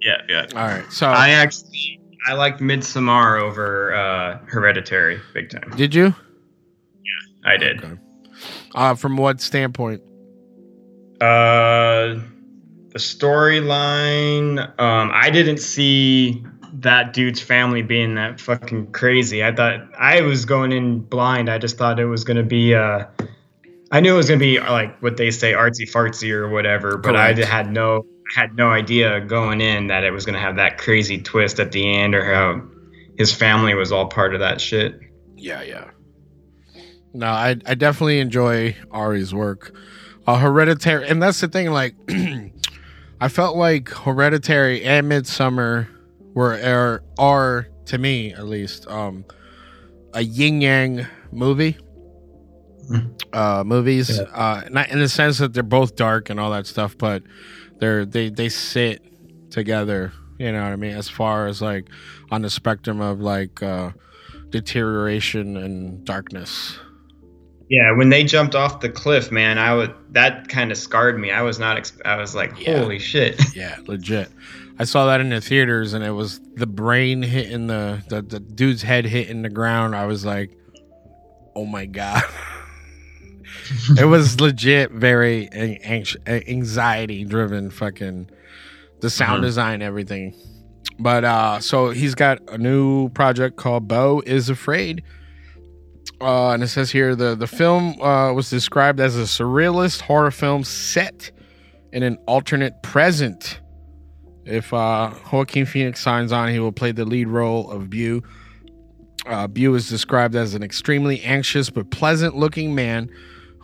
Yeah, 0.00 0.12
yeah, 0.28 0.46
yeah. 0.52 0.58
All 0.60 0.66
right. 0.68 0.90
So 0.92 1.08
I 1.08 1.30
actually 1.30 2.00
I 2.26 2.32
liked 2.34 2.60
Midsommar 2.60 3.40
over 3.40 3.94
uh, 3.94 4.38
Hereditary 4.46 5.20
big 5.32 5.50
time. 5.50 5.72
did 5.76 5.94
you? 5.94 6.06
Yeah, 6.06 7.50
I 7.52 7.56
did. 7.56 7.84
Okay. 7.84 7.94
Uh 8.74 8.94
from 8.94 9.16
what 9.16 9.40
standpoint? 9.40 10.02
Uh, 11.20 12.18
the 12.90 12.98
storyline. 12.98 14.58
Um, 14.80 15.10
I 15.14 15.30
didn't 15.30 15.58
see 15.58 16.44
that 16.74 17.12
dude's 17.12 17.40
family 17.40 17.82
being 17.82 18.16
that 18.16 18.40
fucking 18.40 18.90
crazy. 18.92 19.44
I 19.44 19.54
thought 19.54 19.80
I 19.98 20.22
was 20.22 20.44
going 20.44 20.72
in 20.72 21.00
blind. 21.00 21.48
I 21.48 21.58
just 21.58 21.78
thought 21.78 22.00
it 22.00 22.06
was 22.06 22.24
gonna 22.24 22.42
be. 22.42 22.74
Uh, 22.74 23.04
I 23.92 24.00
knew 24.00 24.14
it 24.14 24.16
was 24.16 24.28
gonna 24.28 24.40
be 24.40 24.58
uh, 24.58 24.72
like 24.72 25.00
what 25.00 25.16
they 25.16 25.30
say 25.30 25.52
artsy 25.52 25.88
fartsy 25.90 26.32
or 26.32 26.48
whatever, 26.48 26.96
but 26.96 27.14
I 27.16 27.32
had 27.32 27.70
no 27.70 28.04
had 28.34 28.56
no 28.56 28.70
idea 28.70 29.20
going 29.20 29.60
in 29.60 29.88
that 29.88 30.04
it 30.04 30.10
was 30.10 30.24
gonna 30.24 30.40
have 30.40 30.56
that 30.56 30.78
crazy 30.78 31.20
twist 31.20 31.60
at 31.60 31.72
the 31.72 31.94
end 31.94 32.14
or 32.14 32.24
how 32.24 32.62
his 33.16 33.32
family 33.32 33.74
was 33.74 33.92
all 33.92 34.06
part 34.06 34.34
of 34.34 34.40
that 34.40 34.60
shit. 34.60 34.98
Yeah, 35.36 35.62
yeah. 35.62 35.90
No, 37.12 37.26
I 37.26 37.56
I 37.66 37.74
definitely 37.74 38.20
enjoy 38.20 38.76
Ari's 38.90 39.34
work. 39.34 39.72
Uh, 40.26 40.38
Hereditary, 40.38 41.06
and 41.06 41.22
that's 41.22 41.40
the 41.40 41.48
thing. 41.48 41.70
Like, 41.70 41.94
I 43.20 43.28
felt 43.28 43.56
like 43.56 43.90
Hereditary 43.90 44.82
and 44.82 45.10
Midsommar 45.10 45.86
were 46.32 46.54
are, 46.54 47.02
are 47.18 47.68
to 47.86 47.98
me 47.98 48.32
at 48.32 48.46
least 48.46 48.88
um, 48.88 49.24
a 50.14 50.22
yin 50.22 50.60
yang 50.60 51.06
movie. 51.30 51.76
Uh, 53.32 53.64
movies, 53.64 54.20
uh, 54.20 54.62
not 54.70 54.90
in 54.90 54.98
the 54.98 55.08
sense 55.08 55.38
that 55.38 55.54
they're 55.54 55.62
both 55.62 55.96
dark 55.96 56.28
and 56.28 56.38
all 56.38 56.50
that 56.50 56.66
stuff, 56.66 56.98
but 56.98 57.22
they're 57.78 58.04
they 58.04 58.28
they 58.30 58.48
sit 58.48 59.02
together. 59.50 60.12
You 60.38 60.50
know 60.52 60.62
what 60.62 60.72
I 60.72 60.76
mean? 60.76 60.94
As 60.96 61.08
far 61.08 61.46
as 61.46 61.62
like 61.62 61.88
on 62.30 62.42
the 62.42 62.50
spectrum 62.50 63.00
of 63.00 63.20
like 63.20 63.62
uh, 63.62 63.90
deterioration 64.50 65.56
and 65.56 66.04
darkness. 66.04 66.78
Yeah, 67.70 67.92
when 67.92 68.10
they 68.10 68.24
jumped 68.24 68.54
off 68.54 68.80
the 68.80 68.88
cliff, 68.90 69.32
man, 69.32 69.58
I 69.58 69.74
would 69.74 69.94
that 70.10 70.48
kind 70.48 70.70
of 70.70 70.76
scarred 70.78 71.18
me. 71.18 71.30
I 71.30 71.42
was 71.42 71.58
not. 71.58 71.76
Ex- 71.76 71.98
I 72.04 72.16
was 72.16 72.34
like, 72.34 72.52
Yeah. 72.58 72.78
holy 72.80 72.98
shit. 72.98 73.40
Yeah, 73.56 73.76
legit. 73.86 74.28
I 74.78 74.84
saw 74.84 75.06
that 75.06 75.20
in 75.20 75.28
the 75.30 75.40
theaters, 75.40 75.92
and 75.92 76.04
it 76.04 76.10
was 76.10 76.40
the 76.56 76.66
brain 76.66 77.22
hitting 77.22 77.66
the 77.68 78.02
the, 78.08 78.22
the 78.22 78.40
dude's 78.40 78.82
head 78.82 79.04
hitting 79.06 79.42
the 79.42 79.48
ground. 79.50 79.94
I 79.96 80.06
was 80.06 80.24
like, 80.24 80.50
oh 81.54 81.64
my 81.64 81.86
god. 81.86 82.22
it 83.98 84.04
was 84.06 84.40
legit 84.40 84.90
very 84.92 85.48
anxiety 86.26 87.24
driven 87.24 87.70
fucking 87.70 88.28
the 89.00 89.10
sound 89.10 89.40
Mhm. 89.42 89.46
design 89.46 89.82
everything 89.82 90.34
but 90.98 91.24
uh 91.24 91.60
so 91.60 91.90
he's 91.90 92.14
got 92.14 92.38
a 92.48 92.58
new 92.58 93.08
project 93.10 93.56
called 93.56 93.88
beau 93.88 94.22
is 94.26 94.48
afraid 94.48 95.02
uh 96.20 96.50
and 96.50 96.62
it 96.62 96.68
says 96.68 96.90
here 96.90 97.14
the 97.16 97.34
the 97.34 97.46
film 97.46 98.00
uh 98.00 98.32
was 98.32 98.48
described 98.50 99.00
as 99.00 99.16
a 99.16 99.22
surrealist 99.22 100.00
horror 100.02 100.30
film 100.30 100.62
set 100.64 101.30
in 101.92 102.02
an 102.02 102.16
alternate 102.26 102.82
present 102.82 103.60
if 104.44 104.72
uh 104.74 105.10
joaquin 105.32 105.64
phoenix 105.66 106.00
signs 106.00 106.32
on 106.32 106.48
he 106.50 106.58
will 106.58 106.72
play 106.72 106.92
the 106.92 107.04
lead 107.04 107.28
role 107.28 107.70
of 107.70 107.88
Beau. 107.90 108.20
Uh, 109.26 109.46
Beau 109.48 109.72
is 109.72 109.88
described 109.88 110.36
as 110.36 110.54
an 110.54 110.62
extremely 110.62 111.22
anxious 111.22 111.70
but 111.70 111.90
pleasant 111.90 112.36
looking 112.36 112.74
man 112.74 113.08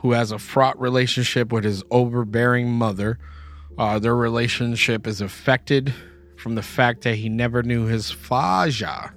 who 0.01 0.13
has 0.13 0.33
a 0.33 0.39
fraught 0.39 0.81
relationship 0.81 1.53
with 1.53 1.65
his 1.65 1.83
overbearing 1.91 2.71
mother. 2.71 3.19
Uh, 3.79 3.99
their 3.99 4.17
relationship 4.17 5.07
is 5.07 5.21
affected 5.21 5.93
from 6.37 6.55
the 6.55 6.63
fact 6.63 7.03
that 7.03 7.17
he 7.17 7.29
never 7.29 7.63
knew 7.63 7.85
his 7.85 8.11
father. 8.11 9.15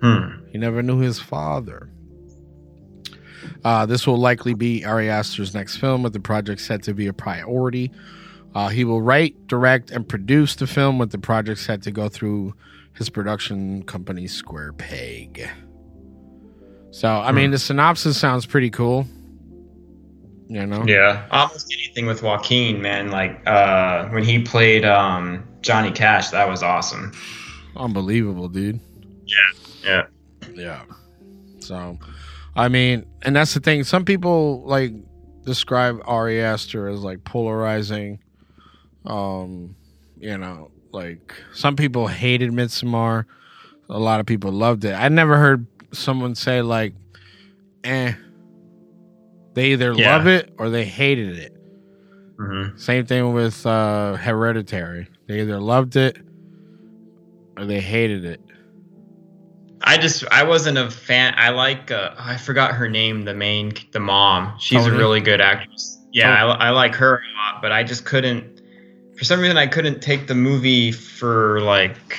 Hmm. 0.00 0.46
He 0.52 0.58
never 0.58 0.82
knew 0.82 0.98
his 0.98 1.18
father. 1.18 1.90
Uh, 3.64 3.86
this 3.86 4.06
will 4.06 4.18
likely 4.18 4.54
be 4.54 4.84
Ari 4.84 5.10
Aster's 5.10 5.54
next 5.54 5.76
film, 5.76 6.02
with 6.02 6.12
the 6.12 6.20
project 6.20 6.60
set 6.60 6.82
to 6.84 6.94
be 6.94 7.06
a 7.06 7.12
priority. 7.12 7.90
Uh, 8.54 8.68
he 8.68 8.84
will 8.84 9.02
write, 9.02 9.46
direct, 9.48 9.90
and 9.90 10.08
produce 10.08 10.54
the 10.54 10.66
film, 10.66 10.98
with 10.98 11.10
the 11.10 11.18
project 11.18 11.60
set 11.60 11.82
to 11.82 11.90
go 11.90 12.08
through 12.08 12.54
his 12.94 13.10
production 13.10 13.82
company, 13.82 14.26
Square 14.26 14.74
Peg. 14.74 15.48
So, 16.92 17.08
I 17.08 17.32
mean, 17.32 17.50
the 17.50 17.58
synopsis 17.58 18.16
sounds 18.16 18.46
pretty 18.46 18.70
cool. 18.70 19.06
You 20.48 20.66
know? 20.66 20.84
Yeah, 20.86 21.26
almost 21.30 21.72
anything 21.72 22.06
with 22.06 22.22
Joaquin, 22.22 22.80
man. 22.80 23.10
Like 23.10 23.40
uh, 23.46 24.08
when 24.10 24.22
he 24.22 24.42
played 24.42 24.84
um, 24.84 25.46
Johnny 25.60 25.90
Cash, 25.90 26.30
that 26.30 26.48
was 26.48 26.62
awesome. 26.62 27.12
Unbelievable, 27.76 28.48
dude. 28.48 28.80
Yeah. 29.26 29.36
Yeah. 29.84 30.06
Yeah. 30.54 30.82
So, 31.58 31.98
I 32.54 32.68
mean, 32.68 33.06
and 33.22 33.34
that's 33.34 33.54
the 33.54 33.60
thing. 33.60 33.82
Some 33.84 34.04
people 34.04 34.62
like 34.64 34.92
describe 35.44 36.00
Ari 36.04 36.40
Aster 36.42 36.88
as 36.88 37.00
like 37.00 37.24
polarizing. 37.24 38.20
Um, 39.04 39.74
you 40.18 40.38
know, 40.38 40.70
like 40.92 41.34
some 41.54 41.76
people 41.76 42.06
hated 42.06 42.50
Midsommar. 42.50 43.24
A 43.88 43.98
lot 43.98 44.20
of 44.20 44.26
people 44.26 44.52
loved 44.52 44.84
it. 44.84 44.92
I 44.92 45.08
never 45.08 45.36
heard 45.36 45.66
someone 45.92 46.34
say 46.34 46.62
like, 46.62 46.94
"eh." 47.84 48.14
They 49.56 49.72
either 49.72 49.94
Yeah. 49.94 50.14
love 50.14 50.26
it 50.26 50.52
or 50.58 50.68
they 50.68 50.84
hated 50.84 51.38
it. 51.38 51.52
hmm 52.38 52.76
Same 52.76 53.06
thing 53.06 53.32
with 53.32 53.64
uh, 53.64 54.16
Hereditary. 54.16 55.08
They 55.26 55.40
either 55.40 55.58
loved 55.58 55.96
it 55.96 56.18
or 57.56 57.64
they 57.64 57.80
hated 57.80 58.26
it. 58.26 58.40
I 59.80 59.96
just 59.96 60.24
I 60.30 60.42
wasn't 60.42 60.76
a 60.76 60.90
fan. 60.90 61.32
I 61.38 61.48
like 61.50 61.90
uh, 61.90 62.10
I 62.18 62.36
forgot 62.36 62.74
her 62.74 62.86
name. 62.88 63.24
The 63.24 63.32
main 63.32 63.72
the 63.92 64.00
mom. 64.00 64.52
She's 64.58 64.84
Toni? 64.84 64.94
a 64.94 64.98
really 64.98 65.20
good 65.22 65.40
actress. 65.40 65.98
Yeah, 66.12 66.44
I, 66.44 66.68
I 66.68 66.70
like 66.70 66.94
her 66.96 67.14
a 67.14 67.52
lot, 67.52 67.62
but 67.62 67.72
I 67.72 67.82
just 67.82 68.04
couldn't. 68.04 68.60
For 69.16 69.24
some 69.24 69.40
reason, 69.40 69.56
I 69.56 69.66
couldn't 69.66 70.00
take 70.02 70.26
the 70.26 70.34
movie 70.34 70.92
for 70.92 71.60
like. 71.62 72.18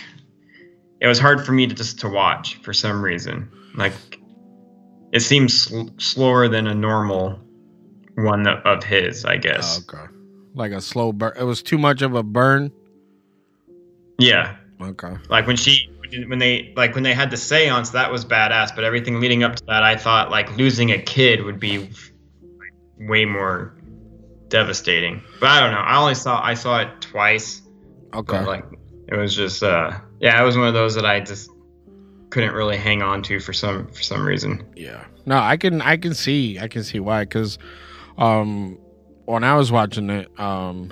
It 1.01 1.07
was 1.07 1.19
hard 1.19 1.45
for 1.45 1.51
me 1.51 1.67
to 1.67 1.75
just 1.75 1.99
to 1.99 2.09
watch 2.09 2.55
for 2.63 2.73
some 2.73 3.03
reason. 3.03 3.51
Like, 3.75 3.93
it 5.11 5.21
seems 5.21 5.61
sl- 5.61 5.89
slower 5.97 6.47
than 6.47 6.67
a 6.67 6.75
normal 6.75 7.39
one 8.15 8.47
of, 8.47 8.83
his. 8.83 9.25
I 9.25 9.37
guess. 9.37 9.79
Oh, 9.79 9.97
okay. 9.97 10.13
Like 10.53 10.71
a 10.71 10.81
slow 10.81 11.13
burn. 11.13 11.33
It 11.37 11.43
was 11.43 11.61
too 11.61 11.77
much 11.77 12.01
of 12.01 12.15
a 12.15 12.23
burn. 12.23 12.71
Yeah. 14.19 14.57
Okay. 14.81 15.15
Like 15.29 15.47
when 15.47 15.55
she 15.55 15.89
when 16.27 16.39
they 16.39 16.73
like 16.75 16.95
when 16.95 17.03
they 17.03 17.13
had 17.13 17.31
the 17.31 17.37
seance, 17.37 17.91
that 17.91 18.11
was 18.11 18.25
badass. 18.25 18.75
But 18.75 18.83
everything 18.83 19.19
leading 19.19 19.43
up 19.43 19.55
to 19.55 19.65
that, 19.65 19.83
I 19.83 19.95
thought 19.95 20.31
like 20.31 20.55
losing 20.57 20.91
a 20.91 21.01
kid 21.01 21.43
would 21.43 21.59
be 21.59 21.89
way 22.99 23.25
more 23.25 23.75
devastating. 24.47 25.21
But 25.39 25.49
I 25.49 25.59
don't 25.59 25.71
know. 25.71 25.79
I 25.79 25.97
only 25.97 26.15
saw 26.15 26.41
I 26.43 26.53
saw 26.53 26.79
it 26.81 27.01
twice. 27.01 27.61
Okay. 28.13 28.37
But, 28.37 28.47
like 28.47 28.65
it 29.07 29.15
was 29.15 29.35
just 29.35 29.63
uh 29.63 29.99
yeah, 30.19 30.41
it 30.41 30.45
was 30.45 30.57
one 30.57 30.67
of 30.67 30.73
those 30.73 30.95
that 30.95 31.05
I 31.05 31.19
just 31.19 31.51
couldn't 32.29 32.53
really 32.53 32.77
hang 32.77 33.01
on 33.01 33.21
to 33.23 33.39
for 33.39 33.53
some 33.53 33.87
for 33.87 34.01
some 34.01 34.25
reason. 34.25 34.65
Yeah. 34.75 35.05
No, 35.25 35.37
I 35.37 35.57
can 35.57 35.81
I 35.81 35.97
can 35.97 36.13
see 36.13 36.59
I 36.59 36.67
can 36.67 36.83
see 36.83 36.99
why 36.99 37.23
because 37.23 37.57
um 38.17 38.77
when 39.25 39.43
I 39.43 39.55
was 39.55 39.71
watching 39.71 40.09
it 40.09 40.27
um 40.39 40.91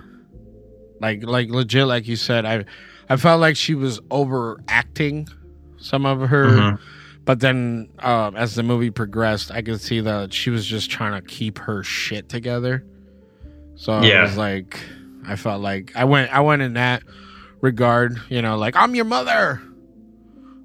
like 1.02 1.24
like 1.24 1.50
legit 1.50 1.88
like 1.88 2.08
you 2.08 2.16
said 2.16 2.46
I 2.46 2.66
I 3.10 3.18
felt 3.18 3.42
like 3.42 3.56
she 3.58 3.76
was 3.76 4.00
overacting 4.12 5.28
some 5.78 6.06
of 6.06 6.22
her 6.30 6.48
Mhm. 6.48 6.80
but 7.26 7.40
then 7.42 7.90
um 8.00 8.36
as 8.36 8.56
the 8.56 8.64
movie 8.64 8.92
progressed 8.92 9.52
I 9.52 9.62
could 9.62 9.82
see 9.82 10.00
that 10.02 10.34
she 10.34 10.50
was 10.50 10.66
just 10.66 10.90
trying 10.90 11.14
to 11.22 11.28
keep 11.28 11.58
her 11.60 11.84
shit 11.84 12.30
together. 12.30 12.84
So 13.76 14.00
it 14.00 14.06
Yeah. 14.08 14.24
was 14.24 14.38
like 14.38 14.80
I 15.28 15.36
felt 15.36 15.62
like 15.62 15.92
I 15.96 16.04
went 16.06 16.32
I 16.34 16.40
went 16.42 16.62
in 16.62 16.74
that 16.74 17.04
regard, 17.62 18.20
you 18.30 18.42
know, 18.42 18.58
like 18.58 18.76
I'm 18.76 18.96
your 18.96 19.06
mother. 19.06 19.62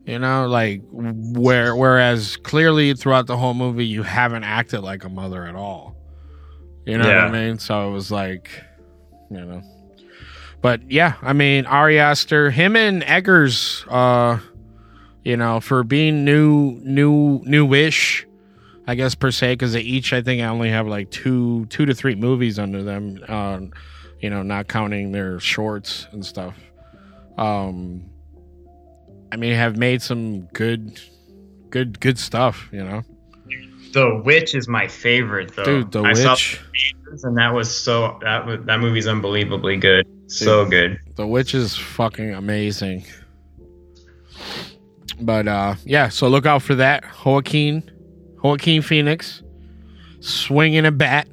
You 0.06 0.18
know, 0.18 0.48
like 0.48 0.82
where 0.90 1.76
whereas 1.76 2.36
clearly 2.38 2.94
throughout 2.94 3.26
the 3.26 3.36
whole 3.36 3.54
movie 3.54 3.86
you 3.86 4.02
haven't 4.02 4.44
acted 4.44 4.80
like 4.80 5.04
a 5.04 5.08
mother 5.08 5.46
at 5.46 5.54
all. 5.54 5.94
You 6.86 6.98
know 6.98 7.06
what 7.06 7.16
I 7.16 7.30
mean? 7.30 7.58
So 7.58 7.88
it 7.88 7.92
was 7.92 8.10
like, 8.10 8.50
you 9.30 9.44
know. 9.44 9.62
But 10.62 10.90
yeah, 10.90 11.14
I 11.22 11.32
mean 11.32 11.66
Ari 11.66 12.00
Aster, 12.00 12.50
him 12.50 12.76
and 12.76 13.02
Eggers, 13.04 13.84
uh, 13.88 14.38
you 15.24 15.36
know, 15.36 15.60
for 15.60 15.84
being 15.84 16.24
new, 16.24 16.80
new, 16.82 17.40
newish, 17.44 18.26
I 18.86 18.94
guess 18.94 19.14
per 19.14 19.30
se, 19.30 19.52
because 19.52 19.74
they 19.74 19.80
each, 19.80 20.12
I 20.12 20.22
think, 20.22 20.42
I 20.42 20.46
only 20.46 20.70
have 20.70 20.86
like 20.86 21.10
two, 21.10 21.66
two 21.66 21.86
to 21.86 21.94
three 21.94 22.14
movies 22.14 22.58
under 22.58 22.82
them. 22.82 23.22
Uh, 23.28 23.60
you 24.20 24.28
know, 24.28 24.42
not 24.42 24.68
counting 24.68 25.12
their 25.12 25.40
shorts 25.40 26.06
and 26.12 26.24
stuff. 26.24 26.54
Um, 27.38 28.09
I 29.32 29.36
mean, 29.36 29.54
have 29.54 29.76
made 29.76 30.02
some 30.02 30.42
good, 30.46 31.00
good, 31.70 32.00
good 32.00 32.18
stuff. 32.18 32.68
You 32.72 32.84
know, 32.84 33.02
The 33.92 34.20
Witch 34.24 34.54
is 34.54 34.68
my 34.68 34.88
favorite 34.88 35.54
though. 35.54 35.64
dude, 35.64 35.92
The 35.92 36.02
I 36.02 36.12
saw 36.14 36.32
Witch, 36.32 36.60
the 37.12 37.28
and 37.28 37.36
that 37.38 37.54
was 37.54 37.74
so 37.74 38.18
that 38.22 38.46
was, 38.46 38.58
that 38.64 38.80
movie's 38.80 39.06
unbelievably 39.06 39.76
good. 39.78 40.06
So 40.26 40.64
good. 40.66 40.98
The 41.16 41.26
Witch 41.26 41.54
is 41.54 41.76
fucking 41.76 42.34
amazing. 42.34 43.04
But 45.20 45.48
uh, 45.48 45.74
yeah, 45.84 46.08
so 46.08 46.28
look 46.28 46.46
out 46.46 46.62
for 46.62 46.74
that. 46.76 47.04
Joaquin, 47.24 47.88
Joaquin 48.42 48.80
Phoenix, 48.82 49.42
swinging 50.20 50.86
a 50.86 50.92
bat, 50.92 51.28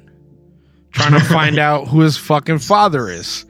trying 0.92 1.12
to 1.12 1.20
find 1.20 1.58
out 1.60 1.88
who 1.88 2.00
his 2.00 2.16
fucking 2.16 2.58
father 2.58 3.08
is. 3.08 3.44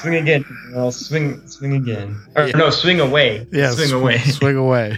Swing 0.00 0.14
again. 0.14 0.44
Well, 0.74 0.90
swing 0.92 1.46
swing 1.46 1.74
again. 1.74 2.20
Or, 2.36 2.46
Yeah. 2.46 2.56
No, 2.56 2.70
swing 2.70 3.00
away. 3.00 3.46
Yeah, 3.52 3.70
swing 3.70 3.88
sw- 3.88 3.92
away. 3.92 4.18
swing 4.18 4.56
away. 4.56 4.96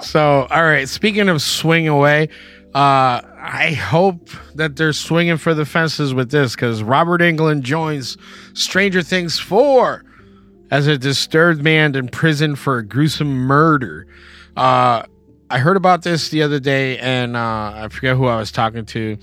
so, 0.00 0.46
all 0.50 0.62
right. 0.64 0.88
Speaking 0.88 1.28
of 1.28 1.42
swing 1.42 1.88
away, 1.88 2.28
uh, 2.74 3.20
I 3.44 3.72
hope 3.78 4.30
that 4.54 4.76
they're 4.76 4.92
swinging 4.92 5.36
for 5.36 5.54
the 5.54 5.64
fences 5.64 6.14
with 6.14 6.30
this 6.30 6.54
because 6.54 6.82
Robert 6.82 7.20
Englund 7.20 7.62
joins 7.62 8.16
Stranger 8.54 9.02
Things 9.02 9.38
four 9.38 10.04
as 10.70 10.86
a 10.86 10.96
disturbed 10.96 11.62
man 11.62 11.94
in 11.94 12.08
prison 12.08 12.56
for 12.56 12.78
a 12.78 12.86
gruesome 12.86 13.28
murder. 13.32 14.06
Uh, 14.56 15.02
I 15.50 15.58
heard 15.58 15.76
about 15.76 16.02
this 16.02 16.30
the 16.30 16.42
other 16.42 16.60
day, 16.60 16.98
and 16.98 17.36
uh, 17.36 17.72
I 17.74 17.88
forget 17.90 18.16
who 18.16 18.26
I 18.26 18.38
was 18.38 18.50
talking 18.50 18.86
to. 18.86 19.18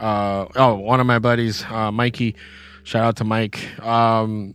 Uh, 0.00 0.46
oh, 0.56 0.74
one 0.76 1.00
of 1.00 1.06
my 1.06 1.18
buddies, 1.18 1.64
uh, 1.64 1.90
Mikey. 1.92 2.34
Shout 2.86 3.02
out 3.02 3.16
to 3.16 3.24
Mike. 3.24 3.80
Um, 3.84 4.54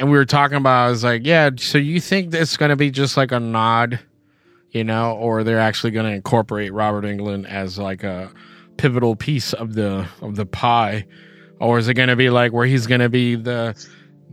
and 0.00 0.10
we 0.10 0.18
were 0.18 0.24
talking 0.24 0.56
about 0.56 0.86
I 0.86 0.90
was 0.90 1.04
like, 1.04 1.24
yeah, 1.24 1.50
so 1.56 1.78
you 1.78 2.00
think 2.00 2.34
it's 2.34 2.56
going 2.56 2.70
to 2.70 2.76
be 2.76 2.90
just 2.90 3.16
like 3.16 3.30
a 3.30 3.38
nod, 3.38 4.00
you 4.72 4.82
know, 4.82 5.12
or 5.12 5.44
they're 5.44 5.60
actually 5.60 5.92
going 5.92 6.06
to 6.06 6.12
incorporate 6.12 6.72
Robert 6.72 7.04
Englund 7.04 7.46
as 7.46 7.78
like 7.78 8.02
a 8.02 8.32
pivotal 8.78 9.14
piece 9.14 9.52
of 9.52 9.74
the 9.74 10.08
of 10.22 10.34
the 10.34 10.44
pie, 10.44 11.06
or 11.60 11.78
is 11.78 11.86
it 11.86 11.94
going 11.94 12.08
to 12.08 12.16
be 12.16 12.30
like 12.30 12.52
where 12.52 12.66
he's 12.66 12.88
going 12.88 13.00
to 13.00 13.08
be 13.08 13.36
the 13.36 13.80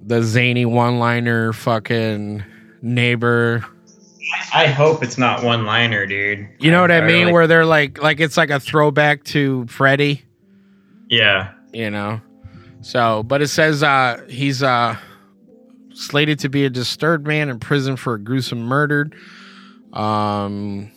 the 0.03 0.23
zany 0.23 0.65
one-liner 0.65 1.53
fucking 1.53 2.43
neighbor? 2.81 3.63
I 4.55 4.65
hope 4.65 5.03
it's 5.03 5.19
not 5.19 5.43
one 5.43 5.67
liner, 5.67 6.07
dude. 6.07 6.49
You 6.57 6.71
know 6.71 6.81
what 6.81 6.89
I, 6.89 7.01
mean? 7.01 7.07
really- 7.07 7.31
where 7.31 7.45
they're 7.45 7.63
like 7.63 8.01
like 8.01 8.19
it's 8.19 8.37
like 8.37 8.49
a 8.49 8.59
throwback 8.59 9.23
to 9.25 9.67
Freddy. 9.67 10.23
yeah. 11.09 11.51
you 11.71 11.91
know. 11.91 12.21
So, 12.85 13.23
but 13.23 13.41
it 13.41 13.47
says 13.47 13.81
uh 13.81 14.23
he's 14.29 14.61
uh 14.61 14.95
slated 15.95 16.37
to 16.39 16.49
be 16.49 16.65
a 16.65 16.69
disturbed 16.69 17.25
man 17.25 17.49
in 17.49 17.59
prison 17.59 17.95
for 17.95 18.13
a 18.13 18.19
gruesome 18.19 18.61
murder. 18.61 19.09
Um 19.91 20.91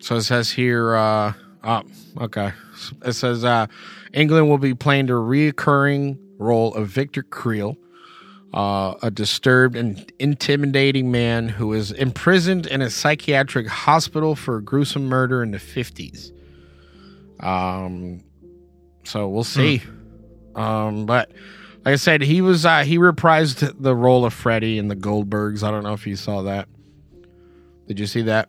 so 0.00 0.16
it 0.16 0.22
says 0.22 0.50
here 0.50 0.96
uh 0.96 1.34
oh, 1.62 1.82
okay. 2.22 2.54
It 3.04 3.12
says 3.12 3.44
uh 3.44 3.66
Englund 4.14 4.48
will 4.48 4.56
be 4.56 4.72
playing 4.72 5.06
the 5.06 5.12
reoccurring 5.12 6.18
role 6.38 6.72
of 6.74 6.88
Victor 6.88 7.22
Creel. 7.22 7.76
Uh, 8.54 8.94
a 9.02 9.10
disturbed 9.10 9.74
and 9.74 10.12
intimidating 10.20 11.10
man 11.10 11.48
who 11.48 11.72
is 11.72 11.90
imprisoned 11.90 12.66
in 12.66 12.80
a 12.80 12.88
psychiatric 12.88 13.66
hospital 13.66 14.36
for 14.36 14.58
a 14.58 14.62
gruesome 14.62 15.06
murder 15.06 15.42
in 15.42 15.50
the 15.50 15.58
50s. 15.58 16.30
Um, 17.40 18.22
so 19.02 19.28
we'll 19.28 19.42
see. 19.42 19.82
Um, 20.56 21.06
but 21.06 21.30
like 21.84 21.92
I 21.92 21.96
said, 21.96 22.22
he 22.22 22.40
was 22.40 22.64
uh, 22.64 22.84
he 22.84 22.98
reprised 22.98 23.74
the 23.80 23.94
role 23.94 24.24
of 24.24 24.32
Freddy 24.32 24.78
in 24.78 24.88
the 24.88 24.96
Goldbergs. 24.96 25.62
I 25.62 25.70
don't 25.70 25.82
know 25.82 25.92
if 25.92 26.06
you 26.06 26.16
saw 26.16 26.42
that. 26.42 26.68
Did 27.86 28.00
you 28.00 28.06
see 28.06 28.22
that? 28.22 28.48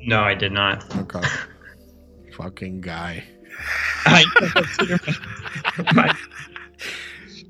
No, 0.00 0.20
I 0.20 0.34
did 0.34 0.52
not. 0.52 0.84
Okay. 0.96 1.22
Fucking 2.36 2.80
guy. 2.80 3.24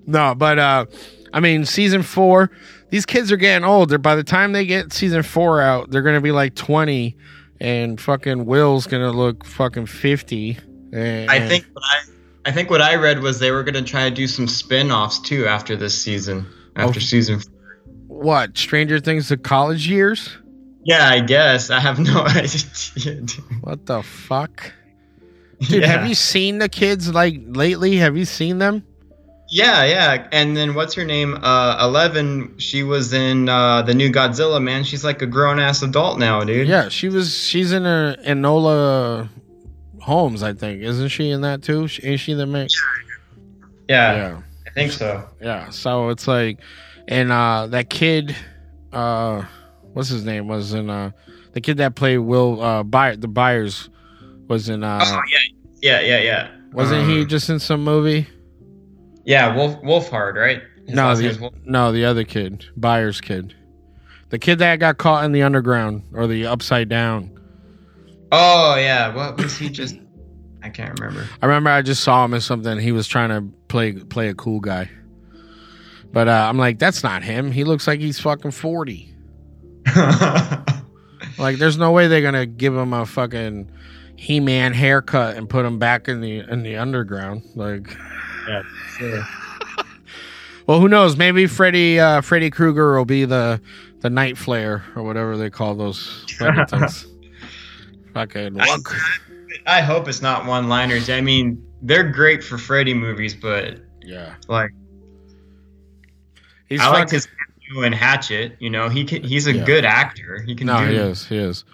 No, 0.06 0.34
but 0.34 0.58
uh 0.58 0.86
I 1.32 1.40
mean 1.40 1.64
season 1.64 2.02
four, 2.02 2.50
these 2.90 3.06
kids 3.06 3.32
are 3.32 3.36
getting 3.36 3.64
older. 3.64 3.98
By 3.98 4.14
the 4.14 4.24
time 4.24 4.52
they 4.52 4.66
get 4.66 4.92
season 4.92 5.22
four 5.22 5.60
out, 5.60 5.90
they're 5.90 6.02
gonna 6.02 6.20
be 6.20 6.32
like 6.32 6.54
twenty 6.54 7.16
and 7.60 8.00
fucking 8.00 8.44
Will's 8.44 8.86
gonna 8.86 9.12
look 9.12 9.44
fucking 9.44 9.86
fifty. 9.86 10.58
And, 10.92 11.30
I 11.30 11.46
think 11.48 11.66
I 11.76 12.02
I 12.44 12.50
think 12.52 12.70
what 12.70 12.82
I 12.82 12.96
read 12.96 13.20
was 13.20 13.38
they 13.38 13.50
were 13.52 13.62
gonna 13.62 13.82
try 13.82 14.08
to 14.08 14.14
do 14.14 14.26
some 14.26 14.48
spin-offs 14.48 15.20
too 15.20 15.46
after 15.46 15.76
this 15.76 16.00
season. 16.00 16.46
After 16.76 16.98
Oh. 16.98 17.02
season 17.02 17.40
what, 18.08 18.56
Stranger 18.56 19.00
Things 19.00 19.28
the 19.28 19.36
college 19.36 19.88
years? 19.88 20.30
Yeah, 20.84 21.08
I 21.08 21.20
guess. 21.20 21.70
I 21.70 21.80
have 21.80 21.98
no 21.98 22.22
idea. 22.26 23.22
What 23.62 23.86
the 23.86 24.02
fuck? 24.02 24.72
Dude, 25.60 25.82
yeah. 25.82 25.86
have 25.88 26.06
you 26.08 26.14
seen 26.14 26.58
the 26.58 26.68
kids 26.68 27.12
like 27.12 27.40
lately? 27.46 27.96
Have 27.96 28.16
you 28.16 28.24
seen 28.24 28.58
them? 28.58 28.84
Yeah, 29.48 29.84
yeah. 29.84 30.28
And 30.32 30.56
then 30.56 30.74
what's 30.74 30.94
her 30.94 31.04
name? 31.04 31.34
Uh, 31.42 31.78
Eleven. 31.84 32.58
She 32.58 32.82
was 32.82 33.12
in 33.12 33.48
uh, 33.48 33.82
the 33.82 33.92
new 33.94 34.10
Godzilla. 34.10 34.62
Man, 34.62 34.82
she's 34.84 35.04
like 35.04 35.20
a 35.22 35.26
grown 35.26 35.58
ass 35.58 35.82
adult 35.82 36.18
now, 36.18 36.42
dude. 36.44 36.66
Yeah, 36.68 36.88
she 36.88 37.08
was 37.08 37.36
she's 37.36 37.70
in 37.72 37.84
a 37.86 38.16
Enola 38.26 39.28
Holmes, 40.02 40.42
I 40.42 40.52
think. 40.52 40.82
Isn't 40.82 41.08
she 41.08 41.30
in 41.30 41.40
that 41.42 41.62
too? 41.62 41.88
Ain't 42.02 42.20
she 42.20 42.34
the 42.34 42.46
main? 42.46 42.68
yeah, 43.88 44.14
Yeah. 44.16 44.40
I 44.66 44.70
think 44.70 44.92
so. 44.92 45.28
Yeah, 45.40 45.70
so 45.70 46.08
it's 46.10 46.26
like, 46.26 46.60
and 47.08 47.30
uh 47.30 47.66
that 47.70 47.90
kid, 47.90 48.34
uh, 48.92 49.44
what's 49.92 50.08
his 50.08 50.24
name 50.24 50.48
was 50.48 50.72
in 50.74 50.88
uh 50.90 51.10
the 51.52 51.60
kid 51.60 51.76
that 51.78 51.94
played 51.94 52.18
Will 52.18 52.60
uh 52.62 52.82
Buy 52.82 53.16
the 53.16 53.28
Byers 53.28 53.90
was 54.48 54.68
in 54.68 54.82
uh 54.82 55.00
oh 55.02 55.20
yeah, 55.30 55.38
yeah, 55.82 56.00
yeah, 56.00 56.18
yeah. 56.20 56.50
wasn't 56.72 57.06
he 57.08 57.22
Um, 57.22 57.28
just 57.28 57.48
in 57.50 57.58
some 57.58 57.84
movie? 57.84 58.26
Yeah, 59.24 59.54
Wolf 59.54 59.80
Wolfhard, 59.82 60.34
right? 60.34 60.62
His 60.86 60.94
No, 60.96 61.14
the, 61.14 61.38
Wolf- 61.40 61.54
no, 61.64 61.92
the 61.92 62.04
other 62.06 62.24
kid, 62.24 62.64
Byers 62.76 63.20
kid, 63.20 63.54
the 64.30 64.38
kid 64.38 64.58
that 64.60 64.76
got 64.80 64.98
caught 64.98 65.24
in 65.24 65.32
the 65.32 65.42
underground 65.42 66.02
or 66.12 66.26
the 66.26 66.46
upside 66.46 66.88
down. 66.88 67.30
Oh 68.32 68.74
yeah, 68.76 69.14
what 69.14 69.36
was 69.36 69.56
he 69.56 69.68
just? 69.68 69.96
I 70.62 70.70
can't 70.70 70.98
remember. 70.98 71.28
I 71.40 71.46
remember 71.46 71.70
I 71.70 71.82
just 71.82 72.02
saw 72.02 72.24
him 72.24 72.34
in 72.34 72.40
something. 72.40 72.78
He 72.78 72.92
was 72.92 73.06
trying 73.06 73.28
to 73.28 73.56
play 73.68 73.92
play 73.92 74.28
a 74.28 74.34
cool 74.34 74.60
guy, 74.60 74.90
but 76.12 76.28
uh, 76.28 76.46
I'm 76.48 76.58
like, 76.58 76.78
that's 76.78 77.02
not 77.02 77.22
him. 77.22 77.52
He 77.52 77.64
looks 77.64 77.86
like 77.86 78.00
he's 78.00 78.18
fucking 78.18 78.52
forty. 78.52 79.14
Like, 81.38 81.58
there's 81.58 81.78
no 81.78 81.90
way 81.92 82.08
they're 82.08 82.22
gonna 82.22 82.46
give 82.46 82.74
him 82.74 82.92
a 82.92 83.06
fucking 83.06 83.70
He-Man 84.16 84.74
haircut 84.74 85.36
and 85.36 85.48
put 85.48 85.64
him 85.64 85.78
back 85.78 86.08
in 86.08 86.20
the 86.20 86.40
in 86.40 86.62
the 86.62 86.76
underground. 86.76 87.42
Like, 87.54 87.96
yeah, 88.48 88.62
sure. 88.96 89.22
Well, 90.68 90.78
who 90.78 90.88
knows? 90.88 91.16
Maybe 91.16 91.48
Freddy 91.48 91.98
uh, 91.98 92.20
Freddy 92.20 92.48
Krueger 92.48 92.96
will 92.96 93.04
be 93.04 93.24
the 93.24 93.60
the 93.98 94.08
night 94.08 94.38
flare 94.38 94.84
or 94.94 95.02
whatever 95.02 95.36
they 95.36 95.50
call 95.50 95.74
those 95.74 96.24
things. 96.68 97.04
Fucking 98.14 98.60
I, 98.60 98.66
look. 98.66 98.94
I 99.66 99.80
hope 99.80 100.08
it's 100.08 100.22
not 100.22 100.46
one 100.46 100.68
liners. 100.68 101.08
I 101.10 101.20
mean, 101.20 101.64
they're 101.82 102.10
great 102.10 102.42
for 102.44 102.58
Freddy 102.58 102.94
movies, 102.94 103.34
but 103.34 103.78
Yeah. 104.02 104.34
like 104.48 104.70
He's 106.68 106.80
I 106.80 106.88
like 106.88 106.94
fucking- 107.04 107.14
his 107.16 107.28
cameo 107.68 107.82
in 107.86 107.92
Hatchet. 107.92 108.56
You 108.58 108.70
know, 108.70 108.88
he 108.88 109.04
can, 109.04 109.22
he's 109.22 109.46
a 109.46 109.52
Yeah. 109.54 109.64
good 109.64 109.84
actor. 109.84 110.42
He 110.46 110.54
can 110.54 110.66
No, 110.68 110.80
do. 110.84 110.90
he 110.90 110.96
is. 110.96 111.26
He 111.26 111.36
is. 111.36 111.64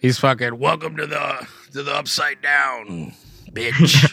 He's 0.00 0.18
fucking 0.18 0.58
welcome 0.58 0.96
to 0.96 1.06
the 1.06 1.46
to 1.72 1.82
the 1.82 1.92
upside 1.94 2.40
down, 2.42 3.12
bitch. 3.52 4.10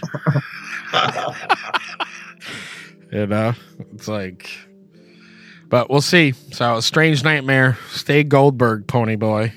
you 3.11 3.27
know, 3.27 3.53
it's 3.93 4.07
like, 4.07 4.49
but 5.69 5.89
we'll 5.89 6.01
see. 6.01 6.31
So, 6.51 6.79
strange 6.79 7.23
nightmare. 7.23 7.77
Stay 7.89 8.23
Goldberg, 8.23 8.87
Pony 8.87 9.15
Boy. 9.15 9.53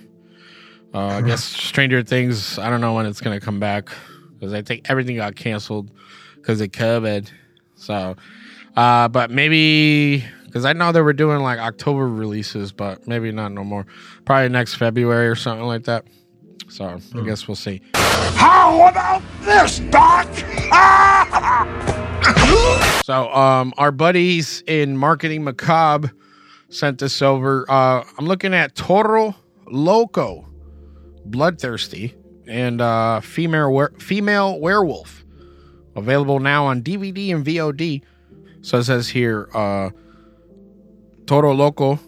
Uh, 0.96 1.08
I 1.08 1.20
guess 1.20 1.44
Stranger 1.44 2.02
Things. 2.02 2.58
I 2.58 2.70
don't 2.70 2.80
know 2.80 2.94
when 2.94 3.04
it's 3.04 3.20
gonna 3.20 3.38
come 3.38 3.60
back 3.60 3.90
because 4.32 4.54
I 4.54 4.62
think 4.62 4.88
everything 4.88 5.16
got 5.16 5.36
canceled 5.36 5.90
because 6.36 6.58
of 6.62 6.70
COVID. 6.70 7.30
So, 7.74 8.16
uh, 8.76 9.08
but 9.08 9.30
maybe 9.30 10.24
because 10.46 10.64
I 10.64 10.72
know 10.72 10.92
they 10.92 11.02
were 11.02 11.12
doing 11.12 11.40
like 11.40 11.58
October 11.58 12.08
releases, 12.08 12.72
but 12.72 13.06
maybe 13.06 13.30
not 13.30 13.52
no 13.52 13.62
more. 13.62 13.84
Probably 14.24 14.48
next 14.48 14.76
February 14.76 15.28
or 15.28 15.34
something 15.34 15.66
like 15.66 15.84
that. 15.84 16.06
So 16.70 16.98
I 17.14 17.20
guess 17.20 17.46
we'll 17.46 17.56
see. 17.56 17.82
How 17.94 18.88
about 18.88 19.22
this, 19.42 19.80
Doc? 19.90 20.26
So 23.04 23.32
um, 23.32 23.72
our 23.78 23.92
buddies 23.92 24.64
in 24.66 24.96
Marketing 24.96 25.44
Macabre 25.44 26.10
sent 26.70 26.98
this 26.98 27.22
over. 27.22 27.64
Uh, 27.70 28.02
I'm 28.18 28.26
looking 28.26 28.52
at 28.52 28.74
Toro 28.74 29.36
Loco, 29.70 30.44
Bloodthirsty, 31.30 32.14
and 32.46 32.80
uh, 32.80 33.20
female 33.20 33.72
were- 33.72 33.94
female 33.98 34.58
werewolf, 34.60 35.24
available 35.94 36.40
now 36.40 36.66
on 36.66 36.82
DVD 36.82 37.34
and 37.34 37.44
VOD. 37.44 38.02
So 38.62 38.78
it 38.78 38.84
says 38.84 39.08
here, 39.08 39.48
uh, 39.54 39.90
Toro 41.26 41.52
Loco, 41.54 41.98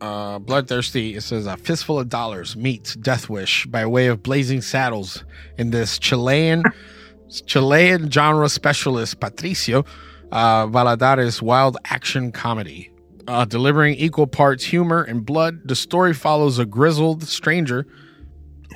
uh, 0.00 0.38
Bloodthirsty. 0.38 1.14
It 1.16 1.22
says 1.22 1.46
a 1.46 1.56
fistful 1.56 1.98
of 1.98 2.08
dollars 2.08 2.56
meets 2.56 2.94
Death 2.96 3.28
Wish 3.28 3.66
by 3.66 3.84
way 3.86 4.06
of 4.06 4.22
Blazing 4.22 4.60
Saddles 4.62 5.24
in 5.58 5.70
this 5.70 5.98
Chilean 5.98 6.62
Chilean 7.46 8.10
genre 8.10 8.48
specialist 8.48 9.20
Patricio 9.20 9.84
uh, 10.32 10.66
Valladares 10.66 11.42
wild 11.42 11.76
action 11.84 12.32
comedy. 12.32 12.90
Uh, 13.28 13.44
delivering 13.44 13.94
equal 13.94 14.26
parts 14.26 14.64
humor 14.64 15.02
and 15.02 15.24
blood, 15.24 15.60
the 15.64 15.76
story 15.76 16.12
follows 16.12 16.58
a 16.58 16.66
grizzled 16.66 17.22
stranger 17.22 17.86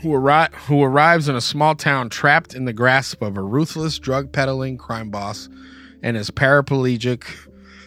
who, 0.04 0.10
arri- 0.10 0.52
who 0.54 0.82
arrives 0.82 1.28
in 1.30 1.34
a 1.34 1.40
small 1.40 1.74
town 1.74 2.10
trapped 2.10 2.54
in 2.54 2.66
the 2.66 2.74
grasp 2.74 3.22
of 3.22 3.38
a 3.38 3.42
ruthless 3.42 3.98
drug 3.98 4.30
peddling 4.32 4.76
crime 4.76 5.10
boss 5.10 5.48
and 6.02 6.14
his 6.14 6.30
paraplegic, 6.30 7.24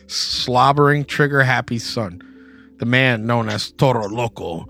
slobbering, 0.08 1.06
trigger 1.06 1.44
happy 1.44 1.78
son. 1.78 2.20
The 2.80 2.88
man 2.88 3.28
known 3.28 3.50
as 3.50 3.72
Toro 3.72 4.08
Loco 4.08 4.68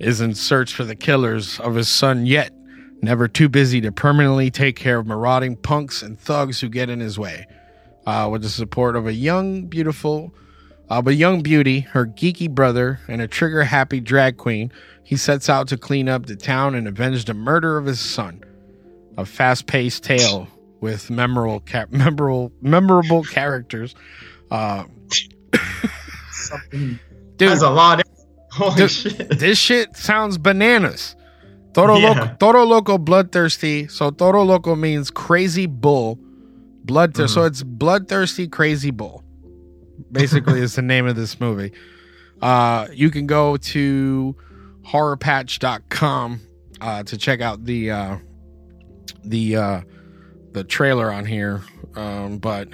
is 0.00 0.20
in 0.20 0.34
search 0.34 0.74
for 0.74 0.84
the 0.84 0.96
killers 0.96 1.60
of 1.60 1.76
his 1.76 1.88
son, 1.88 2.26
yet 2.26 2.52
never 3.00 3.28
too 3.28 3.48
busy 3.48 3.80
to 3.80 3.92
permanently 3.92 4.50
take 4.50 4.74
care 4.74 4.98
of 4.98 5.06
marauding 5.06 5.54
punks 5.54 6.02
and 6.02 6.18
thugs 6.18 6.60
who 6.60 6.68
get 6.68 6.90
in 6.90 6.98
his 6.98 7.16
way. 7.16 7.46
Uh, 8.06 8.28
with 8.28 8.42
the 8.42 8.48
support 8.48 8.96
of 8.96 9.06
a 9.06 9.12
young, 9.12 9.66
beautiful, 9.66 10.34
uh, 10.90 11.02
but 11.02 11.16
young 11.16 11.42
beauty, 11.42 11.80
her 11.80 12.06
geeky 12.06 12.50
brother, 12.50 13.00
and 13.08 13.20
a 13.20 13.28
trigger 13.28 13.64
happy 13.64 14.00
drag 14.00 14.36
queen, 14.36 14.72
he 15.04 15.16
sets 15.16 15.48
out 15.48 15.68
to 15.68 15.76
clean 15.76 16.08
up 16.08 16.26
the 16.26 16.36
town 16.36 16.74
and 16.74 16.86
avenge 16.88 17.24
the 17.24 17.34
murder 17.34 17.76
of 17.78 17.86
his 17.86 18.00
son. 18.00 18.42
A 19.16 19.24
fast 19.24 19.66
paced 19.66 20.04
tale 20.04 20.46
with 20.80 21.10
memorable, 21.10 21.60
ca- 21.60 21.86
memorable, 21.90 22.52
memorable 22.62 23.24
characters. 23.24 23.94
Uh, 24.50 24.84
dude, 26.70 26.98
That's 27.38 27.62
a 27.62 27.70
lot. 27.70 28.00
Of, 28.00 28.06
holy 28.52 28.76
Dude, 28.76 28.90
shit! 28.90 29.38
this 29.38 29.58
shit 29.58 29.96
sounds 29.96 30.38
bananas. 30.38 31.16
Toro 31.74 31.96
Yeah. 31.96 32.08
Loco, 32.10 32.36
Toro 32.38 32.64
Loco, 32.64 32.98
bloodthirsty. 32.98 33.88
So 33.88 34.10
Toro 34.10 34.42
Loco 34.44 34.74
means 34.74 35.10
crazy 35.10 35.66
bull, 35.66 36.18
bloodthirsty. 36.84 37.34
So 37.34 37.44
it's 37.44 37.62
bloodthirsty, 37.62 38.48
crazy 38.48 38.90
bull. 38.90 39.22
Basically, 40.10 40.60
is 40.60 40.74
the 40.74 40.82
name 40.82 41.06
of 41.06 41.16
this 41.16 41.40
movie. 41.40 41.72
Uh, 42.40 42.86
you 42.92 43.10
can 43.10 43.26
go 43.26 43.56
to 43.56 44.36
horrorpatch.com 44.86 46.40
uh, 46.80 47.02
to 47.02 47.16
check 47.18 47.40
out 47.40 47.64
the 47.64 47.90
uh, 47.90 48.16
the 49.24 49.56
uh, 49.56 49.80
the 50.52 50.64
trailer 50.64 51.12
on 51.12 51.24
here. 51.24 51.62
Um, 51.94 52.38
but 52.38 52.68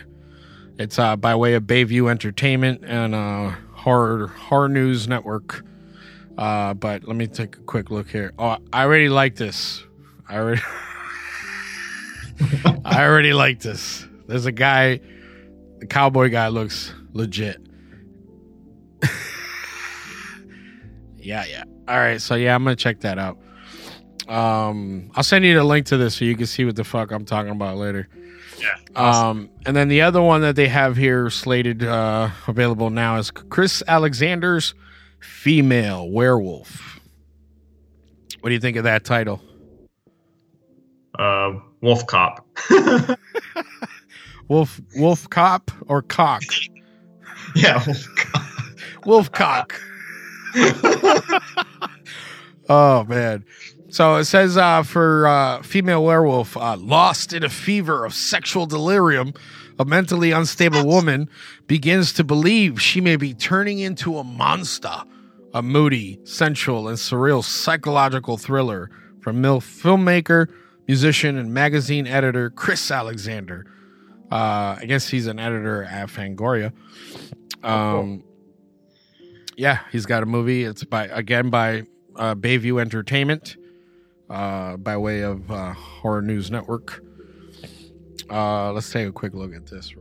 it's 0.78 0.98
uh, 0.98 1.16
by 1.16 1.34
way 1.34 1.54
of 1.54 1.64
Bayview 1.64 2.10
Entertainment 2.10 2.84
and 2.84 3.14
uh, 3.14 3.52
Horror 3.72 4.28
Horror 4.28 4.68
News 4.68 5.08
Network. 5.08 5.64
Uh, 6.36 6.74
but 6.74 7.04
let 7.06 7.16
me 7.16 7.26
take 7.26 7.56
a 7.56 7.60
quick 7.60 7.90
look 7.90 8.08
here. 8.08 8.32
Oh, 8.38 8.58
I 8.72 8.84
already 8.84 9.08
like 9.08 9.36
this. 9.36 9.84
I 10.28 10.38
already, 10.38 10.62
I 12.84 13.04
already 13.04 13.32
like 13.32 13.60
this. 13.60 14.06
There's 14.26 14.46
a 14.46 14.52
guy, 14.52 15.00
the 15.78 15.86
cowboy 15.86 16.30
guy 16.30 16.48
looks 16.48 16.92
legit. 17.14 17.56
yeah, 21.16 21.44
yeah. 21.46 21.64
All 21.88 21.96
right, 21.96 22.20
so 22.20 22.34
yeah, 22.34 22.54
I'm 22.54 22.62
gonna 22.64 22.76
check 22.76 23.00
that 23.00 23.18
out. 23.18 23.38
Um, 24.28 25.10
I'll 25.14 25.22
send 25.22 25.44
you 25.44 25.54
the 25.54 25.64
link 25.64 25.86
to 25.86 25.96
this 25.96 26.16
so 26.16 26.24
you 26.24 26.36
can 26.36 26.46
see 26.46 26.64
what 26.64 26.76
the 26.76 26.84
fuck 26.84 27.10
I'm 27.10 27.24
talking 27.24 27.52
about 27.52 27.76
later. 27.76 28.08
Yeah. 28.58 28.76
Um, 28.96 29.50
and 29.66 29.76
then 29.76 29.88
the 29.88 30.02
other 30.02 30.22
one 30.22 30.40
that 30.42 30.56
they 30.56 30.68
have 30.68 30.96
here 30.96 31.28
slated 31.28 31.82
uh, 31.82 32.30
available 32.46 32.90
now 32.90 33.16
is 33.16 33.30
Chris 33.30 33.82
Alexander's 33.86 34.74
Female 35.20 36.08
Werewolf. 36.08 37.00
What 38.40 38.50
do 38.50 38.54
you 38.54 38.60
think 38.60 38.76
of 38.76 38.84
that 38.84 39.04
title? 39.04 39.42
Uh, 41.18 41.54
Wolf 41.80 42.06
Cop. 42.06 42.46
Wolf 44.48 44.80
Wolf 44.96 45.28
Cop 45.30 45.70
or 45.86 46.02
Cock? 46.02 46.42
yeah, 47.54 47.82
Wolf 47.86 48.06
Cop. 48.16 49.06
Wolf 49.06 49.32
Cock. 49.32 49.80
oh 52.68 53.04
man. 53.08 53.44
So 53.88 54.16
it 54.16 54.24
says 54.24 54.56
uh, 54.56 54.82
for 54.82 55.26
uh, 55.26 55.62
female 55.62 56.04
werewolf, 56.04 56.56
uh, 56.56 56.76
lost 56.76 57.32
in 57.32 57.44
a 57.44 57.48
fever 57.48 58.04
of 58.04 58.12
sexual 58.12 58.66
delirium, 58.66 59.32
a 59.78 59.84
mentally 59.84 60.32
unstable 60.32 60.84
woman 60.84 61.28
begins 61.68 62.12
to 62.14 62.24
believe 62.24 62.80
she 62.82 63.00
may 63.00 63.14
be 63.16 63.34
turning 63.34 63.78
into 63.78 64.18
a 64.18 64.24
monster. 64.24 64.92
A 65.52 65.62
moody, 65.62 66.18
sensual, 66.24 66.88
and 66.88 66.98
surreal 66.98 67.44
psychological 67.44 68.36
thriller 68.36 68.90
from 69.20 69.40
mil- 69.40 69.60
filmmaker, 69.60 70.48
musician, 70.88 71.36
and 71.38 71.54
magazine 71.54 72.08
editor 72.08 72.50
Chris 72.50 72.90
Alexander. 72.90 73.64
Uh, 74.30 74.76
I 74.80 74.84
guess 74.86 75.08
he's 75.08 75.26
an 75.26 75.38
editor 75.38 75.84
at 75.84 76.08
Fangoria. 76.08 76.72
Um, 77.62 78.24
yeah, 79.56 79.80
he's 79.92 80.06
got 80.06 80.22
a 80.22 80.26
movie. 80.26 80.64
It's 80.64 80.84
by 80.84 81.06
again 81.06 81.50
by 81.50 81.84
uh, 82.16 82.34
Bayview 82.34 82.80
Entertainment, 82.80 83.56
uh, 84.28 84.76
by 84.76 84.96
way 84.96 85.22
of 85.22 85.50
uh, 85.50 85.72
Horror 85.72 86.22
News 86.22 86.50
Network. 86.50 87.02
Uh, 88.30 88.72
let's 88.72 88.90
take 88.90 89.06
a 89.06 89.12
quick 89.12 89.34
look 89.34 89.54
at 89.54 89.66
this. 89.66 89.94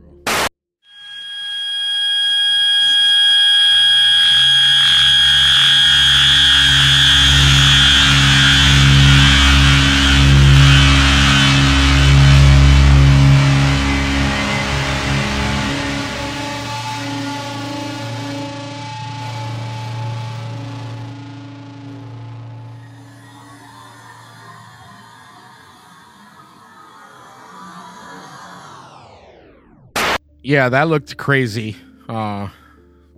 Yeah, 30.44 30.68
that 30.68 30.88
looked 30.88 31.16
crazy. 31.16 31.76
Uh, 32.08 32.48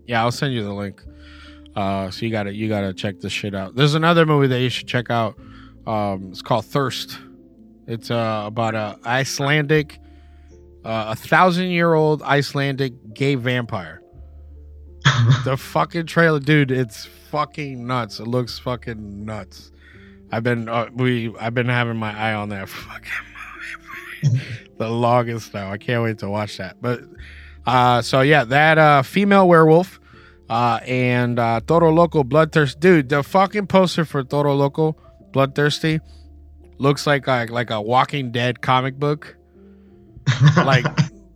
yeah, 0.06 0.22
I'll 0.22 0.32
send 0.32 0.54
you 0.54 0.62
the 0.62 0.72
link. 0.72 1.02
Uh, 1.74 2.10
so 2.10 2.24
you 2.24 2.32
gotta 2.32 2.54
you 2.54 2.68
gotta 2.68 2.94
check 2.94 3.20
this 3.20 3.32
shit 3.32 3.54
out. 3.54 3.74
There's 3.74 3.94
another 3.94 4.24
movie 4.24 4.46
that 4.46 4.60
you 4.60 4.70
should 4.70 4.88
check 4.88 5.10
out. 5.10 5.38
Um, 5.86 6.28
it's 6.30 6.40
called 6.40 6.64
Thirst. 6.64 7.18
It's 7.86 8.10
uh, 8.10 8.44
about 8.46 8.74
a 8.74 8.98
Icelandic, 9.04 9.98
uh, 10.84 11.06
a 11.08 11.16
thousand 11.16 11.66
year 11.66 11.92
old 11.92 12.22
Icelandic 12.22 12.94
gay 13.12 13.34
vampire 13.34 14.00
the 15.44 15.56
fucking 15.56 16.06
trailer, 16.06 16.40
dude, 16.40 16.70
it's 16.70 17.06
fucking 17.30 17.86
nuts. 17.86 18.20
It 18.20 18.26
looks 18.26 18.58
fucking 18.58 19.24
nuts. 19.24 19.70
I've 20.32 20.42
been 20.42 20.68
uh, 20.68 20.88
we 20.92 21.34
I've 21.38 21.54
been 21.54 21.68
having 21.68 21.96
my 21.96 22.16
eye 22.16 22.34
on 22.34 22.48
that 22.50 22.68
fucking 22.68 23.10
the 24.78 24.88
longest 24.88 25.54
now. 25.54 25.70
I 25.70 25.78
can't 25.78 26.02
wait 26.02 26.18
to 26.18 26.28
watch 26.28 26.58
that. 26.58 26.76
But 26.80 27.02
uh 27.66 28.02
so 28.02 28.20
yeah, 28.20 28.44
that 28.44 28.78
uh 28.78 29.02
female 29.02 29.48
werewolf 29.48 30.00
uh 30.48 30.80
and 30.86 31.38
uh 31.38 31.60
Toro 31.66 31.92
Loco 31.92 32.24
Bloodthirsty. 32.24 32.78
dude, 32.80 33.08
the 33.08 33.22
fucking 33.22 33.66
poster 33.66 34.04
for 34.04 34.22
Toro 34.22 34.54
Loco 34.54 34.96
Bloodthirsty 35.32 36.00
looks 36.78 37.06
like 37.06 37.26
a, 37.26 37.46
like 37.50 37.70
a 37.70 37.80
Walking 37.80 38.30
Dead 38.32 38.60
comic 38.60 38.98
book. 38.98 39.36
like 40.56 40.84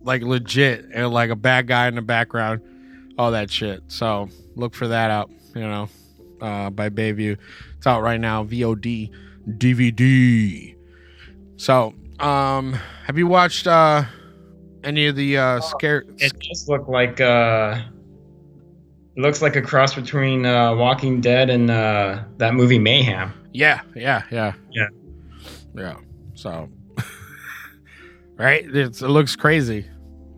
like 0.03 0.21
legit 0.21 0.85
and 0.93 1.11
like 1.11 1.29
a 1.29 1.35
bad 1.35 1.67
guy 1.67 1.87
in 1.87 1.95
the 1.95 2.01
background, 2.01 2.61
all 3.17 3.31
that 3.31 3.49
shit. 3.49 3.83
So 3.87 4.29
look 4.55 4.75
for 4.75 4.87
that 4.87 5.11
out, 5.11 5.31
you 5.55 5.61
know, 5.61 5.89
uh, 6.41 6.69
by 6.69 6.89
Bayview. 6.89 7.37
It's 7.77 7.87
out 7.87 8.01
right 8.01 8.19
now, 8.19 8.43
VOD, 8.43 9.11
DVD. 9.47 10.75
So, 11.57 11.93
um, 12.21 12.73
have 13.05 13.17
you 13.17 13.27
watched 13.27 13.67
uh 13.67 14.03
any 14.83 15.07
of 15.07 15.15
the 15.15 15.37
uh 15.37 15.61
scare? 15.61 16.03
It 16.17 16.33
does 16.39 16.67
look 16.67 16.87
like 16.87 17.19
uh, 17.21 17.81
it 19.15 19.19
looks 19.21 19.41
like 19.41 19.55
a 19.55 19.61
cross 19.61 19.93
between 19.95 20.45
uh, 20.45 20.73
Walking 20.75 21.19
Dead 21.21 21.49
and 21.49 21.69
uh, 21.69 22.23
that 22.37 22.53
movie 22.53 22.79
Mayhem. 22.79 23.33
Yeah, 23.53 23.81
yeah, 23.95 24.23
yeah, 24.31 24.53
Yeah. 24.71 24.87
yeah. 25.75 25.95
So, 26.35 26.69
right? 28.37 28.63
It's, 28.73 29.01
it 29.01 29.09
looks 29.09 29.35
crazy. 29.35 29.85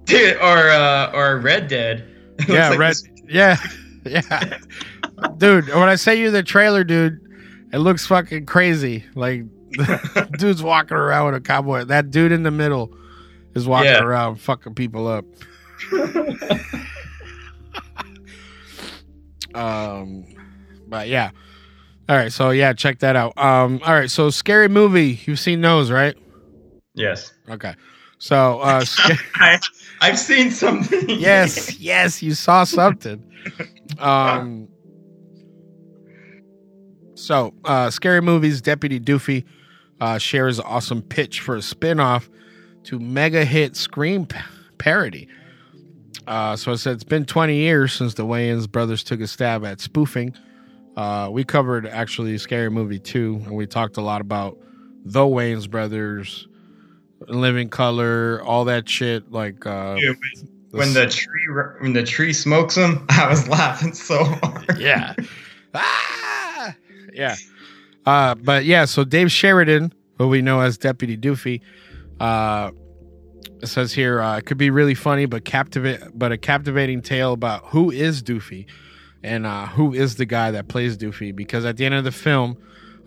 Dude, 0.06 0.36
or 0.38 0.70
uh, 0.70 1.12
or 1.14 1.38
Red 1.40 1.68
Dead. 1.68 2.10
It 2.40 2.50
yeah, 2.50 2.70
like 2.70 2.80
red. 2.80 2.90
this- 2.90 3.08
Yeah, 3.30 3.58
yeah, 4.06 4.58
dude. 5.38 5.68
When 5.70 5.88
I 5.88 5.94
say 5.96 6.20
you 6.20 6.32
the 6.32 6.42
trailer, 6.42 6.84
dude, 6.84 7.20
it 7.72 7.78
looks 7.78 8.08
fucking 8.08 8.48
crazy. 8.48 9.06
Like, 9.14 9.44
dude's 10.38 10.62
walking 10.64 10.98
around 10.98 11.26
with 11.28 11.36
a 11.36 11.42
cowboy. 11.42 11.84
That 11.86 12.12
dude 12.12 12.32
in 12.32 12.44
the 12.44 12.52
middle 12.52 12.96
is 13.56 13.68
walking 13.68 13.92
Yeah. 13.92 14.04
around 14.04 14.36
fucking 14.38 14.76
people 14.76 15.08
up. 15.08 15.26
um, 19.56 20.26
but 20.88 21.08
yeah. 21.08 21.32
All 22.10 22.16
right, 22.18 22.32
so 22.34 22.50
yeah, 22.50 22.74
check 22.74 23.00
that 23.00 23.16
out. 23.16 23.38
Um, 23.38 23.80
all 23.86 23.94
right, 23.94 24.12
so 24.12 24.30
scary 24.30 24.68
movie. 24.68 25.20
You've 25.26 25.40
seen 25.40 25.62
those, 25.62 25.90
right? 25.90 26.18
Yes. 26.96 27.34
Okay. 27.50 27.74
So, 28.18 28.60
uh, 28.60 28.84
sca- 28.84 29.18
I, 29.36 29.60
I've 30.02 30.20
seen 30.20 30.52
something. 30.52 31.10
yes, 31.10 31.80
yes, 31.80 32.22
you 32.22 32.34
saw 32.34 32.64
something. 32.66 33.24
Um. 34.00 34.68
So, 37.16 37.54
uh, 37.64 37.90
scary 37.90 38.22
movies. 38.22 38.62
Deputy 38.62 39.00
Doofy 39.00 39.46
uh, 40.00 40.18
shares 40.18 40.60
awesome 40.60 41.02
pitch 41.02 41.40
for 41.40 41.56
a 41.56 41.62
spin-off 41.62 42.30
to 42.84 43.00
mega 43.00 43.46
hit 43.46 43.76
Scream 43.76 44.28
parody. 44.78 45.28
Uh, 46.28 46.56
so 46.56 46.72
it 46.72 46.78
said 46.78 46.94
it's 46.94 47.04
been 47.04 47.26
20 47.26 47.56
years 47.56 47.94
since 47.94 48.14
the 48.14 48.26
Wayans 48.26 48.70
brothers 48.70 49.04
took 49.04 49.20
a 49.20 49.28
stab 49.28 49.66
at 49.66 49.82
spoofing. 49.82 50.36
Uh, 50.96 51.30
we 51.32 51.44
covered 51.44 51.88
actually 51.88 52.38
Scary 52.38 52.70
Movie 52.70 53.00
2, 53.00 53.42
and 53.46 53.56
we 53.56 53.66
talked 53.66 53.98
a 53.98 54.02
lot 54.02 54.22
about 54.22 54.58
the 55.06 55.22
Wayans 55.22 55.70
brothers, 55.70 56.48
Living 57.28 57.70
Color, 57.70 58.42
all 58.44 58.66
that 58.66 58.88
shit. 58.88 59.32
Like, 59.32 59.66
uh, 59.66 59.96
when, 59.96 60.18
when 60.72 60.94
the 60.94 61.08
tree 61.08 61.48
when 61.80 61.94
the 61.94 62.04
tree 62.04 62.34
smokes 62.34 62.76
them, 62.76 63.06
I 63.10 63.28
was 63.30 63.48
laughing 63.48 63.94
so 63.94 64.24
hard. 64.24 64.78
yeah. 64.80 65.16
ah! 65.74 66.76
Yeah. 67.14 67.36
Uh, 68.06 68.36
but 68.36 68.66
yeah, 68.66 68.86
so 68.86 69.04
Dave 69.04 69.32
Sheridan, 69.32 69.94
who 70.18 70.28
we 70.28 70.42
know 70.42 70.62
as 70.62 70.78
Deputy 70.78 71.18
Doofy, 71.18 71.62
uh, 72.20 72.72
says 73.64 73.94
here 73.94 74.22
uh, 74.22 74.38
it 74.38 74.46
could 74.46 74.58
be 74.58 74.70
really 74.70 74.96
funny, 74.96 75.26
but 75.26 75.46
captivate, 75.46 76.02
but 76.14 76.32
a 76.32 76.38
captivating 76.38 77.02
tale 77.02 77.34
about 77.34 77.66
who 77.68 77.92
is 77.92 78.22
Doofy 78.22 78.66
and 79.24 79.46
uh, 79.46 79.68
who 79.68 79.94
is 79.94 80.16
the 80.16 80.26
guy 80.26 80.52
that 80.52 80.68
plays 80.68 80.98
Doofy. 80.98 81.36
Because 81.36 81.66
at 81.66 81.78
the 81.78 81.86
end 81.86 81.96
of 81.96 82.04
the 82.04 82.12
film, 82.12 82.58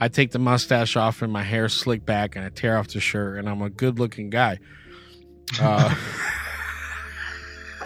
I 0.01 0.09
take 0.09 0.31
the 0.31 0.39
mustache 0.39 0.97
off 0.97 1.23
and 1.23 1.33
my 1.33 1.43
hair 1.43 1.69
slick 1.69 2.05
back, 2.05 2.37
and 2.37 2.45
I 2.45 2.51
tear 2.51 2.79
off 2.79 2.89
the 2.89 3.01
shirt, 3.01 3.39
and 3.39 3.49
I'm 3.49 3.63
a 3.63 3.71
good-looking 3.71 4.31
guy. 4.31 4.59
Uh, 5.61 5.95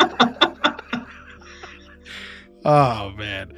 oh 2.64 3.10
man. 3.16 3.52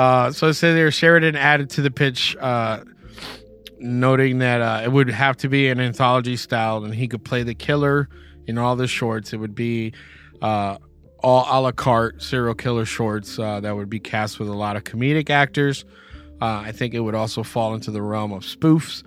Uh, 0.00 0.32
so 0.32 0.48
it 0.48 0.54
says 0.54 0.74
here 0.74 0.90
Sheridan 0.90 1.36
added 1.36 1.68
to 1.68 1.82
the 1.82 1.90
pitch, 1.90 2.34
uh, 2.40 2.82
noting 3.80 4.38
that 4.38 4.62
uh, 4.62 4.80
it 4.82 4.90
would 4.90 5.10
have 5.10 5.36
to 5.36 5.48
be 5.50 5.68
an 5.68 5.78
anthology 5.78 6.38
style, 6.38 6.82
and 6.82 6.94
he 6.94 7.06
could 7.06 7.22
play 7.22 7.42
the 7.42 7.54
killer 7.54 8.08
in 8.46 8.56
all 8.56 8.76
the 8.76 8.86
shorts. 8.86 9.34
It 9.34 9.36
would 9.36 9.54
be 9.54 9.92
uh, 10.40 10.78
all 11.22 11.44
a 11.50 11.60
la 11.60 11.72
carte 11.72 12.22
serial 12.22 12.54
killer 12.54 12.86
shorts 12.86 13.38
uh, 13.38 13.60
that 13.60 13.76
would 13.76 13.90
be 13.90 14.00
cast 14.00 14.38
with 14.38 14.48
a 14.48 14.54
lot 14.54 14.74
of 14.74 14.84
comedic 14.84 15.28
actors. 15.28 15.84
I 16.40 16.72
think 16.72 16.94
it 16.94 17.00
would 17.00 17.14
also 17.14 17.42
fall 17.42 17.74
into 17.74 17.90
the 17.90 18.00
realm 18.00 18.32
of 18.32 18.42
spoofs. 18.42 19.02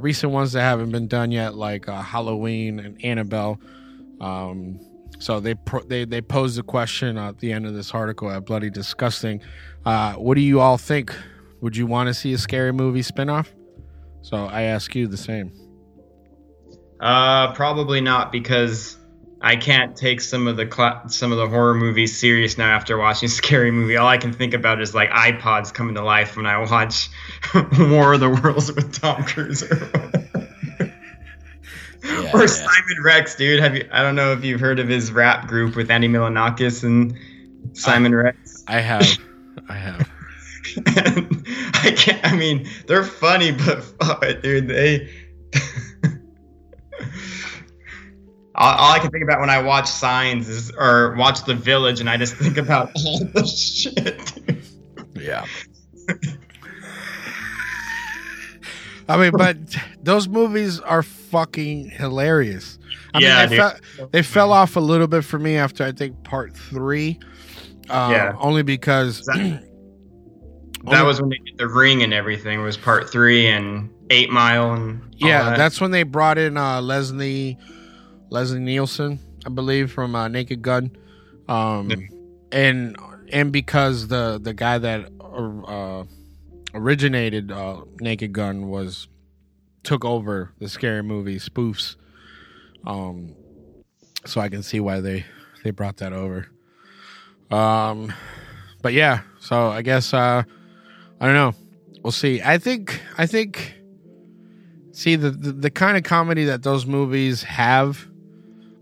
Recent 0.00 0.32
ones 0.32 0.52
that 0.52 0.62
haven't 0.62 0.92
been 0.92 1.08
done 1.08 1.32
yet, 1.32 1.56
like 1.56 1.86
Halloween 1.86 2.78
and 2.78 3.04
Annabelle. 3.04 3.58
Um, 4.20 4.78
so 5.18 5.40
they 5.40 5.54
pro- 5.54 5.82
they 5.82 6.04
they 6.04 6.20
posed 6.20 6.56
the 6.56 6.62
question 6.62 7.18
at 7.18 7.38
the 7.38 7.52
end 7.52 7.66
of 7.66 7.74
this 7.74 7.90
article 7.90 8.30
at 8.30 8.44
Bloody 8.44 8.70
Disgusting. 8.70 9.40
Uh, 9.84 10.14
what 10.14 10.34
do 10.34 10.40
you 10.40 10.60
all 10.60 10.78
think? 10.78 11.14
Would 11.60 11.76
you 11.76 11.86
want 11.86 12.08
to 12.08 12.14
see 12.14 12.32
a 12.32 12.38
scary 12.38 12.72
movie 12.72 13.02
spinoff? 13.02 13.48
So 14.22 14.36
I 14.36 14.62
ask 14.62 14.94
you 14.94 15.06
the 15.06 15.16
same. 15.16 15.52
Uh, 17.00 17.52
probably 17.54 18.00
not 18.00 18.30
because 18.30 18.96
I 19.40 19.56
can't 19.56 19.96
take 19.96 20.20
some 20.20 20.46
of 20.46 20.56
the 20.56 20.66
cla- 20.66 21.02
some 21.08 21.32
of 21.32 21.38
the 21.38 21.48
horror 21.48 21.74
movies 21.74 22.16
serious 22.16 22.56
now 22.56 22.70
after 22.70 22.96
watching 22.96 23.28
Scary 23.28 23.72
Movie. 23.72 23.96
All 23.96 24.06
I 24.06 24.18
can 24.18 24.32
think 24.32 24.54
about 24.54 24.80
is 24.80 24.94
like 24.94 25.10
iPods 25.10 25.74
coming 25.74 25.96
to 25.96 26.02
life 26.02 26.36
when 26.36 26.46
I 26.46 26.58
watch 26.58 27.08
War 27.78 28.14
of 28.14 28.20
the 28.20 28.30
Worlds 28.30 28.72
with 28.72 29.00
Tom 29.00 29.24
Cruise 29.24 29.62
or, 29.64 29.90
or 32.32 32.46
Simon 32.46 33.02
Rex, 33.02 33.34
dude. 33.34 33.58
Have 33.58 33.74
you? 33.74 33.88
I 33.90 34.02
don't 34.02 34.14
know 34.14 34.30
if 34.30 34.44
you've 34.44 34.60
heard 34.60 34.78
of 34.78 34.86
his 34.86 35.10
rap 35.10 35.48
group 35.48 35.74
with 35.74 35.90
Andy 35.90 36.06
Milonakis 36.06 36.84
and 36.84 37.18
Simon 37.76 38.14
Rex. 38.14 38.62
I 38.68 38.78
have, 38.78 39.18
I 39.72 39.76
have. 39.76 40.08
I 40.86 41.92
can't. 41.96 42.24
I 42.24 42.36
mean, 42.36 42.68
they're 42.86 43.04
funny, 43.04 43.52
but 43.52 43.82
fuck, 43.82 44.42
dude, 44.42 44.68
they. 44.68 45.10
all, 48.54 48.74
all 48.76 48.92
I 48.92 48.98
can 48.98 49.10
think 49.10 49.24
about 49.24 49.40
when 49.40 49.50
I 49.50 49.60
watch 49.62 49.88
Signs 49.88 50.48
is, 50.48 50.70
or 50.78 51.14
watch 51.16 51.44
The 51.44 51.54
Village, 51.54 52.00
and 52.00 52.08
I 52.10 52.16
just 52.16 52.34
think 52.36 52.56
about 52.58 52.90
all 52.96 53.18
the 53.24 53.46
shit. 53.46 54.32
dude. 54.46 54.62
Yeah. 55.16 55.44
I 59.08 59.16
mean, 59.16 59.32
but 59.32 59.56
those 60.02 60.28
movies 60.28 60.78
are 60.80 61.02
fucking 61.02 61.90
hilarious. 61.90 62.78
I 63.14 63.18
Yeah, 63.20 63.40
mean, 63.40 63.48
they, 63.50 63.56
dude. 63.56 63.64
fell, 63.96 64.08
they 64.12 64.22
fell 64.22 64.52
off 64.52 64.76
a 64.76 64.80
little 64.80 65.08
bit 65.08 65.24
for 65.24 65.38
me 65.38 65.56
after 65.56 65.84
I 65.84 65.92
think 65.92 66.22
part 66.24 66.54
three. 66.56 67.18
Uh, 67.88 68.08
Yeah. 68.12 68.36
Only 68.38 68.62
because 68.62 69.22
That, 69.26 69.62
that 70.90 71.02
was 71.04 71.20
when 71.20 71.30
they 71.30 71.38
did 71.38 71.58
The 71.58 71.68
Ring 71.68 72.02
and 72.02 72.12
everything. 72.12 72.62
Was 72.62 72.76
Part 72.76 73.10
Three 73.10 73.46
and 73.48 73.90
Eight 74.10 74.30
Mile 74.30 74.74
and 74.74 75.14
yeah, 75.18 75.50
that. 75.50 75.56
that's 75.56 75.80
when 75.80 75.90
they 75.90 76.02
brought 76.02 76.38
in 76.38 76.56
uh, 76.56 76.80
Leslie 76.82 77.56
Leslie 78.30 78.60
Nielsen, 78.60 79.18
I 79.46 79.50
believe, 79.50 79.92
from 79.92 80.14
uh, 80.14 80.28
Naked 80.28 80.62
Gun, 80.62 80.96
um, 81.48 81.90
and 82.50 82.96
and 83.32 83.52
because 83.52 84.08
the 84.08 84.40
the 84.42 84.52
guy 84.54 84.78
that 84.78 85.10
uh, 85.20 86.04
originated 86.74 87.52
uh, 87.52 87.82
Naked 88.00 88.32
Gun 88.32 88.68
was 88.68 89.08
took 89.82 90.04
over 90.04 90.52
the 90.58 90.68
scary 90.68 91.02
movie 91.02 91.38
spoofs, 91.38 91.96
um, 92.86 93.34
so 94.26 94.40
I 94.40 94.48
can 94.48 94.62
see 94.62 94.80
why 94.80 95.00
they 95.00 95.24
they 95.62 95.70
brought 95.70 95.98
that 95.98 96.12
over. 96.12 96.48
Um, 97.52 98.12
but 98.80 98.92
yeah, 98.92 99.20
so 99.40 99.68
I 99.68 99.82
guess 99.82 100.12
uh, 100.14 100.42
I 101.20 101.26
don't 101.26 101.34
know. 101.34 101.54
We'll 102.02 102.12
see. 102.12 102.42
I 102.42 102.58
think 102.58 103.00
I 103.16 103.26
think 103.26 103.74
see 104.92 105.16
the, 105.16 105.30
the 105.30 105.52
the 105.52 105.70
kind 105.70 105.96
of 105.96 106.04
comedy 106.04 106.44
that 106.44 106.62
those 106.62 106.86
movies 106.86 107.42
have 107.42 108.06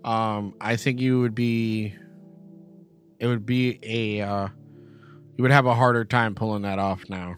um 0.05 0.55
i 0.61 0.77
think 0.77 1.01
you 1.01 1.21
would 1.21 1.35
be 1.35 1.95
it 3.19 3.27
would 3.27 3.47
be 3.47 3.79
a 3.83 4.21
uh 4.21 4.49
you 5.37 5.43
would 5.43 5.53
have 5.53 5.67
a 5.67 5.75
harder 5.75 6.05
time 6.05 6.35
pulling 6.35 6.63
that 6.63 6.79
off 6.79 7.05
now 7.09 7.37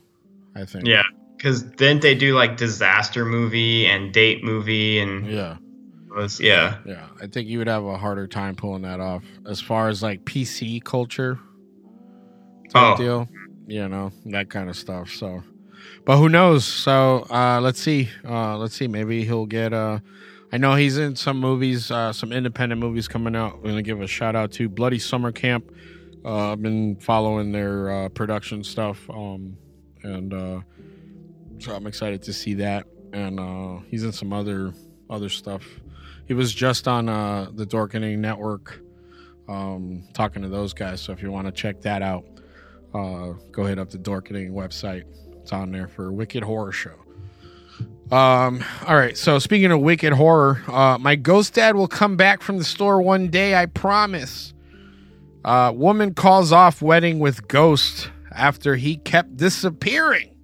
i 0.56 0.64
think 0.64 0.86
yeah. 0.86 1.02
Because 1.36 1.64
didn't 1.64 2.02
they 2.02 2.14
do 2.14 2.36
like 2.36 2.56
disaster 2.56 3.24
movie 3.24 3.84
and 3.86 4.12
date 4.12 4.44
movie 4.44 5.00
and 5.00 5.26
yeah 5.26 5.56
was 6.14 6.40
yeah 6.40 6.78
yeah 6.84 7.06
i 7.20 7.26
think 7.26 7.48
you 7.48 7.58
would 7.58 7.66
have 7.68 7.84
a 7.84 7.96
harder 7.96 8.26
time 8.26 8.54
pulling 8.54 8.82
that 8.82 9.00
off 9.00 9.22
as 9.46 9.60
far 9.60 9.88
as 9.88 10.02
like 10.02 10.24
pc 10.24 10.82
culture 10.84 11.38
type 12.70 12.94
Oh. 12.94 12.96
deal. 12.96 13.28
You 13.66 13.88
know 13.88 14.10
that 14.26 14.50
kind 14.50 14.68
of 14.68 14.76
stuff. 14.76 15.08
So, 15.10 15.42
but 16.04 16.16
who 16.18 16.28
knows? 16.28 16.64
So 16.64 17.26
uh, 17.30 17.60
let's 17.60 17.80
see. 17.80 18.08
Uh, 18.28 18.56
let's 18.58 18.74
see. 18.74 18.88
Maybe 18.88 19.24
he'll 19.24 19.46
get. 19.46 19.72
Uh, 19.72 20.00
I 20.52 20.56
know 20.58 20.74
he's 20.74 20.98
in 20.98 21.14
some 21.16 21.38
movies, 21.38 21.90
uh, 21.90 22.12
some 22.12 22.32
independent 22.32 22.80
movies 22.80 23.06
coming 23.08 23.36
out. 23.36 23.58
We're 23.62 23.70
gonna 23.70 23.82
give 23.82 24.00
a 24.00 24.06
shout 24.06 24.34
out 24.34 24.50
to 24.52 24.68
Bloody 24.68 24.98
Summer 24.98 25.30
Camp. 25.32 25.70
Uh, 26.24 26.52
I've 26.52 26.62
been 26.62 26.96
following 26.96 27.52
their 27.52 27.90
uh, 27.90 28.08
production 28.08 28.64
stuff, 28.64 29.08
um, 29.10 29.56
and 30.02 30.34
uh, 30.34 30.60
so 31.58 31.74
I'm 31.74 31.86
excited 31.86 32.22
to 32.24 32.32
see 32.32 32.54
that. 32.54 32.86
And 33.12 33.38
uh, 33.38 33.78
he's 33.88 34.02
in 34.02 34.12
some 34.12 34.32
other 34.32 34.72
other 35.08 35.28
stuff. 35.28 35.62
He 36.26 36.34
was 36.34 36.52
just 36.54 36.88
on 36.88 37.08
uh, 37.08 37.50
the 37.52 37.66
Dorkening 37.66 38.18
Network, 38.18 38.80
um, 39.48 40.04
talking 40.14 40.42
to 40.42 40.48
those 40.48 40.72
guys. 40.72 41.00
So 41.00 41.12
if 41.12 41.22
you 41.22 41.30
want 41.30 41.46
to 41.46 41.52
check 41.52 41.80
that 41.82 42.02
out, 42.02 42.24
uh, 42.94 43.32
go 43.50 43.64
hit 43.64 43.78
up 43.78 43.90
the 43.90 43.98
Dorkening 43.98 44.50
website. 44.50 45.04
It's 45.40 45.52
on 45.52 45.72
there 45.72 45.88
for 45.88 46.12
Wicked 46.12 46.42
Horror 46.42 46.72
Show. 46.72 46.94
Um, 48.12 48.62
all 48.86 48.96
right. 48.96 49.16
So 49.16 49.38
speaking 49.38 49.72
of 49.72 49.80
Wicked 49.80 50.12
Horror, 50.12 50.62
uh, 50.68 50.98
my 50.98 51.16
ghost 51.16 51.54
dad 51.54 51.74
will 51.74 51.88
come 51.88 52.16
back 52.16 52.42
from 52.42 52.58
the 52.58 52.64
store 52.64 53.00
one 53.00 53.28
day. 53.28 53.54
I 53.54 53.66
promise. 53.66 54.52
Uh, 55.44 55.72
woman 55.74 56.14
calls 56.14 56.52
off 56.52 56.82
wedding 56.82 57.18
with 57.18 57.48
ghost 57.48 58.10
after 58.30 58.76
he 58.76 58.98
kept 58.98 59.36
disappearing. 59.36 60.36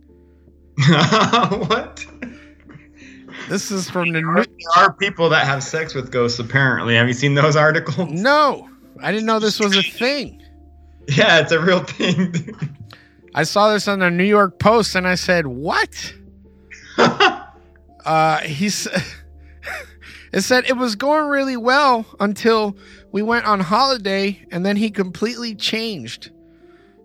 what? 0.88 2.04
This 3.48 3.70
is 3.70 3.88
from 3.90 4.08
the 4.12 4.20
There 4.20 4.32
new- 4.34 4.44
are 4.76 4.92
people 4.92 5.28
that 5.30 5.46
have 5.46 5.62
sex 5.62 5.94
with 5.94 6.10
ghosts. 6.10 6.38
Apparently, 6.38 6.94
have 6.96 7.08
you 7.08 7.14
seen 7.14 7.34
those 7.34 7.56
articles? 7.66 8.10
no. 8.10 8.68
I 9.00 9.12
didn't 9.12 9.26
know 9.26 9.38
this 9.38 9.60
was 9.60 9.76
a 9.76 9.82
thing. 9.82 10.42
Yeah, 11.06 11.38
it's 11.38 11.52
a 11.52 11.60
real 11.60 11.84
thing. 11.84 12.34
I 13.32 13.44
saw 13.44 13.72
this 13.72 13.86
on 13.86 14.00
the 14.00 14.10
New 14.10 14.24
York 14.24 14.58
Post 14.58 14.96
and 14.96 15.06
I 15.06 15.14
said, 15.14 15.46
"What?" 15.46 16.12
uh, 18.04 18.38
he's. 18.40 18.88
it 20.32 20.40
said 20.42 20.64
it 20.68 20.76
was 20.76 20.96
going 20.96 21.28
really 21.28 21.56
well 21.56 22.06
until 22.20 22.76
we 23.12 23.22
went 23.22 23.46
on 23.46 23.60
holiday, 23.60 24.44
and 24.50 24.66
then 24.66 24.76
he 24.76 24.90
completely 24.90 25.54
changed. 25.54 26.30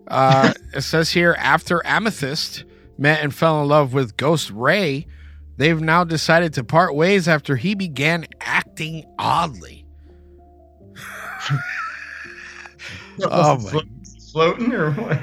Uh, 0.08 0.52
it 0.74 0.82
says 0.82 1.10
here 1.12 1.34
after 1.38 1.80
Amethyst 1.86 2.64
met 2.98 3.22
and 3.22 3.32
fell 3.34 3.62
in 3.62 3.68
love 3.68 3.94
with 3.94 4.16
Ghost 4.16 4.50
Ray, 4.50 5.06
they've 5.56 5.80
now 5.80 6.04
decided 6.04 6.52
to 6.54 6.64
part 6.64 6.94
ways 6.94 7.28
after 7.28 7.56
he 7.56 7.74
began 7.74 8.26
acting 8.40 9.04
oddly. 9.18 9.86
Oh 13.22 13.58
my 13.60 13.80
Floating 14.32 14.72
or 14.72 14.90
what? 14.92 15.20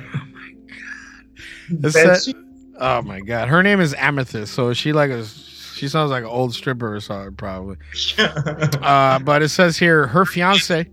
It 1.69 1.81
Bed 1.81 1.91
said- 1.91 2.21
sheet? 2.23 2.35
Oh 2.79 3.01
my 3.01 3.19
god, 3.19 3.49
her 3.49 3.61
name 3.61 3.79
is 3.79 3.93
Amethyst, 3.93 4.53
so 4.53 4.73
she 4.73 4.93
like 4.93 5.11
a 5.11 5.25
she 5.25 5.87
sounds 5.87 6.09
like 6.09 6.23
an 6.23 6.29
old 6.29 6.53
stripper 6.53 6.95
or 6.95 6.99
something 7.01 7.35
probably. 7.35 7.75
Uh, 8.17 9.19
but 9.19 9.41
it 9.43 9.49
says 9.49 9.77
here 9.77 10.07
her 10.07 10.25
fiance, 10.25 10.89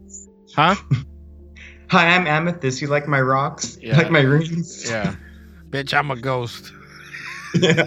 huh? 0.55 0.75
Hi, 1.91 2.09
I'm 2.09 2.27
Amethyst. 2.27 2.83
You 2.83 2.89
like 2.89 3.07
my 3.09 3.21
rocks? 3.21 3.79
You 3.81 3.89
Yeah. 3.91 3.97
like 3.99 4.11
my 4.11 4.21
rings? 4.21 4.91
Yeah, 4.91 5.15
bitch, 5.71 5.95
I'm 5.97 6.11
a 6.11 6.17
ghost. 6.17 6.73
Yeah. 7.55 7.87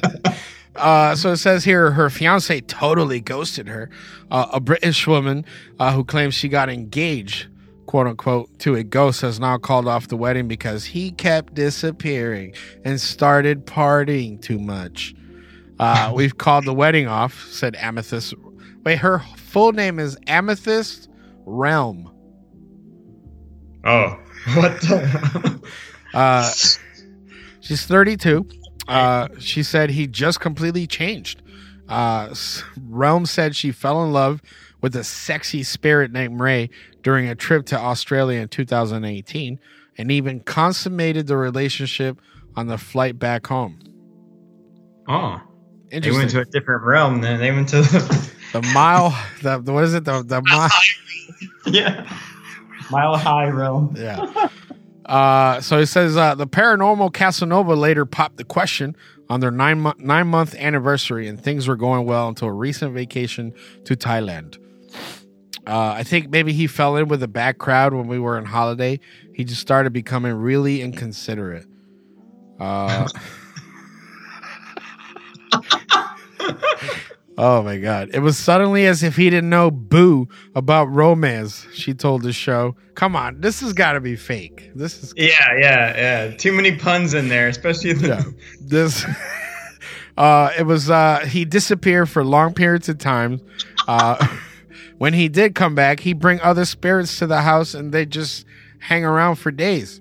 Uh, 0.76 1.16
so 1.16 1.32
it 1.32 1.38
says 1.38 1.64
here 1.64 1.92
her 1.92 2.10
fiance 2.10 2.62
totally 2.62 3.20
ghosted 3.20 3.68
her. 3.68 3.90
Uh, 4.30 4.48
a 4.54 4.60
British 4.60 5.06
woman 5.06 5.46
uh, 5.80 5.92
who 5.94 6.04
claims 6.04 6.34
she 6.34 6.48
got 6.48 6.70
engaged, 6.70 7.48
quote 7.86 8.08
unquote, 8.08 8.58
to 8.60 8.76
a 8.76 8.84
ghost 8.84 9.22
has 9.22 9.40
now 9.40 9.58
called 9.58 9.88
off 9.88 10.08
the 10.08 10.18
wedding 10.18 10.48
because 10.48 10.86
he 10.86 11.12
kept 11.12 11.54
disappearing 11.54 12.54
and 12.86 13.02
started 13.02 13.66
partying 13.66 14.42
too 14.42 14.60
much. 14.60 15.14
Uh, 15.80 16.12
we've 16.16 16.38
called 16.38 16.66
the 16.66 16.74
wedding 16.74 17.08
off, 17.08 17.46
said 17.50 17.76
Amethyst. 17.76 18.34
Wait, 18.86 18.98
her 19.00 19.20
full 19.36 19.74
name 19.74 20.00
is 20.00 20.18
Amethyst 20.28 21.10
Realm. 21.46 22.10
Oh, 23.84 24.18
what 24.54 24.80
the? 24.82 25.62
Uh, 26.14 26.50
she's 27.60 27.86
32. 27.86 28.46
Uh, 28.92 29.28
she 29.40 29.64
said 29.64 29.90
he 29.92 30.06
just 30.08 30.40
completely 30.40 30.86
changed. 30.88 31.42
Uh, 31.88 32.34
Realm 32.90 33.26
said 33.26 33.56
she 33.56 33.72
fell 33.72 34.04
in 34.04 34.12
love 34.14 34.42
with 34.82 34.96
a 34.96 35.04
sexy 35.04 35.64
spirit 35.64 36.12
named 36.12 36.40
Ray 36.40 36.70
during 37.04 37.28
a 37.28 37.36
trip 37.36 37.66
to 37.68 37.78
Australia 37.78 38.40
in 38.40 38.48
2018 38.48 39.60
and 39.98 40.12
even 40.12 40.40
consummated 40.42 41.28
the 41.28 41.38
relationship 41.38 42.20
on 42.56 42.68
the 42.68 42.78
flight 42.78 43.18
back 43.20 43.48
home. 43.48 43.80
oh, 45.08 45.42
they 45.90 46.12
went 46.12 46.30
to 46.32 46.40
a 46.40 46.46
different 46.46 46.84
realm. 46.84 47.22
Then 47.22 47.40
they 47.40 47.52
went 47.52 47.70
to 47.70 47.82
the 47.82 48.32
the 48.54 48.62
mile, 48.74 49.18
the, 49.42 49.58
the- 49.60 49.74
what 49.74 49.84
is 49.84 49.94
it? 49.94 50.04
The, 50.06 50.24
the 50.24 50.42
mile. 50.42 50.70
yeah, 51.66 52.18
mile 52.90 53.18
high 53.18 53.50
realm. 53.50 53.94
Yeah. 53.98 54.48
Uh, 55.12 55.60
so 55.60 55.78
it 55.78 55.88
says 55.88 56.16
uh, 56.16 56.34
the 56.36 56.48
paranormal 56.48 57.14
Casanova 57.14 57.76
later 57.76 58.06
popped 58.06 58.38
the 58.38 58.46
question 58.46 58.96
on 59.30 59.42
their 59.42 59.52
nine 59.52 59.82
month 59.82 60.00
nine 60.00 60.28
month 60.28 60.56
anniversary, 60.56 61.28
and 61.28 61.38
things 61.38 61.68
were 61.68 61.76
going 61.76 62.06
well 62.06 62.30
until 62.30 62.48
a 62.48 62.54
recent 62.54 62.94
vacation 62.94 63.54
to 63.84 63.98
Thailand. 63.98 64.58
Uh, 65.68 65.96
I 65.98 66.04
think 66.04 66.30
maybe 66.30 66.54
he 66.54 66.66
fell 66.66 66.96
in 66.96 67.10
with 67.10 67.22
a 67.24 67.28
bad 67.28 67.58
crowd 67.58 67.94
when 67.94 68.08
we 68.08 68.20
were 68.20 68.38
on 68.38 68.46
holiday. 68.46 69.02
He 69.34 69.44
just 69.44 69.60
started 69.60 69.92
becoming 69.92 70.34
really 70.34 70.82
inconsiderate. 70.82 71.66
Oh 77.44 77.64
my 77.64 77.80
god! 77.80 78.12
It 78.14 78.20
was 78.20 78.38
suddenly 78.38 78.86
as 78.86 79.02
if 79.02 79.16
he 79.16 79.32
didn't 79.32 79.50
know 79.50 79.72
boo 79.72 80.28
about 80.54 80.86
romance. 80.92 81.66
She 81.74 81.96
told 81.96 82.22
the 82.22 82.34
show, 82.34 82.76
"Come 82.94 83.16
on, 83.16 83.42
this 83.42 83.62
has 83.62 83.74
got 83.74 83.94
to 83.94 84.00
be 84.00 84.16
fake. 84.16 84.70
This 84.76 85.02
is 85.02 85.12
Yeah, 85.18 85.58
yeah, 85.58 85.98
yeah. 85.98 86.38
Too 86.38 86.54
many 86.54 86.76
puns 86.76 87.16
in 87.16 87.30
there, 87.30 87.48
especially 87.48 87.94
the. 87.94 88.08
yeah. 88.10 88.24
this." 88.62 89.04
uh, 90.18 90.52
it 90.56 90.68
was 90.68 90.92
uh, 90.92 91.26
he 91.26 91.44
disappeared 91.44 92.10
for 92.10 92.24
long 92.24 92.54
periods 92.54 92.88
of 92.90 93.00
time. 93.00 93.42
Uh, 93.88 94.24
when 95.00 95.16
he 95.16 95.28
did 95.28 95.56
come 95.56 95.74
back, 95.74 96.00
he 96.00 96.14
bring 96.14 96.40
other 96.42 96.64
spirits 96.64 97.18
to 97.18 97.26
the 97.26 97.42
house, 97.42 97.74
and 97.74 97.92
they 97.92 98.06
just 98.06 98.46
hang 98.78 99.04
around 99.04 99.38
for 99.38 99.50
days. 99.50 100.00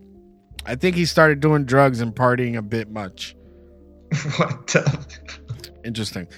I 0.67 0.75
think 0.75 0.95
he 0.95 1.07
started 1.07 1.41
doing 1.41 1.65
drugs 1.65 2.03
and 2.03 2.15
partying 2.15 2.59
a 2.59 2.63
bit 2.63 2.91
much. 2.91 3.35
What 4.37 4.67
the? 4.67 5.07
Interesting. 5.87 6.29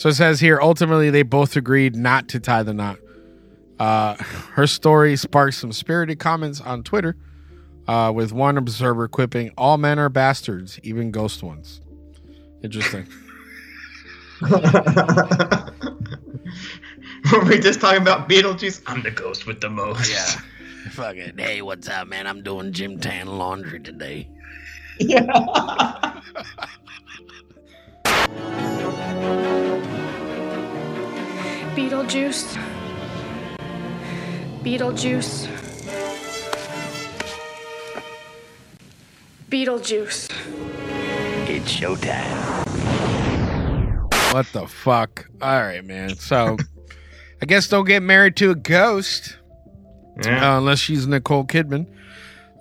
So 0.00 0.08
it 0.08 0.14
says 0.14 0.40
here 0.40 0.58
ultimately 0.62 1.10
they 1.10 1.22
both 1.22 1.56
agreed 1.56 1.94
not 1.94 2.26
to 2.28 2.40
tie 2.40 2.62
the 2.62 2.72
knot. 2.72 2.96
Uh, 3.78 4.14
her 4.54 4.66
story 4.66 5.14
sparked 5.14 5.56
some 5.56 5.74
spirited 5.74 6.18
comments 6.18 6.58
on 6.58 6.82
Twitter, 6.82 7.18
uh, 7.86 8.10
with 8.10 8.32
one 8.32 8.56
observer 8.56 9.08
quipping, 9.08 9.50
All 9.58 9.76
men 9.76 9.98
are 9.98 10.08
bastards, 10.08 10.80
even 10.82 11.10
ghost 11.10 11.42
ones. 11.42 11.82
Interesting. 12.62 13.06
Were 14.50 14.64
we 17.44 17.58
just 17.60 17.82
talking 17.82 18.00
about 18.00 18.26
Beetlejuice? 18.26 18.80
I'm 18.86 19.02
the 19.02 19.10
ghost 19.10 19.46
with 19.46 19.60
the 19.60 19.68
most. 19.68 20.10
Yeah. 20.10 20.24
Fucking, 20.92 21.36
hey, 21.36 21.60
what's 21.60 21.90
up, 21.90 22.08
man? 22.08 22.26
I'm 22.26 22.42
doing 22.42 22.72
gym 22.72 22.98
tan 23.00 23.26
laundry 23.26 23.80
today. 23.80 24.30
Yeah. 24.98 26.22
Beetlejuice. 31.74 32.58
Beetlejuice. 34.64 35.46
Beetlejuice. 39.48 40.30
It's 41.48 41.72
showtime. 41.72 42.74
What 44.32 44.46
the 44.52 44.66
fuck? 44.66 45.28
All 45.40 45.62
right, 45.62 45.84
man. 45.84 46.16
So 46.16 46.56
I 47.40 47.46
guess 47.46 47.68
don't 47.68 47.86
get 47.86 48.02
married 48.02 48.36
to 48.36 48.50
a 48.50 48.54
ghost. 48.56 49.36
Yeah. 50.24 50.54
uh, 50.54 50.58
unless 50.58 50.80
she's 50.80 51.06
Nicole 51.06 51.44
Kidman, 51.44 51.86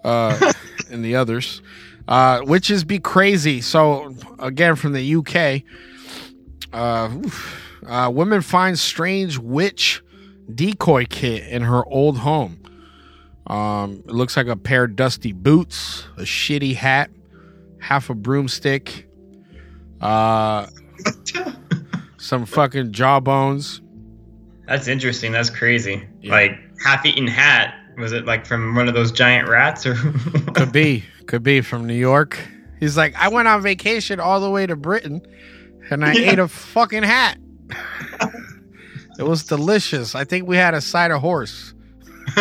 uh, 0.03 0.53
and 0.91 1.03
the 1.03 1.15
others. 1.15 1.61
Uh, 2.07 2.41
witches 2.43 2.83
be 2.83 2.99
crazy. 2.99 3.61
So 3.61 4.15
again, 4.37 4.75
from 4.75 4.93
the 4.93 5.15
UK, 5.15 5.63
uh, 6.71 7.09
oof. 7.25 7.68
Uh, 7.85 8.11
women 8.13 8.41
find 8.41 8.77
strange 8.77 9.37
witch 9.37 10.01
decoy 10.53 11.05
kit 11.05 11.47
in 11.47 11.61
her 11.63 11.85
old 11.85 12.19
home. 12.19 12.61
Um, 13.47 14.03
it 14.07 14.13
looks 14.13 14.37
like 14.37 14.47
a 14.47 14.55
pair 14.55 14.83
of 14.83 14.95
dusty 14.95 15.33
boots, 15.33 16.05
a 16.17 16.21
shitty 16.21 16.75
hat, 16.75 17.09
half 17.79 18.09
a 18.09 18.13
broomstick, 18.13 19.07
uh, 20.01 20.67
some 22.17 22.45
fucking 22.45 22.91
jawbones. 22.91 23.81
That's 24.67 24.87
interesting. 24.87 25.31
That's 25.31 25.49
crazy. 25.49 26.07
Yeah. 26.21 26.31
Like 26.31 26.59
half-eaten 26.83 27.27
hat. 27.27 27.75
Was 27.97 28.11
it 28.11 28.25
like 28.25 28.45
from 28.45 28.75
one 28.75 28.87
of 28.87 28.93
those 28.93 29.11
giant 29.11 29.49
rats 29.49 29.85
or? 29.85 29.95
Could 30.53 30.71
be, 30.71 31.03
Could 31.25 31.43
be 31.43 31.61
from 31.61 31.87
New 31.87 31.95
York. 31.95 32.39
He's 32.79 32.95
like, 32.95 33.15
I 33.15 33.27
went 33.29 33.47
on 33.47 33.61
vacation 33.61 34.19
all 34.19 34.39
the 34.39 34.49
way 34.49 34.67
to 34.67 34.75
Britain 34.75 35.25
and 35.89 36.05
I 36.05 36.13
ate 36.13 36.39
a 36.39 36.47
fucking 36.47 37.03
hat. 37.03 37.37
It 39.19 39.23
was 39.23 39.43
delicious. 39.43 40.15
I 40.15 40.23
think 40.23 40.47
we 40.47 40.57
had 40.57 40.73
a 40.73 40.81
side 40.81 41.11
of 41.11 41.21
horse. 41.21 41.73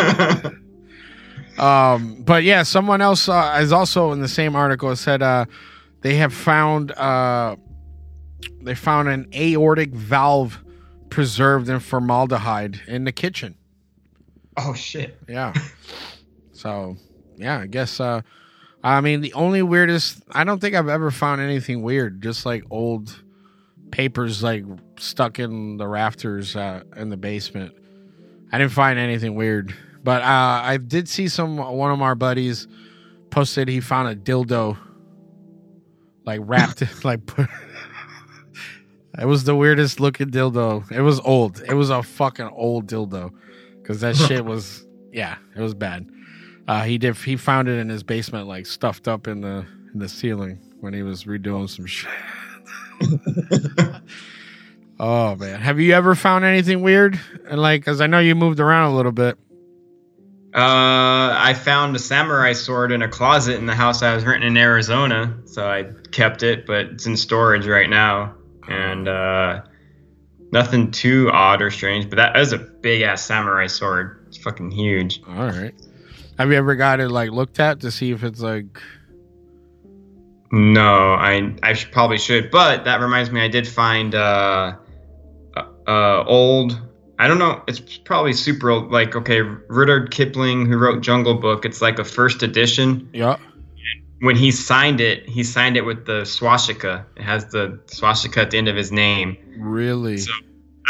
um, 1.59 2.23
but 2.23 2.45
yeah, 2.45 2.63
someone 2.63 3.01
else 3.01 3.29
uh, 3.29 3.59
is 3.61 3.73
also 3.73 4.13
in 4.13 4.21
the 4.21 4.29
same 4.29 4.55
article 4.55 4.95
said 4.97 5.23
uh, 5.23 5.47
they 6.03 6.15
have 6.17 6.33
found 6.33 6.93
uh, 6.93 7.57
they 8.63 8.75
found 8.75 9.09
an 9.09 9.29
aortic 9.35 9.91
valve 9.91 10.63
preserved 11.11 11.69
in 11.69 11.81
formaldehyde 11.81 12.81
in 12.87 13.05
the 13.05 13.13
kitchen. 13.13 13.57
Oh 14.57 14.75
shit. 14.75 15.19
Yeah. 15.29 15.55
so 16.53 16.97
yeah, 17.37 17.61
I 17.61 17.67
guess 17.67 18.01
uh 18.01 18.23
I 18.83 19.01
mean 19.01 19.21
the 19.21 19.33
only 19.35 19.63
weirdest 19.63 20.23
I 20.31 20.45
don't 20.45 20.61
think 20.61 20.75
I've 20.75 20.89
ever 20.89 21.11
found 21.11 21.41
anything 21.41 21.83
weird, 21.83 22.23
just 22.23 22.45
like 22.45 22.65
old 22.71 23.23
papers 23.91 24.43
like 24.43 24.65
stuck 25.01 25.39
in 25.39 25.77
the 25.77 25.87
rafters 25.87 26.57
uh 26.57 26.83
in 26.97 27.09
the 27.11 27.17
basement. 27.17 27.75
I 28.53 28.59
didn't 28.59 28.73
find 28.73 28.99
anything 28.99 29.35
weird. 29.35 29.75
But 30.03 30.23
uh 30.23 30.61
I 30.65 30.77
did 30.79 31.09
see 31.09 31.29
some 31.29 31.57
one 31.57 31.91
of 31.91 32.01
our 32.01 32.15
buddies 32.15 32.67
posted 33.31 33.69
he 33.69 33.81
found 33.81 34.09
a 34.09 34.17
dildo 34.17 34.79
like 36.25 36.41
wrapped 36.43 36.83
like 37.05 37.27
put 37.27 37.49
It 39.19 39.27
was 39.27 39.43
the 39.45 39.57
weirdest 39.57 39.99
looking 39.99 40.31
dildo. 40.31 40.91
It 40.93 41.01
was 41.01 41.19
old. 41.21 41.61
It 41.67 41.75
was 41.75 41.91
a 41.91 42.05
fucking 42.05 42.47
old 42.49 42.87
dildo 42.87 43.33
because 43.83 44.01
that 44.01 44.17
shit 44.17 44.45
was 44.45 44.87
yeah, 45.13 45.37
it 45.57 45.61
was 45.61 45.75
bad. 45.75 46.09
Uh, 46.69 46.83
he 46.83 46.99
did. 46.99 47.17
He 47.17 47.37
found 47.37 47.67
it 47.67 47.79
in 47.79 47.89
his 47.89 48.03
basement, 48.03 48.47
like 48.47 48.67
stuffed 48.67 49.09
up 49.09 49.27
in 49.27 49.41
the 49.41 49.67
in 49.93 49.99
the 49.99 50.09
ceiling 50.09 50.61
when 50.81 50.93
he 50.93 51.03
was 51.03 51.25
redoing 51.25 51.69
some 51.69 51.87
shit. 51.87 52.11
Oh 54.99 55.37
man, 55.37 55.61
have 55.61 55.81
you 55.81 55.95
ever 55.95 56.15
found 56.15 56.45
anything 56.45 56.83
weird? 56.83 57.19
And 57.49 57.61
like, 57.61 57.81
because 57.81 58.01
I 58.01 58.07
know 58.07 58.19
you 58.19 58.35
moved 58.35 58.61
around 58.61 58.93
a 58.93 58.97
little 58.97 59.13
bit. 59.13 59.39
Uh, 60.55 61.37
I 61.39 61.55
found 61.55 61.95
a 61.95 61.99
samurai 61.99 62.55
sword 62.55 62.91
in 62.91 63.03
a 63.03 63.09
closet 63.09 63.57
in 63.57 63.67
the 63.67 63.75
house 63.75 64.03
I 64.03 64.15
was 64.15 64.25
renting 64.25 64.49
in 64.53 64.57
Arizona, 64.57 65.37
so 65.45 65.69
I 65.69 65.85
kept 66.11 66.43
it, 66.43 66.67
but 66.67 66.87
it's 66.87 67.07
in 67.07 67.17
storage 67.17 67.67
right 67.67 67.89
now, 67.89 68.35
and 68.67 69.07
uh, 69.09 69.61
nothing 70.51 70.91
too 70.91 71.31
odd 71.33 71.61
or 71.61 71.71
strange. 71.71 72.09
But 72.09 72.17
that 72.17 72.37
is 72.37 72.53
a 72.53 72.59
big 72.59 73.03
ass 73.03 73.25
samurai 73.25 73.67
sword. 73.67 74.25
It's 74.29 74.39
fucking 74.39 74.71
huge. 74.71 75.21
All 75.29 75.49
right. 75.49 75.75
Have 76.39 76.51
you 76.51 76.57
ever 76.57 76.77
got 76.77 76.99
it 76.99 77.11
like 77.11 77.31
looked 77.31 77.61
at 77.61 77.81
to 77.81 77.91
see 77.91 78.11
if 78.13 78.25
it's 78.25 78.41
like? 78.41 78.81
No, 80.51 81.13
I 81.13 81.55
I 81.63 81.75
should, 81.75 81.93
probably 81.93 82.17
should, 82.17 82.51
but 82.51 82.85
that 82.85 83.01
reminds 83.01 83.31
me, 83.31 83.43
I 83.43 83.49
did 83.49 83.69
find 83.69 84.15
uh, 84.15 84.77
uh, 85.89 86.23
old. 86.25 86.81
I 87.19 87.27
don't 87.27 87.39
know. 87.39 87.63
It's 87.67 87.81
probably 87.81 88.33
super 88.33 88.71
old. 88.71 88.93
Like 88.93 89.17
okay, 89.17 89.41
Rudyard 89.41 90.13
Kipling, 90.13 90.67
who 90.67 90.79
wrote 90.79 91.01
Jungle 91.01 91.35
Book. 91.35 91.65
It's 91.65 91.83
like 91.83 91.99
a 91.99 92.05
first 92.05 92.43
edition. 92.43 93.09
Yeah. 93.13 93.39
When 94.21 94.37
he 94.37 94.51
signed 94.51 95.01
it, 95.01 95.29
he 95.29 95.43
signed 95.45 95.77
it 95.77 95.83
with 95.83 96.05
the 96.05 96.25
swastika. 96.25 97.07
It 97.17 97.23
has 97.23 97.47
the 97.51 97.79
swastika 97.87 98.41
at 98.41 98.51
the 98.51 98.59
end 98.59 98.69
of 98.69 98.77
his 98.77 98.93
name. 98.93 99.37
Really? 99.59 100.19
So 100.19 100.33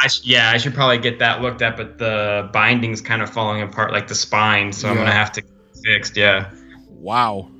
I 0.02 0.08
sh- 0.08 0.20
yeah, 0.24 0.50
I 0.50 0.58
should 0.58 0.74
probably 0.74 0.98
get 0.98 1.18
that 1.18 1.42
looked 1.42 1.60
at, 1.62 1.76
but 1.76 1.98
the 1.98 2.48
binding's 2.52 3.00
kind 3.00 3.22
of 3.22 3.30
falling 3.30 3.62
apart, 3.62 3.92
like 3.92 4.08
the 4.08 4.14
spine. 4.14 4.72
So 4.72 4.88
I'm 4.88 4.96
gonna 4.96 5.12
have 5.12 5.32
to 5.32 5.42
get 5.42 5.50
it 5.50 5.78
fixed. 5.84 6.16
Yeah. 6.16 6.50
Wow. 6.88 7.50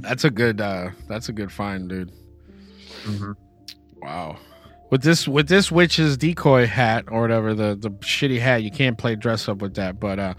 That's 0.00 0.24
a 0.24 0.30
good. 0.30 0.60
uh 0.60 0.90
That's 1.08 1.28
a 1.28 1.32
good 1.32 1.50
find, 1.50 1.88
dude. 1.88 2.12
Wow. 4.02 4.38
With 4.94 5.02
this 5.02 5.26
with 5.26 5.48
this 5.48 5.72
witch's 5.72 6.16
decoy 6.16 6.68
hat 6.68 7.06
or 7.08 7.22
whatever 7.22 7.52
the 7.52 7.74
the 7.74 7.90
shitty 7.90 8.38
hat, 8.38 8.62
you 8.62 8.70
can't 8.70 8.96
play 8.96 9.16
dress 9.16 9.48
up 9.48 9.60
with 9.60 9.74
that. 9.74 9.98
But 9.98 10.20
uh, 10.20 10.34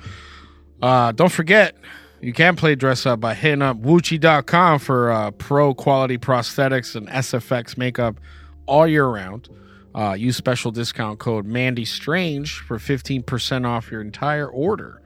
uh, 0.82 1.12
don't 1.12 1.34
forget. 1.34 1.76
You 2.22 2.32
can 2.32 2.56
play 2.56 2.76
dress 2.76 3.06
up 3.06 3.20
by 3.20 3.34
hitting 3.34 3.62
up 3.62 3.82
Woochie.com 3.82 4.80
for 4.80 5.12
uh, 5.12 5.32
pro 5.32 5.74
quality 5.74 6.18
prosthetics 6.18 6.96
and 6.96 7.10
SFX 7.10 7.78
makeup 7.78 8.22
all 8.66 8.88
year 8.88 9.06
round. 9.06 9.50
Uh, 9.94 10.14
use 10.14 10.38
special 10.38 10.72
discount 10.72 11.20
code 11.20 11.46
Mandy 11.46 11.84
Strange 11.84 12.60
for 12.60 12.78
15% 12.78 13.68
off 13.68 13.92
your 13.92 14.00
entire 14.00 14.48
order. 14.48 15.02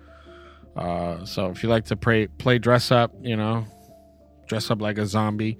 Uh, 0.76 1.26
so 1.26 1.50
if 1.50 1.64
you 1.64 1.70
like 1.70 1.86
to 1.86 1.96
play, 1.96 2.28
play 2.28 2.60
dress 2.60 2.92
up, 2.92 3.16
you 3.24 3.36
know, 3.36 3.66
dress 4.46 4.70
up 4.70 4.80
like 4.80 5.00
a 5.00 5.08
zombie 5.08 5.58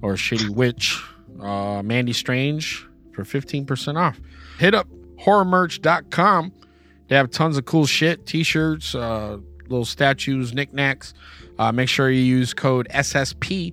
or 0.00 0.12
a 0.12 0.16
shitty 0.16 0.48
witch, 0.48 1.02
uh, 1.42 1.82
Mandy 1.82 2.12
Strange 2.12 2.85
for 3.16 3.24
15% 3.24 3.96
off. 3.96 4.20
Hit 4.58 4.74
up 4.74 4.86
horrormerch.com. 5.18 6.52
They 7.08 7.16
have 7.16 7.30
tons 7.30 7.56
of 7.56 7.64
cool 7.64 7.86
shit 7.86 8.26
t 8.26 8.42
shirts, 8.42 8.94
uh, 8.94 9.38
little 9.68 9.84
statues, 9.84 10.52
knickknacks. 10.52 11.14
Uh, 11.58 11.72
make 11.72 11.88
sure 11.88 12.10
you 12.10 12.20
use 12.22 12.52
code 12.52 12.86
SSP 12.90 13.72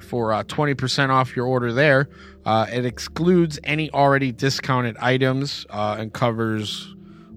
for 0.00 0.32
uh, 0.32 0.42
20% 0.44 1.10
off 1.10 1.36
your 1.36 1.46
order 1.46 1.72
there. 1.72 2.08
Uh, 2.44 2.66
it 2.72 2.84
excludes 2.84 3.58
any 3.64 3.90
already 3.92 4.32
discounted 4.32 4.96
items 4.96 5.64
uh, 5.70 5.96
and 5.98 6.12
covers 6.12 6.94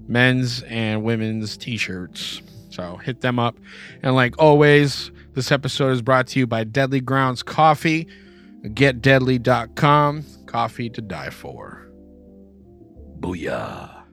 men's 0.07 0.63
and 0.63 1.03
women's 1.03 1.57
t 1.57 1.77
shirts. 1.77 2.41
So 2.69 2.97
hit 2.97 3.21
them 3.21 3.39
up. 3.39 3.57
And 4.01 4.15
like 4.15 4.39
always, 4.39 5.11
this 5.33 5.51
episode 5.51 5.91
is 5.91 6.01
brought 6.01 6.27
to 6.27 6.39
you 6.39 6.47
by 6.47 6.63
Deadly 6.63 7.01
Grounds 7.01 7.43
Coffee. 7.43 8.07
GetDeadly.com. 8.63 10.23
Coffee 10.55 10.89
to 10.91 11.01
die 11.01 11.31
for. 11.31 11.91
Booyah. 13.19 14.05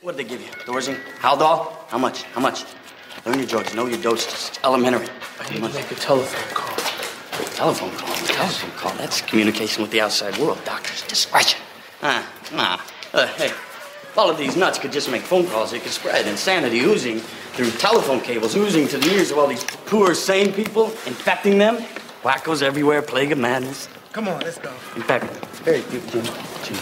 What'd 0.00 0.18
they 0.18 0.24
give 0.24 0.40
you? 0.40 0.48
Thorazine? 0.64 0.96
Haldol? 1.20 1.76
How 1.88 1.98
much? 1.98 2.22
How 2.22 2.40
much? 2.40 2.64
Learn 3.26 3.38
your 3.38 3.46
drugs, 3.46 3.74
know 3.74 3.84
your 3.84 4.00
doses. 4.00 4.48
It's 4.48 4.58
elementary. 4.64 5.08
I 5.38 5.50
need 5.50 5.62
to 5.62 5.68
make 5.68 5.90
a 5.90 5.94
telephone 5.96 6.54
call. 6.54 6.76
Telephone 7.54 7.90
call. 7.90 8.16
Telephone 8.28 8.70
call. 8.70 8.94
That's 8.94 9.20
communication 9.20 9.82
with 9.82 9.90
the 9.90 10.00
outside 10.00 10.38
world. 10.38 10.58
Doctor's 10.64 11.02
discretion. 11.02 11.60
Ah, 12.02 12.26
nah. 12.50 12.80
Uh, 13.12 13.26
hey, 13.26 13.52
all 14.16 14.30
of 14.30 14.38
these 14.38 14.56
nuts 14.56 14.78
could 14.78 14.90
just 14.90 15.10
make 15.10 15.20
phone 15.20 15.46
calls, 15.48 15.74
it 15.74 15.82
could 15.82 15.92
spread. 15.92 16.26
Insanity 16.26 16.80
oozing 16.80 17.20
through 17.52 17.70
telephone 17.72 18.20
cables, 18.20 18.56
oozing 18.56 18.88
to 18.88 18.98
the 18.98 19.12
ears 19.12 19.30
of 19.30 19.38
all 19.38 19.46
these 19.46 19.64
poor, 19.86 20.14
sane 20.14 20.52
people, 20.52 20.86
infecting 21.06 21.58
them. 21.58 21.76
Wackos 22.22 22.62
everywhere, 22.62 23.02
plague 23.02 23.32
of 23.32 23.38
madness. 23.38 23.88
Come 24.12 24.28
on, 24.28 24.40
let's 24.40 24.58
go. 24.58 24.70
In 24.96 25.02
fact, 25.02 25.24
very 25.64 25.80
few, 25.80 26.00
Jim, 26.00 26.24
Jim, 26.64 26.76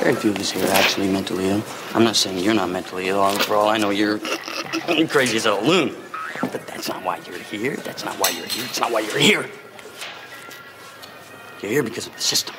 very 0.00 0.14
few 0.14 0.30
of 0.30 0.38
us 0.38 0.50
here 0.50 0.64
are 0.64 0.70
actually 0.72 1.08
mentally 1.08 1.48
ill. 1.48 1.62
I'm 1.94 2.04
not 2.04 2.16
saying 2.16 2.38
you're 2.38 2.54
not 2.54 2.70
mentally 2.70 3.08
ill. 3.08 3.30
For 3.40 3.54
all 3.54 3.68
I 3.68 3.78
know, 3.78 3.90
you're 3.90 4.18
crazy 5.08 5.36
as 5.36 5.46
a 5.46 5.54
loon. 5.54 5.94
But 6.40 6.66
that's 6.66 6.88
not 6.88 7.04
why 7.04 7.20
you're 7.26 7.38
here. 7.38 7.76
That's 7.76 8.04
not 8.04 8.14
why 8.18 8.30
you're 8.30 8.46
here. 8.46 8.64
It's 8.64 8.80
not 8.80 8.90
why 8.90 9.00
you're 9.00 9.18
here. 9.18 9.50
You're 11.60 11.70
here 11.70 11.82
because 11.82 12.06
of 12.06 12.14
the 12.14 12.20
system. 12.20 12.54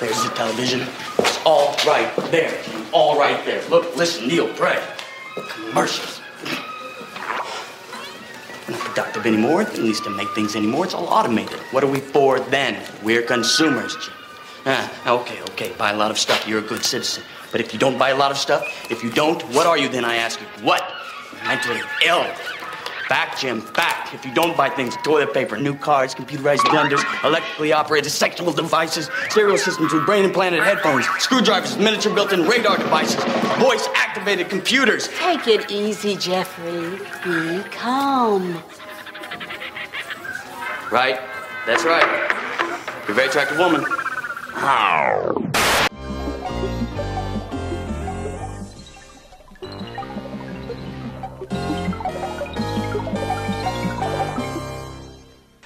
There's 0.00 0.22
the 0.22 0.30
television. 0.30 0.86
It's 1.18 1.38
all 1.44 1.76
right 1.86 2.12
there. 2.30 2.60
All 2.92 3.18
right 3.18 3.44
there. 3.44 3.62
Look, 3.68 3.96
listen, 3.96 4.26
kneel, 4.26 4.48
pray. 4.54 4.82
Commercials. 5.50 6.20
Not 8.68 8.80
productive 8.80 9.26
anymore, 9.26 9.62
at 9.62 9.78
least 9.78 10.04
to 10.04 10.10
make 10.10 10.28
things 10.34 10.56
anymore. 10.56 10.84
It's 10.84 10.94
all 10.94 11.06
automated. 11.06 11.58
What 11.70 11.84
are 11.84 11.86
we 11.86 12.00
for 12.00 12.40
then? 12.40 12.82
We're 13.02 13.22
consumers, 13.22 13.94
Jim. 13.96 14.14
Ah, 14.66 15.20
okay, 15.20 15.40
okay, 15.42 15.72
buy 15.78 15.92
a 15.92 15.96
lot 15.96 16.10
of 16.10 16.18
stuff. 16.18 16.46
You're 16.46 16.58
a 16.58 16.68
good 16.68 16.84
citizen. 16.84 17.22
But 17.52 17.60
if 17.60 17.72
you 17.72 17.78
don't 17.78 17.98
buy 17.98 18.10
a 18.10 18.16
lot 18.16 18.30
of 18.30 18.36
stuff, 18.36 18.90
if 18.90 19.02
you 19.02 19.10
don't, 19.10 19.42
what 19.54 19.66
are 19.66 19.78
you 19.78 19.88
then, 19.88 20.04
I 20.04 20.16
ask 20.16 20.40
you? 20.40 20.46
What? 20.62 20.82
Mentally 21.44 21.80
ill. 22.04 22.26
Back, 23.08 23.38
Jim, 23.38 23.60
back. 23.72 24.12
If 24.12 24.26
you 24.26 24.34
don't 24.34 24.54
buy 24.54 24.68
things, 24.68 24.94
toilet 25.02 25.32
paper, 25.32 25.56
new 25.56 25.74
cars, 25.74 26.14
computerized 26.14 26.58
blenders, 26.58 27.02
electrically 27.24 27.72
operated 27.72 28.12
sexual 28.12 28.52
devices, 28.52 29.08
stereo 29.30 29.56
systems 29.56 29.94
with 29.94 30.04
brain 30.04 30.24
implanted 30.24 30.62
headphones, 30.62 31.06
screwdrivers, 31.18 31.78
miniature 31.78 32.14
built 32.14 32.34
in 32.34 32.42
radar 32.46 32.76
devices, 32.76 33.22
voice 33.58 33.88
activated 33.94 34.50
computers. 34.50 35.08
Take 35.18 35.48
it 35.48 35.70
easy, 35.70 36.16
Jeffrey. 36.16 36.98
Be 37.24 37.62
calm. 37.70 38.62
Right? 40.90 41.18
That's 41.66 41.84
right. 41.84 42.06
You're 43.06 43.12
a 43.12 43.14
very 43.14 43.28
attractive 43.28 43.58
woman. 43.58 43.84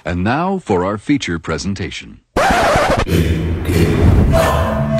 And 0.05 0.21
now 0.21 0.57
for 0.57 0.83
our 0.83 0.97
feature 0.97 1.39
presentation. 1.39 2.19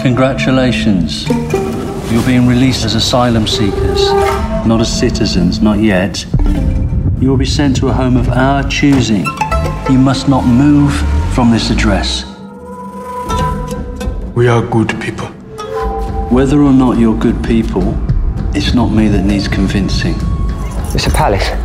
Congratulations. 0.01 1.27
You're 2.09 2.25
being 2.25 2.47
released 2.47 2.85
as 2.85 2.95
asylum 2.95 3.45
seekers, 3.45 4.09
not 4.65 4.79
as 4.79 4.97
citizens, 4.97 5.61
not 5.61 5.79
yet. 5.79 6.25
You 7.19 7.29
will 7.29 7.37
be 7.37 7.45
sent 7.45 7.75
to 7.77 7.89
a 7.89 7.93
home 7.93 8.15
of 8.15 8.29
our 8.29 8.63
choosing. 8.69 9.25
You 9.89 9.97
must 9.97 10.29
not 10.29 10.45
move 10.45 10.93
from 11.33 11.51
this 11.51 11.69
address. 11.69 12.23
We 14.35 14.47
are 14.47 14.61
good 14.61 14.99
people. 15.01 15.27
Whether 16.29 16.61
or 16.61 16.71
not 16.71 16.97
you're 16.97 17.17
good 17.17 17.43
people, 17.43 17.83
it's 18.55 18.73
not 18.73 18.91
me 18.91 19.09
that 19.09 19.23
needs 19.23 19.49
convincing. 19.49 20.15
It's 20.95 21.07
a 21.07 21.11
palace. 21.11 21.62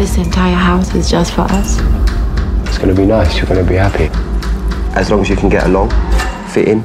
This 0.00 0.16
entire 0.16 0.54
house 0.54 0.94
is 0.94 1.10
just 1.10 1.34
for 1.34 1.42
us. 1.42 1.78
It's 2.66 2.78
gonna 2.78 2.94
be 2.94 3.04
nice. 3.04 3.36
You're 3.36 3.44
gonna 3.44 3.62
be 3.62 3.74
happy. 3.74 4.08
As 4.98 5.10
long 5.10 5.20
as 5.20 5.28
you 5.28 5.36
can 5.36 5.50
get 5.50 5.66
along, 5.66 5.90
fit 6.48 6.68
in, 6.68 6.80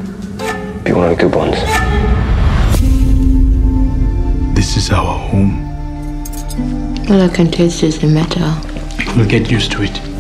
be 0.84 0.92
one 0.92 1.10
of 1.10 1.18
the 1.18 1.24
good 1.24 1.34
ones. 1.34 1.56
This 4.54 4.76
is 4.76 4.92
our 4.92 5.18
home. 5.18 5.64
All 7.10 7.22
I 7.22 7.30
can 7.30 7.50
taste 7.50 7.84
is 7.84 8.00
the 8.00 8.08
metal. 8.08 8.54
We'll 9.16 9.30
get 9.30 9.50
used 9.50 9.72
to 9.72 9.84
it. 9.84 10.15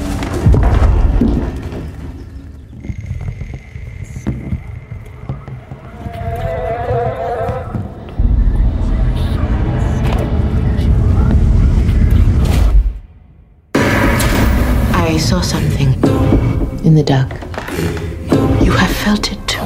In 16.98 17.04
the 17.04 17.12
dark. 17.12 17.32
You 18.64 18.72
have 18.72 18.92
felt 18.92 19.32
it 19.32 19.40
too. 19.48 19.60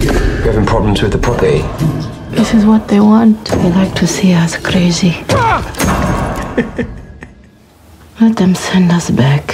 You 0.00 0.50
having 0.50 0.66
problems 0.66 1.02
with 1.02 1.12
the 1.12 1.18
property? 1.18 1.62
This 2.36 2.54
is 2.54 2.64
what 2.64 2.86
they 2.88 3.00
want. 3.00 3.44
They 3.46 3.70
like 3.72 3.94
to 3.94 4.06
see 4.06 4.32
us 4.34 4.56
crazy. 4.56 5.24
Let 8.20 8.36
them 8.36 8.54
send 8.54 8.92
us 8.92 9.10
back. 9.10 9.50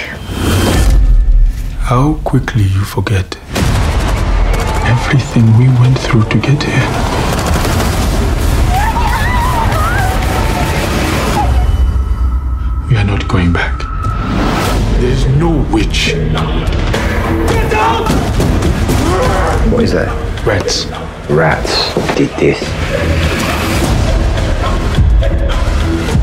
How 1.89 2.19
quickly 2.23 2.63
you 2.63 2.83
forget 2.83 3.38
everything 4.99 5.45
we 5.57 5.67
went 5.79 5.97
through 5.97 6.23
to 6.23 6.37
get 6.39 6.61
here. 6.61 6.89
We 12.89 12.97
are 12.97 13.05
not 13.05 13.27
going 13.27 13.53
back. 13.53 13.77
There's 14.99 15.25
no 15.37 15.65
witch. 15.71 16.13
Get 16.13 17.71
down! 17.71 18.03
What 19.71 19.83
is 19.83 19.93
that? 19.93 20.09
Rats. 20.45 20.87
Rats 21.29 21.93
did 22.15 22.29
this. 22.37 22.59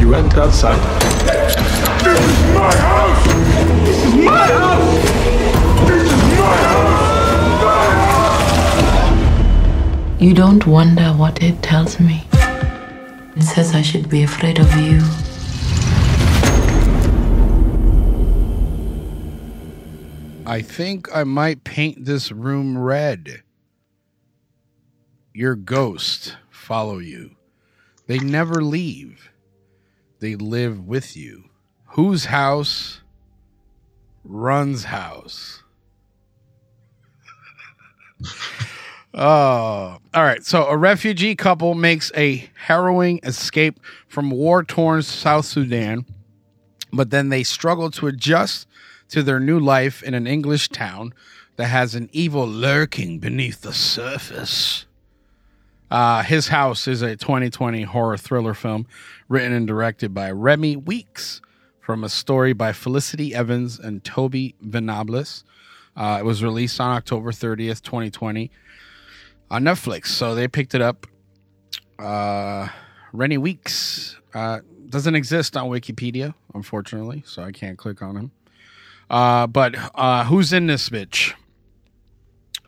You 0.00 0.10
went 0.10 0.36
outside. 0.36 0.80
This 2.04 2.20
is 2.20 2.54
my 2.54 2.74
house! 2.76 3.26
This 3.86 4.04
is 4.04 4.14
my 4.24 4.46
house! 4.46 4.65
You 10.18 10.32
don't 10.32 10.66
wonder 10.66 11.08
what 11.12 11.42
it 11.42 11.62
tells 11.62 12.00
me. 12.00 12.24
It 12.32 13.42
says 13.42 13.74
I 13.74 13.82
should 13.82 14.08
be 14.08 14.22
afraid 14.22 14.58
of 14.58 14.74
you. 14.74 15.02
I 20.46 20.62
think 20.62 21.14
I 21.14 21.24
might 21.24 21.64
paint 21.64 22.06
this 22.06 22.32
room 22.32 22.78
red. 22.78 23.42
Your 25.34 25.54
ghost 25.54 26.38
follow 26.48 26.96
you. 26.96 27.36
They 28.06 28.18
never 28.18 28.62
leave. 28.62 29.30
They 30.20 30.34
live 30.34 30.86
with 30.86 31.14
you. 31.14 31.50
Whose 31.88 32.24
house 32.24 33.02
runs 34.24 34.84
house? 34.84 35.62
Oh, 39.18 39.96
all 40.12 40.22
right. 40.24 40.44
So 40.44 40.66
a 40.66 40.76
refugee 40.76 41.34
couple 41.34 41.74
makes 41.74 42.12
a 42.14 42.50
harrowing 42.54 43.18
escape 43.22 43.80
from 44.06 44.30
war-torn 44.30 45.02
South 45.02 45.46
Sudan, 45.46 46.04
but 46.92 47.08
then 47.08 47.30
they 47.30 47.42
struggle 47.42 47.90
to 47.92 48.08
adjust 48.08 48.68
to 49.08 49.22
their 49.22 49.40
new 49.40 49.58
life 49.58 50.02
in 50.02 50.12
an 50.12 50.26
English 50.26 50.68
town 50.68 51.14
that 51.56 51.68
has 51.68 51.94
an 51.94 52.10
evil 52.12 52.46
lurking 52.46 53.18
beneath 53.18 53.62
the 53.62 53.72
surface. 53.72 54.84
Uh, 55.90 56.22
His 56.22 56.48
House 56.48 56.86
is 56.86 57.00
a 57.00 57.16
2020 57.16 57.84
horror 57.84 58.18
thriller 58.18 58.52
film 58.52 58.86
written 59.30 59.52
and 59.52 59.66
directed 59.66 60.12
by 60.12 60.30
Remi 60.30 60.76
Weekes 60.76 61.40
from 61.80 62.04
a 62.04 62.10
story 62.10 62.52
by 62.52 62.74
Felicity 62.74 63.34
Evans 63.34 63.78
and 63.78 64.04
Toby 64.04 64.54
Venables. 64.60 65.44
Uh, 65.96 66.18
it 66.20 66.24
was 66.26 66.44
released 66.44 66.78
on 66.80 66.94
October 66.94 67.30
30th, 67.30 67.80
2020 67.80 68.50
on 69.50 69.64
Netflix. 69.64 70.08
So 70.08 70.34
they 70.34 70.48
picked 70.48 70.74
it 70.74 70.82
up. 70.82 71.06
Uh, 71.98 72.68
Remi 73.12 73.38
Weekes 73.38 74.16
uh, 74.34 74.60
doesn't 74.88 75.14
exist 75.14 75.56
on 75.56 75.70
Wikipedia, 75.70 76.34
unfortunately, 76.54 77.22
so 77.26 77.42
I 77.42 77.52
can't 77.52 77.78
click 77.78 78.02
on 78.02 78.16
him. 78.16 78.30
Uh, 79.08 79.46
but 79.46 79.74
uh, 79.94 80.24
who's 80.24 80.52
in 80.52 80.66
this 80.66 80.88
bitch? 80.88 81.32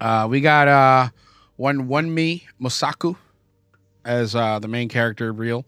Uh, 0.00 0.26
we 0.30 0.40
got 0.40 0.68
uh, 0.68 1.08
one 1.56 1.88
one 1.88 2.10
Wunmi 2.10 2.42
Mosaku 2.60 3.16
as 4.04 4.34
uh, 4.34 4.58
the 4.58 4.68
main 4.68 4.88
character. 4.88 5.32
Rial. 5.32 5.66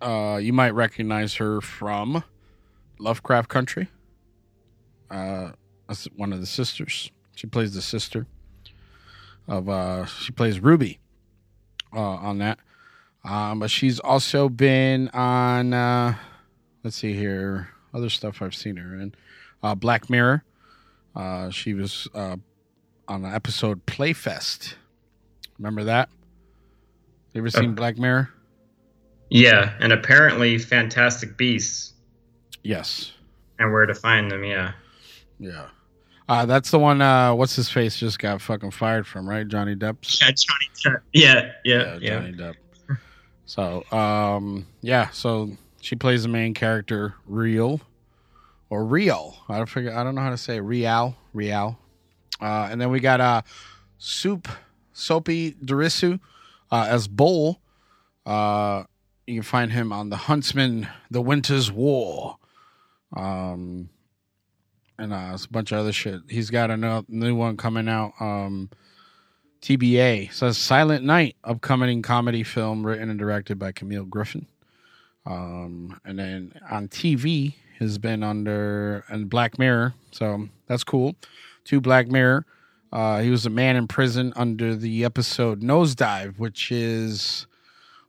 Uh, 0.00 0.38
you 0.40 0.52
might 0.52 0.70
recognize 0.70 1.34
her 1.34 1.60
from 1.60 2.24
Lovecraft 2.98 3.48
Country. 3.48 3.88
Uh, 5.10 5.52
that's 5.88 6.04
one 6.16 6.32
of 6.32 6.40
the 6.40 6.46
sisters. 6.46 7.10
She 7.34 7.46
plays 7.46 7.74
the 7.74 7.82
sister 7.82 8.26
of. 9.48 9.68
Uh, 9.68 10.04
she 10.06 10.32
plays 10.32 10.60
Ruby 10.60 10.98
uh, 11.94 12.00
on 12.00 12.38
that. 12.38 12.58
Um, 13.24 13.58
but 13.60 13.70
she's 13.70 13.98
also 14.00 14.48
been 14.48 15.08
on. 15.10 15.72
Uh, 15.74 16.14
let's 16.82 16.96
see 16.96 17.12
here. 17.14 17.68
Other 17.92 18.08
stuff 18.08 18.40
I've 18.40 18.54
seen 18.54 18.76
her 18.76 18.94
in. 19.00 19.14
Uh, 19.62 19.74
Black 19.74 20.08
Mirror. 20.08 20.44
Uh, 21.14 21.50
she 21.50 21.74
was 21.74 22.06
uh, 22.14 22.36
on 23.08 23.22
the 23.22 23.28
episode 23.28 23.84
Playtest. 23.86 24.74
Remember 25.58 25.84
that? 25.84 26.08
You 27.34 27.40
ever 27.42 27.50
seen 27.50 27.74
Black 27.74 27.98
Mirror? 27.98 28.30
Yeah, 29.28 29.74
and 29.80 29.92
apparently 29.92 30.58
Fantastic 30.58 31.36
Beasts 31.36 31.92
Yes. 32.62 33.12
and 33.58 33.70
where 33.72 33.86
to 33.86 33.94
find 33.94 34.30
them. 34.30 34.42
Yeah. 34.44 34.72
Yeah. 35.38 35.68
Uh, 36.30 36.46
that's 36.46 36.70
the 36.70 36.78
one. 36.78 37.02
Uh, 37.02 37.34
what's 37.34 37.56
his 37.56 37.68
face 37.68 37.96
just 37.96 38.20
got 38.20 38.40
fucking 38.40 38.70
fired 38.70 39.04
from, 39.04 39.28
right? 39.28 39.48
Johnny 39.48 39.74
Depp's. 39.74 40.20
Yeah, 40.20 40.30
Johnny 40.30 40.70
Depp. 40.76 41.02
Yeah, 41.12 41.52
yeah, 41.64 41.98
yeah. 42.00 42.20
Johnny 42.20 42.32
Depp. 42.34 42.54
So, 43.46 43.82
um, 43.90 44.64
yeah. 44.80 45.10
So 45.10 45.50
she 45.80 45.96
plays 45.96 46.22
the 46.22 46.28
main 46.28 46.54
character, 46.54 47.14
Rial, 47.26 47.80
or 48.68 48.84
Rial. 48.84 49.38
I 49.48 49.56
don't 49.56 49.68
figure. 49.68 49.92
I 49.92 50.04
don't 50.04 50.14
know 50.14 50.20
how 50.20 50.30
to 50.30 50.38
say. 50.38 50.60
Rial, 50.60 51.16
Rial. 51.34 51.76
Uh, 52.40 52.68
and 52.70 52.80
then 52.80 52.90
we 52.90 53.00
got 53.00 53.20
uh, 53.20 53.42
Soup, 53.98 54.46
Sope 54.92 55.24
Dirisu 55.24 56.20
uh, 56.70 56.86
as 56.88 57.08
Bol. 57.08 57.60
Uh, 58.24 58.84
you 59.26 59.34
can 59.34 59.42
find 59.42 59.72
him 59.72 59.92
on 59.92 60.10
the 60.10 60.16
Huntsman, 60.16 60.86
The 61.10 61.22
Winter's 61.22 61.72
War. 61.72 62.36
Um, 63.16 63.88
and 65.00 65.12
uh, 65.12 65.36
a 65.36 65.38
bunch 65.50 65.72
of 65.72 65.78
other 65.78 65.92
shit. 65.92 66.20
He's 66.28 66.50
got 66.50 66.70
a 66.70 67.04
new 67.08 67.34
one 67.34 67.56
coming 67.56 67.88
out. 67.88 68.12
Um, 68.20 68.70
TBA 69.62 70.32
says 70.32 70.58
Silent 70.58 71.04
Night, 71.04 71.36
upcoming 71.44 72.02
comedy 72.02 72.42
film 72.42 72.86
written 72.86 73.10
and 73.10 73.18
directed 73.18 73.58
by 73.58 73.72
Camille 73.72 74.04
Griffin. 74.04 74.46
Um, 75.26 76.00
and 76.04 76.18
then 76.18 76.52
on 76.70 76.88
TV 76.88 77.54
has 77.78 77.98
been 77.98 78.22
under 78.22 79.04
and 79.08 79.28
Black 79.28 79.58
Mirror, 79.58 79.94
so 80.12 80.48
that's 80.66 80.84
cool. 80.84 81.14
Two 81.64 81.80
Black 81.80 82.08
Mirror, 82.08 82.46
uh, 82.92 83.20
he 83.20 83.30
was 83.30 83.46
a 83.46 83.50
man 83.50 83.76
in 83.76 83.86
prison 83.86 84.32
under 84.36 84.74
the 84.74 85.04
episode 85.04 85.62
Nosedive, 85.62 86.38
which 86.38 86.72
is, 86.72 87.46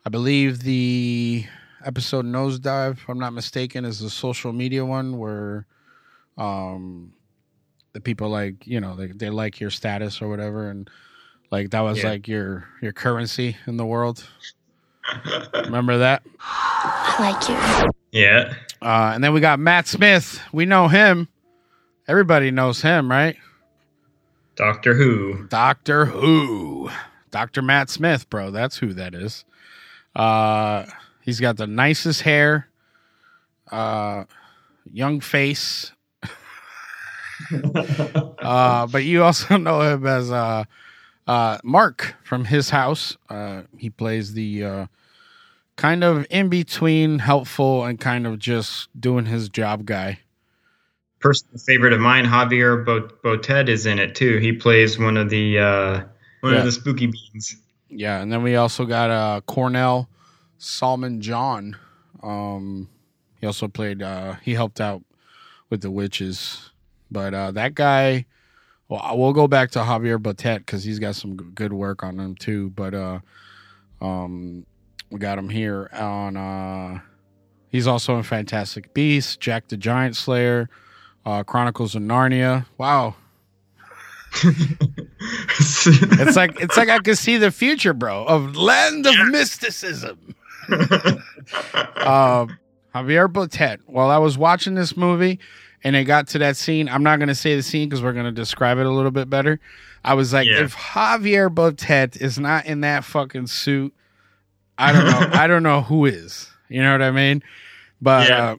I 0.05 0.09
believe, 0.09 0.63
the 0.63 1.45
episode 1.85 2.25
Nosedive, 2.25 2.93
if 2.93 3.09
I'm 3.09 3.19
not 3.19 3.33
mistaken, 3.33 3.85
is 3.85 3.99
the 3.99 4.09
social 4.09 4.53
media 4.53 4.85
one 4.85 5.17
where 5.17 5.65
um, 6.37 7.13
the 7.93 7.99
people 8.01 8.29
like 8.29 8.65
you 8.67 8.79
know 8.79 8.95
they 8.95 9.07
they 9.07 9.29
like 9.29 9.59
your 9.59 9.69
status 9.69 10.21
or 10.21 10.29
whatever, 10.29 10.69
and 10.69 10.89
like 11.51 11.71
that 11.71 11.81
was 11.81 11.99
Yeah. 12.03 12.09
like 12.09 12.27
your 12.27 12.67
your 12.81 12.93
currency 12.93 13.57
in 13.67 13.77
the 13.77 13.85
world. 13.85 14.27
Remember 15.53 15.97
that? 15.97 16.23
I 16.39 17.15
like 17.19 17.49
you. 17.49 17.89
Yeah. 18.11 18.53
Uh, 18.81 19.11
and 19.13 19.23
then 19.23 19.33
we 19.33 19.39
got 19.41 19.59
Matt 19.59 19.87
Smith. 19.87 20.39
We 20.53 20.65
know 20.65 20.87
him. 20.87 21.27
Everybody 22.07 22.51
knows 22.51 22.81
him, 22.81 23.09
right? 23.09 23.35
Doctor 24.55 24.93
Who. 24.95 25.47
Doctor 25.47 26.05
Who. 26.05 26.89
Dr. 27.31 27.61
Matt 27.61 27.89
Smith, 27.89 28.29
bro. 28.29 28.51
That's 28.51 28.77
who 28.77 28.93
that 28.93 29.15
is. 29.15 29.45
Uh, 30.15 30.85
he's 31.21 31.39
got 31.39 31.55
the 31.57 31.67
nicest 31.67 32.21
hair, 32.23 32.67
uh, 33.71 34.25
young 34.91 35.21
face. 35.21 35.93
uh, 38.39 38.87
but 38.87 39.03
you 39.03 39.23
also 39.23 39.57
know 39.57 39.81
him 39.81 40.05
as 40.05 40.31
uh, 40.31 40.63
uh, 41.27 41.57
Mark 41.63 42.15
from 42.23 42.45
his 42.45 42.69
house. 42.69 43.17
Uh, 43.29 43.63
he 43.77 43.89
plays 43.89 44.33
the 44.33 44.63
uh, 44.63 44.85
kind 45.75 46.03
of 46.03 46.25
in 46.29 46.49
between 46.49 47.19
helpful 47.19 47.83
and 47.85 47.99
kind 47.99 48.25
of 48.27 48.39
just 48.39 48.89
doing 48.99 49.25
his 49.25 49.49
job 49.49 49.85
guy. 49.85 50.19
Personal 51.19 51.59
favorite 51.59 51.93
of 51.93 51.99
mine, 51.99 52.25
Javier 52.25 52.83
Bo- 52.83 53.09
Botet, 53.23 53.69
is 53.69 53.85
in 53.85 53.99
it 53.99 54.15
too. 54.15 54.37
He 54.39 54.53
plays 54.53 54.97
one 54.97 55.17
of 55.17 55.29
the 55.29 55.59
uh, 55.59 56.01
one 56.41 56.53
Yeah. 56.53 56.59
of 56.59 56.65
the 56.65 56.71
spooky 56.71 57.05
beans. 57.07 57.55
Yeah, 57.89 58.21
and 58.21 58.31
then 58.31 58.41
we 58.41 58.55
also 58.55 58.85
got 58.85 59.11
uh 59.11 59.41
Cornell 59.45 60.09
Salmon 60.57 61.21
John. 61.21 61.77
Um 62.23 62.89
he 63.39 63.45
also 63.45 63.67
played 63.67 64.01
uh 64.01 64.35
he 64.41 64.55
helped 64.55 64.81
out 64.81 65.03
with 65.69 65.81
the 65.81 65.91
witches. 65.91 66.70
But 67.11 67.33
uh 67.33 67.51
that 67.51 67.75
guy 67.75 68.25
well 68.87 69.17
we'll 69.17 69.33
go 69.33 69.47
back 69.47 69.71
to 69.71 69.79
Javier 69.79 70.17
Botet 70.17 70.65
cuz 70.65 70.83
he's 70.83 70.99
got 70.99 71.15
some 71.15 71.35
good 71.35 71.73
work 71.73 72.03
on 72.03 72.19
him 72.19 72.35
too, 72.35 72.71
but 72.71 72.93
uh 72.93 73.19
um 74.01 74.65
we 75.09 75.19
got 75.19 75.37
him 75.37 75.49
here 75.49 75.89
on 75.93 76.37
uh 76.37 76.99
he's 77.69 77.87
also 77.87 78.15
in 78.17 78.23
Fantastic 78.23 78.93
Beasts, 78.93 79.35
Jack 79.35 79.67
the 79.67 79.77
Giant 79.77 80.15
Slayer, 80.15 80.69
uh 81.25 81.43
Chronicles 81.43 81.95
of 81.95 82.01
Narnia. 82.01 82.65
Wow. 82.77 83.15
it's 84.43 86.35
like 86.37 86.59
it's 86.61 86.77
like 86.77 86.89
I 86.89 86.99
could 86.99 87.17
see 87.17 87.37
the 87.37 87.51
future, 87.51 87.93
bro, 87.93 88.23
of 88.25 88.55
land 88.55 89.05
of 89.05 89.13
mysticism. 89.27 90.35
um, 90.69 92.57
Javier 92.95 93.27
Botet. 93.27 93.79
While 93.87 94.09
I 94.09 94.17
was 94.17 94.37
watching 94.37 94.75
this 94.75 94.95
movie 94.95 95.39
and 95.83 95.95
it 95.95 96.03
got 96.05 96.27
to 96.29 96.37
that 96.39 96.57
scene, 96.57 96.87
I'm 96.89 97.03
not 97.03 97.17
going 97.19 97.29
to 97.29 97.35
say 97.35 97.55
the 97.55 97.63
scene 97.63 97.89
because 97.89 98.03
we're 98.03 98.13
going 98.13 98.25
to 98.25 98.31
describe 98.31 98.77
it 98.77 98.85
a 98.85 98.89
little 98.91 99.11
bit 99.11 99.29
better. 99.29 99.59
I 100.03 100.13
was 100.15 100.33
like, 100.33 100.47
Yeah. 100.47 100.63
if 100.63 100.75
Javier 100.75 101.53
Botet 101.53 102.19
is 102.21 102.39
not 102.39 102.65
in 102.65 102.81
that 102.81 103.03
fucking 103.03 103.47
suit, 103.47 103.93
I 104.77 104.91
don't 104.91 105.05
know. 105.05 105.29
I 105.39 105.47
don't 105.47 105.63
know 105.63 105.81
who 105.81 106.05
is. 106.05 106.49
You 106.69 106.81
know 106.81 106.91
what 106.91 107.01
I 107.01 107.11
mean? 107.11 107.43
But 108.01 108.29
Yeah, 108.29 108.51
uh, 108.51 108.55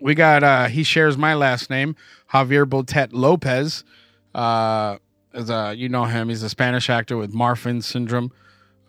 we 0.00 0.14
got 0.14 0.42
uh 0.42 0.66
he 0.66 0.82
shares 0.82 1.16
my 1.16 1.34
last 1.34 1.70
name, 1.70 1.96
Javier 2.32 2.66
Botet 2.66 3.10
Lopez. 3.12 3.84
Uh 4.34 4.98
is 5.32 5.50
uh 5.50 5.72
you 5.76 5.88
know 5.88 6.04
him, 6.04 6.28
he's 6.28 6.42
a 6.42 6.48
Spanish 6.50 6.90
actor 6.90 7.16
with 7.16 7.32
Marfan 7.32 7.82
syndrome. 7.82 8.30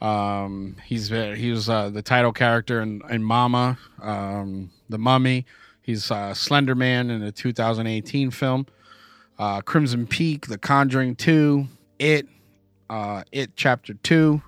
Um 0.02 0.76
he's 0.84 1.08
he 1.10 1.52
was 1.52 1.70
uh, 1.70 1.90
the 1.90 2.02
title 2.02 2.34
character 2.34 2.82
in, 2.82 3.02
in 3.10 3.24
Mama, 3.24 3.78
um 4.02 4.72
The 4.90 4.98
Mummy. 4.98 5.46
He's 5.86 6.10
uh 6.10 6.34
Slender 6.34 6.74
Man 6.74 7.12
in 7.12 7.22
the 7.22 7.32
2018 7.32 8.32
film. 8.32 8.66
Uh 9.38 9.62
Crimson 9.62 10.08
Peak, 10.08 10.48
The 10.48 10.58
Conjuring 10.58 11.16
2, 11.16 11.68
It, 12.00 12.28
uh 12.90 13.24
It 13.32 13.52
Chapter 13.56 13.94
2, 13.94 14.42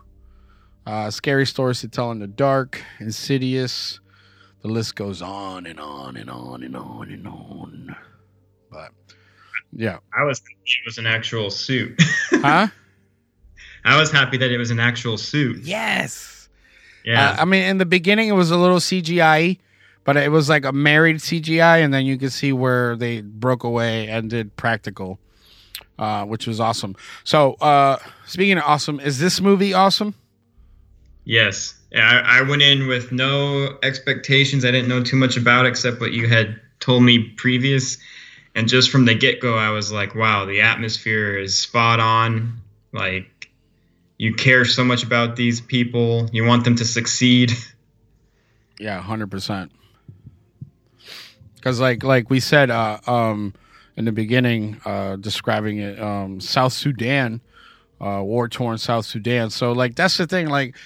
uh 0.87 1.11
Scary 1.11 1.45
Stories 1.45 1.81
to 1.81 1.87
Tell 1.87 2.09
in 2.11 2.17
the 2.17 2.27
Dark, 2.27 2.81
Insidious. 2.99 3.99
The 4.63 4.67
list 4.69 4.95
goes 4.95 5.21
on 5.21 5.67
and 5.67 5.79
on 5.79 6.17
and 6.17 6.29
on 6.31 6.63
and 6.63 6.75
on 6.75 7.11
and 7.11 7.27
on. 7.27 7.95
But 8.71 8.89
yeah. 9.71 9.99
I 10.17 10.23
was 10.23 10.39
happy 10.39 10.55
it 10.65 10.85
was 10.87 10.97
an 10.97 11.05
actual 11.05 11.51
suit. 11.51 12.01
Huh? 12.31 12.67
I 13.85 13.97
was 13.99 14.11
happy 14.11 14.37
that 14.37 14.51
it 14.51 14.57
was 14.57 14.69
an 14.69 14.79
actual 14.79 15.17
suit. 15.17 15.63
Yes. 15.63 16.49
Yeah. 17.05 17.31
Uh, 17.31 17.41
I 17.41 17.45
mean, 17.45 17.63
in 17.63 17.77
the 17.77 17.85
beginning, 17.85 18.27
it 18.27 18.33
was 18.33 18.51
a 18.51 18.57
little 18.57 18.77
CGI, 18.77 19.59
but 20.07 20.15
it 20.15 20.31
was 20.31 20.47
like 20.47 20.63
a 20.63 20.71
married 20.71 21.17
CGI, 21.17 21.83
and 21.83 21.93
then 21.93 22.05
you 22.05 22.17
could 22.17 22.31
see 22.31 22.53
where 22.53 22.95
they 22.95 23.19
broke 23.19 23.65
away 23.65 24.07
and 24.07 24.29
did 24.29 24.55
practical, 24.55 25.19
uh, 25.99 26.23
which 26.23 26.47
was 26.47 26.61
awesome. 26.61 26.95
So, 27.25 27.55
uh, 27.55 27.97
speaking 28.25 28.57
of 28.57 28.63
awesome, 28.63 29.01
is 29.01 29.19
this 29.19 29.41
movie 29.41 29.73
awesome? 29.73 30.15
Yes. 31.25 31.75
I, 31.93 32.21
I 32.25 32.41
went 32.43 32.61
in 32.61 32.87
with 32.87 33.11
no 33.11 33.77
expectations. 33.83 34.63
I 34.63 34.71
didn't 34.71 34.87
know 34.87 35.03
too 35.03 35.17
much 35.17 35.35
about 35.35 35.65
it 35.65 35.69
except 35.69 35.99
what 35.99 36.13
you 36.13 36.29
had 36.29 36.57
told 36.79 37.03
me 37.03 37.27
previous. 37.35 37.97
And 38.55 38.69
just 38.69 38.89
from 38.89 39.03
the 39.03 39.13
get 39.13 39.41
go, 39.41 39.57
I 39.57 39.71
was 39.71 39.91
like, 39.91 40.15
wow, 40.15 40.45
the 40.45 40.61
atmosphere 40.61 41.37
is 41.37 41.59
spot 41.59 41.99
on. 41.99 42.61
Like, 42.93 43.49
you 44.17 44.33
care 44.33 44.63
so 44.63 44.85
much 44.85 45.03
about 45.03 45.35
these 45.35 45.59
people, 45.59 46.29
you 46.31 46.45
want 46.45 46.63
them 46.63 46.77
to 46.77 46.85
succeed. 46.85 47.51
Yeah, 48.79 49.01
hundred 49.01 49.31
percent. 49.31 49.73
Because 51.67 51.81
like 51.81 52.01
like 52.01 52.29
we 52.29 52.39
said 52.39 52.69
uh, 52.71 52.97
um, 53.07 53.53
in 53.97 54.05
the 54.05 54.13
beginning, 54.13 54.79
uh, 54.85 55.17
describing 55.17 55.79
it, 55.79 55.99
um, 55.99 56.39
South 56.39 56.71
Sudan, 56.71 57.41
uh, 57.99 58.21
war 58.23 58.47
torn 58.47 58.77
South 58.77 59.05
Sudan. 59.05 59.49
So 59.49 59.73
like 59.73 59.93
that's 59.93 60.15
the 60.15 60.25
thing. 60.27 60.47
Like 60.47 60.77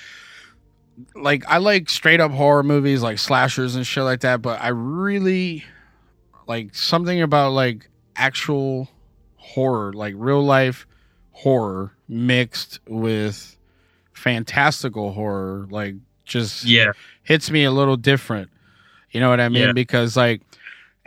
like 1.13 1.43
I 1.47 1.59
like 1.59 1.87
straight 1.87 2.19
up 2.19 2.31
horror 2.31 2.63
movies, 2.63 3.03
like 3.03 3.19
slashers 3.19 3.75
and 3.75 3.85
shit 3.85 4.03
like 4.03 4.21
that. 4.21 4.41
But 4.41 4.59
I 4.59 4.69
really 4.69 5.65
like 6.47 6.73
something 6.73 7.21
about 7.21 7.51
like 7.51 7.87
actual 8.15 8.89
horror, 9.35 9.93
like 9.93 10.15
real 10.17 10.43
life 10.43 10.87
horror 11.29 11.93
mixed 12.07 12.79
with 12.87 13.55
fantastical 14.13 15.13
horror. 15.13 15.67
Like 15.69 15.93
just 16.25 16.63
Yeah. 16.65 16.93
hits 17.21 17.51
me 17.51 17.65
a 17.65 17.71
little 17.71 17.97
different. 17.97 18.49
You 19.11 19.19
know 19.19 19.29
what 19.29 19.39
I 19.41 19.49
mean? 19.49 19.67
Yeah. 19.67 19.71
Because 19.73 20.17
like, 20.17 20.41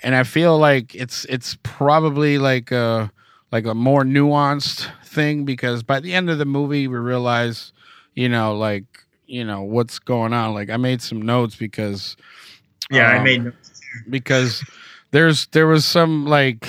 and 0.05 0.15
I 0.15 0.23
feel 0.25 0.59
like 0.59 0.95
it's 0.95 1.25
it's 1.27 1.59
probably 1.65 2.39
like 2.39 2.71
a 2.71 3.11
like 3.51 3.67
a 3.67 3.75
more 3.75 4.05
nuanced 4.05 4.89
thing 5.05 5.45
because 5.45 5.83
by 5.83 6.01
the 6.01 6.15
end 6.15 6.31
of 6.31 6.39
the 6.39 6.45
movie 6.45 6.87
we 6.89 6.99
realize, 6.99 7.73
you 8.15 8.29
know, 8.29 8.57
like 8.57 8.85
you 9.27 9.45
know 9.45 9.63
what's 9.63 9.99
going 9.99 10.35
on. 10.35 10.55
Like 10.55 10.71
I 10.71 10.77
made 10.77 11.03
some 11.03 11.23
notes 11.23 11.57
because 11.57 12.17
Yeah, 12.91 13.09
I 13.09 13.19
um, 13.19 13.25
made 13.25 13.45
notes 13.45 13.81
because 14.09 14.65
there's 15.11 15.47
there 15.49 15.67
was 15.67 15.85
some 15.87 16.27
like 16.27 16.69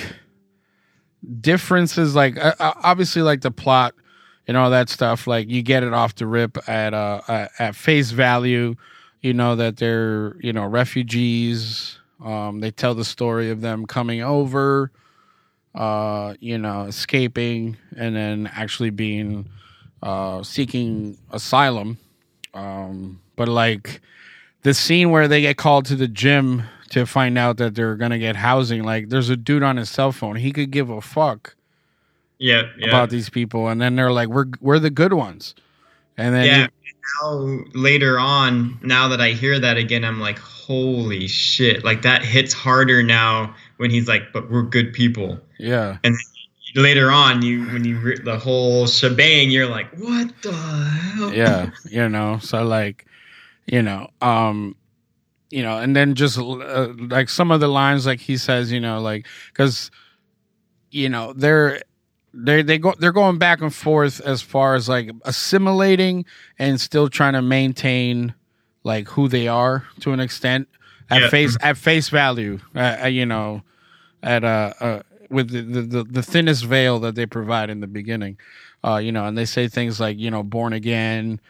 differences 1.40 2.14
like 2.14 2.38
uh, 2.38 2.54
uh, 2.58 2.72
obviously 2.82 3.22
like 3.22 3.42
the 3.42 3.50
plot 3.50 3.94
and 4.48 4.56
all 4.56 4.70
that 4.70 4.88
stuff 4.88 5.26
like 5.26 5.48
you 5.50 5.62
get 5.62 5.82
it 5.82 5.92
off 5.92 6.14
the 6.14 6.26
rip 6.26 6.56
at 6.68 6.94
uh 6.94 7.48
at 7.58 7.74
face 7.74 8.12
value 8.12 8.74
you 9.22 9.34
know 9.34 9.56
that 9.56 9.76
they're 9.78 10.36
you 10.40 10.52
know 10.52 10.64
refugees 10.64 11.98
um 12.24 12.60
they 12.60 12.70
tell 12.70 12.94
the 12.94 13.04
story 13.04 13.50
of 13.50 13.60
them 13.60 13.86
coming 13.86 14.22
over 14.22 14.90
uh 15.74 16.34
you 16.40 16.56
know 16.56 16.82
escaping 16.84 17.76
and 17.96 18.16
then 18.16 18.50
actually 18.54 18.90
being 18.90 19.48
uh 20.02 20.42
seeking 20.42 21.16
asylum 21.32 21.98
um 22.54 23.20
but 23.36 23.48
like 23.48 24.00
the 24.62 24.72
scene 24.72 25.10
where 25.10 25.28
they 25.28 25.40
get 25.42 25.56
called 25.56 25.84
to 25.84 25.94
the 25.96 26.08
gym 26.08 26.62
to 26.88 27.04
find 27.04 27.36
out 27.36 27.56
that 27.58 27.74
they're 27.74 27.96
gonna 27.96 28.18
get 28.18 28.36
housing 28.36 28.82
like 28.84 29.08
there's 29.10 29.28
a 29.28 29.36
dude 29.36 29.62
on 29.62 29.76
his 29.76 29.90
cell 29.90 30.12
phone 30.12 30.36
he 30.36 30.52
could 30.52 30.70
give 30.70 30.88
a 30.88 31.00
fuck 31.00 31.54
Yeah, 32.38 32.62
yeah. 32.78 32.88
about 32.88 33.10
these 33.10 33.28
people 33.28 33.68
and 33.68 33.80
then 33.80 33.96
they're 33.96 34.12
like 34.12 34.28
we're 34.28 34.46
we're 34.60 34.78
the 34.78 34.90
good 34.90 35.12
ones 35.12 35.54
and 36.16 36.34
then 36.34 36.46
yeah. 36.46 36.66
Now 37.22 37.64
later 37.74 38.18
on, 38.18 38.78
now 38.82 39.08
that 39.08 39.20
I 39.20 39.30
hear 39.30 39.58
that 39.58 39.76
again, 39.76 40.04
I'm 40.04 40.20
like, 40.20 40.38
holy 40.38 41.28
shit! 41.28 41.84
Like 41.84 42.02
that 42.02 42.24
hits 42.24 42.52
harder 42.52 43.02
now 43.02 43.54
when 43.76 43.90
he's 43.90 44.08
like, 44.08 44.32
"But 44.32 44.50
we're 44.50 44.62
good 44.62 44.92
people." 44.92 45.40
yeah 45.58 45.98
And 46.04 46.16
later 46.74 47.10
on, 47.10 47.42
you 47.42 47.64
when 47.66 47.84
you 47.84 47.98
re- 47.98 48.20
the 48.22 48.38
whole 48.38 48.86
shebang, 48.86 49.50
you're 49.50 49.68
like, 49.68 49.90
"What 49.96 50.30
the 50.42 50.52
hell?" 50.52 51.32
yeah 51.32 51.70
you 51.88 52.08
know 52.08 52.38
so 52.38 52.64
like 52.64 53.06
you 53.66 53.82
know 53.82 54.08
um 54.20 54.76
you 55.50 55.62
know 55.62 55.78
and 55.78 55.94
then 55.94 56.14
just 56.14 56.38
uh, 56.38 56.88
like 56.98 57.28
some 57.28 57.50
of 57.50 57.60
the 57.60 57.68
lines 57.68 58.06
like 58.06 58.20
he 58.20 58.36
says 58.36 58.72
you 58.72 58.80
know 58.80 59.00
like 59.00 59.26
because 59.48 59.90
you 60.90 61.08
know 61.08 61.32
they're 61.32 61.80
they 62.36 62.62
they 62.62 62.78
go 62.78 62.94
they're 62.98 63.12
going 63.12 63.38
back 63.38 63.60
and 63.62 63.74
forth 63.74 64.20
as 64.20 64.42
far 64.42 64.74
as 64.74 64.88
like 64.88 65.10
assimilating 65.24 66.24
and 66.58 66.80
still 66.80 67.08
trying 67.08 67.32
to 67.32 67.42
maintain 67.42 68.34
like 68.84 69.08
who 69.08 69.26
they 69.28 69.48
are 69.48 69.84
to 70.00 70.12
an 70.12 70.20
extent 70.20 70.68
at 71.10 71.22
Yeah. 71.22 71.28
face 71.30 71.56
at 71.60 71.76
face 71.76 72.08
value 72.08 72.58
uh, 72.74 72.98
uh, 73.04 73.06
you 73.06 73.24
know 73.26 73.62
at 74.22 74.44
uh, 74.44 74.72
uh 74.80 75.02
with 75.30 75.50
the, 75.50 75.62
the 75.82 76.04
the 76.04 76.22
thinnest 76.22 76.64
veil 76.64 77.00
that 77.00 77.14
they 77.14 77.26
provide 77.26 77.68
in 77.70 77.80
the 77.80 77.86
beginning. 77.88 78.38
Uh, 78.84 78.98
you 78.98 79.10
know, 79.10 79.24
and 79.26 79.36
they 79.36 79.44
say 79.44 79.66
things 79.66 79.98
like 79.98 80.16
you 80.18 80.30
know 80.30 80.44
born 80.44 80.72
again, 80.72 81.40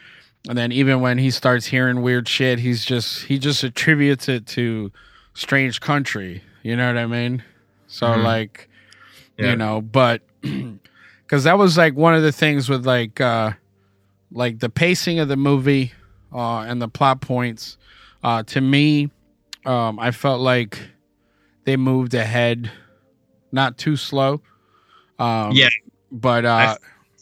and 0.49 0.57
then 0.57 0.71
even 0.71 1.01
when 1.01 1.19
he 1.19 1.29
starts 1.29 1.67
hearing 1.67 2.01
weird 2.01 2.27
shit, 2.27 2.57
he's 2.59 2.83
just 2.83 3.25
he 3.25 3.37
just 3.37 3.63
attributes 3.63 4.27
it 4.27 4.47
to 4.47 4.91
strange 5.35 5.79
country. 5.79 6.41
You 6.63 6.75
know 6.75 6.87
what 6.87 6.97
I 6.97 7.05
mean? 7.05 7.43
So 7.87 8.07
Mhm. 8.07 8.23
like, 8.23 8.69
Yeah. 9.37 9.51
you 9.51 9.55
know, 9.57 9.81
but 9.81 10.21
because 10.41 11.43
that 11.43 11.57
was 11.57 11.77
like 11.77 11.95
one 11.95 12.13
of 12.13 12.23
the 12.23 12.31
things 12.31 12.69
with 12.69 12.85
like 12.85 13.19
uh 13.21 13.51
like 14.31 14.59
the 14.59 14.69
pacing 14.69 15.19
of 15.19 15.27
the 15.27 15.37
movie 15.37 15.93
uh 16.33 16.59
and 16.59 16.81
the 16.81 16.87
plot 16.87 17.21
points. 17.21 17.77
Uh 18.23 18.43
to 18.43 18.61
me 18.61 19.09
um 19.65 19.99
i 19.99 20.11
felt 20.11 20.39
like 20.41 20.79
they 21.65 21.75
moved 21.75 22.13
ahead 22.13 22.71
not 23.51 23.77
too 23.77 23.95
slow. 23.95 24.41
Um 25.19 25.51
Yeah. 25.53 25.69
but 26.11 26.45
uh 26.45 26.49
I, 26.49 26.77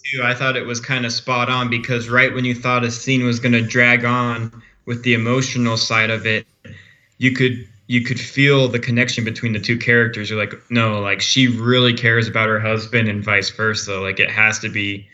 too, 0.06 0.22
I 0.24 0.34
thought 0.34 0.56
it 0.56 0.66
was 0.66 0.80
kind 0.80 1.06
of 1.06 1.12
spot 1.12 1.50
on 1.50 1.70
because 1.70 2.10
right 2.10 2.34
when 2.34 2.46
you 2.46 2.54
thought 2.54 2.84
a 2.84 2.92
scene 2.92 3.26
was 3.26 3.40
going 3.40 3.54
to 3.54 3.62
drag 3.62 4.06
on 4.06 4.62
with 4.86 5.04
the 5.04 5.14
emotional 5.14 5.78
side 5.78 6.12
of 6.12 6.28
it, 6.28 6.46
you 7.18 7.32
could 7.32 7.68
you 7.88 8.02
could 8.02 8.20
feel 8.20 8.68
the 8.68 8.80
connection 8.80 9.24
between 9.24 9.53
the 9.53 9.60
two 9.60 9.78
characters. 9.78 10.30
You're 10.30 10.40
like, 10.40 10.53
no, 10.70 10.99
like 11.02 11.22
she 11.22 11.48
really 11.48 11.94
cares 11.94 12.28
about 12.28 12.48
her 12.49 12.60
husband 12.60 13.07
and 13.07 13.24
vice 13.24 13.49
versa. 13.52 13.99
Like 13.99 14.20
it 14.20 14.32
has 14.32 14.60
to 14.60 14.70
be 14.70 15.07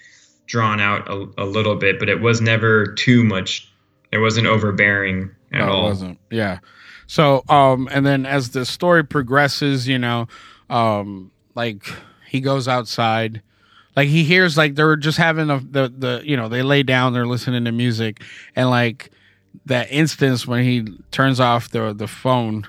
drawn 0.46 0.80
out 0.80 1.08
a, 1.10 1.28
a 1.38 1.46
little 1.46 1.76
bit, 1.76 2.00
but 2.00 2.10
it 2.10 2.22
was 2.22 2.40
never 2.42 2.88
too 2.94 3.24
much. 3.24 3.72
It 4.12 4.20
wasn't 4.20 4.48
overbearing 4.48 5.32
at 5.52 5.60
No, 5.60 5.66
it 5.66 5.70
all. 5.70 5.84
wasn't. 5.84 6.20
Yeah. 6.30 6.60
So, 7.08 7.44
um, 7.50 7.90
and 7.92 8.06
then 8.06 8.26
as 8.26 8.52
the 8.52 8.66
story 8.66 9.04
progresses, 9.04 9.88
you 9.88 10.00
know, 10.00 10.28
um, 10.70 11.32
like 11.56 11.84
he 12.30 12.40
goes 12.40 12.70
outside, 12.70 13.42
like 13.98 14.08
he 14.08 14.24
hears 14.24 14.56
like 14.58 14.76
they're 14.76 14.96
just 14.96 15.18
having 15.18 15.50
a, 15.50 15.60
the 15.60 15.94
the 15.96 16.22
you 16.24 16.38
know 16.38 16.48
they 16.48 16.64
lay 16.64 16.84
down, 16.84 17.12
they're 17.12 17.28
listening 17.28 17.66
to 17.66 17.72
music, 17.74 18.22
and 18.56 18.70
like 18.70 19.12
that 19.66 19.92
instance 19.92 20.48
when 20.48 20.64
he 20.64 20.88
turns 21.12 21.40
off 21.40 21.70
the 21.70 21.94
the 21.94 22.08
phone, 22.08 22.68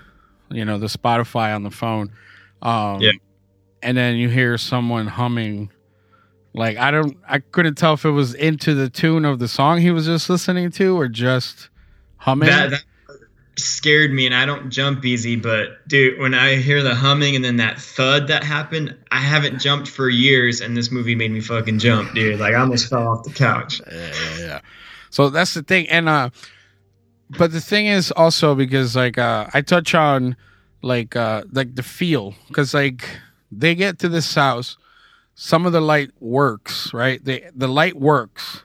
you 0.51 0.65
know, 0.65 0.79
the 0.79 0.87
Spotify 0.87 1.55
on 1.55 1.63
the 1.63 1.71
phone, 1.71 2.11
um, 2.61 3.01
Yeah. 3.01 3.13
and 3.83 3.97
then 3.97 4.17
you 4.17 4.29
hear 4.29 4.59
someone 4.59 5.07
humming. 5.07 5.71
Like 6.55 6.77
I 6.77 6.91
don't, 6.91 7.17
I 7.27 7.39
couldn't 7.39 7.77
tell 7.77 7.95
if 7.95 8.05
it 8.05 8.11
was 8.11 8.35
into 8.35 8.75
the 8.75 8.91
tune 8.91 9.25
of 9.25 9.39
the 9.39 9.49
song 9.49 9.79
he 9.81 9.91
was 9.91 10.05
just 10.05 10.29
listening 10.29 10.71
to, 10.73 10.99
or 11.01 11.09
just 11.09 11.71
humming. 12.19 12.51
That, 12.51 12.71
that 12.71 12.83
scared 13.57 14.13
me, 14.13 14.27
and 14.27 14.35
I 14.35 14.45
don't 14.45 14.69
jump 14.71 15.03
easy. 15.05 15.37
But 15.37 15.87
dude, 15.89 16.19
when 16.21 16.35
I 16.35 16.57
hear 16.57 16.83
the 16.83 16.95
humming 16.95 17.37
and 17.37 17.43
then 17.45 17.57
that 17.57 17.81
thud 17.81 18.29
that 18.29 18.45
happened, 18.45 18.95
I 19.11 19.21
haven't 19.21 19.61
jumped 19.61 19.89
for 19.89 20.11
years, 20.11 20.61
and 20.61 20.77
this 20.77 20.91
movie 20.91 21.15
made 21.15 21.31
me 21.31 21.41
fucking 21.41 21.79
jump, 21.79 22.13
dude. 22.15 22.39
Like 22.39 22.53
I 22.55 22.59
almost 22.61 22.91
fell 22.91 23.09
off 23.09 23.25
the 23.25 23.31
couch. 23.33 23.81
Yeah, 23.91 23.99
yeah, 24.13 24.39
yeah. 24.39 24.61
So 25.09 25.31
that's 25.31 25.55
the 25.55 25.63
thing, 25.63 25.89
and 25.89 26.07
uh, 26.07 26.29
but 27.39 27.53
the 27.53 27.61
thing 27.61 27.87
is 27.87 28.11
also 28.13 28.55
because 28.55 28.95
like 28.97 29.19
uh, 29.19 29.47
I 29.55 29.61
touch 29.63 29.95
on 29.95 30.37
like 30.83 31.17
uh, 31.17 31.45
like 31.53 31.75
the 31.75 31.83
feel 31.83 32.35
because 32.49 32.75
like 32.75 33.09
they 33.51 33.75
get 33.75 33.99
to 34.01 34.09
this 34.09 34.35
house, 34.35 34.77
some 35.35 35.67
of 35.67 35.73
the 35.73 35.81
light 35.81 36.11
works, 36.21 36.93
right? 36.95 37.25
They 37.25 37.49
the 37.55 37.69
light 37.69 37.97
works 37.97 38.63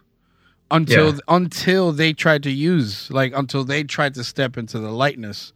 until 0.70 1.14
Yeah. 1.14 1.20
until 1.28 1.92
they 1.92 2.12
tried 2.14 2.44
to 2.44 2.52
use 2.52 3.10
like 3.12 3.32
until 3.36 3.64
they 3.64 3.84
tried 3.84 4.14
to 4.16 4.24
step 4.24 4.58
into 4.58 4.80
the 4.80 4.92
lightness 4.92 5.54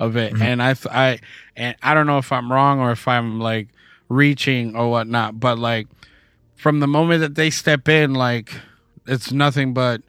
of 0.00 0.16
it 0.16 0.32
Mhm. 0.34 0.40
and 0.42 0.62
i 0.62 0.74
th- 0.74 0.92
i 0.94 1.18
and 1.56 1.76
i 1.82 1.94
don't 1.94 2.06
know 2.08 2.18
if 2.18 2.32
i'm 2.32 2.50
wrong 2.52 2.80
or 2.80 2.90
if 2.90 3.06
i'm 3.06 3.38
like 3.40 3.68
reaching 4.08 4.74
or 4.74 4.90
whatnot 4.90 5.38
but 5.38 5.58
like 5.60 5.86
from 6.56 6.80
the 6.80 6.88
moment 6.88 7.20
that 7.20 7.36
they 7.36 7.50
step 7.50 7.88
in 7.88 8.14
like 8.14 8.52
it's 9.06 9.30
nothing 9.32 9.74
but 9.74 10.02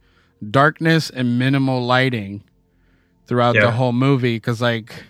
darkness 0.51 1.09
and 1.09 1.37
minimal 1.39 1.85
lighting 1.85 2.43
throughout 3.27 3.55
the 3.55 3.71
whole 3.71 3.91
movie 3.91 4.37
because 4.37 4.61
like 4.61 5.03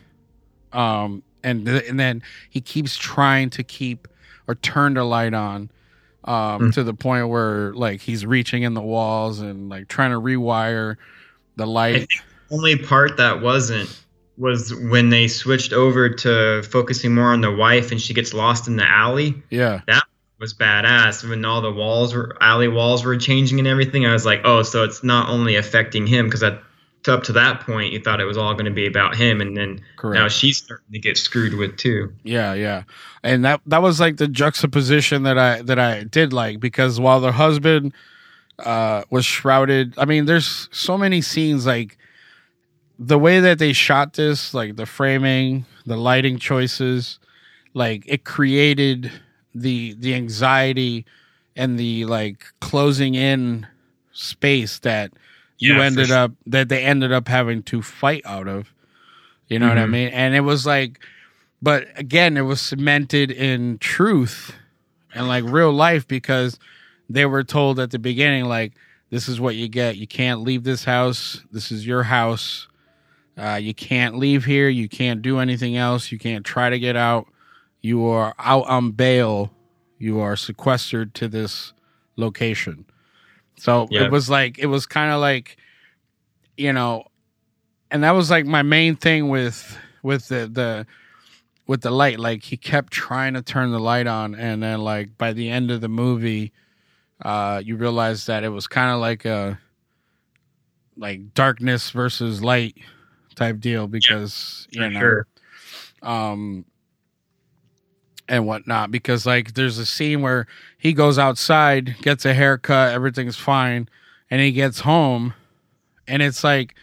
um 0.74 1.24
and 1.44 1.66
th- 1.66 1.84
and 1.90 2.00
then 2.00 2.22
he 2.50 2.60
keeps 2.62 2.98
trying 2.98 3.50
to 3.50 3.64
keep 3.64 4.08
or 4.48 4.56
turn 4.56 4.94
the 4.96 5.04
light 5.04 5.34
on 5.34 5.70
um 6.26 6.60
Mm. 6.62 6.74
to 6.74 6.84
the 6.84 6.94
point 6.94 7.30
where 7.30 7.74
like 7.74 8.02
he's 8.02 8.26
reaching 8.26 8.64
in 8.64 8.74
the 8.74 8.82
walls 8.82 9.40
and 9.40 9.70
like 9.70 9.88
trying 9.88 10.12
to 10.12 10.20
rewire 10.20 10.98
the 11.56 11.64
I 11.64 11.68
light 11.68 11.94
think 12.00 12.10
the 12.50 12.56
only 12.56 12.76
part 12.76 13.16
that 13.18 13.42
wasn't 13.42 14.04
was 14.38 14.74
when 14.74 15.10
they 15.10 15.28
switched 15.28 15.74
over 15.74 16.10
to 16.10 16.64
focusing 16.64 17.14
more 17.14 17.32
on 17.34 17.42
the 17.42 17.52
wife, 17.52 17.92
and 17.92 18.00
she 18.02 18.14
gets 18.14 18.34
lost 18.34 18.68
in 18.70 18.78
the 18.78 18.90
alley. 18.90 19.42
yeah 19.50 19.82
That 19.88 20.04
was 20.40 20.54
badass. 20.54 21.28
When 21.28 21.44
all 21.46 21.62
the 21.62 21.72
walls 21.72 22.14
were 22.14 22.36
alley 22.42 22.68
walls 22.68 23.04
were 23.04 23.18
changing 23.18 23.60
and 23.60 23.68
everything, 23.68 24.06
I 24.06 24.14
was 24.14 24.26
like, 24.26 24.42
oh, 24.44 24.64
so 24.64 24.84
it's 24.84 25.04
not 25.04 25.30
only 25.30 25.56
affecting 25.56 26.08
him 26.08 26.26
because 26.26 26.44
up 27.08 27.24
to 27.24 27.34
that 27.34 27.62
point 27.62 27.94
you 27.94 28.00
thought 28.00 28.20
it 28.20 28.26
was 28.26 28.38
all 28.38 28.54
going 28.54 28.66
to 28.66 28.72
be 28.72 28.86
about 28.86 29.16
him, 29.16 29.42
and 29.42 29.56
then 29.56 29.82
Correct. 29.96 30.20
now 30.20 30.28
she's 30.28 30.58
starting 30.58 30.92
to 30.92 31.00
get 31.00 31.18
screwed 31.18 31.54
with 31.54 31.78
too. 31.78 32.14
Yeah, 32.24 32.54
yeah. 32.54 32.84
And 33.24 33.44
that 33.46 33.62
that 33.66 33.82
was 33.82 34.00
like 34.00 34.18
the 34.18 34.28
juxtaposition 34.28 35.24
that 35.24 35.38
I 35.38 35.62
that 35.64 35.80
I 35.80 36.04
did 36.04 36.34
like 36.34 36.60
because 36.60 37.00
while 37.00 37.20
the 37.20 37.32
husband 37.32 37.94
uh 38.60 39.04
was 39.10 39.26
shrouded, 39.26 39.94
I 39.98 40.06
mean 40.06 40.26
there's 40.26 40.68
so 40.72 40.98
many 40.98 41.22
scenes 41.22 41.66
like 41.66 41.98
the 42.98 43.18
way 43.18 43.40
that 43.40 43.60
they 43.60 43.72
shot 43.72 44.14
this, 44.14 44.54
like 44.54 44.76
the 44.76 44.86
framing, 44.86 45.66
the 45.86 45.96
lighting 45.96 46.38
choices, 46.38 47.18
like 47.74 48.04
it 48.06 48.26
created 48.26 49.12
the 49.56 49.96
the 50.00 50.14
anxiety 50.14 51.06
and 51.56 51.78
the 51.80 52.06
like 52.06 52.46
closing 52.62 53.16
in 53.16 53.68
space 54.14 54.80
that 54.80 55.12
you 55.58 55.74
Yeah, 55.74 55.80
for 55.80 55.84
ended 55.86 56.08
sure. 56.08 56.18
up 56.18 56.32
that 56.46 56.70
they 56.70 56.84
ended 56.84 57.12
up 57.12 57.28
having 57.28 57.64
to 57.64 57.82
fight 57.82 58.22
out 58.26 58.48
of. 58.48 58.74
You 59.48 59.60
know 59.60 59.68
what 59.68 59.78
I 59.78 59.86
Mhm. 59.86 59.92
mean? 59.92 60.08
And 60.10 60.36
it 60.36 60.42
was 60.42 60.66
like 60.66 61.00
but 61.62 61.88
again, 61.96 62.38
it 62.38 62.42
was 62.44 62.62
cemented 62.62 63.32
in 63.32 63.80
truth 63.80 64.54
and 65.14 65.28
like 65.28 65.44
real 65.44 65.74
life 65.74 66.08
because 66.08 66.58
they 67.10 67.26
were 67.26 67.44
told 67.44 67.80
at 67.80 67.92
the 67.92 68.00
beginning, 68.00 68.46
like, 68.46 68.72
this 69.10 69.28
is 69.28 69.42
what 69.42 69.56
you 69.56 69.68
get. 69.68 69.98
You 69.98 70.08
can't 70.08 70.42
leave 70.42 70.64
this 70.64 70.86
house. 70.86 71.44
This 71.52 71.70
is 71.72 71.86
your 71.86 72.04
house. 72.04 72.68
Uh, 73.38 73.56
you 73.62 73.74
can't 73.74 74.18
leave 74.18 74.46
here. 74.46 74.70
You 74.70 74.88
can't 74.88 75.22
do 75.22 75.40
anything 75.40 75.76
else. 75.76 76.12
You 76.14 76.20
can't 76.20 76.46
try 76.46 76.70
to 76.70 76.80
get 76.80 76.96
out. 76.96 77.28
You 77.82 78.06
are 78.06 78.34
out 78.40 78.68
on 78.68 78.92
bail. 78.92 79.52
You 79.98 80.20
are 80.20 80.36
sequestered 80.36 81.14
to 81.16 81.28
this 81.28 81.74
location. 82.16 82.86
So 83.58 83.88
Yeah. 83.92 84.04
it 84.04 84.12
was 84.12 84.30
like, 84.30 84.60
it 84.60 84.68
was 84.68 84.86
kind 84.86 85.12
of 85.12 85.20
like, 85.20 85.58
you 86.58 86.74
know, 86.74 87.06
and 87.92 88.04
that 88.04 88.12
was 88.12 88.30
like 88.30 88.46
my 88.46 88.62
main 88.62 88.96
thing 88.96 89.30
with 89.30 89.78
with 90.04 90.28
the 90.28 90.48
the 90.48 90.86
with 91.68 91.82
the 91.82 91.92
light 91.92 92.20
like 92.20 92.44
he 92.44 92.58
kept 92.58 92.92
trying 92.92 93.34
to 93.34 93.42
turn 93.42 93.72
the 93.72 93.80
light 93.80 94.08
on 94.08 94.36
and 94.36 94.64
then 94.64 94.80
like 94.80 95.18
by 95.18 95.34
the 95.34 95.50
end 95.50 95.72
of 95.72 95.82
the 95.82 95.90
movie 95.90 96.52
uh 97.24 97.62
you 97.64 97.76
realize 97.76 98.26
that 98.26 98.44
it 98.44 98.50
was 98.50 98.68
kind 98.68 98.92
of 98.92 99.00
like 99.00 99.26
a 99.26 99.60
like 100.98 101.34
darkness 101.34 101.92
versus 101.92 102.44
light 102.44 102.76
type 103.36 103.60
deal 103.60 103.88
because 103.88 104.68
you 104.72 104.90
know 104.90 105.00
sure. 105.00 105.28
um 106.02 106.66
and 108.30 108.46
whatnot 108.46 108.92
because 108.92 109.26
like 109.26 109.54
there's 109.56 109.78
a 109.78 109.86
scene 109.86 110.22
where 110.22 110.48
he 110.78 110.94
goes 110.94 111.18
outside 111.18 111.96
gets 112.02 112.26
a 112.26 112.34
haircut 112.34 112.94
everything's 112.94 113.36
fine 113.36 113.90
and 114.30 114.40
he 114.42 114.52
gets 114.52 114.82
home 114.82 115.34
and 116.08 116.22
it's 116.22 116.44
like 116.44 116.76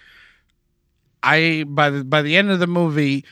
i 1.23 1.65
by 1.69 1.89
the 1.89 2.05
by 2.05 2.21
the 2.21 2.37
end 2.37 2.51
of 2.51 2.59
the 2.59 2.67
movie 2.67 3.25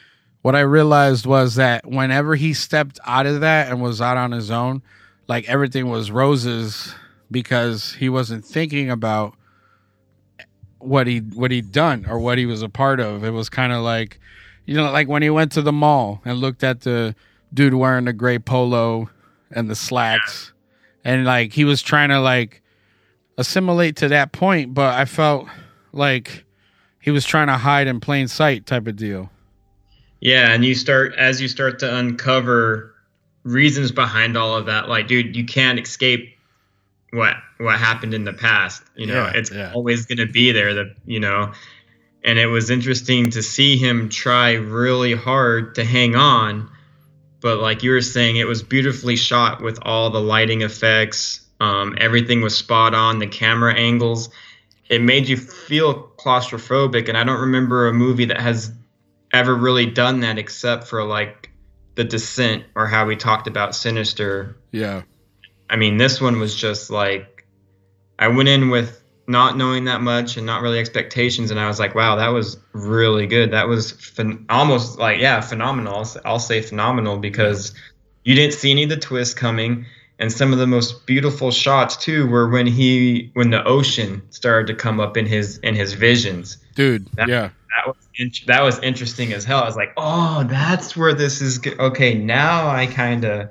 what 0.43 0.55
i 0.55 0.61
realized 0.61 1.27
was 1.27 1.57
that 1.57 1.85
whenever 1.87 2.37
he 2.37 2.55
stepped 2.55 2.99
out 3.05 3.27
of 3.27 3.41
that 3.41 3.69
and 3.69 3.83
was 3.83 4.01
out 4.01 4.17
on 4.17 4.33
his 4.33 4.51
own 4.51 4.81
like 5.27 5.49
everything 5.49 5.89
was 5.89 6.11
roses 6.11 6.95
because 7.31 7.95
he 7.95 8.09
wasn't 8.09 8.45
thinking 8.45 8.91
about 8.91 9.35
what 10.79 11.07
he 11.07 11.19
what 11.19 11.51
he'd 11.51 11.73
done 11.73 12.07
or 12.09 12.19
what 12.19 12.39
he 12.39 12.47
was 12.47 12.63
a 12.63 12.69
part 12.69 13.01
of. 13.01 13.25
It 13.25 13.31
was 13.31 13.49
kind 13.49 13.73
of 13.73 13.83
like, 13.83 14.21
you 14.67 14.77
know, 14.77 14.91
like 14.91 15.09
when 15.09 15.23
he 15.23 15.31
went 15.31 15.53
to 15.53 15.63
the 15.63 15.73
mall 15.73 16.21
and 16.25 16.39
looked 16.39 16.63
at 16.63 16.83
the 16.83 17.15
dude 17.55 17.75
wearing 17.75 18.05
the 18.07 18.13
gray 18.13 18.39
polo 18.39 19.09
and 19.51 19.71
the 19.71 19.75
slacks, 19.77 20.53
and 21.05 21.25
like 21.25 21.53
he 21.53 21.65
was 21.65 21.81
trying 21.83 22.09
to 22.11 22.21
like 22.21 22.61
assimilate 23.39 23.97
to 23.97 24.09
that 24.09 24.33
point, 24.33 24.75
but 24.75 24.95
I 24.95 25.05
felt 25.05 25.47
like 25.93 26.45
he 27.01 27.11
was 27.11 27.25
trying 27.25 27.47
to 27.49 27.55
hide 27.57 27.87
in 27.87 28.01
plain 28.01 28.29
sight 28.29 28.67
type 28.67 28.87
of 28.87 28.97
deal. 28.97 29.31
Yeah, 30.21 30.53
and 30.53 30.65
you 30.65 30.75
start 30.75 31.15
as 31.17 31.41
you 31.41 31.49
start 31.49 31.79
to 31.81 31.97
uncover 31.97 32.95
reasons 33.43 33.93
behind 33.93 34.37
all 34.39 34.57
of 34.57 34.67
that. 34.67 34.89
Like, 34.89 35.07
dude, 35.07 35.37
you 35.37 35.45
can't 35.45 35.79
escape 35.79 36.35
what 37.13 37.37
what 37.59 37.79
happened 37.79 38.15
in 38.15 38.25
the 38.25 38.33
past. 38.33 38.83
You 38.97 39.07
know, 39.07 39.25
Yeah, 39.25 39.33
it's 39.35 39.51
yeah. 39.53 39.73
always 39.75 40.07
going 40.07 40.19
to 40.19 40.27
be 40.27 40.51
there. 40.53 40.73
The 40.75 40.95
you 41.05 41.21
know, 41.21 41.53
and 42.25 42.39
it 42.39 42.47
was 42.47 42.71
interesting 42.71 43.31
to 43.33 43.43
see 43.43 43.77
him 43.77 44.09
try 44.09 44.53
really 44.55 45.13
hard 45.15 45.75
to 45.75 45.85
hang 45.85 46.17
on, 46.17 46.71
but 47.45 47.59
like 47.59 47.83
you 47.83 47.91
were 47.91 48.01
saying, 48.01 48.37
it 48.37 48.47
was 48.47 48.63
beautifully 48.63 49.17
shot 49.17 49.61
with 49.61 49.79
all 49.83 50.09
the 50.09 50.19
lighting 50.19 50.63
effects. 50.63 51.43
Um, 51.61 51.95
everything 52.01 52.41
was 52.41 52.57
spot 52.57 52.95
on. 52.95 53.19
The 53.19 53.27
camera 53.27 53.75
angles, 53.75 54.31
it 54.89 55.03
made 55.03 55.29
you 55.29 55.37
feel 55.37 56.09
claustrophobic. 56.17 57.11
And 57.11 57.19
I 57.19 57.25
don't 57.25 57.43
remember 57.43 57.87
a 57.87 57.93
movie 57.93 58.25
that 58.25 58.41
has 58.41 58.73
ever 59.31 59.55
really 59.55 59.85
done 59.85 60.21
that 60.21 60.39
except 60.39 60.85
for 60.85 61.05
like 61.05 61.51
The 61.97 62.05
Descent 62.05 62.65
or 62.75 62.87
how 62.87 63.05
we 63.05 63.15
talked 63.15 63.47
about 63.47 63.75
Sinister. 63.75 64.57
Yeah. 64.73 65.03
I 65.69 65.77
mean, 65.77 65.99
this 65.99 66.23
one 66.23 66.41
was 66.41 66.57
just 66.57 66.89
like 66.89 67.47
I 68.19 68.29
went 68.29 68.49
in 68.49 68.71
with 68.71 69.04
not 69.27 69.57
knowing 69.57 69.85
that 69.85 70.03
much 70.03 70.37
and 70.37 70.47
not 70.47 70.63
really 70.63 70.79
expectations, 70.79 71.51
and 71.51 71.59
I 71.59 71.67
was 71.67 71.79
like, 71.79 71.95
wow, 71.95 72.17
that 72.17 72.29
was 72.29 72.59
really 72.73 73.27
good. 73.27 73.53
That 73.53 73.69
was 73.69 73.93
phen- 73.93 74.45
almost 74.49 74.99
like 74.99 75.21
yeah, 75.21 75.41
phenomenal. 75.41 76.07
I'll, 76.25 76.39
say 76.39 76.61
phenomenal 76.61 77.19
because 77.19 77.73
you 78.25 78.35
didn't 78.35 78.55
see 78.55 78.71
any 78.71 78.85
of 78.85 78.91
the 78.91 78.97
twists 78.97 79.35
coming, 79.35 79.87
and 80.19 80.31
some 80.33 80.53
of 80.53 80.59
the 80.59 80.67
most 80.67 81.07
beautiful 81.07 81.51
shots 81.51 81.97
too 81.97 82.27
were 82.27 82.49
when 82.49 82.67
he 82.67 83.31
when 83.35 83.51
the 83.51 83.65
ocean 83.65 84.23
started 84.31 84.67
to 84.67 84.75
come 84.75 85.01
up 85.01 85.17
in 85.17 85.27
his 85.27 85.59
in 85.59 85.75
his 85.75 85.95
visions. 85.95 86.59
Dude, 86.75 87.07
That- 87.15 87.29
yeah. 87.29 87.51
That 87.77 87.89
was 87.89 87.97
int- 88.17 88.47
that 88.47 88.63
was 88.63 88.79
interesting 88.81 89.33
as 89.33 89.45
hell. 89.45 89.61
I 89.61 89.67
was 89.67 89.75
like, 89.75 89.95
oh, 89.97 90.45
that's 90.49 90.97
where 90.97 91.13
this 91.13 91.43
is. 91.43 91.59
Go- 91.59 91.73
okay, 91.87 92.15
now 92.15 92.69
I 92.69 92.87
kind 92.87 93.25
of 93.25 93.49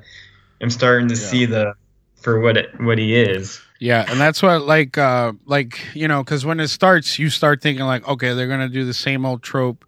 am 0.62 0.70
starting 0.70 1.10
to 1.10 1.16
see 1.18 1.46
the 1.46 1.74
for 2.22 2.40
what 2.40 2.56
it, 2.56 2.80
what 2.80 2.98
he 2.98 3.16
is. 3.18 3.60
Yeah, 3.84 4.06
and 4.10 4.18
that's 4.18 4.42
what 4.42 4.62
like 4.62 4.98
uh 4.98 5.34
like 5.46 5.78
you 5.94 6.08
know 6.08 6.24
because 6.24 6.46
when 6.46 6.62
it 6.62 6.70
starts, 6.70 7.20
you 7.20 7.30
start 7.30 7.62
thinking 7.62 7.84
like, 7.84 8.08
okay, 8.08 8.34
they're 8.34 8.48
gonna 8.48 8.70
do 8.70 8.86
the 8.86 8.94
same 8.94 9.26
old 9.26 9.44
trope 9.44 9.84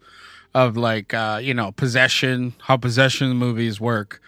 of 0.52 0.76
like 0.76 1.14
uh 1.14 1.40
you 1.42 1.54
know 1.54 1.72
possession, 1.72 2.52
how 2.60 2.76
possession 2.76 3.34
movies 3.38 3.80
work, 3.80 4.20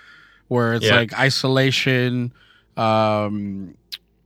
where 0.48 0.72
it's 0.72 0.86
Yeah. 0.86 0.96
like 0.96 1.12
isolation. 1.18 2.32
Um, 2.78 3.74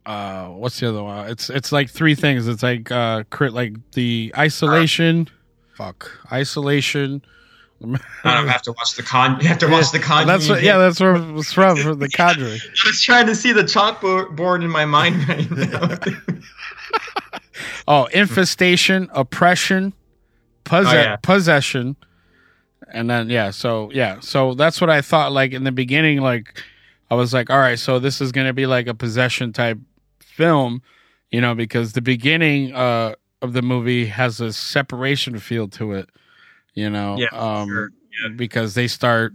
uh, 0.07 0.47
what's 0.47 0.79
the 0.79 0.89
other 0.91 1.03
one? 1.03 1.29
It's 1.29 1.51
it's 1.51 1.73
like 1.73 1.91
three 1.91 2.15
things. 2.15 2.47
It's 2.47 2.63
like 2.63 2.93
uh, 2.93 3.25
crit 3.31 3.53
like 3.53 3.75
the 3.95 4.33
isolation. 4.39 5.29
Fuck, 5.75 6.21
isolation. 6.31 7.21
I 8.25 8.35
don't 8.35 8.49
have 8.49 8.63
to 8.63 8.73
watch 8.73 8.95
the 8.97 9.03
con. 9.03 9.41
You 9.41 9.49
have 9.49 9.59
to 9.59 9.69
watch 9.69 9.91
the 9.93 9.99
con. 9.99 10.27
That's 10.29 10.49
what, 10.49 10.63
yeah, 10.63 10.79
that's 10.79 11.01
where 11.01 11.17
it 11.17 11.33
was 11.33 11.53
from 11.53 11.77
from 11.77 11.99
the 12.01 12.09
Conjuring. 12.09 12.61
I 12.63 12.89
was 12.89 13.03
trying 13.03 13.27
to 13.27 13.35
see 13.35 13.53
the 13.53 13.63
chalkboard 13.65 14.63
in 14.63 14.71
my 14.71 14.85
mind 14.85 15.29
right 15.29 15.51
now. 15.51 15.89
Oh, 17.87 18.07
infestation, 18.07 19.09
oppression, 19.13 19.93
posse- 20.65 20.89
Oh, 20.89 20.93
yeah. 20.93 21.17
possession, 21.17 21.97
and 22.93 23.11
then 23.11 23.29
yeah. 23.29 23.51
So 23.51 23.91
yeah, 23.93 24.21
so 24.21 24.55
that's 24.55 24.81
what 24.81 24.89
I 24.91 25.01
thought. 25.03 25.33
Like 25.33 25.53
in 25.53 25.65
the 25.65 25.73
beginning, 25.73 26.21
like 26.21 26.63
I 27.11 27.15
was 27.15 27.35
like, 27.35 27.51
all 27.51 27.59
right, 27.59 27.79
so 27.79 27.99
this 27.99 28.21
is 28.21 28.33
gonna 28.33 28.53
be 28.53 28.67
like 28.67 28.87
a 28.87 28.95
possession 28.95 29.53
type 29.53 29.79
film, 30.21 30.83
you 31.31 31.41
know, 31.41 31.55
because 31.55 31.93
the 31.93 32.01
beginning 32.03 32.73
uh, 32.75 33.15
of 33.43 33.53
the 33.53 33.63
movie 33.63 34.07
has 34.07 34.41
a 34.41 34.53
separation 34.53 35.39
feel 35.39 35.69
to 35.69 35.93
it, 35.93 36.09
you 36.75 36.89
know, 36.91 37.17
Yeah, 37.19 37.29
um, 37.33 37.91
because 38.37 38.75
they 38.75 38.89
start, 38.89 39.35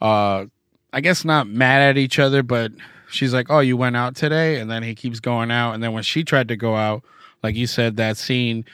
uh, 0.00 0.46
I 0.92 1.00
guess 1.00 1.24
not 1.24 1.46
mad 1.48 1.82
at 1.82 1.98
each 1.98 2.18
other, 2.18 2.42
but 2.42 2.72
she's 3.10 3.32
like, 3.34 3.46
"Oh, 3.50 3.60
you 3.60 3.76
went 3.76 3.96
out 3.96 4.16
today," 4.16 4.58
and 4.60 4.70
then 4.70 4.82
he 4.82 4.94
keeps 4.94 5.20
going 5.20 5.50
out, 5.50 5.72
and 5.74 5.82
then 5.82 5.92
when 5.92 6.02
she 6.02 6.24
tried 6.24 6.48
to 6.48 6.56
go 6.56 6.76
out, 6.76 7.02
like 7.42 7.54
you 7.54 7.66
said, 7.66 7.96
that 7.96 8.16
scene, 8.16 8.64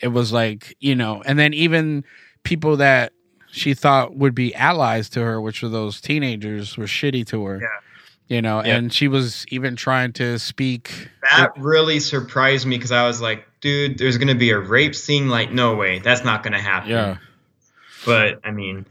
it 0.00 0.08
was 0.08 0.32
like 0.32 0.76
you 0.80 0.94
know, 0.94 1.22
and 1.26 1.38
then 1.38 1.52
even 1.54 2.04
people 2.44 2.76
that 2.76 3.12
she 3.50 3.72
thought 3.74 4.16
would 4.16 4.34
be 4.34 4.54
allies 4.54 5.08
to 5.10 5.20
her, 5.22 5.40
which 5.40 5.62
were 5.62 5.68
those 5.68 6.00
teenagers, 6.00 6.76
were 6.76 6.86
shitty 6.86 7.26
to 7.28 7.44
her. 7.46 7.60
Yeah. 7.60 7.68
You 8.36 8.42
know, 8.42 8.64
Yeah. 8.64 8.76
and 8.76 8.92
she 8.92 9.06
was 9.06 9.44
even 9.48 9.76
trying 9.76 10.12
to 10.14 10.38
speak. 10.38 11.08
that 11.30 11.52
really 11.56 12.00
surprised 12.00 12.66
me 12.66 12.76
because 12.76 12.90
I 12.92 13.06
was 13.06 13.20
like, 13.20 13.46
dude, 13.60 13.98
there's 13.98 14.16
gonna 14.18 14.34
be 14.34 14.50
a 14.50 14.58
rape 14.58 14.94
scene. 14.94 15.28
Like, 15.28 15.52
no 15.52 15.74
way, 15.76 15.98
that's 16.00 16.24
not 16.24 16.42
gonna 16.42 16.60
happen. 16.60 16.90
Yeah. 16.90 17.16
But 18.04 18.40
I 18.44 18.50
mean, 18.50 18.86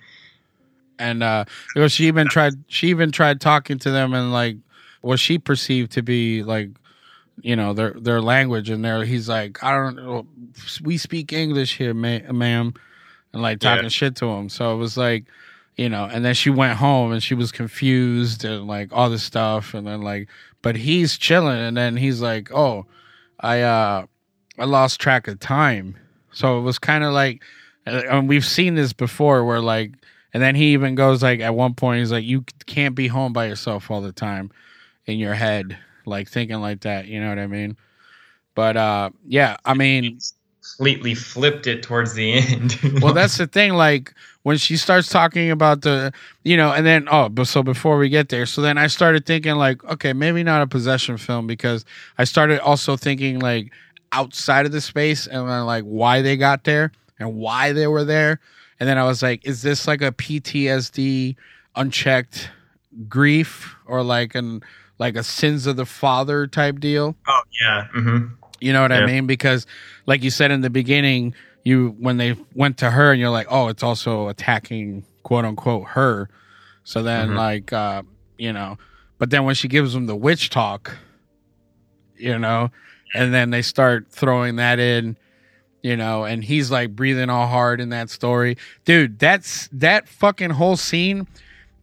and 0.99 1.23
uh 1.23 1.45
you 1.76 1.81
know, 1.81 1.88
she 1.88 2.07
even 2.07 2.27
tried 2.27 2.53
she 2.68 2.88
even 2.90 3.11
tried 3.11 3.41
talking 3.41 3.77
to 3.80 3.91
them 3.91 4.14
and 4.14 4.31
like 4.31 4.57
what 5.02 5.19
she 5.19 5.38
perceived 5.38 5.91
to 5.94 6.02
be 6.02 6.44
like 6.44 6.69
you 7.41 7.56
know 7.56 7.73
their 7.73 7.91
their 7.94 8.22
language. 8.22 8.69
And 8.69 8.85
there 8.85 9.03
he's 9.03 9.27
like 9.27 9.64
i 9.64 9.72
don't 9.72 9.95
know. 9.95 10.26
We 10.84 10.98
speak 10.98 11.34
english 11.34 11.77
here 11.77 11.94
ma- 11.94 12.31
ma'am. 12.31 12.73
And 13.34 13.41
like 13.41 13.60
talking 13.60 13.84
Yeah. 13.85 13.90
shit 13.90 14.15
to 14.18 14.27
him. 14.27 14.49
So 14.49 14.73
it 14.73 14.77
was 14.77 14.98
like 14.98 15.26
you 15.76 15.90
know 15.90 16.06
and 16.06 16.23
then 16.23 16.35
she 16.35 16.52
went 16.52 16.77
home 16.77 17.11
and 17.11 17.23
she 17.23 17.34
was 17.34 17.52
confused 17.52 18.45
and 18.45 18.68
like 18.68 18.90
all 18.94 19.10
this 19.10 19.23
stuff. 19.23 19.73
And 19.73 19.88
then 19.88 20.02
like 20.02 20.30
but 20.61 20.76
he's 20.76 21.18
chilling. 21.18 21.57
And 21.57 21.76
then 21.76 21.98
he's 21.98 22.22
like 22.22 22.52
oh 22.53 22.85
i 23.40 23.61
uh 23.61 24.06
i 24.60 24.65
lost 24.65 24.99
track 25.02 25.27
of 25.27 25.40
time. 25.40 25.98
So 26.31 26.60
it 26.60 26.61
was 26.61 26.77
kind 26.80 27.03
of 27.03 27.14
like 27.14 27.41
and 27.86 28.30
we've 28.30 28.46
seen 28.46 28.76
this 28.76 28.94
before 28.94 29.44
where 29.46 29.60
like 29.60 29.94
and 30.34 30.42
then 30.42 30.56
he 30.56 30.74
even 30.74 30.96
goes 30.96 31.22
like 31.22 31.40
at 31.40 31.56
one 31.56 31.74
point 31.74 32.00
he's 32.00 32.12
like 32.12 32.24
you 32.24 32.44
can't 32.66 32.96
be 32.96 33.08
home 33.08 33.34
by 33.34 33.46
yourself 33.46 33.92
all 33.92 34.02
the 34.02 34.12
time 34.12 34.52
in 35.06 35.18
your 35.18 35.34
head 35.34 35.78
like 36.06 36.30
thinking 36.30 36.60
like 36.60 36.82
that 36.82 37.08
you 37.08 37.20
know 37.20 37.30
what 37.30 37.40
i 37.40 37.48
mean 37.48 37.78
but 38.56 38.78
uh 38.78 39.10
yeah 39.28 39.58
i 39.66 39.74
mean 39.74 40.20
completely 40.78 41.14
flipped 41.14 41.68
it 41.68 41.84
towards 41.84 42.14
the 42.14 42.34
end. 42.34 42.80
well 43.02 43.14
that's 43.14 43.38
the 43.38 43.48
thing 43.48 43.74
like 43.74 44.14
when 44.44 44.58
she 44.58 44.78
starts 44.78 45.10
talking 45.10 45.52
about 45.52 45.82
the 45.82 46.12
you 46.44 46.56
know 46.56 46.72
and 46.72 46.86
then 46.86 47.08
oh 47.12 47.28
but 47.28 47.46
so 47.46 47.62
before 47.62 47.98
we 47.98 48.08
get 48.08 48.30
there 48.30 48.46
so 48.46 48.62
then 48.62 48.78
i 48.78 48.88
started 48.88 49.26
thinking 49.26 49.56
like 49.56 49.84
okay 49.86 50.14
maybe 50.14 50.42
not 50.42 50.62
a 50.62 50.68
possession 50.68 51.18
film 51.18 51.48
because 51.48 51.84
i 52.18 52.24
started 52.24 52.60
also 52.62 52.96
thinking 52.96 53.40
like 53.40 53.72
outside 54.14 54.66
of 54.66 54.72
the 54.72 54.80
space 54.80 55.28
and 55.28 55.50
then 55.50 55.66
like 55.66 55.84
why 55.84 56.22
they 56.22 56.38
got 56.38 56.64
there 56.64 56.92
and 57.19 57.35
why 57.35 57.72
they 57.73 57.88
were 57.88 58.03
there 58.03 58.40
and 58.80 58.88
then 58.90 58.98
i 58.98 59.03
was 59.03 59.22
like 59.22 59.45
is 59.45 59.61
this 59.61 59.88
like 59.88 60.02
a 60.02 60.11
ptsd 60.11 61.35
unchecked 61.76 62.49
grief 63.07 63.76
or 63.85 64.03
like 64.03 64.35
an 64.35 64.61
like 64.99 65.15
a 65.15 65.23
sins 65.23 65.65
of 65.68 65.76
the 65.76 65.85
father 65.85 66.48
type 66.48 66.80
deal 66.80 67.15
oh 67.27 67.41
yeah. 67.61 67.88
hmm 67.91 68.27
you 68.60 68.72
know 68.72 68.81
what 68.81 68.94
I 68.94 69.06
mean? 69.06 69.27
Because, 69.27 69.68
like 70.06 70.23
you 70.23 70.30
said 70.30 70.49
in 70.49 70.61
the 70.61 70.69
beginning, 70.69 71.34
you 71.65 71.98
when 71.99 72.15
they 72.15 72.38
went 72.56 72.77
to 72.77 72.91
her, 72.91 73.11
and 73.11 73.19
you're 73.19 73.30
like, 73.30 73.48
oh, 73.49 73.68
it's 73.68 73.84
also 73.84 74.30
attacking 74.30 75.03
quote 75.23 75.44
unquote 75.44 75.85
her. 75.90 76.30
So 76.85 77.03
then, 77.03 77.31
Mhm. 77.31 77.35
like, 77.35 77.73
uh, 77.73 78.03
you 78.38 78.53
know, 78.53 78.77
but 79.18 79.31
then 79.31 79.44
when 79.44 79.56
she 79.56 79.68
gives 79.68 79.91
them 79.91 80.06
the 80.06 80.15
witch 80.15 80.49
talk, 80.49 80.95
you 82.15 82.40
know, 82.40 82.72
and 83.14 83.34
then 83.34 83.49
they 83.49 83.61
start 83.61 84.07
throwing 84.10 84.56
that 84.56 84.80
in, 84.80 85.18
you 85.84 85.96
know, 85.96 86.24
and 86.24 86.44
he's 86.44 86.72
like 86.72 86.96
breathing 86.96 87.30
all 87.30 87.46
hard 87.48 87.80
in 87.80 87.90
that 87.90 88.10
story, 88.10 88.58
dude. 88.86 89.20
That's 89.20 89.70
that 89.74 90.08
fucking 90.10 90.52
whole 90.52 90.78
scene. 90.78 91.28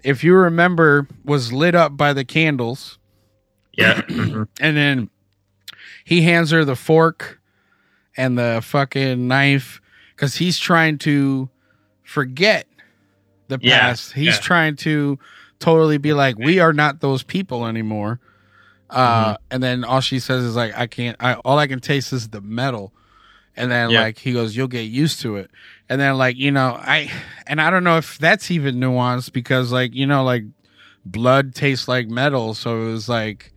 If 0.03 0.25
you 0.25 0.35
remember, 0.35 1.07
was 1.25 1.53
lit 1.53 1.75
up 1.77 1.97
by 1.97 2.13
the 2.15 2.25
candles. 2.25 2.99
Yeah. 3.77 4.03
and 4.09 4.49
then 4.59 5.11
he 6.05 6.23
hands 6.23 6.51
her 6.51 6.65
the 6.65 6.75
fork 6.77 7.41
and 8.17 8.37
the 8.39 8.61
fucking 8.65 9.29
knife 9.29 9.81
because 10.17 10.37
he's 10.37 10.59
trying 10.59 10.99
to 10.99 11.49
forget 12.03 12.67
the 13.49 13.59
Yeah, 13.61 13.81
past. 13.81 14.13
He's 14.15 14.35
yeah. 14.37 14.41
trying 14.41 14.77
to 14.77 15.19
totally 15.59 15.99
be 15.99 16.13
like, 16.15 16.39
we 16.39 16.59
are 16.59 16.73
not 16.73 17.01
those 17.01 17.23
people 17.23 17.67
anymore. 17.67 18.19
Uh, 18.89 19.35
Mm-hmm. 19.35 19.35
and 19.53 19.63
then 19.63 19.85
all 19.85 20.01
she 20.01 20.19
says 20.19 20.43
is 20.43 20.57
like, 20.57 20.77
I 20.77 20.87
can't. 20.89 21.17
I 21.21 21.35
all 21.35 21.59
I 21.59 21.67
can 21.69 21.79
taste 21.81 22.13
is 22.13 22.29
the 22.31 22.41
metal. 22.41 22.93
And 23.57 23.71
then 23.71 23.91
Yeah. 23.91 24.01
like 24.03 24.19
he 24.19 24.33
goes, 24.33 24.57
you'll 24.57 24.69
get 24.69 24.83
used 24.83 25.21
to 25.23 25.37
it. 25.37 25.51
And 25.89 26.01
then 26.01 26.17
like 26.19 26.37
you 26.37 26.51
know 26.51 26.77
I 26.81 27.11
and 27.47 27.61
I 27.61 27.71
don't 27.71 27.85
know 27.85 27.99
if 27.99 28.19
that's 28.19 28.51
even 28.51 28.77
nuanced 28.77 29.33
because 29.33 29.73
like 29.73 29.95
you 29.95 30.07
know 30.07 30.25
like 30.25 30.45
blood 31.05 31.55
tastes 31.55 31.89
like 31.89 32.09
metal, 32.09 32.55
so 32.55 32.83
it 32.83 32.93
was 32.93 33.09
like 33.09 33.53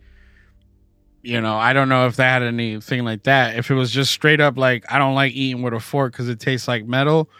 you 1.22 1.40
know, 1.40 1.56
I 1.56 1.72
don't 1.72 1.88
know 1.88 2.06
if 2.06 2.16
that 2.16 2.42
had 2.42 2.42
anything 2.42 3.04
like 3.04 3.22
that. 3.22 3.56
If 3.56 3.70
it 3.70 3.74
was 3.74 3.90
just 3.90 4.12
straight 4.12 4.40
up 4.40 4.58
like 4.58 4.84
I 4.92 4.98
don't 4.98 5.14
like 5.14 5.32
eating 5.32 5.62
with 5.62 5.72
a 5.72 5.80
fork 5.80 6.12
because 6.12 6.28
it 6.28 6.38
tastes 6.40 6.68
like 6.68 6.84
metal, 6.86 7.30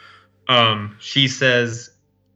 Um, 0.49 0.97
she 1.01 1.29
says, 1.29 1.91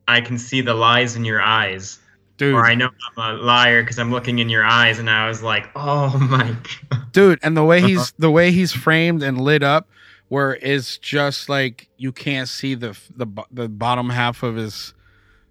"I 0.07 0.20
can 0.20 0.39
see 0.39 0.61
the 0.61 0.74
lies 0.74 1.16
in 1.16 1.24
your 1.24 1.40
eyes." 1.40 1.99
Dude. 2.36 2.55
Or 2.55 2.65
I 2.66 2.74
know 2.74 2.90
I'm 3.16 3.36
a 3.36 3.43
liar 3.43 3.82
because 3.82 3.99
I'm 3.99 4.11
looking 4.12 4.39
in 4.39 4.49
your 4.49 4.65
eyes, 4.65 4.99
and 4.99 5.09
I 5.11 5.28
was 5.28 5.43
like, 5.43 5.69
"Oh 5.74 6.19
my 6.19 6.55
god!" 6.90 7.01
dude. 7.12 7.39
And 7.43 7.57
the 7.57 7.65
way 7.65 7.81
he's 7.81 7.99
Uh-huh. 7.99 8.12
the 8.19 8.31
way 8.31 8.51
he's 8.53 8.73
framed 8.73 9.23
and 9.23 9.40
lit 9.40 9.62
up, 9.62 9.89
where 10.28 10.56
it's 10.56 10.98
just 10.98 11.48
like 11.48 11.88
you 11.96 12.12
can't 12.12 12.48
see 12.48 12.74
the 12.74 12.98
the 13.16 13.26
the 13.50 13.68
bottom 13.68 14.10
half 14.10 14.42
of 14.42 14.56
his 14.56 14.94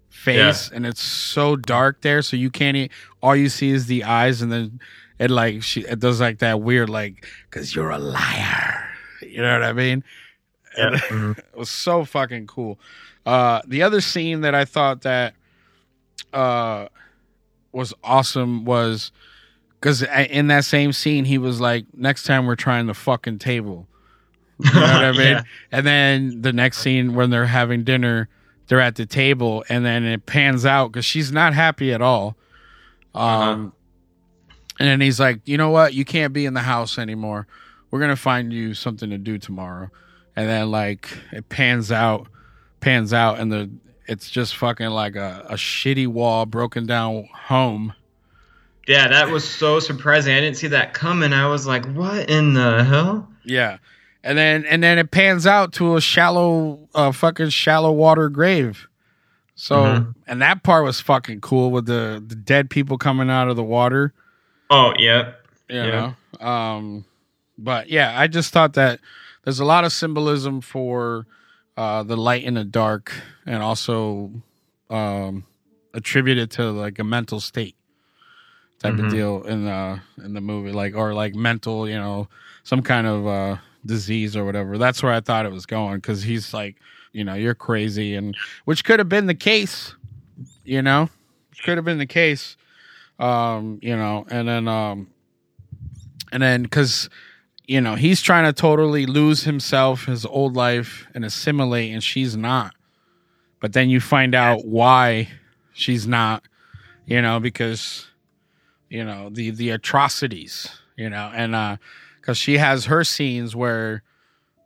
face, 0.08 0.70
and 0.74 0.86
it's 0.86 1.02
so 1.02 1.56
dark 1.56 2.00
there, 2.02 2.22
so 2.22 2.36
you 2.36 2.50
can't. 2.50 2.76
e- 2.76 2.90
All 3.22 3.34
you 3.36 3.48
see 3.48 3.70
is 3.70 3.86
the 3.86 4.04
eyes, 4.04 4.40
and 4.42 4.52
then 4.52 4.80
it 5.18 5.30
like 5.30 5.62
she 5.62 5.80
it 5.82 5.98
does 5.98 6.20
like 6.20 6.38
that 6.38 6.60
weird 6.60 6.88
like 6.88 7.26
because 7.50 7.74
you're 7.74 7.90
a 7.90 7.98
liar. 7.98 8.84
You 9.20 9.42
know 9.42 9.52
what 9.58 9.64
I 9.64 9.72
mean? 9.72 10.04
Yeah. 10.76 10.98
And 11.10 11.36
it 11.38 11.56
was 11.56 11.70
so 11.70 12.04
fucking 12.04 12.46
cool. 12.46 12.78
Uh, 13.26 13.60
the 13.66 13.82
other 13.82 14.00
scene 14.00 14.42
that 14.42 14.54
I 14.54 14.64
thought 14.64 15.02
that 15.02 15.34
uh 16.32 16.86
was 17.72 17.92
awesome 18.04 18.64
was 18.64 19.10
because 19.80 20.02
in 20.02 20.46
that 20.48 20.64
same 20.64 20.92
scene 20.92 21.24
he 21.24 21.36
was 21.36 21.60
like, 21.60 21.84
"Next 21.92 22.22
time 22.24 22.46
we're 22.46 22.54
trying 22.54 22.86
the 22.86 22.94
fucking 22.94 23.40
table." 23.40 23.87
You 24.58 24.72
know 24.74 24.80
what 24.80 25.04
I 25.04 25.12
mean? 25.12 25.20
Yeah. 25.20 25.42
And 25.72 25.86
then 25.86 26.42
the 26.42 26.52
next 26.52 26.78
scene 26.78 27.14
when 27.14 27.30
they're 27.30 27.46
having 27.46 27.84
dinner, 27.84 28.28
they're 28.66 28.80
at 28.80 28.96
the 28.96 29.06
table, 29.06 29.64
and 29.68 29.84
then 29.84 30.04
it 30.04 30.26
pans 30.26 30.66
out 30.66 30.92
because 30.92 31.04
she's 31.04 31.32
not 31.32 31.54
happy 31.54 31.92
at 31.92 32.02
all. 32.02 32.36
Um, 33.14 33.72
and 34.78 34.88
then 34.88 35.00
he's 35.00 35.18
like, 35.18 35.40
"You 35.44 35.56
know 35.56 35.70
what? 35.70 35.94
You 35.94 36.04
can't 36.04 36.32
be 36.32 36.46
in 36.46 36.54
the 36.54 36.60
house 36.60 36.98
anymore. 36.98 37.46
We're 37.90 38.00
gonna 38.00 38.16
find 38.16 38.52
you 38.52 38.74
something 38.74 39.10
to 39.10 39.18
do 39.18 39.38
tomorrow." 39.38 39.90
And 40.36 40.48
then 40.48 40.70
like 40.70 41.08
it 41.32 41.48
pans 41.48 41.90
out, 41.90 42.28
pans 42.80 43.12
out, 43.12 43.38
and 43.40 43.50
the 43.50 43.70
it's 44.06 44.30
just 44.30 44.56
fucking 44.56 44.88
like 44.88 45.16
a, 45.16 45.46
a 45.48 45.54
shitty 45.54 46.06
wall, 46.06 46.46
broken 46.46 46.86
down 46.86 47.28
home. 47.32 47.94
Yeah, 48.86 49.08
that 49.08 49.28
was 49.28 49.48
so 49.48 49.80
surprising. 49.80 50.34
I 50.34 50.40
didn't 50.40 50.56
see 50.56 50.68
that 50.68 50.94
coming. 50.94 51.32
I 51.32 51.46
was 51.46 51.66
like, 51.66 51.84
"What 51.92 52.30
in 52.30 52.54
the 52.54 52.84
hell?" 52.84 53.28
Yeah. 53.44 53.78
And 54.28 54.36
then 54.36 54.66
and 54.66 54.82
then 54.82 54.98
it 54.98 55.10
pans 55.10 55.46
out 55.46 55.72
to 55.74 55.96
a 55.96 56.02
shallow 56.02 56.86
uh 56.94 57.12
fucking 57.12 57.48
shallow 57.48 57.90
water 57.92 58.28
grave. 58.28 58.86
So 59.54 59.74
Mhm. 59.76 60.14
and 60.26 60.42
that 60.42 60.62
part 60.62 60.84
was 60.84 61.00
fucking 61.00 61.40
cool 61.40 61.70
with 61.70 61.86
the, 61.86 62.22
the 62.24 62.34
dead 62.34 62.68
people 62.68 62.98
coming 62.98 63.30
out 63.30 63.48
of 63.48 63.56
the 63.56 63.64
water. 63.64 64.12
Oh, 64.68 64.92
yeah. 64.98 65.32
You 65.70 65.76
Yeah. 65.76 66.12
know? 66.40 66.46
Um 66.46 67.04
but 67.56 67.88
yeah, 67.88 68.12
I 68.20 68.26
just 68.26 68.52
thought 68.52 68.74
that 68.74 69.00
there's 69.44 69.60
a 69.60 69.64
lot 69.64 69.84
of 69.84 69.92
symbolism 69.92 70.60
for 70.60 71.26
uh 71.78 72.02
the 72.02 72.16
light 72.18 72.44
and 72.44 72.58
the 72.58 72.64
dark 72.64 73.14
and 73.46 73.62
also 73.62 74.30
um 74.90 75.44
attributed 75.94 76.50
to 76.50 76.70
like 76.70 76.98
a 76.98 77.04
mental 77.04 77.40
state 77.40 77.76
type 78.78 78.92
Mhm. 78.94 79.06
of 79.06 79.10
deal 79.10 79.42
in 79.44 79.64
the 79.64 80.00
in 80.22 80.34
the 80.34 80.42
movie 80.42 80.70
like 80.72 80.94
or 80.94 81.14
like 81.14 81.34
mental 81.34 81.88
you 81.88 81.96
know 81.96 82.28
some 82.62 82.82
kind 82.82 83.06
of 83.06 83.26
uh 83.26 83.56
disease 83.88 84.36
or 84.36 84.44
whatever. 84.44 84.78
That's 84.78 85.02
where 85.02 85.12
i 85.12 85.20
thought 85.20 85.46
it 85.46 85.52
was 85.52 85.66
going 85.66 85.96
because 85.96 86.22
he's 86.22 86.54
like 86.54 86.76
you 87.12 87.24
know 87.24 87.34
you're 87.34 87.54
crazy 87.54 88.14
and 88.14 88.36
which 88.66 88.84
could 88.84 89.00
have 89.00 89.08
been 89.08 89.26
the 89.26 89.34
case 89.34 89.94
you 90.64 90.82
know? 90.82 91.08
Could 91.64 91.78
have 91.78 91.84
been 91.84 91.98
the 91.98 92.06
case 92.06 92.56
um 93.18 93.80
you 93.82 93.96
know? 93.96 94.24
And 94.30 94.46
then 94.46 94.68
um 94.68 95.08
and 96.30 96.42
then 96.42 96.62
because 96.62 97.10
you 97.66 97.80
know 97.80 97.96
he's 97.96 98.22
trying 98.22 98.44
to 98.44 98.52
totally 98.52 99.06
lose 99.06 99.42
himself 99.44 100.04
his 100.04 100.24
old 100.24 100.54
life 100.54 101.08
and 101.14 101.24
assimilate 101.24 101.92
and 101.92 102.04
she's 102.04 102.36
not. 102.36 102.74
But 103.60 103.72
then 103.72 103.90
you 103.90 103.98
find 104.00 104.34
out 104.34 104.64
why 104.64 105.28
she's 105.72 106.06
not 106.06 106.44
you 107.06 107.22
know 107.22 107.40
because 107.40 108.06
you 108.90 109.04
know 109.04 109.30
the 109.30 109.50
the 109.50 109.70
atrocities 109.70 110.68
you 110.96 111.08
know? 111.08 111.32
And 111.34 111.54
uh 111.54 111.76
because 112.28 112.36
she 112.36 112.58
has 112.58 112.84
her 112.84 113.04
scenes 113.04 113.56
where 113.56 114.02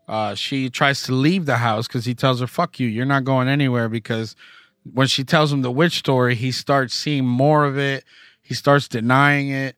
uh 0.09 0.34
she 0.34 0.68
tries 0.68 1.05
to 1.05 1.12
leave 1.12 1.47
the 1.47 1.59
house 1.59 1.86
because 1.86 2.05
he 2.05 2.12
tells 2.12 2.40
her 2.40 2.47
fuck 2.48 2.80
you 2.80 2.89
you're 2.89 3.06
not 3.06 3.22
going 3.22 3.47
anywhere 3.47 3.89
because 3.89 4.34
when 4.94 5.06
she 5.06 5.22
tells 5.22 5.52
him 5.52 5.62
the 5.62 5.70
witch 5.70 5.97
story 5.97 6.34
he 6.34 6.51
starts 6.51 6.93
seeing 6.93 7.24
more 7.24 7.64
of 7.64 7.78
it 7.78 8.02
he 8.40 8.52
starts 8.52 8.89
denying 8.89 9.51
it 9.51 9.76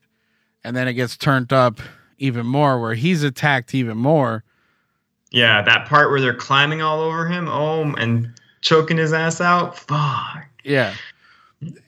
and 0.63 0.75
then 0.75 0.87
it 0.87 0.95
gets 0.95 1.15
turned 1.15 1.53
up 1.53 1.79
even 2.17 2.43
more 2.43 2.81
where 2.81 2.95
he's 2.95 3.21
attacked 3.21 3.75
even 3.75 3.95
more 3.95 4.43
Yeah, 5.29 5.61
that 5.61 5.87
part 5.87 6.09
where 6.09 6.19
they're 6.19 6.33
climbing 6.33 6.81
all 6.81 7.01
over 7.01 7.27
him, 7.27 7.47
oh, 7.47 7.93
and 7.99 8.33
choking 8.61 8.97
his 8.97 9.13
ass 9.13 9.41
out. 9.41 9.77
Fuck. 9.77 10.47
Yeah. 10.63 10.95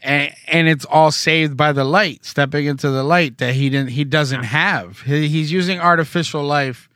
And, 0.02 0.34
and 0.48 0.68
it's 0.68 0.86
all 0.86 1.12
saved 1.12 1.56
by 1.58 1.72
the 1.72 1.84
light, 1.84 2.26
stepping 2.26 2.66
into 2.66 2.90
the 2.90 3.04
light 3.04 3.38
that 3.40 3.54
he 3.54 3.70
didn't 3.70 3.90
he 3.90 4.04
doesn't 4.04 4.44
have. 4.44 5.02
He, 5.02 5.28
he's 5.28 5.52
using 5.52 5.80
artificial 5.80 6.44
life 6.44 6.90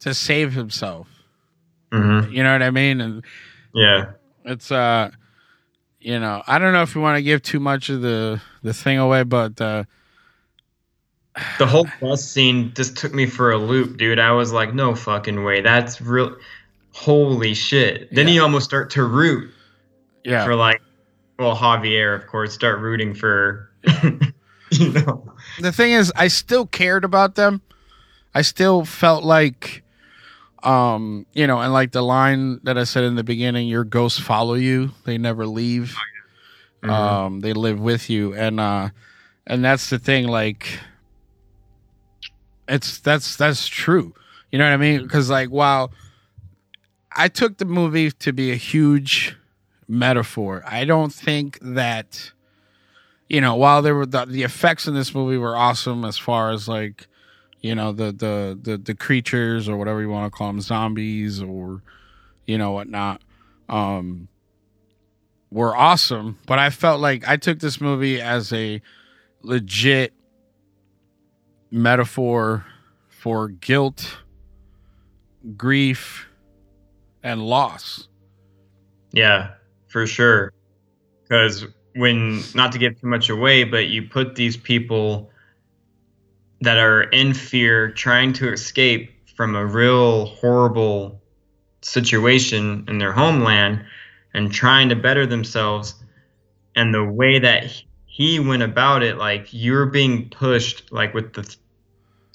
to 0.00 0.14
save 0.14 0.52
himself. 0.54 1.06
Mhm. 1.92 2.32
You 2.32 2.42
know 2.42 2.52
what 2.52 2.62
I 2.62 2.70
mean? 2.70 3.00
And 3.00 3.24
Yeah. 3.74 4.12
it's 4.44 4.72
uh 4.72 5.10
you 6.00 6.18
know, 6.18 6.42
I 6.46 6.58
don't 6.58 6.72
know 6.72 6.82
if 6.82 6.94
we 6.94 7.02
want 7.02 7.16
to 7.16 7.22
give 7.22 7.42
too 7.42 7.60
much 7.60 7.88
of 7.88 8.00
the 8.02 8.40
the 8.62 8.72
thing 8.74 8.98
away, 8.98 9.22
but 9.22 9.60
uh 9.60 9.84
The 11.58 11.66
whole 11.66 11.86
bus 12.00 12.24
scene 12.28 12.72
just 12.74 12.96
took 12.96 13.14
me 13.14 13.26
for 13.26 13.52
a 13.52 13.58
loop, 13.58 13.96
dude. 13.96 14.18
I 14.18 14.32
was 14.32 14.52
like, 14.52 14.74
no 14.74 14.94
fucking 14.94 15.44
way. 15.44 15.60
That's 15.60 16.00
real. 16.00 16.36
Holy 16.92 17.54
shit. 17.54 18.12
Then 18.12 18.26
you 18.28 18.42
almost 18.42 18.64
start 18.64 18.90
to 18.90 19.04
root 19.04 19.52
yeah. 20.24 20.44
for 20.44 20.56
like, 20.56 20.80
well, 21.38 21.56
Javier, 21.56 22.14
of 22.14 22.26
course, 22.26 22.52
start 22.52 22.80
rooting 22.80 23.14
for, 23.14 23.70
you 24.70 24.92
know. 24.92 25.32
the 25.60 25.72
thing 25.72 25.92
is 25.92 26.12
i 26.16 26.28
still 26.28 26.66
cared 26.66 27.04
about 27.04 27.34
them. 27.36 27.62
I 28.34 28.42
still 28.42 28.84
felt 28.84 29.24
like 29.24 29.82
um 30.64 31.24
you 31.32 31.46
know 31.46 31.60
and 31.60 31.72
like 31.72 31.92
the 31.92 32.02
line 32.02 32.58
that 32.64 32.76
i 32.76 32.82
said 32.82 33.04
in 33.04 33.14
the 33.14 33.22
beginning 33.22 33.68
your 33.68 33.84
ghosts 33.84 34.18
follow 34.18 34.54
you. 34.54 34.90
They 35.04 35.16
never 35.16 35.46
leave. 35.46 35.96
Mhm. 36.82 36.90
um 36.90 37.40
they 37.40 37.52
live 37.52 37.80
with 37.80 38.10
you. 38.10 38.34
And 38.34 38.58
uh 38.60 38.90
and 39.46 39.64
that's 39.64 39.88
the 39.90 39.98
thing 39.98 40.26
like 40.28 40.80
it's 42.68 42.98
that's 42.98 43.36
that's 43.36 43.66
true. 43.68 44.14
You 44.52 44.58
know 44.58 44.64
what 44.64 44.74
i 44.74 44.76
mean? 44.76 45.02
Because 45.02 45.30
like 45.30 45.48
while 45.48 45.92
i 47.12 47.28
took 47.28 47.58
the 47.58 47.64
movie 47.64 48.10
to 48.10 48.32
be 48.32 48.50
a 48.52 48.56
huge 48.56 49.36
metaphor 49.88 50.62
i 50.66 50.84
don't 50.84 51.12
think 51.12 51.58
that 51.60 52.32
you 53.28 53.40
know, 53.40 53.54
while 53.56 53.82
there 53.82 53.94
were 53.94 54.06
the, 54.06 54.24
the 54.24 54.42
effects 54.42 54.86
in 54.86 54.94
this 54.94 55.14
movie 55.14 55.36
were 55.36 55.56
awesome 55.56 56.04
as 56.04 56.16
far 56.16 56.50
as 56.50 56.66
like, 56.66 57.06
you 57.60 57.74
know, 57.74 57.92
the 57.92 58.12
the 58.12 58.58
the, 58.60 58.78
the 58.78 58.94
creatures 58.94 59.68
or 59.68 59.76
whatever 59.76 60.00
you 60.00 60.08
want 60.08 60.32
to 60.32 60.36
call 60.36 60.46
them, 60.48 60.60
zombies 60.60 61.42
or 61.42 61.82
you 62.46 62.56
know 62.56 62.72
whatnot, 62.72 63.22
um, 63.68 64.28
were 65.50 65.76
awesome. 65.76 66.38
But 66.46 66.58
I 66.58 66.70
felt 66.70 67.00
like 67.00 67.28
I 67.28 67.36
took 67.36 67.58
this 67.58 67.80
movie 67.80 68.20
as 68.20 68.52
a 68.52 68.80
legit 69.42 70.14
metaphor 71.70 72.64
for 73.08 73.48
guilt, 73.48 74.18
grief, 75.56 76.28
and 77.22 77.42
loss. 77.42 78.08
Yeah, 79.12 79.54
for 79.98 80.06
sure. 80.06 80.52
Because 81.22 81.66
when, 81.94 82.42
not 82.54 82.72
to 82.72 82.78
give 82.78 83.00
too 83.00 83.08
much 83.08 83.28
away, 83.30 83.64
but 83.64 83.88
you 83.88 84.02
put 84.02 84.36
these 84.36 84.56
people 84.56 85.30
that 86.60 86.76
are 86.76 87.02
in 87.02 87.34
fear 87.34 87.90
trying 87.90 88.32
to 88.34 88.52
escape 88.52 89.10
from 89.36 89.54
a 89.54 89.66
real 89.66 90.26
horrible 90.26 91.20
situation 91.80 92.84
in 92.88 92.98
their 92.98 93.12
homeland 93.12 93.84
and 94.34 94.52
trying 94.52 94.88
to 94.88 94.96
better 94.96 95.26
themselves. 95.26 95.94
And 96.76 96.94
the 96.94 97.04
way 97.04 97.40
that 97.40 97.70
he 98.06 98.38
went 98.38 98.62
about 98.62 99.02
it, 99.02 99.16
like 99.16 99.48
you're 99.50 99.86
being 99.86 100.30
pushed, 100.30 100.92
like 100.92 101.12
with 101.14 101.32
the 101.32 101.56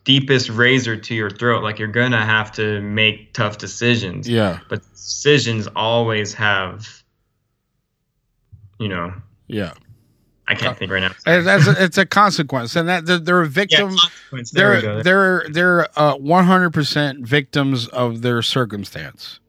deepest 0.04 0.50
razor 0.50 0.98
to 0.98 1.16
your 1.16 1.30
throat, 1.30 1.64
like 1.64 1.80
you're 1.80 1.88
gonna 1.88 2.26
have 2.26 2.52
to 2.54 2.82
make 2.82 3.34
tough 3.34 3.58
decisions. 3.58 4.28
Yeah. 4.28 4.60
But 4.70 4.82
decisions 4.92 5.68
always 5.76 6.34
have, 6.34 7.03
you 8.84 8.90
know, 8.90 9.14
Yeah. 9.48 9.74
I 10.46 10.56
can't 10.56 10.78
think 10.78 10.92
right 10.92 11.00
now. 11.00 11.12
It's, 11.26 11.46
that's 11.46 11.68
a, 11.68 11.84
it's 11.84 11.98
a 11.98 12.06
consequence, 12.06 12.76
and 12.76 12.90
that 12.90 13.06
they're, 13.06 13.18
they're 13.18 13.42
a 13.44 13.48
victim. 13.48 13.96
There 14.32 14.42
they're 14.52 14.82
go. 14.82 15.02
they're 15.02 15.46
they're 15.50 16.00
uh, 16.00 16.16
one 16.18 16.44
hundred 16.44 16.72
percent 16.74 17.26
victims 17.26 17.88
of 17.88 18.22
their 18.24 18.42
circumstance. 18.42 19.40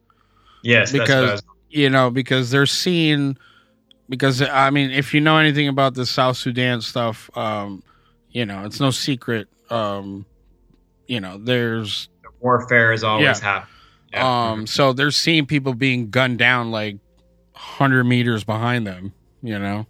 Yes, 0.63 0.93
that's 0.93 1.09
what 1.09 1.17
I 1.17 1.21
because 1.21 1.43
you 1.69 1.89
know 1.89 2.09
because 2.11 2.49
they're 2.49 2.65
seeing 2.65 3.37
because 4.07 4.41
I 4.41 4.69
mean 4.69 4.89
if 4.91 5.13
you 5.13 5.19
know 5.19 5.37
anything 5.37 5.67
about 5.67 5.95
the 5.95 6.05
South 6.05 6.37
Sudan 6.37 6.79
stuff, 6.79 7.29
um, 7.37 7.83
you 8.29 8.45
know 8.45 8.63
it's 8.63 8.79
no 8.79 8.89
secret. 8.89 9.49
Um, 9.69 10.25
you 11.07 11.19
know 11.19 11.37
there's 11.37 12.07
warfare 12.39 12.93
is 12.93 13.03
always 13.03 13.41
Yeah. 13.41 13.65
happening. 14.13 14.23
um, 14.61 14.65
so 14.65 14.93
they're 14.93 15.11
seeing 15.11 15.45
people 15.45 15.73
being 15.73 16.09
gunned 16.09 16.39
down 16.39 16.71
like 16.71 16.99
hundred 17.53 18.05
meters 18.05 18.45
behind 18.45 18.87
them. 18.87 19.11
You 19.45 19.59
know, 19.59 19.85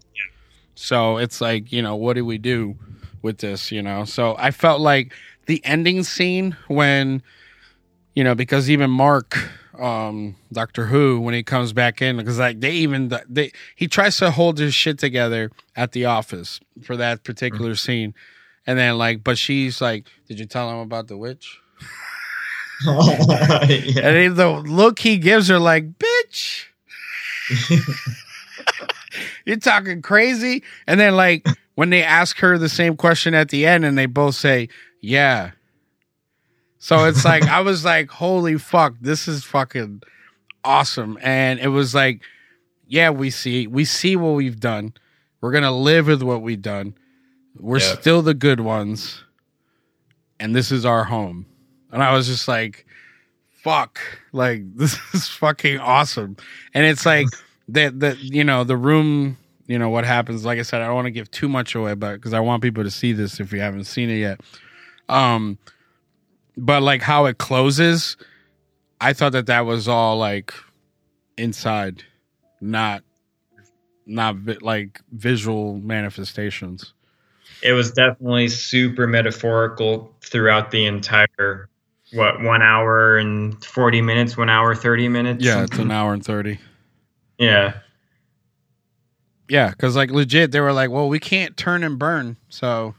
so 0.76 1.18
it's 1.18 1.40
like 1.40 1.72
you 1.72 1.82
know 1.82 1.95
what 1.95 2.14
do 2.14 2.26
we 2.26 2.38
do 2.38 2.76
with 3.22 3.38
this? 3.38 3.72
You 3.72 3.82
know, 3.82 4.06
so 4.06 4.36
I 4.38 4.52
felt 4.52 4.82
like 4.82 5.14
the 5.45 5.64
ending 5.64 6.03
scene 6.03 6.57
when 6.68 7.22
you 8.14 8.23
know 8.23 8.36
because 8.36 8.69
even 8.69 8.90
Mark. 8.90 9.38
Um, 9.76 10.38
Doctor 10.53 10.86
Who 10.86 11.19
when 11.19 11.34
he 11.34 11.44
comes 11.44 11.73
back 11.73 12.02
in 12.02 12.15
because 12.15 12.40
like 12.40 12.61
they 12.61 12.72
even 12.72 13.11
they 13.27 13.52
he 13.76 13.90
tries 13.90 14.15
to 14.19 14.32
hold 14.32 14.57
his 14.57 14.73
shit 14.73 14.98
together 14.98 15.52
at 15.76 15.91
the 15.91 16.06
office 16.06 16.61
for 16.82 16.95
that 16.95 17.26
particular 17.26 17.76
scene, 17.76 18.14
and 18.65 18.80
then 18.80 18.98
like 18.98 19.22
but 19.22 19.38
she's 19.38 19.82
like, 19.82 20.07
did 20.30 20.40
you 20.40 20.45
tell 20.45 20.72
him 20.72 20.77
about 20.77 21.10
the 21.10 21.18
witch? 21.18 21.60
And 22.86 24.36
the 24.36 24.64
look 24.65 24.99
he 24.99 25.18
gives 25.18 25.48
her, 25.48 25.60
like, 25.60 25.98
bitch. 25.98 26.65
you're 29.45 29.57
talking 29.57 30.01
crazy. 30.01 30.63
And 30.88 30.99
then 30.99 31.15
like 31.15 31.45
when 31.76 31.89
they 31.89 32.03
ask 32.03 32.38
her 32.39 32.57
the 32.57 32.69
same 32.69 32.97
question 32.97 33.34
at 33.34 33.49
the 33.49 33.65
end 33.65 33.85
and 33.85 33.97
they 33.97 34.05
both 34.05 34.35
say, 34.35 34.69
Yeah. 35.01 35.51
So 36.77 37.05
it's 37.05 37.26
like 37.26 37.43
I 37.43 37.61
was 37.61 37.84
like, 37.93 38.09
holy 38.09 38.57
fuck, 38.57 38.95
this 39.01 39.27
is 39.27 39.43
fucking 39.43 40.03
awesome. 40.63 41.17
And 41.22 41.59
it 41.59 41.69
was 41.69 41.95
like, 41.95 42.22
yeah, 42.88 43.09
we 43.09 43.30
see 43.30 43.67
we 43.67 43.85
see 43.85 44.15
what 44.15 44.31
we've 44.35 44.59
done. 44.59 44.93
We're 45.41 45.51
gonna 45.51 45.76
live 45.76 46.07
with 46.07 46.22
what 46.23 46.41
we've 46.41 46.61
done. 46.61 46.95
We're 47.57 47.80
Yeah. 47.80 47.95
still 47.95 48.22
the 48.22 48.34
good 48.34 48.59
ones. 48.59 49.23
And 50.39 50.55
this 50.55 50.72
is 50.72 50.85
our 50.85 51.05
home. 51.05 51.45
And 51.91 52.03
I 52.03 52.11
was 52.13 52.27
just 52.27 52.47
like, 52.47 52.85
fuck. 53.51 53.99
Like 54.34 54.63
this 54.76 54.97
is 55.13 55.27
fucking 55.27 55.80
awesome. 55.80 56.35
And 56.73 56.85
it's 56.85 57.05
like 57.05 57.27
that 57.69 57.99
that 57.99 58.19
you 58.19 58.43
know, 58.43 58.63
the 58.63 58.77
room, 58.77 59.37
you 59.67 59.79
know, 59.79 59.89
what 59.89 60.05
happens, 60.05 60.45
like 60.45 60.59
I 60.59 60.63
said, 60.63 60.81
I 60.81 60.87
don't 60.87 60.95
want 60.95 61.05
to 61.05 61.11
give 61.11 61.29
too 61.31 61.49
much 61.49 61.75
away, 61.75 61.93
but 61.93 62.15
because 62.15 62.33
I 62.33 62.39
want 62.39 62.61
people 62.61 62.83
to 62.83 62.91
see 62.91 63.13
this 63.13 63.39
if 63.39 63.51
you 63.51 63.59
haven't 63.59 63.85
seen 63.85 64.09
it 64.09 64.17
yet. 64.17 64.41
Um 65.09 65.57
but 66.57 66.81
like 66.83 67.01
how 67.01 67.25
it 67.25 67.37
closes, 67.37 68.17
I 69.01 69.13
thought 69.13 69.33
that 69.33 69.47
that 69.47 69.61
was 69.61 69.87
all 69.87 70.17
like 70.17 70.53
inside, 71.37 72.03
not 72.61 73.03
not 74.05 74.35
vi- 74.35 74.57
like 74.61 75.01
visual 75.11 75.79
manifestations. 75.79 76.93
It 77.61 77.73
was 77.73 77.91
definitely 77.91 78.47
super 78.49 79.07
metaphorical 79.07 80.13
throughout 80.21 80.71
the 80.71 80.85
entire 80.85 81.69
what 82.13 82.41
one 82.41 82.61
hour 82.61 83.17
and 83.17 83.63
forty 83.63 84.01
minutes, 84.01 84.37
one 84.37 84.49
hour 84.49 84.75
thirty 84.75 85.07
minutes. 85.07 85.43
Yeah, 85.43 85.63
it's 85.63 85.77
an 85.77 85.91
hour 85.91 86.13
and 86.13 86.23
thirty. 86.23 86.59
Yeah, 87.37 87.73
Yeah, 89.49 89.69
because 89.69 89.95
like 89.95 90.11
legit, 90.11 90.51
they 90.51 90.59
were 90.59 90.73
like, 90.73 90.89
"Well, 90.89 91.09
we 91.09 91.19
can't 91.19 91.55
turn 91.57 91.83
and 91.83 91.99
burn, 91.99 92.37
so 92.49 92.95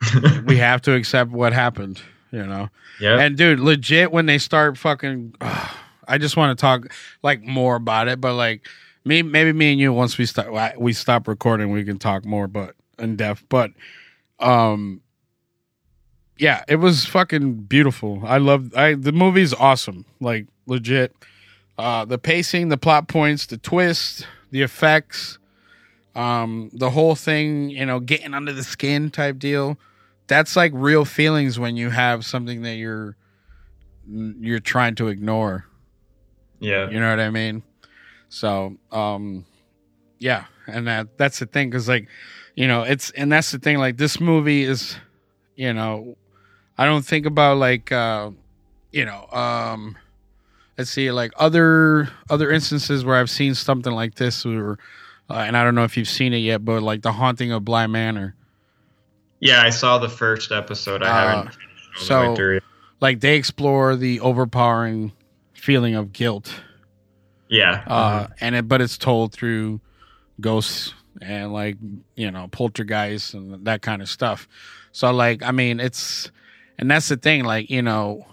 we 0.46 0.56
have 0.56 0.82
to 0.82 0.94
accept 0.94 1.30
what 1.30 1.52
happened." 1.52 2.00
You 2.32 2.46
know. 2.46 2.68
Yeah. 3.00 3.18
And 3.18 3.36
dude, 3.36 3.60
legit, 3.60 4.12
when 4.12 4.26
they 4.26 4.38
start 4.38 4.78
fucking, 4.78 5.34
I 5.40 6.18
just 6.18 6.36
want 6.36 6.56
to 6.56 6.60
talk 6.60 6.92
like 7.22 7.42
more 7.42 7.76
about 7.76 8.08
it. 8.08 8.20
But 8.20 8.34
like 8.34 8.66
me, 9.04 9.22
maybe 9.22 9.52
me 9.52 9.72
and 9.72 9.80
you, 9.80 9.92
once 9.92 10.18
we 10.18 10.26
stop, 10.26 10.76
we 10.76 10.92
stop 10.92 11.26
recording, 11.26 11.70
we 11.70 11.84
can 11.84 11.98
talk 11.98 12.24
more, 12.24 12.46
but 12.46 12.74
in 12.98 13.16
depth. 13.16 13.44
But 13.48 13.72
um, 14.38 15.00
yeah, 16.38 16.64
it 16.68 16.76
was 16.76 17.04
fucking 17.06 17.54
beautiful. 17.64 18.22
I 18.24 18.38
love. 18.38 18.74
I 18.74 18.94
the 18.94 19.12
movie's 19.12 19.54
awesome. 19.54 20.04
Like 20.20 20.46
legit. 20.66 21.14
Uh, 21.78 22.04
the 22.04 22.18
pacing, 22.18 22.68
the 22.68 22.76
plot 22.76 23.08
points, 23.08 23.46
the 23.46 23.56
twist, 23.56 24.26
the 24.50 24.62
effects, 24.62 25.38
um, 26.14 26.70
the 26.74 26.90
whole 26.90 27.14
thing, 27.14 27.70
you 27.70 27.86
know, 27.86 28.00
getting 28.00 28.34
under 28.34 28.52
the 28.52 28.64
skin 28.64 29.10
type 29.10 29.38
deal. 29.38 29.78
That's 30.26 30.56
like 30.56 30.72
real 30.74 31.04
feelings 31.04 31.58
when 31.58 31.76
you 31.76 31.90
have 31.90 32.24
something 32.24 32.62
that 32.62 32.74
you're 32.76 33.16
you're 34.06 34.60
trying 34.60 34.94
to 34.96 35.08
ignore. 35.08 35.66
yeah. 36.58 36.90
You 36.90 37.00
know 37.00 37.10
what 37.10 37.20
I 37.20 37.30
mean? 37.30 37.62
So, 38.28 38.76
um, 38.92 39.44
yeah, 40.18 40.44
and 40.66 40.86
that 40.86 41.16
that's 41.18 41.38
the 41.38 41.46
thing 41.46 41.70
because 41.70 41.88
like, 41.88 42.08
you 42.54 42.68
know, 42.68 42.82
it's 42.82 43.10
and 43.10 43.32
that's 43.32 43.50
the 43.50 43.58
thing. 43.58 43.78
Like 43.78 43.96
this 43.96 44.20
movie 44.20 44.62
is, 44.64 44.96
you 45.56 45.72
know, 45.72 46.16
I 46.78 46.84
don't 46.84 47.04
think 47.04 47.26
about 47.26 47.56
like, 47.56 47.90
uh, 47.90 48.30
you 48.92 49.04
know, 49.04 49.26
um, 49.32 49.96
let's 50.80 50.90
see, 50.90 51.12
like 51.12 51.32
other 51.36 52.08
other 52.30 52.50
instances 52.50 53.04
where 53.04 53.16
I've 53.16 53.30
seen 53.30 53.54
something 53.54 53.92
like 53.92 54.14
this, 54.14 54.44
or 54.46 54.78
uh, 55.28 55.34
and 55.34 55.56
I 55.56 55.62
don't 55.62 55.74
know 55.74 55.84
if 55.84 55.96
you've 55.96 56.08
seen 56.08 56.32
it 56.32 56.38
yet, 56.38 56.64
but 56.64 56.82
like 56.82 57.02
the 57.02 57.12
haunting 57.12 57.52
of 57.52 57.64
Bly 57.64 57.86
Manor. 57.86 58.34
Yeah, 59.40 59.62
I 59.62 59.70
saw 59.70 59.98
the 59.98 60.08
first 60.08 60.52
episode. 60.52 61.02
I 61.02 61.08
Uh, 61.08 61.28
haven't. 61.36 61.54
finished 61.54 62.10
all 62.12 62.34
the 62.34 62.42
way 62.42 62.58
so 62.60 62.66
like 63.00 63.20
they 63.20 63.36
explore 63.36 63.96
the 63.96 64.20
overpowering 64.20 65.12
feeling 65.54 65.94
of 65.94 66.12
guilt 66.12 66.62
yeah, 67.48 67.82
uh 67.86 68.26
and 68.40 68.54
it 68.54 68.68
but 68.68 68.80
it's 68.80 68.96
told 68.96 69.32
through 69.32 69.80
ghosts 70.40 70.94
and 71.20 71.52
like 71.52 71.76
you 72.14 72.30
know 72.30 72.48
poltergeists 72.48 73.34
and 73.34 73.64
that 73.66 73.82
kind 73.82 74.00
of 74.02 74.08
stuff 74.08 74.46
so 74.92 75.10
like 75.10 75.42
i 75.42 75.50
mean 75.50 75.80
it's 75.80 76.30
and 76.78 76.90
that's 76.90 77.08
the 77.08 77.16
thing 77.16 77.44
like 77.44 77.68
you 77.70 77.82
know 77.82 78.24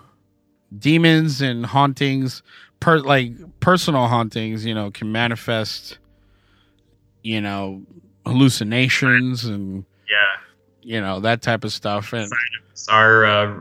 demons 0.77 1.41
and 1.41 1.65
hauntings 1.65 2.44
per 2.80 2.99
like 2.99 3.31
personal 3.60 4.07
hauntings 4.07 4.65
you 4.65 4.73
know 4.73 4.91
can 4.91 5.11
manifest 5.11 5.98
you 7.23 7.39
know 7.39 7.81
hallucinations 8.26 9.45
and 9.45 9.85
yeah. 10.10 10.41
you 10.81 10.99
know 10.99 11.19
that 11.19 11.41
type 11.41 11.64
of 11.64 11.72
stuff 11.72 12.14
and 12.14 12.31
Our 12.89 13.26
uh, 13.26 13.60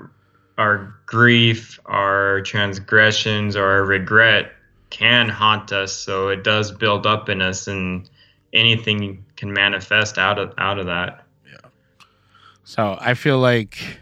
our 0.58 0.94
grief, 1.06 1.78
our 1.86 2.40
transgressions, 2.42 3.56
our 3.56 3.84
regret 3.84 4.52
can 4.90 5.28
haunt 5.28 5.72
us. 5.72 5.92
So 5.92 6.28
it 6.28 6.44
does 6.44 6.72
build 6.72 7.06
up 7.06 7.28
in 7.28 7.42
us, 7.42 7.66
and 7.66 8.08
anything 8.52 9.24
can 9.36 9.52
manifest 9.52 10.18
out 10.18 10.38
of 10.38 10.54
out 10.58 10.78
of 10.78 10.86
that. 10.86 11.24
Yeah. 11.50 11.70
So 12.64 12.96
I 13.00 13.14
feel 13.14 13.38
like 13.38 13.98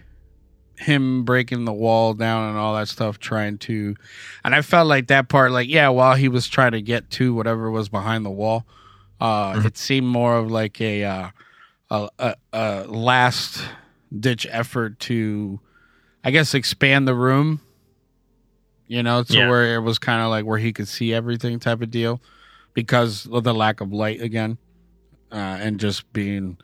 him 0.78 1.24
breaking 1.24 1.64
the 1.64 1.72
wall 1.72 2.14
down 2.14 2.48
and 2.50 2.58
all 2.58 2.74
that 2.74 2.88
stuff, 2.88 3.18
trying 3.18 3.58
to, 3.58 3.94
and 4.44 4.54
I 4.54 4.62
felt 4.62 4.88
like 4.88 5.06
that 5.08 5.28
part, 5.28 5.52
like 5.52 5.68
yeah, 5.68 5.88
while 5.88 6.14
he 6.16 6.28
was 6.28 6.48
trying 6.48 6.72
to 6.72 6.82
get 6.82 7.10
to 7.12 7.34
whatever 7.34 7.70
was 7.70 7.88
behind 7.88 8.24
the 8.24 8.30
wall, 8.30 8.64
uh, 9.20 9.62
it 9.64 9.76
seemed 9.78 10.06
more 10.06 10.36
of 10.36 10.50
like 10.50 10.80
a, 10.80 11.04
uh, 11.04 11.28
a, 11.90 12.08
a 12.18 12.34
a 12.52 12.84
last 12.88 13.62
ditch 14.18 14.46
effort 14.50 14.98
to, 15.00 15.60
I 16.24 16.30
guess, 16.30 16.54
expand 16.54 17.06
the 17.06 17.14
room. 17.14 17.60
You 18.86 19.02
know, 19.02 19.22
to 19.22 19.32
Yeah. 19.32 19.48
where 19.48 19.76
it 19.76 19.80
was 19.80 19.98
kind 19.98 20.20
of 20.20 20.28
like 20.28 20.44
where 20.44 20.58
he 20.58 20.72
could 20.72 20.88
see 20.88 21.14
everything 21.14 21.58
type 21.58 21.80
of 21.80 21.90
deal, 21.90 22.20
because 22.74 23.26
of 23.26 23.42
the 23.44 23.54
lack 23.54 23.80
of 23.80 23.92
light 23.92 24.20
again, 24.20 24.58
uh, 25.32 25.36
and 25.36 25.80
just 25.80 26.12
being 26.12 26.58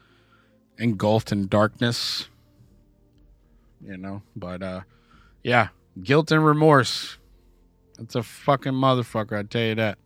engulfed 0.79 1.33
in 1.33 1.47
darkness 1.47 2.29
you 3.85 3.97
know? 3.97 4.23
But 4.37 4.63
uh 4.63 4.81
yeah 5.43 5.69
guilt 6.03 6.31
and 6.31 6.45
remorse. 6.45 7.19
It's 7.99 8.15
a 8.15 8.23
fucking 8.23 8.73
motherfucker 8.73 9.39
i 9.39 9.43
tell 9.43 9.63
you 9.63 9.75
that. 9.77 9.99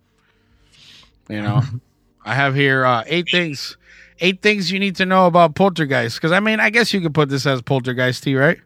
You 1.29 1.43
know? 1.43 1.63
I 2.25 2.35
have 2.35 2.55
here 2.55 2.85
uh 2.85 3.05
eight 3.07 3.29
things 3.31 3.77
eight 4.21 4.41
things 4.43 4.71
you 4.71 4.79
need 4.79 4.97
to 4.97 5.07
know 5.07 5.27
about 5.27 5.55
poltergeist. 5.55 6.17
Because 6.17 6.33
i 6.33 6.41
mean 6.41 6.61
i 6.61 6.71
guess 6.71 6.93
you 6.95 7.01
could 7.01 7.15
put 7.15 7.29
this 7.29 7.47
as 7.47 7.63
poltergeist 7.63 8.23
tea, 8.25 8.37
right? 8.37 8.59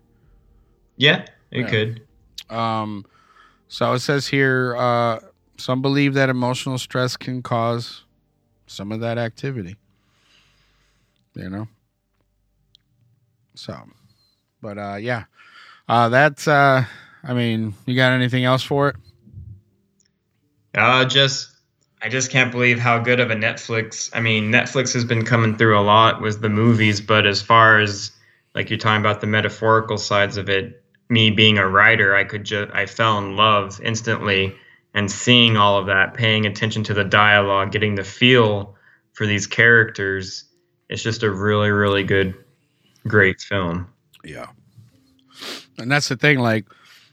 Yeah, 0.96 1.26
it 1.50 1.60
Yeah. 1.62 1.68
could. 1.68 2.02
um 2.50 3.04
so 3.68 3.92
it 3.92 3.98
says 4.00 4.28
here 4.28 4.76
uh 4.76 5.20
some 5.56 5.82
believe 5.82 6.14
that 6.14 6.28
emotional 6.28 6.78
stress 6.78 7.16
can 7.16 7.42
cause 7.42 8.04
some 8.66 8.92
of 8.92 9.00
that 9.00 9.18
activity. 9.18 9.76
You 11.34 11.50
know? 11.50 11.68
So 13.54 13.76
but 14.60 14.78
uh 14.78 14.96
yeah 14.96 15.24
uh 15.88 16.08
that's 16.08 16.48
uh 16.48 16.84
i 17.24 17.34
mean 17.34 17.74
you 17.86 17.96
got 17.96 18.12
anything 18.12 18.44
else 18.44 18.62
for 18.62 18.88
it 18.88 18.96
Uh, 20.74 21.04
just 21.04 21.50
I 22.02 22.08
just 22.08 22.30
can't 22.30 22.52
believe 22.52 22.78
how 22.78 22.98
good 22.98 23.20
of 23.20 23.30
a 23.30 23.34
Netflix. 23.34 24.10
I 24.14 24.20
mean, 24.20 24.52
Netflix 24.52 24.92
has 24.94 25.04
been 25.04 25.24
coming 25.24 25.56
through 25.56 25.78
a 25.78 25.82
lot 25.82 26.20
with 26.20 26.40
the 26.40 26.48
movies, 26.48 27.00
but 27.00 27.26
as 27.26 27.42
far 27.42 27.80
as 27.80 28.12
like 28.54 28.70
you're 28.70 28.78
talking 28.78 29.00
about 29.00 29.20
the 29.20 29.26
metaphorical 29.26 29.98
sides 29.98 30.36
of 30.36 30.48
it, 30.48 30.82
me 31.08 31.30
being 31.30 31.58
a 31.58 31.68
writer, 31.68 32.14
I 32.14 32.24
could 32.24 32.44
just 32.44 32.72
I 32.72 32.86
fell 32.86 33.18
in 33.18 33.36
love 33.36 33.80
instantly, 33.82 34.54
and 34.94 35.10
seeing 35.10 35.56
all 35.56 35.78
of 35.78 35.86
that, 35.86 36.14
paying 36.14 36.46
attention 36.46 36.84
to 36.84 36.94
the 36.94 37.04
dialogue, 37.04 37.72
getting 37.72 37.94
the 37.96 38.04
feel 38.04 38.76
for 39.12 39.26
these 39.26 39.46
characters, 39.46 40.44
it's 40.88 41.02
just 41.02 41.22
a 41.24 41.30
really 41.30 41.70
really 41.70 42.04
good, 42.04 42.34
great 43.06 43.40
film. 43.40 43.88
Yeah 44.24 44.46
and 45.78 45.90
that's 45.90 46.08
the 46.08 46.16
thing 46.16 46.38
like 46.38 46.66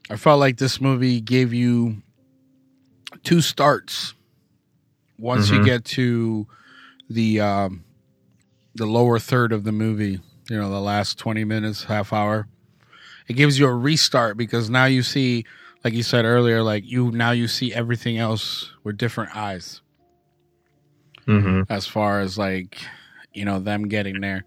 i 0.10 0.16
felt 0.16 0.40
like 0.40 0.58
this 0.58 0.80
movie 0.82 1.22
gave 1.22 1.54
you 1.54 2.02
two 3.24 3.42
starts 3.42 4.14
once 5.18 5.50
you 5.50 5.60
Mhm. 5.60 5.66
get 5.66 5.86
to 5.86 6.48
the 7.10 7.40
um 7.40 7.84
the 8.76 8.86
lower 8.86 9.20
third 9.20 9.52
of 9.54 9.64
the 9.64 9.72
movie 9.72 10.20
you 10.50 10.58
know 10.58 10.70
the 10.70 10.82
last 10.82 11.18
20 11.18 11.44
minutes 11.46 11.84
half 11.86 12.12
hour 12.12 12.48
it 13.28 13.34
gives 13.34 13.58
you 13.58 13.66
a 13.68 13.74
restart 13.74 14.36
because 14.38 14.70
now 14.70 14.86
you 14.86 15.02
see 15.04 15.46
like 15.84 15.94
you 15.94 16.04
said 16.04 16.26
earlier 16.26 16.62
like 16.64 16.84
you 16.86 17.12
now 17.12 17.32
you 17.32 17.48
see 17.48 17.74
everything 17.74 18.18
else 18.18 18.72
with 18.84 18.98
different 18.98 19.36
eyes 19.36 19.82
Mm-hmm. 21.28 21.72
as 21.72 21.88
far 21.88 22.20
as 22.20 22.38
like 22.38 22.78
you 23.34 23.46
know 23.46 23.60
them 23.60 23.88
getting 23.88 24.22
there 24.22 24.46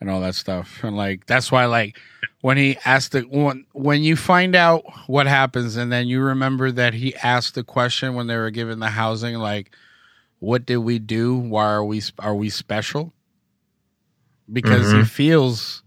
and 0.00 0.08
all 0.08 0.20
that 0.20 0.34
stuff 0.34 0.82
and 0.84 0.96
like 0.96 1.26
that's 1.26 1.50
why 1.50 1.64
like 1.66 1.98
when 2.40 2.56
he 2.56 2.76
asked 2.84 3.12
the 3.12 3.22
when, 3.22 3.64
when 3.72 4.02
you 4.02 4.14
find 4.16 4.54
out 4.54 4.84
what 5.08 5.26
happens 5.26 5.76
and 5.76 5.90
then 5.90 6.06
you 6.06 6.20
remember 6.20 6.70
that 6.70 6.94
he 6.94 7.14
asked 7.16 7.54
the 7.56 7.64
question 7.64 8.14
when 8.14 8.26
they 8.28 8.36
were 8.36 8.50
given 8.50 8.78
the 8.78 8.88
housing 8.90 9.36
like 9.36 9.74
what 10.40 10.64
did 10.64 10.76
we 10.76 11.00
do? 11.00 11.34
Why 11.36 11.64
are 11.64 11.84
we 11.84 12.00
are 12.20 12.34
we 12.36 12.48
special? 12.48 13.12
Because 14.52 14.92
he 14.92 14.98
Mhm. 14.98 15.08
feels 15.08 15.82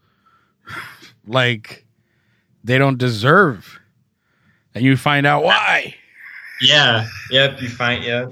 like 1.26 1.86
they 2.64 2.78
don't 2.78 2.98
deserve, 2.98 3.80
and 4.76 4.84
you 4.84 4.98
find 4.98 5.26
out 5.26 5.44
why. 5.44 5.96
Yeah. 6.60 7.08
Yep. 7.32 7.62
You 7.62 7.70
find 7.70 8.04
yeah. 8.04 8.26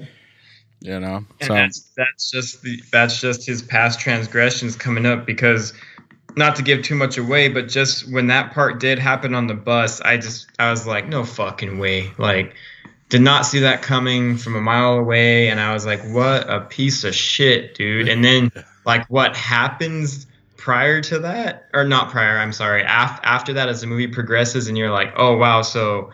You 0.80 0.98
know, 0.98 1.24
And 1.40 1.46
so 1.46 1.54
that's 1.54 1.90
that's 1.96 2.30
just 2.30 2.62
the 2.62 2.82
that's 2.90 3.20
just 3.20 3.46
his 3.46 3.60
past 3.60 4.00
transgressions 4.00 4.76
coming 4.76 5.04
up 5.04 5.26
because 5.26 5.74
not 6.36 6.56
to 6.56 6.62
give 6.62 6.82
too 6.82 6.94
much 6.94 7.18
away, 7.18 7.48
but 7.48 7.68
just 7.68 8.10
when 8.10 8.28
that 8.28 8.52
part 8.52 8.80
did 8.80 8.98
happen 8.98 9.34
on 9.34 9.46
the 9.46 9.54
bus, 9.54 10.00
I 10.00 10.16
just 10.16 10.46
I 10.58 10.70
was 10.70 10.86
like, 10.86 11.06
no 11.06 11.24
fucking 11.24 11.78
way. 11.78 12.10
Like 12.16 12.54
did 13.10 13.20
not 13.20 13.44
see 13.44 13.58
that 13.60 13.82
coming 13.82 14.36
from 14.36 14.54
a 14.54 14.60
mile 14.60 14.94
away 14.94 15.48
and 15.48 15.60
I 15.60 15.74
was 15.74 15.84
like, 15.84 16.00
what 16.04 16.48
a 16.48 16.60
piece 16.60 17.04
of 17.04 17.14
shit, 17.14 17.74
dude. 17.74 18.08
And 18.08 18.24
then 18.24 18.52
like 18.86 19.04
what 19.10 19.36
happens 19.36 20.26
prior 20.56 21.00
to 21.00 21.18
that 21.18 21.68
or 21.74 21.84
not 21.84 22.10
prior, 22.10 22.38
I'm 22.38 22.52
sorry. 22.52 22.82
Af- 22.82 23.20
after 23.22 23.52
that 23.54 23.68
as 23.68 23.80
the 23.80 23.86
movie 23.86 24.06
progresses 24.06 24.68
and 24.68 24.78
you're 24.78 24.90
like, 24.90 25.12
"Oh 25.16 25.36
wow, 25.36 25.62
so 25.62 26.10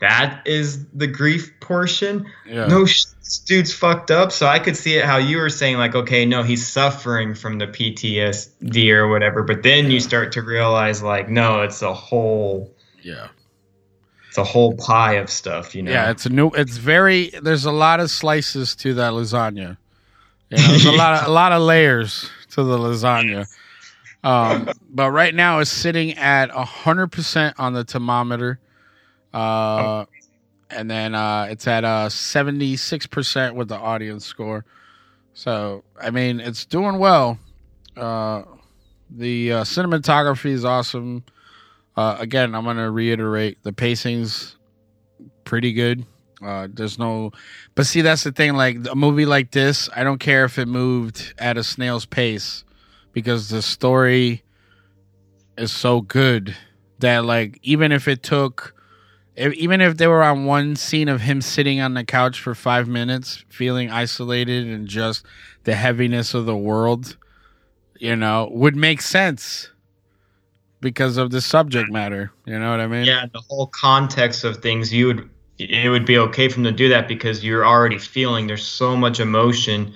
that 0.00 0.42
is 0.46 0.84
the 0.92 1.06
grief 1.06 1.52
portion." 1.60 2.26
Yeah. 2.46 2.66
No 2.66 2.84
sh- 2.86 3.04
dude's 3.46 3.72
fucked 3.72 4.10
up. 4.10 4.32
So 4.32 4.46
I 4.46 4.58
could 4.58 4.76
see 4.76 4.96
it 4.96 5.04
how 5.04 5.16
you 5.16 5.38
were 5.38 5.50
saying, 5.50 5.78
like, 5.78 5.94
okay, 5.94 6.24
no, 6.24 6.42
he's 6.42 6.66
suffering 6.66 7.34
from 7.34 7.58
the 7.58 7.66
PTSD 7.66 8.90
or 8.90 9.08
whatever. 9.08 9.42
But 9.42 9.62
then 9.62 9.90
you 9.90 10.00
start 10.00 10.32
to 10.32 10.42
realize, 10.42 11.02
like, 11.02 11.28
no, 11.28 11.62
it's 11.62 11.82
a 11.82 11.92
whole, 11.92 12.74
yeah, 13.02 13.28
it's 14.28 14.38
a 14.38 14.44
whole 14.44 14.76
pie 14.76 15.14
of 15.14 15.30
stuff, 15.30 15.74
you 15.74 15.82
know? 15.82 15.90
Yeah, 15.90 16.10
it's 16.10 16.26
a 16.26 16.30
new. 16.30 16.50
It's 16.50 16.76
very. 16.76 17.30
There's 17.42 17.64
a 17.64 17.72
lot 17.72 18.00
of 18.00 18.10
slices 18.10 18.76
to 18.76 18.94
that 18.94 19.12
lasagna. 19.12 19.76
You 20.50 20.58
know, 20.58 20.68
there's 20.68 20.84
a 20.84 20.92
lot 20.92 21.22
of 21.22 21.28
a 21.28 21.32
lot 21.32 21.52
of 21.52 21.62
layers 21.62 22.30
to 22.50 22.62
the 22.62 22.78
lasagna. 22.78 23.46
Um, 24.22 24.70
but 24.90 25.10
right 25.10 25.34
now 25.34 25.60
it's 25.60 25.70
sitting 25.70 26.14
at 26.14 26.50
hundred 26.50 27.08
percent 27.08 27.58
on 27.58 27.72
the 27.72 27.84
thermometer, 27.84 28.58
uh, 29.36 30.06
and 30.70 30.90
then 30.90 31.14
uh, 31.14 31.48
it's 31.50 31.66
at 31.66 31.84
uh 31.84 32.08
seventy 32.08 32.76
six 32.76 33.06
percent 33.06 33.54
with 33.54 33.68
the 33.68 33.76
audience 33.76 34.24
score. 34.24 34.64
So 35.34 35.84
I 36.00 36.10
mean, 36.10 36.40
it's 36.40 36.64
doing 36.64 36.98
well. 36.98 37.38
Uh, 37.96 38.42
the 39.10 39.52
uh, 39.52 39.64
cinematography 39.64 40.50
is 40.50 40.64
awesome. 40.64 41.24
Uh, 41.96 42.16
again, 42.18 42.54
I'm 42.54 42.64
gonna 42.64 42.90
reiterate 42.90 43.62
the 43.62 43.72
pacing's 43.72 44.56
pretty 45.44 45.72
good. 45.72 46.04
Uh, 46.44 46.68
there's 46.70 46.98
no, 46.98 47.32
but 47.74 47.86
see, 47.86 48.02
that's 48.02 48.24
the 48.24 48.32
thing. 48.32 48.54
Like 48.54 48.76
a 48.90 48.94
movie 48.94 49.24
like 49.24 49.52
this, 49.52 49.88
I 49.96 50.04
don't 50.04 50.18
care 50.18 50.44
if 50.44 50.58
it 50.58 50.66
moved 50.66 51.32
at 51.38 51.56
a 51.56 51.64
snail's 51.64 52.04
pace 52.04 52.64
because 53.12 53.48
the 53.48 53.62
story 53.62 54.42
is 55.56 55.72
so 55.72 56.02
good 56.02 56.54
that, 56.98 57.24
like, 57.24 57.58
even 57.62 57.90
if 57.90 58.06
it 58.06 58.22
took, 58.22 58.74
if, 59.36 59.52
even 59.54 59.80
if 59.80 59.96
they 59.98 60.06
were 60.06 60.22
on 60.22 60.46
one 60.46 60.76
scene 60.76 61.08
of 61.08 61.20
him 61.20 61.40
sitting 61.40 61.80
on 61.80 61.94
the 61.94 62.04
couch 62.04 62.40
for 62.40 62.54
five 62.54 62.88
minutes, 62.88 63.44
feeling 63.48 63.90
isolated 63.90 64.66
and 64.66 64.88
just 64.88 65.24
the 65.64 65.74
heaviness 65.74 66.34
of 66.34 66.46
the 66.46 66.56
world, 66.56 67.16
you 67.98 68.16
know, 68.16 68.48
would 68.50 68.76
make 68.76 69.02
sense 69.02 69.70
because 70.80 71.16
of 71.16 71.30
the 71.30 71.40
subject 71.40 71.90
matter. 71.90 72.32
You 72.46 72.58
know 72.58 72.70
what 72.70 72.80
I 72.80 72.86
mean? 72.86 73.04
Yeah, 73.04 73.26
the 73.32 73.40
whole 73.40 73.68
context 73.68 74.44
of 74.44 74.58
things, 74.58 74.92
you 74.92 75.06
would, 75.08 75.30
it 75.58 75.90
would 75.90 76.06
be 76.06 76.18
okay 76.18 76.48
for 76.48 76.56
him 76.56 76.64
to 76.64 76.72
do 76.72 76.88
that 76.88 77.08
because 77.08 77.44
you're 77.44 77.66
already 77.66 77.98
feeling 77.98 78.46
there's 78.46 78.66
so 78.66 78.96
much 78.96 79.20
emotion 79.20 79.92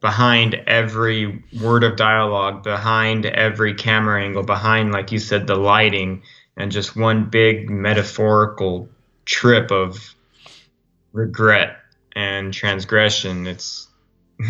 behind 0.00 0.54
every 0.66 1.42
word 1.60 1.84
of 1.84 1.96
dialogue, 1.96 2.62
behind 2.62 3.26
every 3.26 3.74
camera 3.74 4.22
angle, 4.22 4.42
behind, 4.42 4.92
like 4.92 5.12
you 5.12 5.18
said, 5.18 5.46
the 5.46 5.56
lighting, 5.56 6.22
and 6.60 6.70
just 6.70 6.96
one 6.96 7.24
big 7.24 7.70
metaphorical 7.70 8.88
trip 9.24 9.70
of 9.70 10.14
regret 11.12 11.78
and 12.14 12.52
transgression. 12.52 13.46
It's 13.46 13.88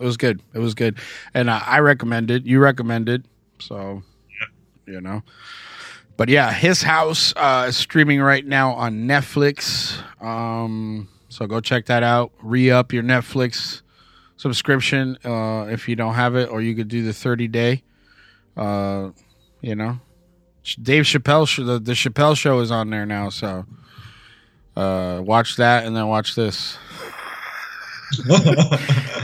It 0.00 0.04
was 0.04 0.16
good. 0.16 0.40
It 0.54 0.58
was 0.58 0.74
good, 0.74 0.98
and 1.34 1.50
uh, 1.50 1.60
I 1.64 1.80
recommend 1.80 2.30
it. 2.30 2.44
You 2.44 2.60
recommended, 2.60 3.28
so 3.58 4.02
you 4.86 5.00
know. 5.00 5.22
But 6.16 6.28
yeah, 6.28 6.52
his 6.52 6.82
house 6.82 7.34
uh, 7.36 7.66
is 7.68 7.76
streaming 7.76 8.20
right 8.20 8.44
now 8.44 8.72
on 8.72 9.06
Netflix. 9.06 9.98
Um, 10.22 11.08
so 11.28 11.46
go 11.46 11.60
check 11.60 11.86
that 11.86 12.02
out. 12.02 12.32
Re 12.42 12.70
up 12.70 12.92
your 12.92 13.02
Netflix 13.02 13.82
subscription 14.36 15.18
uh, 15.24 15.66
if 15.70 15.88
you 15.88 15.94
don't 15.94 16.14
have 16.14 16.36
it, 16.36 16.48
or 16.48 16.62
you 16.62 16.74
could 16.74 16.88
do 16.88 17.02
the 17.02 17.12
thirty 17.12 17.46
day. 17.46 17.82
Uh, 18.56 19.10
you 19.60 19.74
know, 19.74 20.00
Dave 20.80 21.04
Chappelle 21.04 21.46
show, 21.48 21.64
the, 21.64 21.78
the 21.78 21.92
Chappelle 21.92 22.36
show 22.36 22.60
is 22.60 22.70
on 22.70 22.90
there 22.90 23.06
now, 23.06 23.28
so 23.28 23.66
uh, 24.76 25.20
watch 25.24 25.56
that 25.56 25.84
and 25.84 25.96
then 25.96 26.08
watch 26.08 26.34
this. 26.34 26.78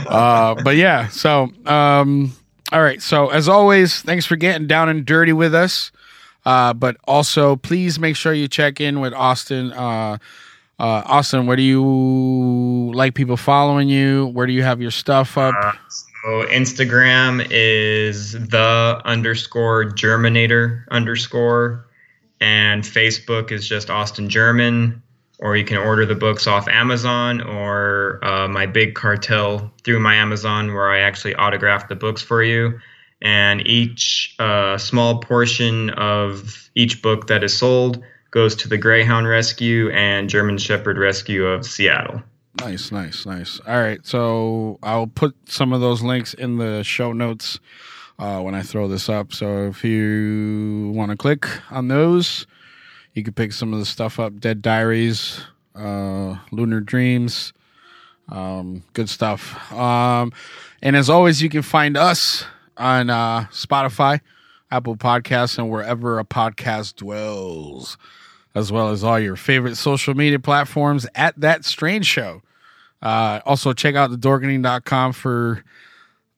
uh, 0.07 0.55
but 0.63 0.75
yeah, 0.75 1.07
so 1.09 1.51
um, 1.65 2.33
all 2.71 2.81
right. 2.81 3.01
So 3.01 3.29
as 3.29 3.47
always, 3.47 4.01
thanks 4.01 4.25
for 4.25 4.35
getting 4.35 4.67
down 4.67 4.89
and 4.89 5.05
dirty 5.05 5.33
with 5.33 5.53
us. 5.55 5.91
Uh, 6.45 6.73
but 6.73 6.97
also, 7.05 7.55
please 7.55 7.99
make 7.99 8.15
sure 8.15 8.33
you 8.33 8.47
check 8.47 8.79
in 8.81 8.99
with 8.99 9.13
Austin. 9.13 9.71
Uh, 9.73 10.17
uh, 10.79 11.03
Austin, 11.05 11.45
where 11.45 11.57
do 11.57 11.63
you 11.63 12.91
like 12.93 13.13
people 13.13 13.37
following 13.37 13.89
you? 13.89 14.27
Where 14.27 14.47
do 14.47 14.53
you 14.53 14.63
have 14.63 14.81
your 14.81 14.91
stuff 14.91 15.37
up? 15.37 15.53
So 16.23 16.43
Instagram 16.43 17.47
is 17.49 18.33
the 18.33 19.01
underscore 19.05 19.85
Germinator 19.85 20.83
underscore, 20.91 21.87
and 22.41 22.83
Facebook 22.83 23.51
is 23.51 23.67
just 23.67 23.89
Austin 23.89 24.29
German. 24.29 25.01
Or 25.41 25.55
you 25.55 25.63
can 25.63 25.77
order 25.77 26.05
the 26.05 26.15
books 26.15 26.47
off 26.47 26.67
Amazon 26.67 27.39
or 27.39 28.19
uh, 28.21 28.49
my 28.49 28.65
big 28.65 28.95
cartel 28.95 29.71
through 29.85 30.01
my 30.01 30.15
Amazon, 30.15 30.73
where 30.73 30.91
I 30.91 30.99
actually 30.99 31.35
autograph 31.35 31.87
the 31.87 31.95
books 31.95 32.21
for 32.21 32.43
you. 32.43 32.77
And 33.21 33.65
each 33.65 34.35
uh, 34.39 34.77
small 34.77 35.19
portion 35.19 35.91
of 35.91 36.69
each 36.75 37.01
book 37.01 37.27
that 37.27 37.45
is 37.45 37.57
sold 37.57 38.03
goes 38.31 38.55
to 38.57 38.67
the 38.67 38.77
Greyhound 38.77 39.29
Rescue 39.29 39.89
and 39.91 40.29
German 40.29 40.57
Shepherd 40.57 40.97
Rescue 40.97 41.45
of 41.45 41.65
Seattle. 41.65 42.21
Nice, 42.61 42.91
nice, 42.91 43.25
nice. 43.25 43.59
All 43.65 43.79
right, 43.79 44.05
so 44.05 44.79
I'll 44.83 45.07
put 45.07 45.35
some 45.45 45.71
of 45.73 45.81
those 45.81 46.01
links 46.01 46.33
in 46.33 46.57
the 46.57 46.83
show 46.83 47.13
notes 47.13 47.59
uh, 48.19 48.41
when 48.41 48.53
I 48.53 48.61
throw 48.63 48.87
this 48.87 49.07
up. 49.07 49.33
So 49.33 49.67
if 49.67 49.83
you 49.83 50.91
want 50.93 51.11
to 51.11 51.17
click 51.17 51.47
on 51.71 51.87
those, 51.87 52.45
you 53.13 53.23
can 53.23 53.33
pick 53.33 53.53
some 53.53 53.73
of 53.73 53.79
the 53.79 53.85
stuff 53.85 54.19
up. 54.19 54.39
Dead 54.39 54.61
Diaries, 54.61 55.41
uh, 55.73 56.37
Lunar 56.51 56.81
Dreams, 56.81 57.53
um, 58.27 58.83
good 58.93 59.09
stuff. 59.09 59.71
Um, 59.71 60.33
and 60.81 60.95
as 60.95 61.09
always, 61.09 61.41
you 61.41 61.49
can 61.49 61.61
find 61.61 61.95
us 61.95 62.43
on 62.77 63.09
uh, 63.09 63.45
Spotify, 63.51 64.19
Apple 64.69 64.97
Podcasts, 64.97 65.57
and 65.57 65.69
wherever 65.69 66.19
a 66.19 66.25
podcast 66.25 66.95
dwells, 66.97 67.97
as 68.53 68.71
well 68.71 68.89
as 68.89 69.03
all 69.03 69.19
your 69.19 69.35
favorite 69.37 69.75
social 69.75 70.13
media 70.13 70.39
platforms 70.39 71.07
at 71.15 71.39
That 71.39 71.65
Strange 71.65 72.05
Show. 72.05 72.41
Uh, 73.01 73.39
also, 73.45 73.73
check 73.73 73.95
out 73.95 74.11
thedorkening.com 74.11 75.13
for 75.13 75.63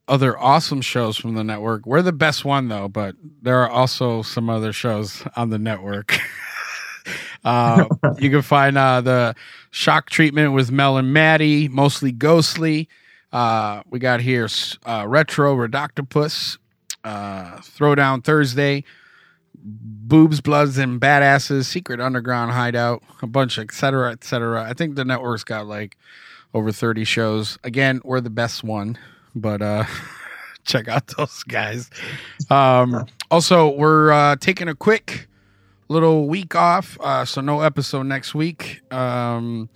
other 0.07 0.37
awesome 0.37 0.81
shows 0.81 1.17
from 1.17 1.35
the 1.35 1.43
network. 1.43 1.85
We're 1.85 2.01
the 2.01 2.11
best 2.11 2.43
one, 2.43 2.67
though, 2.67 2.87
but 2.87 3.15
there 3.41 3.61
are 3.61 3.69
also 3.69 4.21
some 4.21 4.49
other 4.49 4.73
shows 4.73 5.23
on 5.35 5.49
the 5.49 5.59
network. 5.59 6.17
uh, 7.43 7.85
you 8.19 8.29
can 8.29 8.41
find 8.41 8.77
uh, 8.77 9.01
the 9.01 9.35
shock 9.71 10.09
treatment 10.09 10.53
with 10.53 10.71
Mel 10.71 10.97
and 10.97 11.13
Maddie, 11.13 11.67
mostly 11.67 12.11
ghostly. 12.11 12.89
Uh, 13.31 13.81
we 13.89 13.99
got 13.99 14.19
here 14.19 14.49
uh, 14.85 15.05
Retro 15.07 15.55
Redoctopus, 15.55 16.57
uh, 17.03 17.57
Throwdown 17.59 18.23
Thursday, 18.23 18.83
Boobs, 19.55 20.41
Bloods, 20.41 20.77
and 20.77 20.99
Badasses, 20.99 21.65
Secret 21.65 22.01
Underground 22.01 22.51
Hideout, 22.51 23.01
a 23.21 23.27
bunch, 23.27 23.57
et 23.57 23.71
cetera, 23.71 24.11
et 24.11 24.23
cetera. 24.23 24.63
I 24.63 24.73
think 24.73 24.95
the 24.95 25.05
network's 25.05 25.45
got 25.45 25.67
like 25.67 25.97
over 26.53 26.71
30 26.71 27.03
shows. 27.03 27.57
Again, 27.63 28.01
we're 28.03 28.21
the 28.21 28.29
best 28.29 28.63
one, 28.63 28.97
but 29.35 29.61
uh, 29.61 29.85
check 30.63 30.87
out 30.87 31.07
those 31.17 31.43
guys. 31.43 31.89
Um, 32.49 33.05
also, 33.29 33.69
we're 33.69 34.11
uh, 34.11 34.35
taking 34.37 34.67
a 34.67 34.75
quick 34.75 35.27
little 35.87 36.27
week 36.27 36.55
off, 36.55 36.97
uh, 37.01 37.25
so 37.25 37.41
no 37.41 37.61
episode 37.61 38.03
next 38.03 38.33
week. 38.33 38.81
Um, 38.93 39.69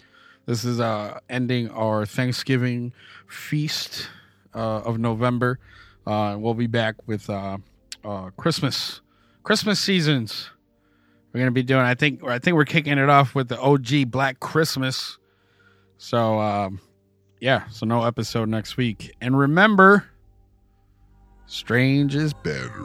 this 0.45 0.63
is 0.63 0.79
uh, 0.79 1.19
ending 1.29 1.69
our 1.71 2.05
Thanksgiving 2.05 2.93
feast 3.27 4.09
uh, 4.53 4.81
of 4.81 4.99
November. 4.99 5.59
Uh, 6.05 6.37
we'll 6.39 6.53
be 6.53 6.67
back 6.67 6.95
with 7.07 7.29
uh, 7.29 7.57
uh, 8.03 8.29
Christmas 8.37 9.01
Christmas 9.43 9.79
seasons. 9.79 10.49
We're 11.33 11.41
gonna 11.41 11.51
be 11.51 11.63
doing. 11.63 11.81
I 11.81 11.95
think. 11.95 12.23
I 12.23 12.39
think 12.39 12.55
we're 12.55 12.65
kicking 12.65 12.97
it 12.97 13.09
off 13.09 13.35
with 13.35 13.49
the 13.49 13.59
OG 13.59 14.11
Black 14.11 14.39
Christmas. 14.39 15.17
So 15.97 16.39
um, 16.39 16.79
yeah, 17.39 17.67
so 17.69 17.85
no 17.85 18.03
episode 18.03 18.49
next 18.49 18.77
week. 18.77 19.15
And 19.21 19.37
remember, 19.37 20.05
strange 21.45 22.15
is 22.15 22.33
better. 22.33 22.83